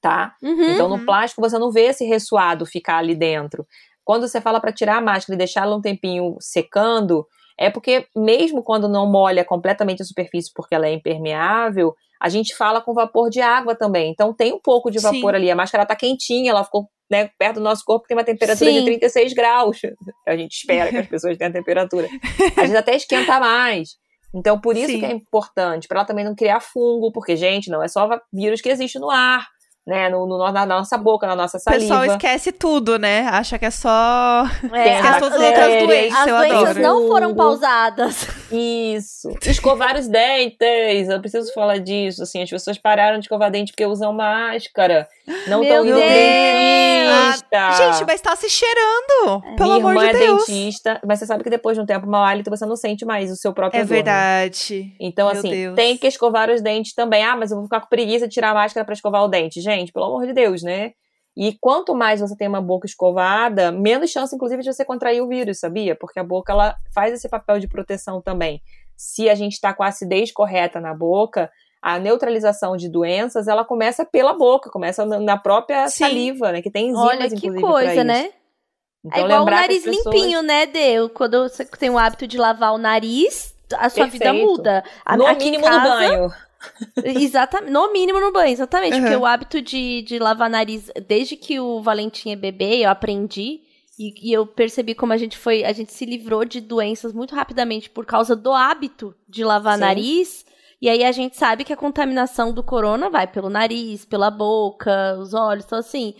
Tá? 0.00 0.34
Uhum. 0.42 0.70
Então, 0.70 0.88
no 0.88 1.04
plástico, 1.04 1.40
você 1.40 1.58
não 1.58 1.70
vê 1.70 1.86
esse 1.86 2.04
ressuado 2.04 2.66
ficar 2.66 2.98
ali 2.98 3.14
dentro. 3.14 3.66
Quando 4.04 4.28
você 4.28 4.40
fala 4.40 4.60
para 4.60 4.72
tirar 4.72 4.96
a 4.96 5.00
máscara 5.00 5.34
e 5.34 5.38
deixar 5.38 5.62
ela 5.62 5.76
um 5.76 5.80
tempinho 5.80 6.36
secando, 6.38 7.26
é 7.56 7.70
porque, 7.70 8.06
mesmo 8.14 8.62
quando 8.62 8.88
não 8.88 9.10
molha 9.10 9.44
completamente 9.44 10.02
a 10.02 10.04
superfície 10.04 10.52
porque 10.54 10.74
ela 10.74 10.86
é 10.86 10.92
impermeável, 10.92 11.94
a 12.20 12.28
gente 12.28 12.54
fala 12.54 12.80
com 12.80 12.92
vapor 12.92 13.30
de 13.30 13.40
água 13.40 13.74
também. 13.74 14.10
Então 14.10 14.32
tem 14.32 14.52
um 14.52 14.60
pouco 14.60 14.90
de 14.90 14.98
vapor 14.98 15.30
Sim. 15.30 15.36
ali. 15.36 15.50
A 15.50 15.56
máscara 15.56 15.84
está 15.84 15.96
quentinha, 15.96 16.50
ela 16.50 16.64
ficou 16.64 16.88
né, 17.10 17.30
perto 17.38 17.56
do 17.56 17.60
nosso 17.60 17.84
corpo, 17.84 18.06
tem 18.06 18.16
uma 18.16 18.24
temperatura 18.24 18.70
Sim. 18.70 18.78
de 18.78 18.84
36 18.84 19.32
graus. 19.34 19.80
A 20.26 20.36
gente 20.36 20.52
espera 20.52 20.90
que 20.90 20.96
as 20.96 21.06
pessoas 21.06 21.36
tenham 21.36 21.50
a 21.50 21.52
temperatura. 21.52 22.08
Às 22.56 22.62
vezes 22.62 22.74
até 22.74 22.96
esquenta 22.96 23.38
mais. 23.38 23.90
Então, 24.34 24.60
por 24.60 24.76
isso 24.76 24.88
Sim. 24.88 25.00
que 25.00 25.06
é 25.06 25.12
importante, 25.12 25.86
para 25.86 26.00
ela 26.00 26.06
também 26.06 26.24
não 26.24 26.34
criar 26.34 26.60
fungo, 26.60 27.12
porque, 27.12 27.36
gente, 27.36 27.70
não 27.70 27.82
é 27.82 27.86
só 27.86 28.08
vírus 28.32 28.60
que 28.60 28.68
existe 28.68 28.98
no 28.98 29.10
ar 29.10 29.46
né, 29.86 30.08
no, 30.08 30.26
no, 30.26 30.38
na 30.50 30.64
nossa 30.64 30.96
boca, 30.96 31.26
na 31.26 31.36
nossa 31.36 31.58
saliva. 31.58 31.84
O 31.84 31.88
pessoal 31.88 32.16
esquece 32.16 32.52
tudo, 32.52 32.98
né? 32.98 33.28
Acha 33.30 33.58
que 33.58 33.66
é 33.66 33.70
só. 33.70 34.44
É, 34.72 34.96
esquece 34.96 35.20
todas 35.20 35.40
as 35.40 35.46
outras 35.46 35.86
doenças. 35.86 36.18
As 36.18 36.26
doenças 36.26 36.76
não 36.76 37.08
foram 37.08 37.34
pausadas. 37.34 38.26
Isso. 38.50 39.28
Escovar 39.44 39.96
os 39.96 40.08
dentes. 40.08 41.08
Eu 41.08 41.20
preciso 41.20 41.52
falar 41.52 41.78
disso. 41.78 42.22
Assim, 42.22 42.42
as 42.42 42.48
pessoas 42.48 42.78
pararam 42.78 43.18
de 43.18 43.24
escovar 43.24 43.50
dente 43.50 43.72
porque 43.72 43.84
usam 43.84 44.12
máscara. 44.12 45.06
Não 45.46 45.62
estão 45.62 45.84
indo 45.84 45.96
dentista. 45.96 47.46
Ah, 47.52 47.92
gente, 47.92 48.06
mas 48.06 48.20
tá 48.20 48.36
se 48.36 48.48
cheirando. 48.48 49.42
Pelo 49.56 49.74
Minha 49.74 49.90
amor 49.90 49.98
de 49.98 50.04
é 50.04 50.12
Deus. 50.12 50.46
dentista, 50.46 51.00
mas 51.06 51.18
você 51.18 51.26
sabe 51.26 51.42
que 51.42 51.50
depois 51.50 51.76
de 51.76 51.82
um 51.82 51.86
tempo, 51.86 52.06
mau 52.06 52.22
hálito, 52.22 52.50
você 52.50 52.66
não 52.66 52.76
sente 52.76 53.04
mais 53.04 53.30
o 53.30 53.36
seu 53.36 53.52
próprio 53.52 53.80
É 53.80 53.84
verdade. 53.84 54.92
Então, 55.00 55.28
Meu 55.28 55.38
assim, 55.38 55.50
Deus. 55.50 55.74
tem 55.76 55.96
que 55.96 56.06
escovar 56.06 56.50
os 56.50 56.60
dentes 56.60 56.94
também. 56.94 57.24
Ah, 57.24 57.36
mas 57.36 57.50
eu 57.50 57.56
vou 57.56 57.64
ficar 57.64 57.80
com 57.80 57.88
preguiça 57.88 58.28
de 58.28 58.34
tirar 58.34 58.50
a 58.50 58.54
máscara 58.54 58.84
para 58.84 58.94
escovar 58.94 59.24
o 59.24 59.28
dente. 59.28 59.60
Gente, 59.60 59.73
gente, 59.76 59.92
pelo 59.92 60.06
amor 60.06 60.26
de 60.26 60.32
Deus, 60.32 60.62
né? 60.62 60.92
E 61.36 61.56
quanto 61.60 61.94
mais 61.94 62.20
você 62.20 62.36
tem 62.36 62.46
uma 62.46 62.60
boca 62.60 62.86
escovada, 62.86 63.72
menos 63.72 64.10
chance, 64.10 64.34
inclusive, 64.34 64.62
de 64.62 64.72
você 64.72 64.84
contrair 64.84 65.20
o 65.20 65.28
vírus, 65.28 65.58
sabia? 65.58 65.96
Porque 65.96 66.20
a 66.20 66.24
boca 66.24 66.52
ela 66.52 66.76
faz 66.94 67.12
esse 67.12 67.28
papel 67.28 67.58
de 67.58 67.66
proteção 67.66 68.20
também. 68.20 68.62
Se 68.96 69.28
a 69.28 69.34
gente 69.34 69.54
está 69.54 69.74
com 69.74 69.82
a 69.82 69.88
acidez 69.88 70.30
correta 70.30 70.80
na 70.80 70.94
boca, 70.94 71.50
a 71.82 71.98
neutralização 71.98 72.76
de 72.76 72.88
doenças 72.88 73.48
ela 73.48 73.64
começa 73.64 74.04
pela 74.04 74.32
boca, 74.32 74.70
começa 74.70 75.04
na 75.04 75.36
própria 75.36 75.88
Sim. 75.88 76.04
saliva, 76.04 76.52
né? 76.52 76.62
Que 76.62 76.70
tem 76.70 76.90
enzimas, 76.90 77.08
Olha 77.08 77.28
que 77.28 77.60
coisa, 77.60 78.04
né? 78.04 78.30
Então, 79.04 79.20
é 79.20 79.24
igual 79.24 79.42
o 79.42 79.50
nariz 79.50 79.84
pessoas... 79.84 80.06
limpinho, 80.06 80.42
né, 80.42 80.66
Deu? 80.66 81.10
Quando 81.10 81.42
você 81.48 81.64
tem 81.64 81.90
o 81.90 81.98
hábito 81.98 82.26
de 82.26 82.38
lavar 82.38 82.72
o 82.72 82.78
nariz, 82.78 83.54
a 83.74 83.90
sua 83.90 84.04
Perfeito. 84.04 84.12
vida 84.12 84.32
muda. 84.32 84.84
A, 85.04 85.16
no 85.16 85.26
mínimo 85.36 85.64
casa... 85.64 85.78
no 85.78 85.88
banho. 85.88 86.32
Exatamente, 87.04 87.70
no 87.70 87.92
mínimo 87.92 88.20
no 88.20 88.32
banho, 88.32 88.52
exatamente. 88.52 88.94
Uhum. 88.94 89.02
Porque 89.02 89.16
o 89.16 89.26
hábito 89.26 89.60
de, 89.60 90.02
de 90.02 90.18
lavar 90.18 90.50
nariz, 90.50 90.90
desde 91.06 91.36
que 91.36 91.58
o 91.60 91.80
Valentim 91.80 92.30
é 92.30 92.36
bebê, 92.36 92.84
eu 92.84 92.90
aprendi. 92.90 93.60
E, 93.98 94.12
e, 94.28 94.32
eu 94.32 94.44
percebi 94.46 94.94
como 94.94 95.12
a 95.12 95.16
gente 95.16 95.38
foi, 95.38 95.64
a 95.64 95.72
gente 95.72 95.92
se 95.92 96.04
livrou 96.04 96.44
de 96.44 96.60
doenças 96.60 97.12
muito 97.12 97.34
rapidamente 97.34 97.88
por 97.88 98.04
causa 98.04 98.34
do 98.34 98.52
hábito 98.52 99.14
de 99.28 99.44
lavar 99.44 99.74
Sim. 99.74 99.80
nariz. 99.80 100.46
E 100.82 100.88
aí 100.88 101.04
a 101.04 101.12
gente 101.12 101.36
sabe 101.36 101.64
que 101.64 101.72
a 101.72 101.76
contaminação 101.76 102.52
do 102.52 102.62
corona 102.62 103.08
vai 103.08 103.26
pelo 103.26 103.48
nariz, 103.48 104.04
pela 104.04 104.30
boca, 104.30 105.16
os 105.18 105.32
olhos, 105.32 105.64
então 105.64 105.78
assim, 105.78 106.14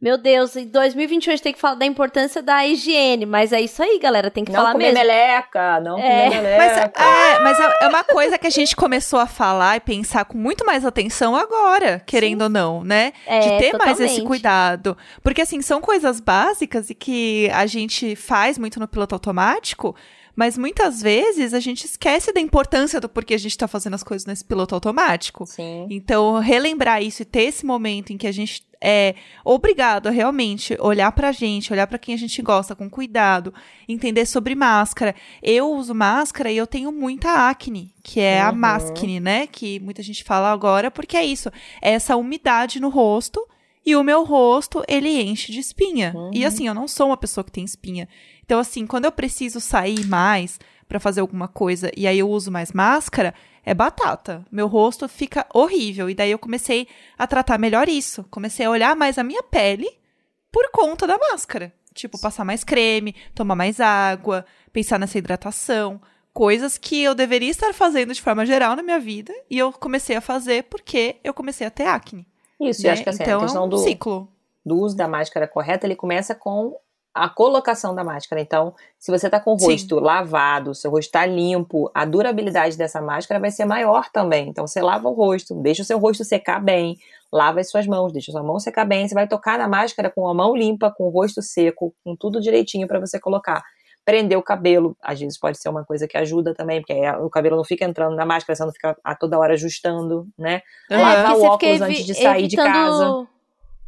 meu 0.00 0.16
Deus, 0.16 0.54
em 0.56 0.66
2021 0.66 1.32
a 1.32 1.36
gente 1.36 1.42
tem 1.42 1.52
que 1.52 1.58
falar 1.58 1.74
da 1.74 1.84
importância 1.86 2.40
da 2.40 2.64
higiene, 2.66 3.26
mas 3.26 3.52
é 3.52 3.60
isso 3.60 3.82
aí, 3.82 3.98
galera, 3.98 4.30
tem 4.30 4.44
que 4.44 4.52
não 4.52 4.60
falar 4.60 4.72
comer 4.72 4.92
mesmo. 4.92 4.98
meleca, 5.00 5.80
não 5.80 5.98
É. 5.98 6.24
comer 6.30 6.30
meleca. 6.42 6.92
Mas, 6.96 7.06
é, 7.06 7.40
mas 7.40 7.60
é 7.60 7.78
é 7.84 7.88
uma 7.88 8.04
coisa 8.04 8.38
que 8.38 8.46
a 8.46 8.50
gente 8.50 8.76
começou 8.76 9.18
a 9.18 9.26
falar 9.26 9.76
e 9.76 9.80
pensar 9.80 10.24
com 10.24 10.38
muito 10.38 10.64
mais 10.64 10.84
atenção 10.84 11.34
agora, 11.34 12.00
querendo 12.06 12.42
ou 12.42 12.48
não, 12.48 12.84
né? 12.84 13.12
É, 13.26 13.40
de 13.40 13.48
ter 13.58 13.76
mais 13.76 13.98
esse 13.98 14.20
totalmente. 14.20 14.26
cuidado. 14.26 14.96
Porque, 15.22 15.42
assim, 15.42 15.60
são 15.62 15.80
coisas 15.80 16.20
básicas 16.20 16.90
e 16.90 16.94
que 16.94 17.50
a 17.52 17.66
gente 17.66 18.14
faz 18.14 18.56
muito 18.58 18.78
no 18.78 18.86
piloto 18.86 19.14
automático, 19.14 19.94
mas 20.38 20.56
muitas 20.56 21.02
vezes 21.02 21.52
a 21.52 21.58
gente 21.58 21.84
esquece 21.84 22.32
da 22.32 22.40
importância 22.40 23.00
do 23.00 23.08
porquê 23.08 23.34
a 23.34 23.38
gente 23.38 23.58
tá 23.58 23.66
fazendo 23.66 23.94
as 23.94 24.04
coisas 24.04 24.24
nesse 24.24 24.44
piloto 24.44 24.72
automático. 24.72 25.44
Sim. 25.44 25.88
Então, 25.90 26.38
relembrar 26.38 27.02
isso 27.02 27.22
e 27.22 27.24
ter 27.24 27.42
esse 27.42 27.66
momento 27.66 28.12
em 28.12 28.16
que 28.16 28.24
a 28.28 28.30
gente 28.32 28.62
é 28.80 29.16
obrigado 29.44 30.06
a 30.06 30.10
realmente 30.12 30.76
olhar 30.78 31.10
pra 31.10 31.32
gente, 31.32 31.72
olhar 31.72 31.88
pra 31.88 31.98
quem 31.98 32.14
a 32.14 32.18
gente 32.18 32.40
gosta 32.40 32.76
com 32.76 32.88
cuidado, 32.88 33.52
entender 33.88 34.24
sobre 34.26 34.54
máscara. 34.54 35.16
Eu 35.42 35.72
uso 35.72 35.92
máscara 35.92 36.52
e 36.52 36.56
eu 36.56 36.68
tenho 36.68 36.92
muita 36.92 37.48
acne, 37.50 37.92
que 38.04 38.20
é 38.20 38.40
a 38.40 38.50
Uhum. 38.50 38.56
máscara, 38.58 39.18
né? 39.20 39.48
Que 39.48 39.80
muita 39.80 40.04
gente 40.04 40.22
fala 40.22 40.52
agora, 40.52 40.88
porque 40.92 41.16
é 41.16 41.24
isso. 41.24 41.50
É 41.82 41.90
essa 41.90 42.14
umidade 42.14 42.78
no 42.78 42.88
rosto 42.88 43.44
e 43.84 43.96
o 43.96 44.04
meu 44.04 44.22
rosto, 44.22 44.84
ele 44.86 45.08
enche 45.22 45.50
de 45.50 45.58
espinha. 45.58 46.14
E 46.32 46.42
Uhum. 46.42 46.46
assim, 46.46 46.68
eu 46.68 46.74
não 46.74 46.86
sou 46.86 47.08
uma 47.08 47.16
pessoa 47.16 47.42
que 47.42 47.50
tem 47.50 47.64
espinha. 47.64 48.06
Então, 48.48 48.60
assim, 48.60 48.86
quando 48.86 49.04
eu 49.04 49.12
preciso 49.12 49.60
sair 49.60 50.06
mais 50.06 50.58
pra 50.88 50.98
fazer 50.98 51.20
alguma 51.20 51.46
coisa 51.46 51.92
e 51.94 52.06
aí 52.06 52.18
eu 52.18 52.30
uso 52.30 52.50
mais 52.50 52.72
máscara, 52.72 53.34
é 53.62 53.74
batata. 53.74 54.42
Meu 54.50 54.66
rosto 54.66 55.06
fica 55.06 55.44
horrível. 55.52 56.08
E 56.08 56.14
daí 56.14 56.30
eu 56.30 56.38
comecei 56.38 56.88
a 57.18 57.26
tratar 57.26 57.58
melhor 57.58 57.90
isso. 57.90 58.24
Comecei 58.30 58.64
a 58.64 58.70
olhar 58.70 58.96
mais 58.96 59.18
a 59.18 59.22
minha 59.22 59.42
pele 59.42 59.86
por 60.50 60.70
conta 60.70 61.06
da 61.06 61.18
máscara. 61.18 61.74
Tipo, 61.92 62.18
passar 62.18 62.42
mais 62.42 62.64
creme, 62.64 63.14
tomar 63.34 63.54
mais 63.54 63.80
água, 63.80 64.46
pensar 64.72 64.98
nessa 64.98 65.18
hidratação. 65.18 66.00
Coisas 66.32 66.78
que 66.78 67.02
eu 67.02 67.14
deveria 67.14 67.50
estar 67.50 67.74
fazendo 67.74 68.14
de 68.14 68.22
forma 68.22 68.46
geral 68.46 68.74
na 68.74 68.82
minha 68.82 68.98
vida. 68.98 69.34
E 69.50 69.58
eu 69.58 69.74
comecei 69.74 70.16
a 70.16 70.22
fazer 70.22 70.64
porque 70.70 71.16
eu 71.22 71.34
comecei 71.34 71.66
a 71.66 71.70
ter 71.70 71.84
acne. 71.84 72.26
Isso, 72.58 72.82
né? 72.82 72.88
eu 72.88 72.92
acho 72.94 73.02
que 73.02 73.10
assim, 73.10 73.24
então 73.24 73.40
a 73.40 73.42
questão 73.42 73.62
é 73.64 73.66
um 73.66 73.68
do, 73.68 73.76
ciclo. 73.76 74.32
do 74.64 74.78
uso 74.78 74.96
da 74.96 75.06
máscara 75.06 75.46
correta, 75.46 75.86
ele 75.86 75.94
começa 75.94 76.34
com 76.34 76.74
a 77.18 77.28
colocação 77.28 77.94
da 77.94 78.04
máscara. 78.04 78.40
Então, 78.40 78.74
se 78.96 79.10
você 79.10 79.28
tá 79.28 79.40
com 79.40 79.54
o 79.54 79.58
Sim. 79.58 79.72
rosto 79.72 79.98
lavado, 79.98 80.74
seu 80.74 80.90
rosto 80.90 81.10
tá 81.10 81.26
limpo, 81.26 81.90
a 81.92 82.04
durabilidade 82.04 82.78
dessa 82.78 83.00
máscara 83.02 83.40
vai 83.40 83.50
ser 83.50 83.64
maior 83.64 84.08
também. 84.12 84.48
Então, 84.48 84.66
você 84.66 84.80
lava 84.80 85.08
o 85.08 85.12
rosto, 85.12 85.54
deixa 85.54 85.82
o 85.82 85.84
seu 85.84 85.98
rosto 85.98 86.24
secar 86.24 86.62
bem, 86.62 86.96
lava 87.32 87.58
as 87.60 87.68
suas 87.68 87.86
mãos, 87.86 88.12
deixa 88.12 88.30
a 88.30 88.34
sua 88.34 88.42
mão 88.42 88.60
secar 88.60 88.84
bem, 88.84 89.08
você 89.08 89.14
vai 89.14 89.26
tocar 89.26 89.58
na 89.58 89.66
máscara 89.66 90.10
com 90.10 90.28
a 90.28 90.34
mão 90.34 90.54
limpa, 90.54 90.94
com 90.96 91.04
o 91.04 91.10
rosto 91.10 91.42
seco, 91.42 91.92
com 92.04 92.14
tudo 92.14 92.40
direitinho 92.40 92.86
para 92.86 93.00
você 93.00 93.18
colocar. 93.18 93.62
Prender 94.04 94.38
o 94.38 94.42
cabelo, 94.42 94.96
às 95.02 95.20
vezes 95.20 95.38
pode 95.38 95.58
ser 95.58 95.68
uma 95.68 95.84
coisa 95.84 96.06
que 96.08 96.16
ajuda 96.16 96.54
também, 96.54 96.80
porque 96.80 96.92
aí 96.92 97.10
o 97.20 97.28
cabelo 97.28 97.56
não 97.56 97.64
fica 97.64 97.84
entrando 97.84 98.14
na 98.14 98.24
máscara, 98.24 98.56
você 98.56 98.64
não 98.64 98.72
fica 98.72 98.96
a 99.04 99.14
toda 99.14 99.38
hora 99.38 99.52
ajustando, 99.54 100.26
né? 100.38 100.62
Aham. 100.90 101.02
Lavar 101.02 101.36
o 101.36 101.42
óculos 101.42 101.80
antes 101.82 102.06
de 102.06 102.14
sair 102.14 102.46
de 102.46 102.56
casa. 102.56 103.26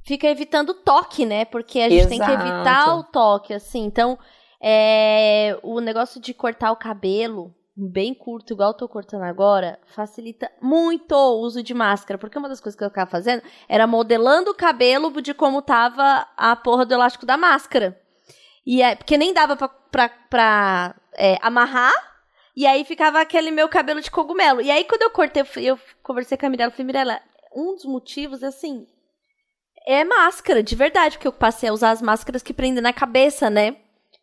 Fica 0.03 0.27
evitando 0.29 0.75
toque, 0.75 1.27
né? 1.27 1.45
Porque 1.45 1.81
a 1.81 1.89
gente 1.89 2.09
tem 2.09 2.19
que 2.19 2.25
Exato. 2.25 2.49
evitar 2.49 2.97
o 2.97 3.05
toque, 3.05 3.53
assim. 3.53 3.85
Então, 3.85 4.19
é, 4.61 5.59
o 5.63 5.81
negócio 5.81 6.21
de 6.21 6.33
cortar 6.35 6.73
o 6.73 6.77
cabelo 6.77 7.55
bem 7.77 8.13
curto, 8.13 8.53
igual 8.53 8.71
eu 8.71 8.77
tô 8.77 8.89
cortando 8.89 9.23
agora, 9.23 9.79
facilita 9.87 10.51
muito 10.61 11.13
o 11.15 11.41
uso 11.41 11.63
de 11.63 11.73
máscara. 11.73 12.19
Porque 12.19 12.39
uma 12.39 12.49
das 12.49 12.61
coisas 12.61 12.77
que 12.79 12.85
eu 12.85 12.89
ficava 12.89 13.11
fazendo 13.11 13.43
era 13.69 13.87
modelando 13.87 14.51
o 14.51 14.55
cabelo 14.55 15.21
de 15.23 15.33
como 15.33 15.63
tava 15.63 16.27
a 16.37 16.57
porra 16.57 16.85
do 16.85 16.95
elástico 16.95 17.25
da 17.25 17.37
máscara. 17.37 17.99
E 18.67 18.83
é, 18.83 18.95
porque 18.95 19.17
nem 19.17 19.33
dava 19.33 19.57
pra, 19.57 19.69
pra, 19.69 20.09
pra, 20.09 20.95
é, 21.15 21.39
amarrar. 21.41 21.93
E 22.55 22.67
aí 22.67 22.85
ficava 22.85 23.21
aquele 23.21 23.51
meu 23.51 23.69
cabelo 23.69 24.01
de 24.01 24.11
cogumelo. 24.11 24.61
E 24.61 24.71
aí, 24.71 24.85
quando 24.85 25.03
eu 25.03 25.11
cortei, 25.11 25.43
eu, 25.43 25.63
eu 25.63 25.79
conversei 26.03 26.37
com 26.37 26.47
a 26.47 26.51
Mirella, 26.51 26.69
eu 26.69 26.73
falei, 26.73 26.87
Mirella, 26.87 27.21
um 27.55 27.75
dos 27.75 27.85
motivos, 27.85 28.43
assim, 28.43 28.87
é 29.87 30.05
máscara, 30.05 30.63
de 30.63 30.75
verdade, 30.75 31.17
porque 31.17 31.29
eu 31.29 31.33
passei 31.33 31.69
a 31.69 31.73
usar 31.73 31.91
as 31.91 32.03
máscaras 32.03 32.43
que 32.43 32.53
prendem 32.55 32.83
na 32.83 32.93
cabeça, 32.93 33.49
né? 33.51 33.77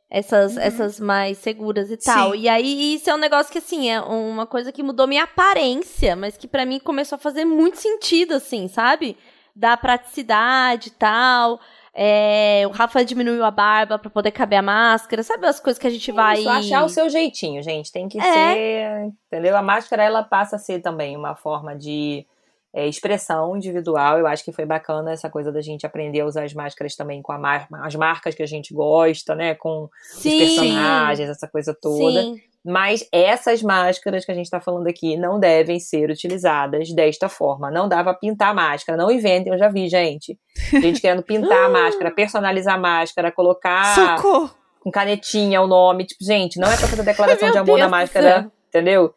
Essas, 0.10 0.56
essas 0.56 1.00
mais 1.02 1.38
seguras 1.38 1.92
e 1.92 1.98
tal. 1.98 2.32
Sim. 2.32 2.38
E 2.40 2.48
aí, 2.48 2.94
isso 2.96 3.10
é 3.10 3.14
um 3.14 3.18
negócio 3.18 3.52
que, 3.52 3.58
assim, 3.58 3.90
é 3.90 4.00
uma 4.00 4.46
coisa 4.46 4.72
que 4.72 4.82
mudou 4.82 5.06
minha 5.06 5.24
aparência, 5.24 6.16
mas 6.16 6.38
que 6.38 6.48
pra 6.48 6.66
mim 6.66 6.80
começou 6.80 7.18
a 7.18 7.20
fazer 7.20 7.44
muito 7.44 7.78
sentido, 7.78 8.36
assim, 8.36 8.70
sabe? 8.70 9.18
Da 9.54 9.76
praticidade 9.76 10.88
e 10.88 10.92
tal. 10.92 11.60
É, 11.94 12.64
o 12.68 12.70
Rafa 12.70 13.04
diminuiu 13.04 13.44
a 13.44 13.52
barba 13.52 13.98
pra 14.00 14.10
poder 14.10 14.32
caber 14.32 14.60
a 14.60 14.62
máscara. 14.62 15.24
Sabe 15.24 15.46
as 15.48 15.60
coisas 15.60 15.80
que 15.80 15.88
a 15.88 15.90
gente 15.90 16.12
vai. 16.12 16.40
Isso, 16.40 16.50
achar 16.50 16.86
o 16.86 16.90
seu 16.90 17.10
jeitinho, 17.10 17.62
gente. 17.62 17.92
Tem 17.92 18.08
que 18.08 18.20
É. 18.20 18.22
ser. 18.22 19.14
Entendeu? 19.26 19.58
A 19.58 19.62
máscara, 19.62 20.04
ela 20.04 20.24
passa 20.24 20.56
a 20.58 20.60
ser 20.60 20.80
também 20.80 21.18
uma 21.18 21.36
forma 21.36 21.76
de 21.76 22.26
é, 22.74 22.88
expressão 22.88 23.56
individual. 23.56 24.20
Eu 24.20 24.28
acho 24.28 24.44
que 24.44 24.52
foi 24.52 24.66
bacana 24.66 25.12
essa 25.12 25.30
coisa 25.30 25.52
da 25.52 25.62
gente 25.62 25.86
aprender 25.86 26.22
a 26.22 26.26
usar 26.26 26.44
as 26.44 26.54
máscaras 26.54 26.96
também 26.96 27.22
com 27.22 27.38
mar 27.38 27.68
as 27.72 27.96
marcas 27.96 28.36
que 28.36 28.44
a 28.44 28.48
gente 28.48 28.74
gosta, 28.74 29.36
né? 29.36 29.56
Com 29.56 29.90
os 30.16 30.22
Sim. 30.22 30.38
personagens, 30.40 31.30
essa 31.30 31.48
coisa 31.48 31.76
toda. 31.80 32.22
Sim. 32.22 32.36
Mas 32.66 33.08
essas 33.14 33.64
máscaras 33.64 34.26
que 34.26 34.32
a 34.32 34.36
gente 34.36 34.50
tá 34.50 34.60
falando 34.60 34.88
aqui 34.88 35.16
não 35.16 35.40
devem 35.40 35.80
ser 35.80 36.10
utilizadas 36.10 36.94
desta 36.94 37.30
forma. 37.30 37.72
Não 37.72 37.88
dá 37.88 38.04
pra 38.04 38.14
pintar 38.14 38.50
a 38.50 38.54
máscara. 38.54 38.98
Não 38.98 39.10
inventem, 39.10 39.54
eu 39.54 39.58
já 39.58 39.70
vi, 39.70 39.88
gente. 39.88 40.38
Gente 40.72 41.00
querendo 41.00 41.24
pintar 41.24 41.66
a 41.66 41.70
máscara, 41.70 42.12
personalizar 42.12 42.76
a 42.76 42.78
máscara, 42.78 43.32
colocar 43.32 43.96
Socorro! 43.96 44.52
com 44.82 44.92
canetinha 44.92 45.62
o 45.62 45.68
nome. 45.68 46.06
Tipo, 46.06 46.26
gente, 46.26 46.60
não 46.60 46.70
é 46.70 46.76
pra 46.76 46.88
fazer 46.90 47.04
declaração 47.04 47.52
de 47.52 47.58
amor 47.58 47.78
Deus 47.78 47.80
na 47.80 47.88
máscara, 47.90 48.52
entendeu? 48.68 49.14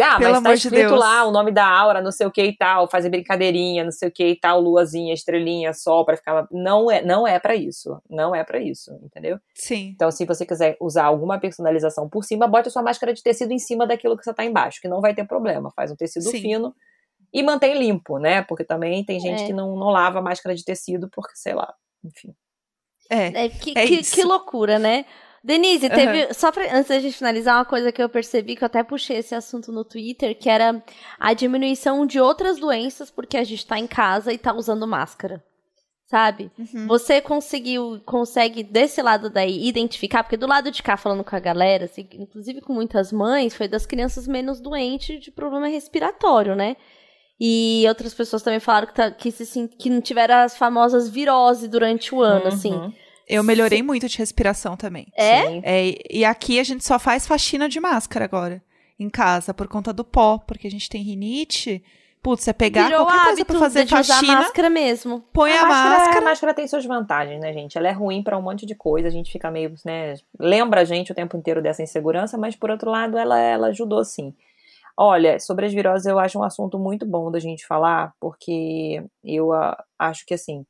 Ah, 0.00 0.16
Pelo 0.18 0.32
mas 0.32 0.32
tá 0.32 0.38
amor 0.38 0.56
de 0.56 0.66
escrito 0.68 0.88
Deus. 0.88 0.98
lá 1.00 1.24
o 1.24 1.30
nome 1.30 1.50
da 1.52 1.66
aura, 1.66 2.00
não 2.00 2.10
sei 2.10 2.26
o 2.26 2.30
que 2.30 2.42
e 2.42 2.56
tal, 2.56 2.88
fazer 2.88 3.10
brincadeirinha, 3.10 3.84
não 3.84 3.92
sei 3.92 4.08
o 4.08 4.12
que 4.12 4.26
e 4.26 4.36
tal, 4.36 4.58
luazinha, 4.58 5.12
estrelinha, 5.12 5.74
sol 5.74 6.04
pra 6.04 6.16
ficar. 6.16 6.46
Não 6.50 6.90
é, 6.90 7.02
não 7.02 7.26
é 7.28 7.38
para 7.38 7.54
isso. 7.54 8.00
Não 8.08 8.34
é 8.34 8.42
pra 8.42 8.58
isso, 8.58 8.90
entendeu? 9.02 9.38
Sim. 9.54 9.90
Então, 9.94 10.10
se 10.10 10.24
você 10.24 10.46
quiser 10.46 10.78
usar 10.80 11.04
alguma 11.04 11.38
personalização 11.38 12.08
por 12.08 12.24
cima, 12.24 12.46
bote 12.46 12.68
a 12.68 12.70
sua 12.70 12.82
máscara 12.82 13.12
de 13.12 13.22
tecido 13.22 13.52
em 13.52 13.58
cima 13.58 13.86
daquilo 13.86 14.16
que 14.16 14.24
você 14.24 14.32
tá 14.32 14.44
embaixo, 14.44 14.80
que 14.80 14.88
não 14.88 15.00
vai 15.02 15.14
ter 15.14 15.26
problema. 15.26 15.70
Faz 15.76 15.90
um 15.90 15.96
tecido 15.96 16.22
Sim. 16.30 16.40
fino 16.40 16.74
e 17.30 17.42
mantém 17.42 17.78
limpo, 17.78 18.18
né? 18.18 18.40
Porque 18.42 18.64
também 18.64 19.04
tem 19.04 19.20
gente 19.20 19.42
É. 19.42 19.46
que 19.46 19.52
não, 19.52 19.76
não 19.76 19.90
lava 19.90 20.22
máscara 20.22 20.54
de 20.54 20.64
tecido 20.64 21.08
porque, 21.10 21.32
sei 21.36 21.52
lá, 21.54 21.72
enfim. 22.02 22.34
É. 23.10 23.44
É, 23.44 23.48
que, 23.50 23.74
É 23.76 23.86
que, 23.86 24.02
que 24.02 24.22
loucura, 24.24 24.78
né? 24.78 25.04
Denise, 25.44 25.88
teve. 25.90 26.32
Só 26.34 26.52
pra, 26.52 26.64
antes 26.74 26.88
da 26.88 27.00
gente 27.00 27.16
finalizar, 27.16 27.56
uma 27.56 27.64
coisa 27.64 27.90
que 27.90 28.02
eu 28.02 28.08
percebi, 28.08 28.54
que 28.54 28.62
eu 28.62 28.66
até 28.66 28.82
puxei 28.82 29.16
esse 29.18 29.34
assunto 29.34 29.72
no 29.72 29.84
Twitter, 29.84 30.38
que 30.38 30.48
era 30.48 30.82
a 31.18 31.34
diminuição 31.34 32.06
de 32.06 32.20
outras 32.20 32.58
doenças 32.58 33.10
porque 33.10 33.36
a 33.36 33.44
gente 33.44 33.66
tá 33.66 33.78
em 33.78 33.86
casa 33.86 34.32
e 34.32 34.38
tá 34.38 34.52
usando 34.54 34.86
máscara. 34.86 35.42
Sabe? 36.06 36.50
Uhum. 36.58 36.86
Você 36.86 37.22
conseguiu, 37.22 37.98
consegue 38.04 38.62
desse 38.62 39.00
lado 39.00 39.30
daí 39.30 39.66
identificar, 39.66 40.22
porque 40.22 40.36
do 40.36 40.46
lado 40.46 40.70
de 40.70 40.82
cá, 40.82 40.94
falando 40.96 41.24
com 41.24 41.34
a 41.34 41.40
galera, 41.40 41.86
assim, 41.86 42.06
inclusive 42.12 42.60
com 42.60 42.74
muitas 42.74 43.10
mães, 43.10 43.54
foi 43.56 43.66
das 43.66 43.86
crianças 43.86 44.28
menos 44.28 44.60
doentes 44.60 45.18
de 45.20 45.30
problema 45.30 45.68
respiratório, 45.68 46.54
né? 46.54 46.76
E 47.40 47.84
outras 47.88 48.12
pessoas 48.12 48.42
também 48.42 48.60
falaram 48.60 48.86
que, 48.88 48.94
tá- 48.94 49.10
que, 49.10 49.30
se, 49.32 49.66
que 49.68 49.88
não 49.88 50.02
tiveram 50.02 50.34
as 50.36 50.54
famosas 50.56 51.08
virose 51.08 51.66
durante 51.66 52.14
o 52.14 52.20
ano, 52.20 52.48
assim. 52.48 52.94
Eu 53.28 53.42
melhorei 53.42 53.82
muito 53.82 54.08
de 54.08 54.18
respiração 54.18 54.76
também. 54.76 55.06
É? 55.16 55.46
Sim. 55.46 55.62
É, 55.64 55.94
e 56.10 56.24
aqui 56.24 56.58
a 56.58 56.64
gente 56.64 56.84
só 56.84 56.98
faz 56.98 57.26
faxina 57.26 57.68
de 57.68 57.80
máscara 57.80 58.24
agora, 58.24 58.62
em 58.98 59.08
casa, 59.08 59.54
por 59.54 59.68
conta 59.68 59.92
do 59.92 60.04
pó, 60.04 60.38
porque 60.38 60.66
a 60.66 60.70
gente 60.70 60.88
tem 60.88 61.02
rinite. 61.02 61.82
Putz, 62.22 62.46
é 62.46 62.52
pegar 62.52 62.86
Virou 62.86 63.04
qualquer 63.04 63.24
coisa 63.24 63.44
pra 63.44 63.58
fazer 63.58 63.84
de 63.84 63.94
usar 63.94 64.14
faxina, 64.14 64.34
máscara 64.34 64.70
mesmo. 64.70 65.24
põe 65.32 65.50
a, 65.50 65.62
a 65.62 65.66
máscara. 65.66 65.98
máscara, 65.98 66.18
a 66.18 66.24
máscara 66.24 66.54
tem 66.54 66.68
suas 66.68 66.86
vantagens, 66.86 67.40
né, 67.40 67.52
gente? 67.52 67.76
Ela 67.76 67.88
é 67.88 67.92
ruim 67.92 68.22
pra 68.22 68.38
um 68.38 68.42
monte 68.42 68.64
de 68.64 68.76
coisa, 68.76 69.08
a 69.08 69.10
gente 69.10 69.32
fica 69.32 69.50
meio, 69.50 69.74
né, 69.84 70.14
lembra 70.38 70.82
a 70.82 70.84
gente 70.84 71.10
o 71.10 71.14
tempo 71.16 71.36
inteiro 71.36 71.60
dessa 71.60 71.82
insegurança, 71.82 72.38
mas 72.38 72.54
por 72.54 72.70
outro 72.70 72.88
lado 72.88 73.18
ela, 73.18 73.40
ela 73.40 73.66
ajudou 73.68 74.04
sim. 74.04 74.32
Olha, 74.96 75.40
sobre 75.40 75.66
as 75.66 75.72
viroses 75.72 76.06
eu 76.06 76.18
acho 76.18 76.38
um 76.38 76.44
assunto 76.44 76.78
muito 76.78 77.04
bom 77.04 77.28
da 77.28 77.40
gente 77.40 77.66
falar, 77.66 78.12
porque 78.20 79.02
eu 79.24 79.52
ah, 79.52 79.82
acho 79.98 80.24
que 80.24 80.34
assim, 80.34 80.64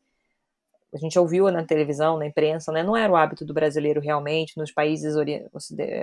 a 0.95 0.99
gente 0.99 1.19
ouviu 1.19 1.51
na 1.51 1.65
televisão, 1.65 2.19
na 2.19 2.27
imprensa, 2.27 2.71
né? 2.71 2.83
Não 2.83 2.95
era 2.97 3.11
o 3.11 3.17
hábito 3.17 3.45
do 3.47 3.55
brasileiro 3.55 4.01
realmente. 4.01 4.57
Nos 4.59 4.71
países 4.71 5.17
ori- 5.17 5.47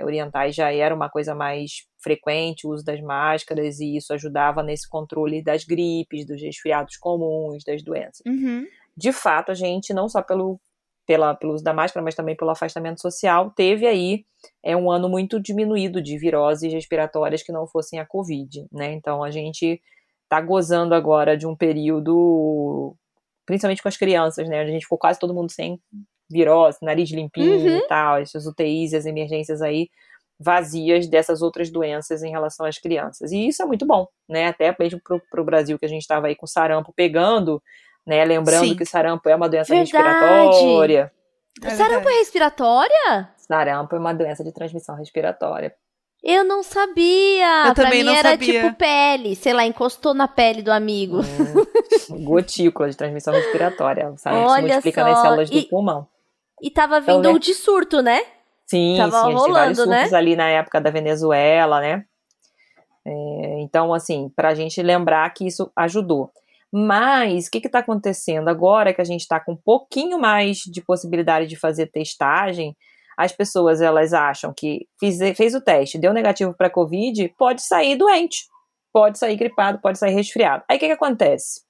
orientais 0.04 0.54
já 0.54 0.72
era 0.72 0.94
uma 0.94 1.08
coisa 1.08 1.34
mais 1.34 1.86
frequente 2.02 2.66
o 2.66 2.70
uso 2.70 2.84
das 2.84 3.00
máscaras 3.00 3.78
e 3.78 3.96
isso 3.96 4.12
ajudava 4.12 4.62
nesse 4.62 4.88
controle 4.88 5.42
das 5.42 5.64
gripes, 5.64 6.26
dos 6.26 6.42
resfriados 6.42 6.96
comuns, 6.96 7.62
das 7.64 7.82
doenças 7.82 8.22
Uhum. 8.26 8.66
de 8.96 9.12
fato, 9.12 9.50
a 9.52 9.54
gente, 9.54 9.94
não 9.94 10.08
só 10.08 10.22
pelo, 10.22 10.58
pela, 11.06 11.34
pelo 11.34 11.54
uso 11.54 11.62
da 11.62 11.72
máscara, 11.72 12.02
mas 12.04 12.14
também 12.14 12.34
pelo 12.36 12.50
afastamento 12.50 13.00
social, 13.00 13.50
teve 13.50 13.86
aí 13.86 14.24
é 14.62 14.76
um 14.76 14.90
ano 14.90 15.08
muito 15.08 15.38
diminuído 15.40 16.02
de 16.02 16.18
viroses 16.18 16.72
respiratórias 16.72 17.42
que 17.42 17.52
não 17.52 17.66
fossem 17.66 18.00
a 18.00 18.06
Covid, 18.06 18.66
né? 18.72 18.92
Então 18.94 19.22
a 19.22 19.30
gente 19.30 19.80
está 20.24 20.40
gozando 20.40 20.94
agora 20.94 21.36
de 21.36 21.46
um 21.46 21.54
período, 21.56 22.96
principalmente 23.50 23.82
com 23.82 23.88
as 23.88 23.96
crianças, 23.96 24.48
né? 24.48 24.60
A 24.60 24.66
gente 24.66 24.82
ficou 24.82 24.96
quase 24.96 25.18
todo 25.18 25.34
mundo 25.34 25.50
sem 25.50 25.80
virose, 26.30 26.78
nariz 26.80 27.10
limpinho 27.10 27.58
uhum. 27.58 27.78
e 27.78 27.86
tal, 27.88 28.14
as 28.14 28.46
UTIs, 28.46 28.94
as 28.94 29.04
emergências 29.04 29.60
aí 29.60 29.88
vazias 30.38 31.06
dessas 31.06 31.42
outras 31.42 31.68
doenças 31.68 32.22
em 32.22 32.30
relação 32.30 32.64
às 32.64 32.78
crianças. 32.78 33.30
E 33.30 33.48
isso 33.48 33.62
é 33.62 33.66
muito 33.66 33.84
bom, 33.84 34.06
né? 34.28 34.46
Até 34.46 34.74
mesmo 34.78 34.98
para 35.30 35.40
o 35.40 35.44
Brasil, 35.44 35.78
que 35.78 35.84
a 35.84 35.88
gente 35.88 36.00
estava 36.00 36.28
aí 36.28 36.34
com 36.34 36.46
sarampo 36.46 36.94
pegando, 36.96 37.62
né? 38.06 38.24
Lembrando 38.24 38.68
Sim. 38.68 38.76
que 38.76 38.86
sarampo 38.86 39.28
é 39.28 39.34
uma 39.34 39.48
doença 39.48 39.74
Verdade. 39.74 39.92
respiratória. 39.92 41.12
É 41.62 41.70
sarampo 41.70 42.08
é 42.08 42.12
respiratória? 42.12 43.28
Sarampo 43.36 43.94
é 43.94 43.98
uma 43.98 44.14
doença 44.14 44.42
de 44.42 44.52
transmissão 44.52 44.94
respiratória. 44.94 45.74
Eu 46.22 46.44
não 46.44 46.62
sabia. 46.62 47.68
Eu 47.68 47.74
pra 47.74 47.84
também 47.84 48.00
mim 48.00 48.04
não 48.04 48.14
era 48.14 48.30
sabia. 48.30 48.62
tipo 48.62 48.76
pele, 48.76 49.34
sei 49.34 49.54
lá, 49.54 49.64
encostou 49.64 50.12
na 50.12 50.28
pele 50.28 50.62
do 50.62 50.70
amigo. 50.70 51.20
Hum, 51.20 52.24
gotícula 52.24 52.90
de 52.90 52.96
transmissão 52.96 53.32
respiratória. 53.32 54.12
Sarampo 54.16 54.50
se 54.50 54.60
multiplica 54.60 55.02
só. 55.02 55.08
nas 55.08 55.20
células 55.20 55.50
e, 55.50 55.60
do 55.60 55.68
pulmão. 55.68 56.06
E 56.60 56.70
tava 56.70 57.00
vindo 57.00 57.20
então, 57.20 57.32
né? 57.34 57.38
de 57.38 57.54
surto, 57.54 58.02
né? 58.02 58.20
Sim, 58.66 58.96
tava 58.98 59.22
sim, 59.22 59.32
rolando, 59.32 59.52
vários 59.52 59.78
surtos 59.78 60.10
né? 60.10 60.16
ali 60.18 60.36
na 60.36 60.48
época 60.48 60.80
da 60.80 60.90
Venezuela, 60.90 61.80
né? 61.80 62.04
É, 63.04 63.60
então, 63.60 63.92
assim, 63.94 64.30
pra 64.36 64.54
gente 64.54 64.82
lembrar 64.82 65.28
que 65.30 65.46
isso 65.46 65.72
ajudou. 65.74 66.30
Mas 66.72 67.46
o 67.46 67.50
que 67.50 67.58
está 67.58 67.80
acontecendo 67.80 68.48
agora 68.48 68.94
que 68.94 69.00
a 69.00 69.04
gente 69.04 69.22
está 69.22 69.40
com 69.40 69.52
um 69.52 69.56
pouquinho 69.56 70.20
mais 70.20 70.58
de 70.58 70.80
possibilidade 70.80 71.48
de 71.48 71.56
fazer 71.56 71.86
testagem? 71.86 72.76
As 73.20 73.32
pessoas 73.32 73.82
elas 73.82 74.14
acham 74.14 74.50
que 74.56 74.88
fiz, 74.98 75.18
fez 75.36 75.54
o 75.54 75.60
teste, 75.60 75.98
deu 75.98 76.10
negativo 76.10 76.54
para 76.54 76.70
Covid, 76.70 77.28
pode 77.36 77.60
sair 77.60 77.94
doente, 77.94 78.46
pode 78.90 79.18
sair 79.18 79.36
gripado, 79.36 79.78
pode 79.78 79.98
sair 79.98 80.14
resfriado. 80.14 80.64
Aí 80.66 80.78
o 80.78 80.80
que, 80.80 80.86
que 80.86 80.92
acontece? 80.94 81.60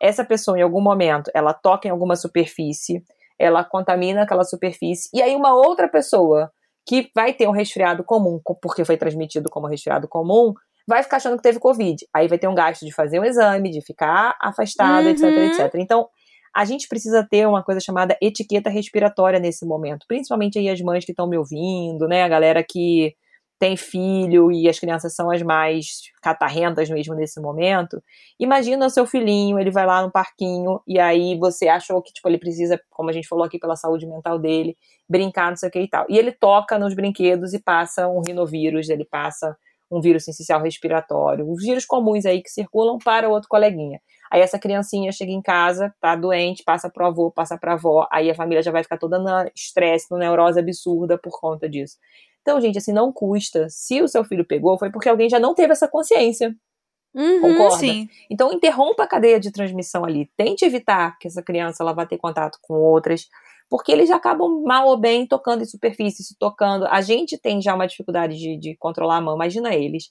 Essa 0.00 0.24
pessoa, 0.24 0.56
em 0.56 0.62
algum 0.62 0.80
momento, 0.80 1.28
ela 1.34 1.52
toca 1.52 1.88
em 1.88 1.90
alguma 1.90 2.14
superfície, 2.14 3.02
ela 3.36 3.64
contamina 3.64 4.22
aquela 4.22 4.44
superfície, 4.44 5.10
e 5.12 5.20
aí 5.20 5.34
uma 5.34 5.52
outra 5.52 5.88
pessoa 5.88 6.52
que 6.86 7.10
vai 7.16 7.32
ter 7.32 7.48
um 7.48 7.52
resfriado 7.52 8.04
comum, 8.04 8.40
porque 8.62 8.84
foi 8.84 8.96
transmitido 8.96 9.50
como 9.50 9.66
resfriado 9.66 10.06
comum, 10.06 10.54
vai 10.86 11.02
ficar 11.02 11.16
achando 11.16 11.36
que 11.36 11.42
teve 11.42 11.58
Covid. 11.58 11.96
Aí 12.14 12.28
vai 12.28 12.38
ter 12.38 12.46
um 12.46 12.54
gasto 12.54 12.86
de 12.86 12.94
fazer 12.94 13.18
um 13.18 13.24
exame, 13.24 13.72
de 13.72 13.80
ficar 13.84 14.36
afastado, 14.40 15.06
uhum. 15.06 15.10
etc, 15.10 15.24
etc. 15.24 15.74
Então, 15.78 16.08
a 16.54 16.64
gente 16.64 16.86
precisa 16.88 17.26
ter 17.28 17.46
uma 17.46 17.62
coisa 17.62 17.80
chamada 17.80 18.16
etiqueta 18.20 18.68
respiratória 18.68 19.40
nesse 19.40 19.64
momento. 19.64 20.06
Principalmente 20.06 20.58
aí 20.58 20.68
as 20.68 20.80
mães 20.80 21.04
que 21.04 21.12
estão 21.12 21.26
me 21.26 21.36
ouvindo, 21.36 22.06
né? 22.06 22.22
A 22.22 22.28
galera 22.28 22.62
que 22.62 23.14
tem 23.62 23.76
filho 23.76 24.50
e 24.50 24.68
as 24.68 24.80
crianças 24.80 25.14
são 25.14 25.30
as 25.30 25.40
mais 25.40 26.10
catarrentas 26.20 26.90
mesmo 26.90 27.14
nesse 27.14 27.40
momento. 27.40 28.02
Imagina 28.38 28.86
o 28.86 28.90
seu 28.90 29.06
filhinho, 29.06 29.56
ele 29.56 29.70
vai 29.70 29.86
lá 29.86 30.02
no 30.02 30.10
parquinho 30.10 30.80
e 30.84 30.98
aí 30.98 31.38
você 31.38 31.68
achou 31.68 32.02
que 32.02 32.12
tipo 32.12 32.28
ele 32.28 32.38
precisa, 32.38 32.80
como 32.90 33.08
a 33.08 33.12
gente 33.12 33.28
falou 33.28 33.44
aqui 33.44 33.60
pela 33.60 33.76
saúde 33.76 34.04
mental 34.04 34.36
dele, 34.36 34.76
brincar, 35.08 35.50
não 35.50 35.56
sei 35.56 35.68
o 35.68 35.72
que 35.72 35.78
e 35.78 35.88
tal. 35.88 36.04
E 36.08 36.18
ele 36.18 36.32
toca 36.32 36.76
nos 36.76 36.92
brinquedos 36.92 37.54
e 37.54 37.62
passa 37.62 38.08
um 38.08 38.20
rinovírus, 38.20 38.88
ele 38.88 39.04
passa 39.04 39.56
um 39.92 40.00
vírus 40.00 40.26
essencial 40.26 40.62
respiratório, 40.62 41.48
os 41.50 41.62
vírus 41.62 41.84
comuns 41.84 42.24
aí 42.24 42.42
que 42.42 42.50
circulam 42.50 42.98
para 42.98 43.28
o 43.28 43.32
outro 43.32 43.48
coleguinha. 43.48 44.00
Aí 44.30 44.40
essa 44.40 44.58
criancinha 44.58 45.12
chega 45.12 45.30
em 45.30 45.42
casa, 45.42 45.94
tá 46.00 46.16
doente, 46.16 46.64
passa 46.64 46.88
pro 46.88 47.06
avô, 47.06 47.30
passa 47.30 47.58
pra 47.58 47.74
avó, 47.74 48.08
aí 48.10 48.30
a 48.30 48.34
família 48.34 48.62
já 48.62 48.70
vai 48.72 48.82
ficar 48.82 48.96
toda 48.96 49.18
na 49.18 49.46
estresse, 49.54 50.06
na 50.10 50.16
neurose 50.16 50.58
absurda 50.58 51.18
por 51.18 51.38
conta 51.38 51.68
disso. 51.68 51.98
Então, 52.40 52.60
gente, 52.60 52.78
assim, 52.78 52.92
não 52.92 53.12
custa. 53.12 53.66
Se 53.68 54.00
o 54.00 54.08
seu 54.08 54.24
filho 54.24 54.44
pegou, 54.44 54.78
foi 54.78 54.90
porque 54.90 55.08
alguém 55.08 55.28
já 55.28 55.38
não 55.38 55.54
teve 55.54 55.72
essa 55.72 55.86
consciência. 55.86 56.54
Uhum, 57.14 57.40
Concorda? 57.42 57.76
Sim. 57.76 58.08
Então, 58.30 58.52
interrompa 58.52 59.04
a 59.04 59.06
cadeia 59.06 59.38
de 59.38 59.52
transmissão 59.52 60.04
ali. 60.04 60.30
Tente 60.36 60.64
evitar 60.64 61.18
que 61.18 61.28
essa 61.28 61.42
criança 61.42 61.82
ela 61.82 61.92
vá 61.92 62.06
ter 62.06 62.16
contato 62.16 62.58
com 62.62 62.74
outras 62.74 63.28
porque 63.72 63.90
eles 63.90 64.10
acabam 64.10 64.62
mal 64.66 64.86
ou 64.86 64.98
bem 64.98 65.26
tocando 65.26 65.62
em 65.62 65.64
superfície, 65.64 66.22
se 66.22 66.36
tocando. 66.38 66.86
A 66.88 67.00
gente 67.00 67.38
tem 67.38 67.58
já 67.62 67.74
uma 67.74 67.86
dificuldade 67.86 68.36
de, 68.36 68.58
de 68.58 68.76
controlar 68.76 69.16
a 69.16 69.20
mão, 69.22 69.34
imagina 69.34 69.74
eles. 69.74 70.10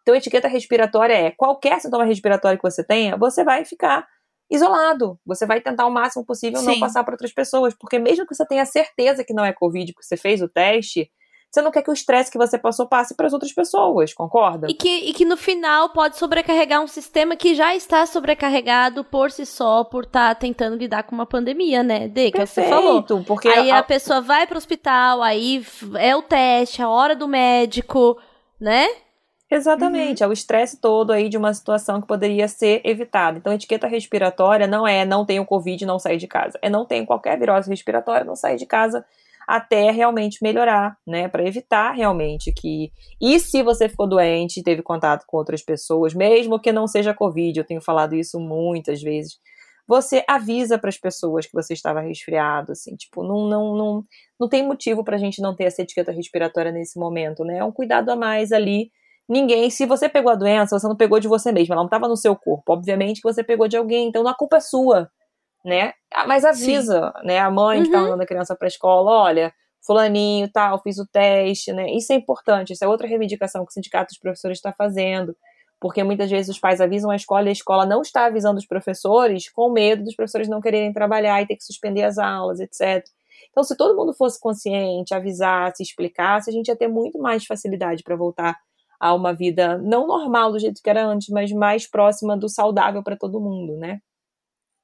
Então, 0.00 0.14
etiqueta 0.14 0.48
respiratória 0.48 1.12
é 1.12 1.30
qualquer 1.30 1.78
sintoma 1.78 2.06
respiratório 2.06 2.58
que 2.58 2.62
você 2.62 2.82
tenha, 2.82 3.14
você 3.14 3.44
vai 3.44 3.66
ficar 3.66 4.08
isolado. 4.50 5.20
Você 5.26 5.44
vai 5.44 5.60
tentar 5.60 5.84
o 5.84 5.90
máximo 5.90 6.24
possível 6.24 6.58
Sim. 6.60 6.66
não 6.68 6.80
passar 6.80 7.04
para 7.04 7.12
outras 7.12 7.34
pessoas, 7.34 7.74
porque 7.78 7.98
mesmo 7.98 8.26
que 8.26 8.34
você 8.34 8.46
tenha 8.46 8.64
certeza 8.64 9.22
que 9.22 9.34
não 9.34 9.44
é 9.44 9.52
Covid, 9.52 9.92
porque 9.92 10.06
você 10.06 10.16
fez 10.16 10.40
o 10.40 10.48
teste, 10.48 11.10
você 11.52 11.60
não 11.60 11.70
quer 11.70 11.82
que 11.82 11.90
o 11.90 11.92
estresse 11.92 12.30
que 12.30 12.38
você 12.38 12.58
passou 12.58 12.86
passe 12.86 13.14
para 13.14 13.26
as 13.26 13.34
outras 13.34 13.52
pessoas, 13.52 14.14
concorda? 14.14 14.68
E 14.70 14.72
que, 14.72 14.88
e 14.88 15.12
que 15.12 15.26
no 15.26 15.36
final 15.36 15.90
pode 15.90 16.16
sobrecarregar 16.16 16.80
um 16.80 16.86
sistema 16.86 17.36
que 17.36 17.54
já 17.54 17.76
está 17.76 18.06
sobrecarregado 18.06 19.04
por 19.04 19.30
si 19.30 19.44
só, 19.44 19.84
por 19.84 20.04
estar 20.04 20.34
tá 20.34 20.34
tentando 20.34 20.76
lidar 20.76 21.02
com 21.02 21.14
uma 21.14 21.26
pandemia, 21.26 21.82
né? 21.82 22.08
De 22.08 22.30
que 22.30 22.46
você 22.46 22.62
falou. 22.62 23.02
Porque 23.26 23.48
aí 23.48 23.70
a... 23.70 23.80
a 23.80 23.82
pessoa 23.82 24.22
vai 24.22 24.46
para 24.46 24.54
o 24.54 24.58
hospital, 24.58 25.22
aí 25.22 25.62
é 25.98 26.16
o 26.16 26.22
teste, 26.22 26.80
a 26.80 26.88
hora 26.88 27.14
do 27.14 27.28
médico, 27.28 28.18
né? 28.58 28.88
Exatamente, 29.50 30.22
uhum. 30.22 30.28
é 30.28 30.30
o 30.30 30.32
estresse 30.32 30.80
todo 30.80 31.10
aí 31.10 31.28
de 31.28 31.36
uma 31.36 31.52
situação 31.52 32.00
que 32.00 32.06
poderia 32.06 32.48
ser 32.48 32.80
evitada. 32.82 33.36
Então, 33.36 33.52
etiqueta 33.52 33.86
respiratória 33.86 34.66
não 34.66 34.88
é 34.88 35.04
não 35.04 35.26
tenho 35.26 35.44
Covid, 35.44 35.84
não 35.84 35.98
sair 35.98 36.16
de 36.16 36.26
casa. 36.26 36.58
É 36.62 36.70
não 36.70 36.86
tenho 36.86 37.04
qualquer 37.04 37.38
virose 37.38 37.68
respiratória, 37.68 38.24
não 38.24 38.34
sair 38.34 38.56
de 38.56 38.64
casa 38.64 39.04
até 39.46 39.90
realmente 39.90 40.38
melhorar, 40.42 40.96
né? 41.06 41.28
Para 41.28 41.46
evitar 41.46 41.92
realmente 41.92 42.52
que. 42.52 42.90
E 43.20 43.38
se 43.40 43.62
você 43.62 43.88
ficou 43.88 44.08
doente, 44.08 44.62
teve 44.62 44.82
contato 44.82 45.24
com 45.26 45.36
outras 45.36 45.62
pessoas, 45.62 46.14
mesmo 46.14 46.60
que 46.60 46.72
não 46.72 46.86
seja 46.86 47.14
Covid, 47.14 47.58
eu 47.58 47.66
tenho 47.66 47.80
falado 47.80 48.14
isso 48.14 48.38
muitas 48.40 49.02
vezes. 49.02 49.38
Você 49.86 50.24
avisa 50.28 50.78
para 50.78 50.88
as 50.88 50.98
pessoas 50.98 51.46
que 51.46 51.52
você 51.52 51.74
estava 51.74 52.00
resfriado, 52.00 52.72
assim, 52.72 52.94
tipo, 52.96 53.22
não, 53.22 53.48
não, 53.48 53.76
não, 53.76 54.04
não 54.40 54.48
tem 54.48 54.66
motivo 54.66 55.04
para 55.04 55.16
a 55.16 55.18
gente 55.18 55.42
não 55.42 55.54
ter 55.54 55.64
essa 55.64 55.82
etiqueta 55.82 56.12
respiratória 56.12 56.72
nesse 56.72 56.98
momento, 56.98 57.44
né? 57.44 57.58
É 57.58 57.64
um 57.64 57.72
cuidado 57.72 58.10
a 58.10 58.16
mais 58.16 58.52
ali. 58.52 58.90
Ninguém, 59.28 59.70
se 59.70 59.86
você 59.86 60.08
pegou 60.08 60.30
a 60.32 60.36
doença, 60.36 60.78
você 60.78 60.86
não 60.88 60.96
pegou 60.96 61.18
de 61.20 61.28
você 61.28 61.52
mesmo, 61.52 61.74
ela 61.74 61.82
não 61.82 61.88
estava 61.88 62.08
no 62.08 62.16
seu 62.16 62.36
corpo. 62.36 62.72
Obviamente 62.72 63.20
que 63.20 63.28
você 63.28 63.42
pegou 63.42 63.68
de 63.68 63.76
alguém, 63.76 64.08
então 64.08 64.26
a 64.28 64.34
culpa 64.34 64.58
é 64.58 64.60
sua 64.60 65.10
né? 65.64 65.92
Ah, 66.12 66.26
mas 66.26 66.44
avisa, 66.44 67.12
Sim. 67.20 67.26
né? 67.26 67.38
A 67.38 67.50
mãe 67.50 67.78
uhum. 67.78 67.84
que 67.84 67.90
tá 67.90 67.98
uhum. 67.98 68.04
mandando 68.04 68.22
a 68.22 68.26
criança 68.26 68.56
pra 68.56 68.68
escola, 68.68 69.10
olha, 69.10 69.52
fulaninho, 69.84 70.50
tal, 70.50 70.80
fiz 70.82 70.98
o 70.98 71.06
teste, 71.06 71.72
né? 71.72 71.90
Isso 71.92 72.12
é 72.12 72.16
importante, 72.16 72.72
isso 72.72 72.84
é 72.84 72.88
outra 72.88 73.06
reivindicação 73.06 73.64
que 73.64 73.70
o 73.70 73.74
sindicato 73.74 74.08
dos 74.08 74.18
professores 74.18 74.58
está 74.58 74.72
fazendo, 74.72 75.36
porque 75.80 76.02
muitas 76.04 76.30
vezes 76.30 76.54
os 76.54 76.60
pais 76.60 76.80
avisam 76.80 77.10
a 77.10 77.16
escola 77.16 77.46
e 77.46 77.48
a 77.48 77.52
escola 77.52 77.84
não 77.84 78.02
está 78.02 78.26
avisando 78.26 78.58
os 78.58 78.66
professores 78.66 79.50
com 79.50 79.70
medo 79.70 80.04
dos 80.04 80.14
professores 80.14 80.48
não 80.48 80.60
quererem 80.60 80.92
trabalhar 80.92 81.42
e 81.42 81.46
ter 81.46 81.56
que 81.56 81.64
suspender 81.64 82.04
as 82.04 82.18
aulas, 82.18 82.60
etc. 82.60 83.04
Então, 83.50 83.64
se 83.64 83.76
todo 83.76 83.96
mundo 83.96 84.14
fosse 84.14 84.40
consciente, 84.40 85.14
avisasse, 85.14 85.82
explicasse, 85.82 86.48
a 86.48 86.52
gente 86.52 86.68
ia 86.68 86.76
ter 86.76 86.88
muito 86.88 87.18
mais 87.18 87.44
facilidade 87.44 88.02
para 88.02 88.16
voltar 88.16 88.56
a 88.98 89.12
uma 89.14 89.34
vida 89.34 89.76
não 89.78 90.06
normal 90.06 90.52
do 90.52 90.60
jeito 90.60 90.80
que 90.82 90.88
era 90.88 91.04
antes, 91.04 91.28
mas 91.28 91.50
mais 91.50 91.90
próxima 91.90 92.36
do 92.36 92.48
saudável 92.48 93.02
para 93.02 93.16
todo 93.16 93.40
mundo, 93.40 93.76
né? 93.76 94.00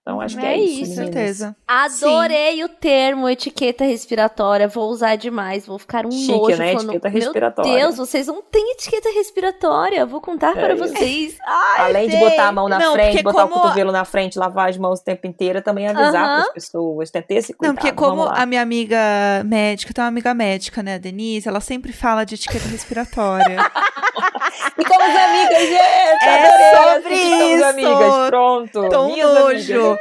Então 0.09 0.23
acho 0.23 0.39
que 0.39 0.47
é, 0.47 0.55
é 0.55 0.59
isso. 0.59 0.97
Com 0.97 1.03
certeza. 1.03 1.57
Adorei 1.69 2.57
Sim. 2.57 2.65
o 2.65 2.69
termo 2.71 3.29
etiqueta 3.29 3.85
respiratória. 3.85 4.67
Vou 4.67 4.89
usar 4.89 5.17
demais. 5.17 5.67
Vou 5.67 5.79
ficar 5.79 6.07
um 6.07 6.11
Chique, 6.11 6.33
nojo 6.33 6.57
né? 6.57 6.73
falando. 6.73 6.91
Etiqueta 6.93 7.09
respiratória. 7.11 7.71
Meu 7.71 7.81
Deus, 7.81 7.97
vocês 7.99 8.27
não 8.27 8.41
têm 8.41 8.73
etiqueta 8.73 9.11
respiratória. 9.11 10.07
Vou 10.07 10.23
contar 10.23 10.57
é 10.57 10.61
para 10.61 10.75
isso. 10.75 10.89
vocês. 10.89 11.37
Ai, 11.47 11.91
Além 11.91 12.11
gente. 12.11 12.19
de 12.19 12.25
botar 12.25 12.49
a 12.49 12.53
mão 12.53 12.71
na 12.71 12.79
não, 12.79 12.93
frente, 12.95 13.23
botar 13.23 13.43
como... 13.43 13.57
o 13.57 13.61
cotovelo 13.61 13.93
na 13.93 14.07
frente, 14.07 14.39
lavar 14.39 14.71
as 14.71 14.79
mãos 14.79 15.01
o 15.01 15.05
tempo 15.05 15.27
inteiro, 15.27 15.61
também 15.61 15.87
avisar 15.87 16.07
uh 16.09 16.17
-huh. 16.17 16.37
para 16.37 16.41
as 16.41 16.53
pessoas, 16.55 17.11
ter 17.11 17.27
esse 17.29 17.53
cuidado. 17.53 17.75
Não, 17.75 17.83
porque 17.83 17.93
como 17.93 18.23
a 18.23 18.47
minha 18.47 18.63
amiga 18.63 18.99
médica, 19.45 19.93
tem 19.93 20.03
uma 20.03 20.09
amiga 20.09 20.33
médica, 20.33 20.83
né, 20.83 20.99
Denise, 20.99 21.47
ela 21.47 21.61
sempre 21.61 21.93
fala 21.93 22.25
de 22.25 22.37
etiqueta 22.37 22.67
respiratória. 22.67 23.59
Ficamos 24.75 25.17
amigas, 25.17 25.69
gente! 25.69 26.25
É 26.25 26.95
sobre 26.95 27.15
isso! 27.15 27.65
amigas, 27.65 28.29
pronto. 28.29 28.89
Tão 28.89 29.09
nojo. 29.17 29.75
Amigas. 29.75 29.98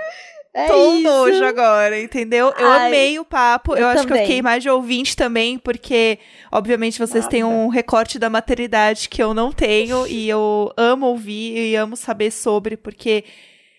É 0.53 0.65
Tô 0.65 0.89
um 0.89 1.01
nojo 1.01 1.45
agora, 1.45 2.01
entendeu? 2.01 2.51
Eu 2.57 2.67
Ai, 2.67 2.87
amei 2.87 3.19
o 3.19 3.25
papo. 3.25 3.73
Eu, 3.73 3.79
eu 3.81 3.87
acho 3.89 4.03
também. 4.03 4.07
que 4.07 4.13
eu 4.13 4.25
fiquei 4.25 4.41
mais 4.41 4.63
de 4.63 4.69
ouvinte 4.69 5.15
também, 5.15 5.59
porque, 5.59 6.17
obviamente, 6.51 6.97
vocês 6.97 7.25
Nada. 7.25 7.29
têm 7.29 7.43
um 7.43 7.67
recorte 7.67 8.17
da 8.17 8.27
maternidade 8.27 9.07
que 9.07 9.21
eu 9.21 9.35
não 9.35 9.51
tenho. 9.51 10.07
e 10.07 10.27
eu 10.27 10.73
amo 10.75 11.05
ouvir 11.05 11.55
e 11.55 11.75
amo 11.75 11.95
saber 11.95 12.31
sobre, 12.31 12.75
porque 12.75 13.23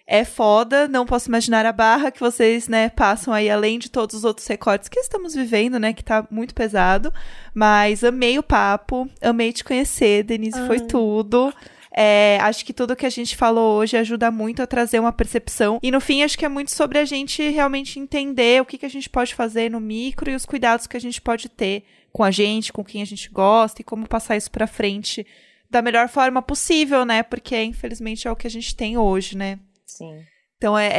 é 0.07 0.25
foda. 0.25 0.87
Não 0.87 1.05
posso 1.05 1.29
imaginar 1.29 1.67
a 1.67 1.73
barra 1.73 2.13
que 2.13 2.21
vocês, 2.21 2.69
né, 2.69 2.89
passam 2.91 3.35
aí, 3.35 3.51
além 3.51 3.79
de 3.79 3.91
todos 3.91 4.15
os 4.15 4.25
outros 4.25 4.47
recortes 4.47 4.89
que 4.89 5.01
estamos 5.01 5.35
vivendo, 5.35 5.81
né, 5.81 5.93
que 5.93 6.05
tá 6.05 6.27
muito 6.31 6.55
pesado. 6.55 7.13
Mas 7.53 8.05
amei 8.05 8.39
o 8.39 8.43
papo, 8.43 9.09
amei 9.21 9.53
te 9.53 9.65
conhecer, 9.65 10.23
Denise, 10.23 10.65
foi 10.67 10.79
tudo. 10.81 11.53
É, 12.01 12.39
acho 12.43 12.65
que 12.65 12.73
tudo 12.73 12.95
que 12.95 13.05
a 13.05 13.11
gente 13.11 13.37
falou 13.37 13.77
hoje 13.77 13.97
ajuda 13.97 14.31
muito 14.31 14.63
a 14.63 14.69
trazer 14.69 15.01
uma 15.01 15.11
percepção. 15.11 15.81
E 15.83 15.91
no 15.91 16.01
fim, 16.01 16.23
acho 16.23 16.39
que 16.39 16.45
é 16.45 16.49
muito 16.49 16.71
sobre 16.71 16.97
a 16.97 17.05
gente 17.05 17.43
realmente 17.49 17.99
entender 17.99 18.63
o 18.63 18.65
que, 18.65 18.79
que 18.79 18.87
a 18.87 18.89
gente 18.89 19.11
pode 19.11 19.35
fazer 19.35 19.69
no 19.69 19.81
micro 19.81 20.31
e 20.31 20.35
os 20.37 20.47
cuidados 20.47 20.87
que 20.87 20.97
a 20.97 21.01
gente 21.01 21.21
pode 21.21 21.49
ter 21.49 21.83
com 22.13 22.23
a 22.23 22.31
gente, 22.31 22.73
com 22.73 22.85
quem 22.85 23.03
a 23.03 23.05
gente 23.05 23.29
gosta 23.29 23.83
e 23.83 23.85
como 23.85 24.09
passar 24.09 24.37
isso 24.37 24.49
para 24.49 24.69
frente 24.69 25.27
da 25.69 25.83
melhor 25.83 26.09
forma 26.09 26.41
possível, 26.41 27.05
né? 27.05 27.25
Porque 27.25 27.61
infelizmente 27.65 28.29
é 28.29 28.31
o 28.31 28.37
que 28.37 28.47
a 28.47 28.51
gente 28.51 28.77
tem 28.77 28.97
hoje, 28.97 29.37
né? 29.37 29.59
Sim. 29.85 30.23
Então 30.59 30.77
é, 30.77 30.91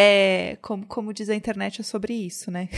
é 0.52 0.56
como, 0.61 0.86
como 0.88 1.14
diz 1.14 1.30
a 1.30 1.36
internet, 1.36 1.81
é 1.81 1.84
sobre 1.84 2.14
isso, 2.14 2.49
né? 2.49 2.69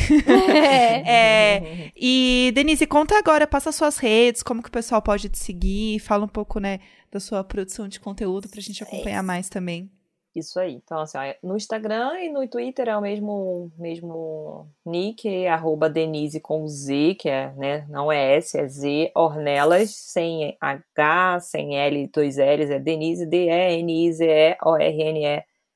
É. 1.06 1.62
é, 1.62 1.92
e 1.96 2.52
Denise, 2.56 2.88
conta 2.88 3.20
agora, 3.20 3.46
passa 3.46 3.72
suas 3.72 3.98
redes, 3.98 4.42
como 4.42 4.64
que 4.64 4.70
o 4.70 4.72
pessoal 4.72 5.00
pode 5.00 5.30
te 5.30 5.38
seguir, 5.38 6.00
fala 6.00 6.26
um 6.26 6.28
pouco, 6.28 6.60
né, 6.60 6.80
da 7.12 7.20
sua 7.20 7.44
produção 7.44 7.88
de 7.88 8.00
conteúdo 8.00 8.50
pra 8.50 8.60
gente 8.60 8.82
acompanhar 8.82 9.22
mais 9.22 9.48
também. 9.48 9.92
Isso 10.34 10.60
aí. 10.60 10.74
Então, 10.74 11.02
assim, 11.02 11.18
ó, 11.18 11.34
no 11.44 11.56
Instagram 11.56 12.14
e 12.20 12.32
no 12.32 12.48
Twitter 12.48 12.88
é 12.88 12.98
o 12.98 13.02
mesmo, 13.02 13.70
mesmo 13.78 14.68
nick, 14.84 15.46
arroba 15.46 15.88
Denise 15.88 16.40
com 16.40 16.68
Z, 16.68 17.16
que 17.20 17.30
é, 17.30 17.54
né, 17.54 17.86
não 17.90 18.12
é 18.12 18.38
S, 18.38 18.58
é 18.58 18.68
Z, 18.68 19.12
Ornelas, 19.14 19.92
sem 19.92 20.58
H, 20.60 21.42
sem 21.42 21.78
L, 21.78 22.08
dois 22.08 22.38
L's, 22.38 22.72
é 22.72 22.80
Denise, 22.80 23.28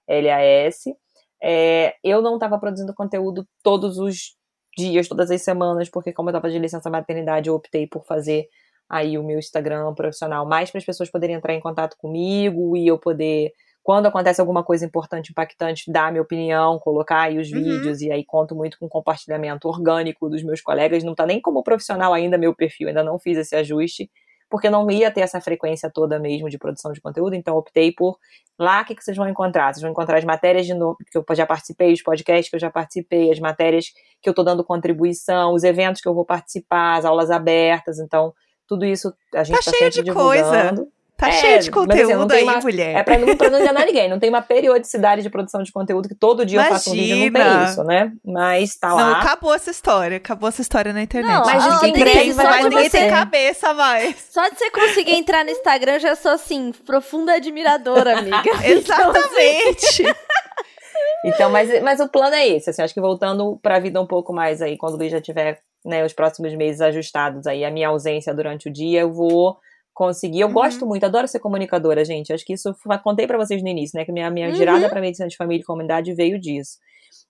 D-E-N-I-Z-E-O-R-N-E-L-A-S. 0.08 0.96
É, 1.42 1.96
eu 2.04 2.22
não 2.22 2.36
estava 2.36 2.58
produzindo 2.58 2.94
conteúdo 2.94 3.48
todos 3.62 3.98
os 3.98 4.36
dias, 4.78 5.08
todas 5.08 5.30
as 5.32 5.42
semanas, 5.42 5.90
porque 5.90 6.12
como 6.12 6.30
eu 6.30 6.32
estava 6.32 6.50
de 6.50 6.60
licença 6.60 6.90
maternidade, 6.90 7.50
eu 7.50 7.56
optei 7.56 7.88
por 7.88 8.06
fazer 8.06 8.48
aí 8.90 9.18
o 9.18 9.24
meu 9.24 9.40
Instagram 9.40 9.94
profissional 9.94 10.46
mais 10.46 10.72
para 10.72 10.80
as 10.80 10.86
pessoas 10.86 11.10
poderem 11.10 11.36
entrar 11.36 11.54
em 11.54 11.60
contato 11.60 11.98
comigo 11.98 12.78
e 12.78 12.88
eu 12.88 13.00
poder 13.00 13.52
quando 13.86 14.08
acontece 14.08 14.42
alguma 14.42 14.64
coisa 14.64 14.84
importante, 14.84 15.30
impactante, 15.30 15.92
dar 15.92 16.12
minha 16.12 16.24
opinião, 16.24 16.80
colocar 16.80 17.22
aí 17.22 17.38
os 17.38 17.52
uhum. 17.52 17.62
vídeos, 17.62 18.02
e 18.02 18.12
aí 18.12 18.26
conto 18.26 18.56
muito 18.56 18.80
com 18.80 18.90
compartilhamento 18.90 19.68
orgânico 19.68 20.28
dos 20.28 20.42
meus 20.42 20.60
colegas. 20.60 21.04
Não 21.04 21.14
tá 21.14 21.24
nem 21.24 21.40
como 21.40 21.62
profissional 21.62 22.12
ainda 22.12 22.36
meu 22.36 22.52
perfil, 22.56 22.88
ainda 22.88 23.04
não 23.04 23.20
fiz 23.20 23.38
esse 23.38 23.56
ajuste, 23.56 24.10
porque 24.50 24.70
não 24.70 24.90
ia 24.90 25.12
ter 25.12 25.22
essa 25.22 25.42
frequência 25.42 25.90
toda 25.90 26.20
mesmo 26.20 26.50
de 26.50 26.58
produção 26.58 26.92
de 26.92 27.02
conteúdo, 27.02 27.36
então 27.36 27.56
optei 27.58 27.92
por 27.92 28.18
lá 28.58 28.82
o 28.82 28.86
que, 28.86 28.96
que 28.96 29.04
vocês 29.04 29.18
vão 29.18 29.28
encontrar. 29.28 29.74
Vocês 29.74 29.82
vão 29.82 29.92
encontrar 29.92 30.18
as 30.18 30.24
matérias 30.24 30.66
de 30.66 30.74
novo, 30.74 30.98
que 31.12 31.18
eu 31.18 31.26
já 31.32 31.46
participei, 31.46 31.94
os 31.94 32.02
podcasts 32.02 32.50
que 32.50 32.56
eu 32.56 32.60
já 32.60 32.70
participei, 32.70 33.32
as 33.32 33.40
matérias 33.40 33.92
que 34.22 34.30
eu 34.30 34.34
tô 34.34 34.44
dando 34.44 34.64
contribuição, 34.64 35.54
os 35.54 35.64
eventos 35.64 36.02
que 36.02 36.08
eu 36.08 36.14
vou 36.14 36.26
participar, 36.26 36.98
as 36.98 37.06
aulas 37.06 37.32
abertas, 37.32 38.00
então 38.00 38.34
tudo 38.68 38.86
isso 38.86 39.14
a 39.34 39.44
gente 39.44 39.64
tá, 39.64 39.72
tá 39.72 39.78
cheio 39.78 39.92
de 39.92 40.04
divulgando. 40.04 40.82
coisa. 40.82 40.95
Tá 41.18 41.30
é, 41.30 41.32
cheio 41.32 41.60
de 41.62 41.72
conteúdo 41.72 42.34
assim, 42.34 42.42
aí, 42.42 42.44
uma, 42.44 42.60
mulher. 42.60 42.98
É 42.98 43.04
pra 43.04 43.18
não, 43.18 43.38
pra 43.38 43.50
não 43.50 43.62
enganar 43.62 43.86
ninguém. 43.86 44.10
Não 44.10 44.20
tem 44.20 44.30
uma 44.30 44.42
periodicidade 44.42 45.22
de 45.22 45.30
produção 45.30 45.64
de 45.64 45.72
conteúdo 45.72 46.10
que 46.10 46.16
todo 46.16 46.46
dia 46.46 46.58
Imagina. 46.58 46.76
eu 46.76 46.78
faço 46.78 46.92
um 46.92 46.94
vídeo. 46.94 47.32
Não 47.32 47.62
tem 47.62 47.64
isso, 47.64 47.84
né? 47.86 48.12
Mas 48.26 48.76
tá 48.76 48.94
lá. 48.94 49.02
Não, 49.02 49.16
acabou 49.22 49.54
essa 49.54 49.72
história. 49.72 50.18
Acabou 50.18 50.50
essa 50.50 50.62
história 50.62 50.92
na 50.92 51.02
internet. 51.02 51.34
Não, 51.34 51.46
mas 51.46 51.82
ninguém 51.82 51.94
cresce, 51.94 52.34
mas 52.34 52.66
ninguém 52.66 52.90
tem 52.90 53.10
cabeça 53.10 53.74
mais. 53.74 54.28
Só 54.30 54.46
de 54.50 54.58
você 54.58 54.70
conseguir 54.70 55.14
entrar 55.14 55.46
no 55.46 55.52
Instagram, 55.52 55.94
eu 55.94 56.00
já 56.02 56.16
sou, 56.18 56.32
assim, 56.32 56.74
profunda 56.86 57.34
admiradora, 57.36 58.20
amiga. 58.20 58.52
Exatamente. 58.68 60.04
então, 61.24 61.50
mas, 61.50 61.82
mas 61.82 62.02
o 62.02 62.10
plano 62.10 62.36
é 62.36 62.46
esse. 62.46 62.70
Assim, 62.70 62.82
acho 62.82 62.94
que 62.94 63.00
voltando 63.00 63.58
pra 63.64 63.80
vida 63.80 64.02
um 64.02 64.08
pouco 64.08 64.34
mais 64.34 64.62
aí, 64.62 64.78
quando 64.78 64.96
o 64.96 64.98
Luiz 64.98 65.14
já 65.14 65.22
tiver 65.22 65.62
né, 65.86 66.04
os 66.04 66.12
próximos 66.12 66.54
meses 66.56 66.82
ajustados 66.82 67.48
aí, 67.48 67.64
a 67.64 67.72
minha 67.72 67.88
ausência 67.88 68.34
durante 68.34 68.68
o 68.68 68.74
dia, 68.74 69.00
eu 69.00 69.14
vou 69.14 69.58
conseguir. 69.96 70.42
Eu 70.42 70.48
uhum. 70.48 70.54
gosto 70.54 70.86
muito, 70.86 71.06
adoro 71.06 71.28
ser 71.28 71.40
comunicadora, 71.40 72.04
gente. 72.04 72.34
Acho 72.34 72.46
que 72.46 72.54
isso 72.54 72.76
contei 73.02 73.26
para 73.26 73.38
vocês 73.38 73.64
no 73.64 73.70
início, 73.70 73.98
né? 73.98 74.06
Que 74.06 74.12
minha, 74.12 74.30
minha 74.30 74.50
uhum. 74.50 74.56
girada 74.56 74.90
para 74.90 75.02
medicina 75.02 75.28
de 75.28 75.38
família 75.38 75.64
e 75.64 75.66
comunidade 75.66 76.14
veio 76.14 76.40
disso. 76.40 76.78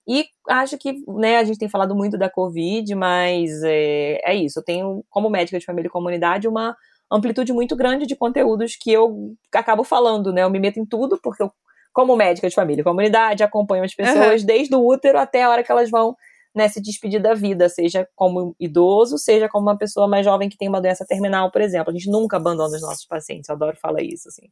E 0.06 0.26
acho 0.48 0.76
que, 0.76 0.94
né, 1.08 1.38
a 1.38 1.44
gente 1.44 1.58
tem 1.58 1.68
falado 1.68 1.94
muito 1.94 2.18
da 2.18 2.28
Covid, 2.28 2.94
mas 2.94 3.50
é, 3.64 4.20
é 4.24 4.34
isso. 4.34 4.58
Eu 4.58 4.64
tenho, 4.64 5.04
como 5.08 5.30
médica 5.30 5.58
de 5.58 5.64
família 5.64 5.88
e 5.88 5.90
comunidade, 5.90 6.48
uma 6.48 6.76
amplitude 7.10 7.52
muito 7.52 7.76
grande 7.76 8.04
de 8.04 8.16
conteúdos 8.16 8.76
que 8.76 8.92
eu 8.92 9.34
acabo 9.54 9.84
falando, 9.84 10.32
né? 10.32 10.42
Eu 10.42 10.50
me 10.50 10.58
meto 10.58 10.78
em 10.78 10.84
tudo, 10.84 11.18
porque 11.22 11.42
eu, 11.42 11.52
como 11.92 12.16
médica 12.16 12.48
de 12.48 12.54
família 12.54 12.80
e 12.80 12.84
comunidade, 12.84 13.44
acompanho 13.44 13.84
as 13.84 13.94
pessoas 13.94 14.40
uhum. 14.40 14.46
desde 14.46 14.74
o 14.74 14.84
útero 14.84 15.18
até 15.18 15.44
a 15.44 15.50
hora 15.50 15.62
que 15.62 15.70
elas 15.70 15.88
vão 15.88 16.16
né, 16.56 16.68
se 16.68 16.80
despedir 16.80 17.20
da 17.20 17.34
vida, 17.34 17.68
seja 17.68 18.08
como 18.16 18.56
idoso, 18.58 19.18
seja 19.18 19.46
como 19.46 19.66
uma 19.66 19.76
pessoa 19.76 20.08
mais 20.08 20.24
jovem 20.24 20.48
que 20.48 20.56
tem 20.56 20.68
uma 20.68 20.80
doença 20.80 21.04
terminal, 21.06 21.52
por 21.52 21.60
exemplo. 21.60 21.90
A 21.90 21.92
gente 21.92 22.10
nunca 22.10 22.38
abandona 22.38 22.74
os 22.74 22.80
nossos 22.80 23.04
pacientes, 23.04 23.50
eu 23.50 23.54
adoro 23.54 23.76
falar 23.76 24.02
isso, 24.02 24.28
assim. 24.28 24.48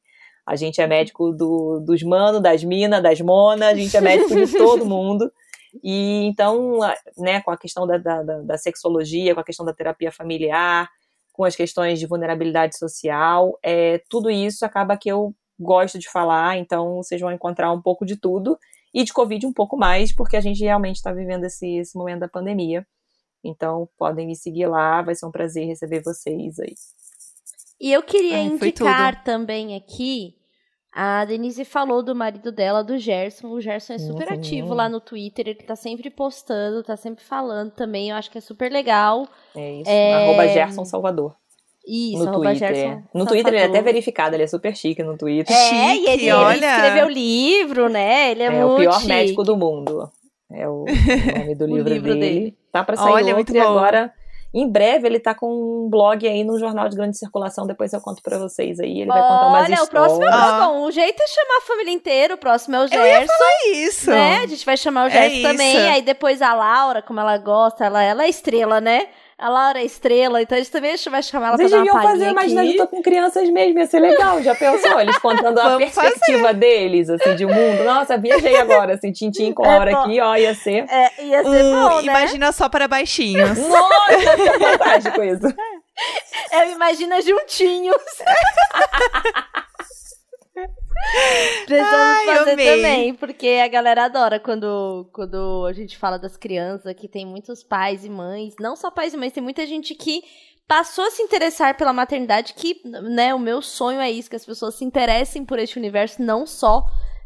A 0.47 0.55
gente 0.55 0.83
é 0.83 0.87
médico 0.87 1.33
do, 1.33 1.81
dos 1.81 2.03
manos, 2.03 2.43
das 2.43 2.63
minas, 2.63 3.03
das 3.03 3.19
monas, 3.23 3.69
a 3.69 3.75
gente 3.75 3.97
é 3.97 4.03
médico 4.03 4.35
de 4.35 4.53
todo 4.53 4.85
mundo. 4.85 5.33
E 5.83 6.27
então, 6.27 6.79
né, 7.17 7.41
com 7.41 7.51
a 7.51 7.57
questão 7.57 7.87
da, 7.87 7.97
da, 7.97 8.23
da 8.23 8.59
sexologia, 8.59 9.35
com 9.35 9.41
a 9.41 9.45
questão 9.45 9.65
da 9.65 9.73
terapia 9.73 10.13
familiar, 10.13 10.91
com 11.33 11.43
as 11.43 11.57
questões 11.57 11.99
de 11.99 12.07
vulnerabilidade 12.07 12.77
social, 12.77 13.59
é, 13.63 14.03
tudo 14.11 14.31
isso 14.31 14.67
acaba 14.67 14.97
que 14.99 15.09
eu 15.09 15.35
gosto 15.59 15.99
de 15.99 16.11
falar, 16.11 16.59
então 16.59 16.97
vocês 16.97 17.19
vão 17.19 17.33
encontrar 17.33 17.73
um 17.73 17.81
pouco 17.81 18.05
de 18.05 18.17
tudo 18.17 18.59
e 18.95 19.03
de 19.03 19.13
Covid 19.13 19.45
um 19.45 19.53
pouco 19.53 19.77
mais, 19.77 20.15
porque 20.15 20.37
a 20.37 20.41
gente 20.41 20.63
realmente 20.63 20.97
está 20.97 21.13
vivendo 21.13 21.45
esse, 21.45 21.79
esse 21.79 21.99
momento 21.99 22.21
da 22.21 22.29
pandemia. 22.29 22.87
Então, 23.43 23.89
podem 23.99 24.27
me 24.27 24.37
seguir 24.37 24.67
lá, 24.67 25.03
vai 25.03 25.15
ser 25.15 25.27
um 25.27 25.33
prazer 25.33 25.67
receber 25.67 26.01
vocês 26.03 26.61
aí. 26.61 26.75
E 27.81 27.93
eu 27.93 28.03
queria 28.03 28.37
Ai, 28.37 28.45
indicar 28.45 29.25
também 29.25 29.75
aqui, 29.75 30.37
a 30.95 31.25
Denise 31.25 31.65
falou 31.65 32.05
do 32.05 32.15
marido 32.15 32.53
dela, 32.53 32.85
do 32.85 32.97
Gerson. 32.97 33.49
O 33.49 33.61
Gerson 33.61 33.95
é 33.95 33.99
super 33.99 34.29
uhum. 34.29 34.35
ativo 34.35 34.73
lá 34.73 34.89
no 34.89 35.01
Twitter, 35.01 35.49
ele 35.49 35.63
tá 35.63 35.75
sempre 35.75 36.09
postando, 36.09 36.85
tá 36.85 36.97
sempre 36.97 37.25
falando 37.25 37.73
também, 37.73 38.11
eu 38.11 38.17
acho 38.17 38.31
que 38.31 38.39
é 38.39 38.41
super 38.41 38.71
legal. 38.71 39.27
É 39.57 39.81
isso, 39.81 39.91
é... 39.91 40.15
arroba 40.15 40.47
Gerson 40.47 40.85
Salvador. 40.85 41.37
Isso, 41.87 42.25
no 42.25 42.33
Twitter. 42.33 42.75
Gerson 42.75 43.03
no 43.13 43.27
Twitter 43.27 43.53
ele 43.53 43.63
é 43.63 43.67
até 43.67 43.83
verificado, 43.83 44.35
ele 44.35 44.45
é 44.45 44.47
super 44.47 44.75
chique 44.75 45.03
no 45.03 45.19
Twitter. 45.19 45.55
É, 45.55 45.69
chique, 45.69 46.05
e 46.05 46.11
ele, 46.11 46.33
olha. 46.33 46.57
ele 46.57 46.67
escreveu 46.67 47.09
livro, 47.09 47.89
né? 47.89 48.31
Ele 48.31 48.43
é, 48.43 48.47
é 48.47 48.51
muito 48.51 48.73
o 48.73 48.77
pior 48.77 48.95
chique. 48.95 49.09
médico 49.09 49.43
do 49.43 49.57
mundo. 49.57 50.11
É 50.51 50.69
o 50.69 50.85
nome 51.39 51.55
do 51.55 51.67
livro, 51.67 51.93
livro 51.93 52.15
dele. 52.15 52.21
dele. 52.21 52.59
Tá 52.73 52.83
pra 52.83 52.97
sair 52.97 53.13
Olha, 53.13 53.35
outro 53.35 53.35
muito 53.35 53.55
e 53.55 53.59
agora... 53.59 54.13
Em 54.57 54.71
breve 54.71 55.09
ele 55.09 55.19
tá 55.19 55.35
com 55.35 55.49
um 55.49 55.91
blog 55.91 56.29
aí 56.29 56.45
no 56.45 56.57
jornal 56.61 56.89
de 56.89 56.95
grande 56.95 57.19
circulação, 57.19 57.67
depois 57.67 57.93
eu 57.93 58.01
conto 58.01 58.23
pra 58.23 58.39
vocês 58.39 58.79
aí, 58.79 59.01
ele 59.01 59.09
vai 59.09 59.21
contar 59.21 59.49
umas 59.49 59.65
Olha, 59.65 59.83
o 59.83 59.89
próximo 59.89 60.23
é 60.23 60.29
o 60.29 60.59
bom. 60.61 60.85
O 60.85 60.93
jeito 60.93 61.21
é 61.21 61.27
chamar 61.27 61.59
a 61.59 61.67
família 61.67 61.93
inteira, 61.93 62.35
o 62.35 62.39
próximo 62.39 62.77
é 62.77 62.85
o 62.85 62.87
Gerson. 62.87 63.33
É 63.33 63.69
isso. 63.73 64.11
Né? 64.13 64.37
A 64.45 64.47
gente 64.47 64.65
vai 64.65 64.77
chamar 64.77 65.09
o 65.09 65.11
Gerson 65.11 65.39
É 65.39 65.43
também, 65.43 65.77
aí 65.91 66.03
depois 66.03 66.41
a 66.41 66.55
Laura, 66.55 67.03
como 67.03 67.19
ela 67.19 67.37
gosta, 67.37 67.85
ela, 67.85 68.01
ela 68.01 68.27
é 68.27 68.29
estrela, 68.29 68.81
né? 68.81 69.09
A 69.45 69.49
Laura 69.51 69.79
é 69.79 69.85
estrela, 69.85 70.41
então 70.41 70.57
a 70.57 70.59
gente 70.59 70.71
também 70.71 70.97
vai 71.11 71.23
chamar 71.23 71.49
ela 71.49 71.57
Vocês 71.59 71.71
pra 71.71 71.85
dar 71.85 71.93
uma 71.93 72.03
fazer, 72.03 72.31
imagina, 72.31 72.63
aqui. 72.63 72.77
eu 72.79 72.87
tô 72.87 72.87
com 72.97 73.03
crianças 73.03 73.47
mesmo, 73.51 73.79
ia 73.79 73.87
ser 73.87 74.01
legal, 74.01 74.43
já 74.43 74.55
pensou? 74.55 74.99
Eles 74.99 75.19
contando 75.19 75.59
a 75.61 75.77
perspectiva 75.77 76.55
deles, 76.55 77.11
assim, 77.11 77.37
de 77.37 77.45
mundo. 77.45 77.85
Nossa, 77.85 78.17
viajei 78.17 78.57
agora, 78.57 78.95
assim, 78.95 79.13
tintim 79.13 79.53
com 79.53 79.63
a 79.63 79.75
É 79.75 79.79
hora 79.79 79.91
bom. 79.91 79.99
aqui, 79.99 80.19
ó, 80.19 80.35
ia 80.35 80.55
ser... 80.55 80.87
É, 80.91 81.11
ia 81.23 81.43
ser 81.45 81.63
Um, 81.63 81.73
bom, 81.73 81.97
né? 81.97 82.03
Imagina 82.05 82.53
só 82.53 82.71
para 82.71 82.89
baixinhos. 82.89 83.59
Nossa, 83.69 84.17
que 84.17 84.59
fantástico 84.59 85.23
isso. 85.23 85.47
Eu 86.51 86.71
imagino 86.71 87.21
juntinhos. 87.21 87.97
Precisamos 91.67 91.95
Ai, 91.95 92.27
fazer 92.27 92.53
amei. 92.53 92.77
também, 92.77 93.15
porque 93.15 93.61
a 93.63 93.69
galera 93.69 94.05
adora 94.05 94.41
quando, 94.41 95.09
quando 95.13 95.67
a 95.67 95.73
gente 95.73 95.97
fala 95.97 96.19
das 96.19 96.37
crianças, 96.37 96.95
que 96.95 97.09
tem 97.09 97.27
muitos 97.27 97.63
pais 97.63 98.05
e 98.05 98.11
mães, 98.11 98.55
não 98.59 98.77
só 98.77 98.91
pais 98.91 99.15
e 99.15 99.17
mães, 99.17 99.33
tem 99.33 99.43
muita 99.43 99.67
gente 99.67 99.95
que 99.95 100.23
passou 100.67 101.05
a 101.05 101.11
se 101.11 101.23
interessar 101.23 101.77
pela 101.77 101.93
maternidade, 101.93 102.55
que, 102.55 102.81
né, 102.85 103.35
o 103.35 103.39
meu 103.39 103.61
sonho 103.61 104.01
é 104.01 104.11
isso, 104.11 104.31
que 104.31 104.37
as 104.37 104.47
pessoas 104.47 104.75
se 104.75 104.85
interessem 104.85 105.45
por 105.45 105.59
este 105.59 105.79
universo, 105.79 106.23
não 106.23 106.47
só 106.47 106.85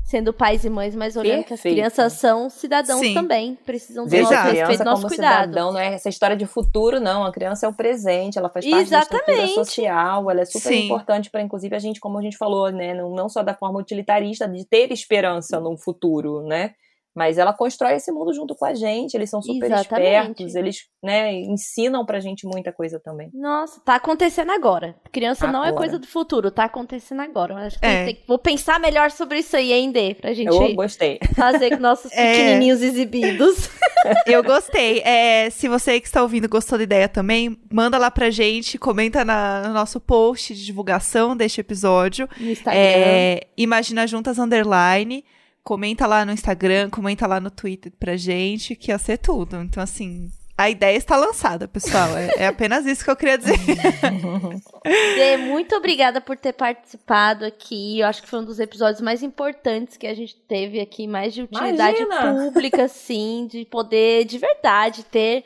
sendo 0.09 0.33
pais 0.33 0.65
e 0.65 0.71
mães, 0.71 0.97
mas 0.97 1.17
olhando 1.17 1.45
que 1.45 1.53
as 1.53 1.61
Perfeito. 1.61 1.75
crianças 1.75 2.15
são 2.15 2.49
cidadãos 2.49 3.01
Sim. 3.01 3.13
também, 3.13 3.59
precisam 3.67 4.05
do 4.05 4.11
Veja 4.11 4.23
nosso 4.23 4.55
respeito, 4.55 4.79
do 4.79 4.85
nosso 4.85 5.03
como 5.03 5.15
cuidado. 5.15 5.49
cidadão, 5.51 5.73
não 5.73 5.79
é 5.79 5.93
essa 5.93 6.09
história 6.09 6.35
de 6.35 6.47
futuro, 6.47 6.99
não. 6.99 7.25
A 7.25 7.31
criança 7.31 7.67
é 7.67 7.69
o 7.69 7.75
presente, 7.75 8.39
ela 8.39 8.49
faz 8.49 8.65
parte 8.65 8.87
Exatamente. 8.87 9.27
da 9.27 9.33
estrutura 9.35 9.65
social, 9.67 10.31
ela 10.31 10.41
é 10.41 10.45
super 10.47 10.73
Sim. 10.73 10.87
importante 10.87 11.31
para, 11.31 11.43
inclusive, 11.43 11.77
a 11.77 11.79
gente, 11.79 12.01
como 12.01 12.17
a 12.19 12.23
gente 12.23 12.39
falou, 12.39 12.73
né, 12.73 12.95
não, 12.95 13.11
não 13.11 13.29
só 13.29 13.43
da 13.43 13.53
forma 13.53 13.79
utilitarista 13.79 14.49
de 14.49 14.65
ter 14.65 14.91
esperança 14.91 15.61
num 15.61 15.77
futuro, 15.77 16.43
né, 16.43 16.73
Mas 17.19 17.37
ela 17.37 17.53
constrói 17.53 17.95
esse 17.95 18.13
mundo 18.13 18.33
junto 18.33 18.55
com 18.55 18.65
a 18.65 18.75
gente, 18.75 19.15
eles 19.15 19.29
são 19.29 19.43
super 19.43 19.67
Exatamente. 19.67 20.07
espertos, 20.07 20.55
eles 20.55 20.77
né, 21.03 21.33
ensinam 21.33 22.07
pra 22.07 22.21
gente 22.21 22.47
muita 22.47 22.73
coisa 22.73 23.01
também. 23.01 23.29
Nossa, 23.35 23.81
tá 23.85 23.97
acontecendo 23.97 24.53
agora. 24.53 24.95
Criança 25.11 25.49
agora. 25.49 25.59
não 25.59 25.69
é 25.69 25.77
coisa 25.77 25.99
do 25.99 26.07
futuro, 26.07 26.49
tá 26.49 26.65
acontecendo 26.65 27.21
agora. 27.23 27.57
Acho 27.57 27.81
que 27.81 27.85
é. 27.85 28.05
tem, 28.05 28.23
vou 28.25 28.39
pensar 28.39 28.79
melhor 28.79 29.11
sobre 29.11 29.41
isso 29.41 29.57
aí, 29.57 29.73
hein, 29.73 29.91
Dê, 29.91 30.15
pra 30.15 30.33
gente 30.33 30.47
Eu 30.47 30.75
gostei. 30.77 31.19
fazer 31.35 31.71
com 31.71 31.83
nossos 31.83 32.13
é. 32.15 32.35
pequenininhos 32.35 32.83
exibidos. 32.83 33.69
Eu 34.25 34.45
gostei. 34.45 35.01
É, 35.01 35.51
se 35.51 35.67
você 35.67 36.01
que 36.01 36.07
está 36.07 36.23
ouvindo 36.23 36.49
gostou 36.49 36.79
da 36.79 36.85
ideia 36.85 37.09
também, 37.09 37.59
manda 37.69 37.99
lá 37.99 38.13
pra 38.13 38.31
gente, 38.31 38.79
comenta 38.79 39.25
na, 39.25 39.65
no 39.67 39.75
nosso 39.75 39.99
post 39.99 40.55
de 40.55 40.65
divulgação 40.65 41.37
deste 41.37 41.61
episódio. 41.61 42.29
No 42.39 42.49
Instagram. 42.49 42.81
É, 42.81 43.41
Imagina 43.57 44.07
Juntas 44.07 44.39
Underline. 44.39 45.25
Comenta 45.69 46.07
lá 46.07 46.25
no 46.25 46.33
Instagram, 46.33 46.89
comenta 46.89 47.27
lá 47.27 47.39
no 47.39 47.51
Twitter 47.51 47.93
pra 48.01 48.17
gente, 48.17 48.75
que 48.75 48.91
ia 48.91 48.97
ser 48.97 49.19
tudo. 49.19 49.57
Então, 49.57 49.83
assim, 49.83 50.31
a 50.57 50.71
ideia 50.71 50.97
está 50.97 51.15
lançada, 51.15 51.69
pessoal. 51.69 52.17
É, 52.17 52.45
é, 52.45 52.47
apenas 52.47 52.87
isso 52.87 53.05
que 53.05 53.11
eu 53.11 53.15
queria 53.15 53.37
dizer. 53.37 53.59
Dê, 55.15 55.37
muito 55.37 55.77
obrigada 55.77 56.23
por 56.23 56.39
ter 56.39 56.55
participado 56.55 57.45
aqui. 57.45 58.01
Eu 58.01 58.07
acho 58.07 58.23
que 58.23 58.29
foi 58.31 58.39
um 58.39 58.47
dos 58.47 58.59
episódios 58.59 59.03
mais 59.03 59.23
importantes 59.23 59.99
que 59.99 60.07
a 60.07 60.15
gente 60.15 60.37
teve 60.49 60.81
aqui, 60.81 61.07
mais 61.07 61.35
de 61.35 61.43
utilidade 61.43 62.01
Imagina. 62.01 62.45
pública, 62.45 62.85
assim, 62.85 63.47
de 63.47 63.67
poder 63.67 64.25
de 64.25 64.39
verdade 64.39 65.05
ter 65.05 65.45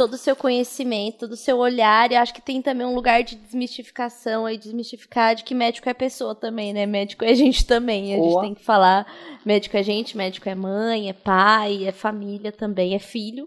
todo 0.00 0.14
o 0.14 0.16
seu 0.16 0.34
conhecimento, 0.34 1.18
todo 1.18 1.32
o 1.32 1.36
seu 1.36 1.58
olhar, 1.58 2.10
e 2.10 2.16
acho 2.16 2.32
que 2.32 2.40
tem 2.40 2.62
também 2.62 2.86
um 2.86 2.94
lugar 2.94 3.22
de 3.22 3.36
desmistificação 3.36 4.46
aí, 4.46 4.56
desmistificar 4.56 5.34
de 5.34 5.44
que 5.44 5.54
médico 5.54 5.90
é 5.90 5.92
pessoa 5.92 6.34
também, 6.34 6.72
né? 6.72 6.86
Médico 6.86 7.22
é 7.22 7.34
gente 7.34 7.66
também. 7.66 8.14
A 8.14 8.16
gente 8.16 8.40
tem 8.40 8.54
que 8.54 8.64
falar, 8.64 9.06
médico 9.44 9.76
é 9.76 9.82
gente, 9.82 10.16
médico 10.16 10.48
é 10.48 10.54
mãe, 10.54 11.10
é 11.10 11.12
pai, 11.12 11.86
é 11.86 11.92
família 11.92 12.50
também, 12.50 12.94
é 12.94 12.98
filho. 12.98 13.46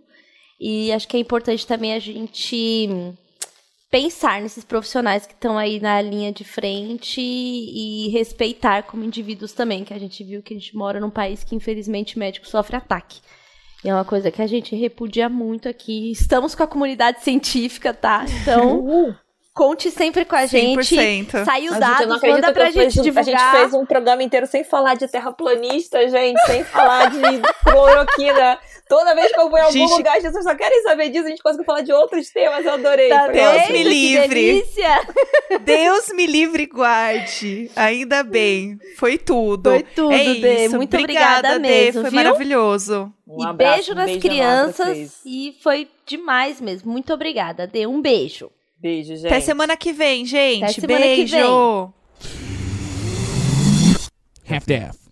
E 0.60 0.92
acho 0.92 1.08
que 1.08 1.18
é 1.18 1.20
importante 1.20 1.66
também 1.66 1.92
a 1.92 1.98
gente 1.98 2.88
pensar 3.90 4.40
nesses 4.40 4.64
profissionais 4.64 5.26
que 5.26 5.34
estão 5.34 5.58
aí 5.58 5.80
na 5.80 6.00
linha 6.04 6.32
de 6.32 6.44
frente 6.44 7.20
e 7.20 8.10
respeitar 8.10 8.84
como 8.84 9.04
indivíduos 9.04 9.54
também, 9.54 9.84
que 9.84 9.94
a 9.94 10.00
gente 10.00 10.24
viu 10.24 10.44
que 10.44 10.54
a 10.54 10.60
gente 10.60 10.78
mora 10.78 11.00
num 11.00 11.10
país 11.10 11.44
que 11.44 11.56
infelizmente 11.56 12.20
médico 12.20 12.48
sofre 12.48 12.76
ataque. 12.76 13.22
E 13.84 13.90
é 13.90 13.94
uma 13.94 14.06
coisa 14.06 14.32
que 14.32 14.42
a 14.42 14.48
gente 14.48 14.76
repudia 14.76 15.28
muito 15.28 15.68
aqui. 15.68 16.12
Estamos 16.12 16.56
com 16.56 16.64
a 16.64 16.68
comunidade 16.68 17.22
científica, 17.22 17.94
tá? 17.94 18.26
Então, 18.42 18.80
uh! 19.10 19.16
Conte 19.54 19.92
sempre 19.92 20.26
com 20.26 20.36
a 20.36 20.46
gente. 20.46 20.96
100%. 20.96 21.46
Saiu 21.46 21.80
dados, 21.80 22.22
manda 22.22 22.52
pra 22.52 22.72
gente 22.72 23.02
divulgar. 23.02 23.22
A 23.22 23.24
gente 23.24 23.52
fez 23.52 23.74
um 23.74 23.86
programa 23.86 24.24
inteiro 24.24 24.48
sem 24.48 24.64
falar 24.64 24.96
de 24.96 25.08
terraplanista, 25.08 26.08
gente, 26.10 26.40
sem 26.46 26.64
falar 26.64 27.12
de 27.12 27.22
cloroquina. 27.64 28.58
Toda 28.90 29.16
vez 29.16 29.32
que 29.32 29.40
eu 29.40 29.50
vou 29.50 29.58
em 29.58 29.62
algum 29.62 29.74
gente... 29.74 29.92
lugar, 29.92 30.18
as 30.18 30.24
pessoas 30.24 30.44
só 30.44 30.56
querem 30.56 30.82
saber 30.84 31.10
disso, 31.10 31.26
a 31.26 31.30
gente 31.30 31.42
conseguiu 31.42 31.66
falar 31.66 31.82
de 31.82 31.94
outros 31.94 32.30
temas, 32.30 32.66
eu 32.66 32.74
adorei. 32.74 33.10
Tá 33.10 33.28
Deus 33.32 33.70
me 33.70 33.84
livre. 33.84 34.66
Deus 35.64 36.10
me 36.14 36.26
livre 36.26 36.66
guarde. 36.66 37.72
Ainda 37.76 38.24
bem. 38.24 38.78
Foi 38.98 39.18
tudo. 39.18 39.70
Foi 39.70 39.84
tudo, 39.84 40.14
é 40.14 40.34
Dê. 40.36 40.66
Isso. 40.66 40.76
Muito 40.76 40.98
obrigada, 40.98 41.56
obrigada 41.56 41.60
mesmo. 41.60 42.02
Foi 42.02 42.10
viu? 42.10 42.24
maravilhoso. 42.24 43.14
Um 43.28 43.42
e 43.42 43.48
abraço, 43.48 43.76
beijo 43.76 43.92
um 43.92 43.96
nas 43.96 44.06
beijo 44.06 44.20
crianças. 44.20 45.22
E 45.26 45.56
foi 45.62 45.88
demais 46.06 46.60
mesmo. 46.60 46.92
Muito 46.92 47.14
obrigada, 47.14 47.66
Dê. 47.66 47.88
Um 47.88 48.02
beijo. 48.02 48.52
Beijo, 48.84 49.16
gente. 49.16 49.28
Até 49.28 49.40
semana 49.40 49.78
que 49.78 49.94
vem, 49.94 50.26
gente. 50.26 50.66
Até 50.66 50.74
semana 50.74 51.00
beijo. 51.00 51.24
Que 51.24 51.32
vem. 51.32 51.94
Half-Death. 54.50 55.03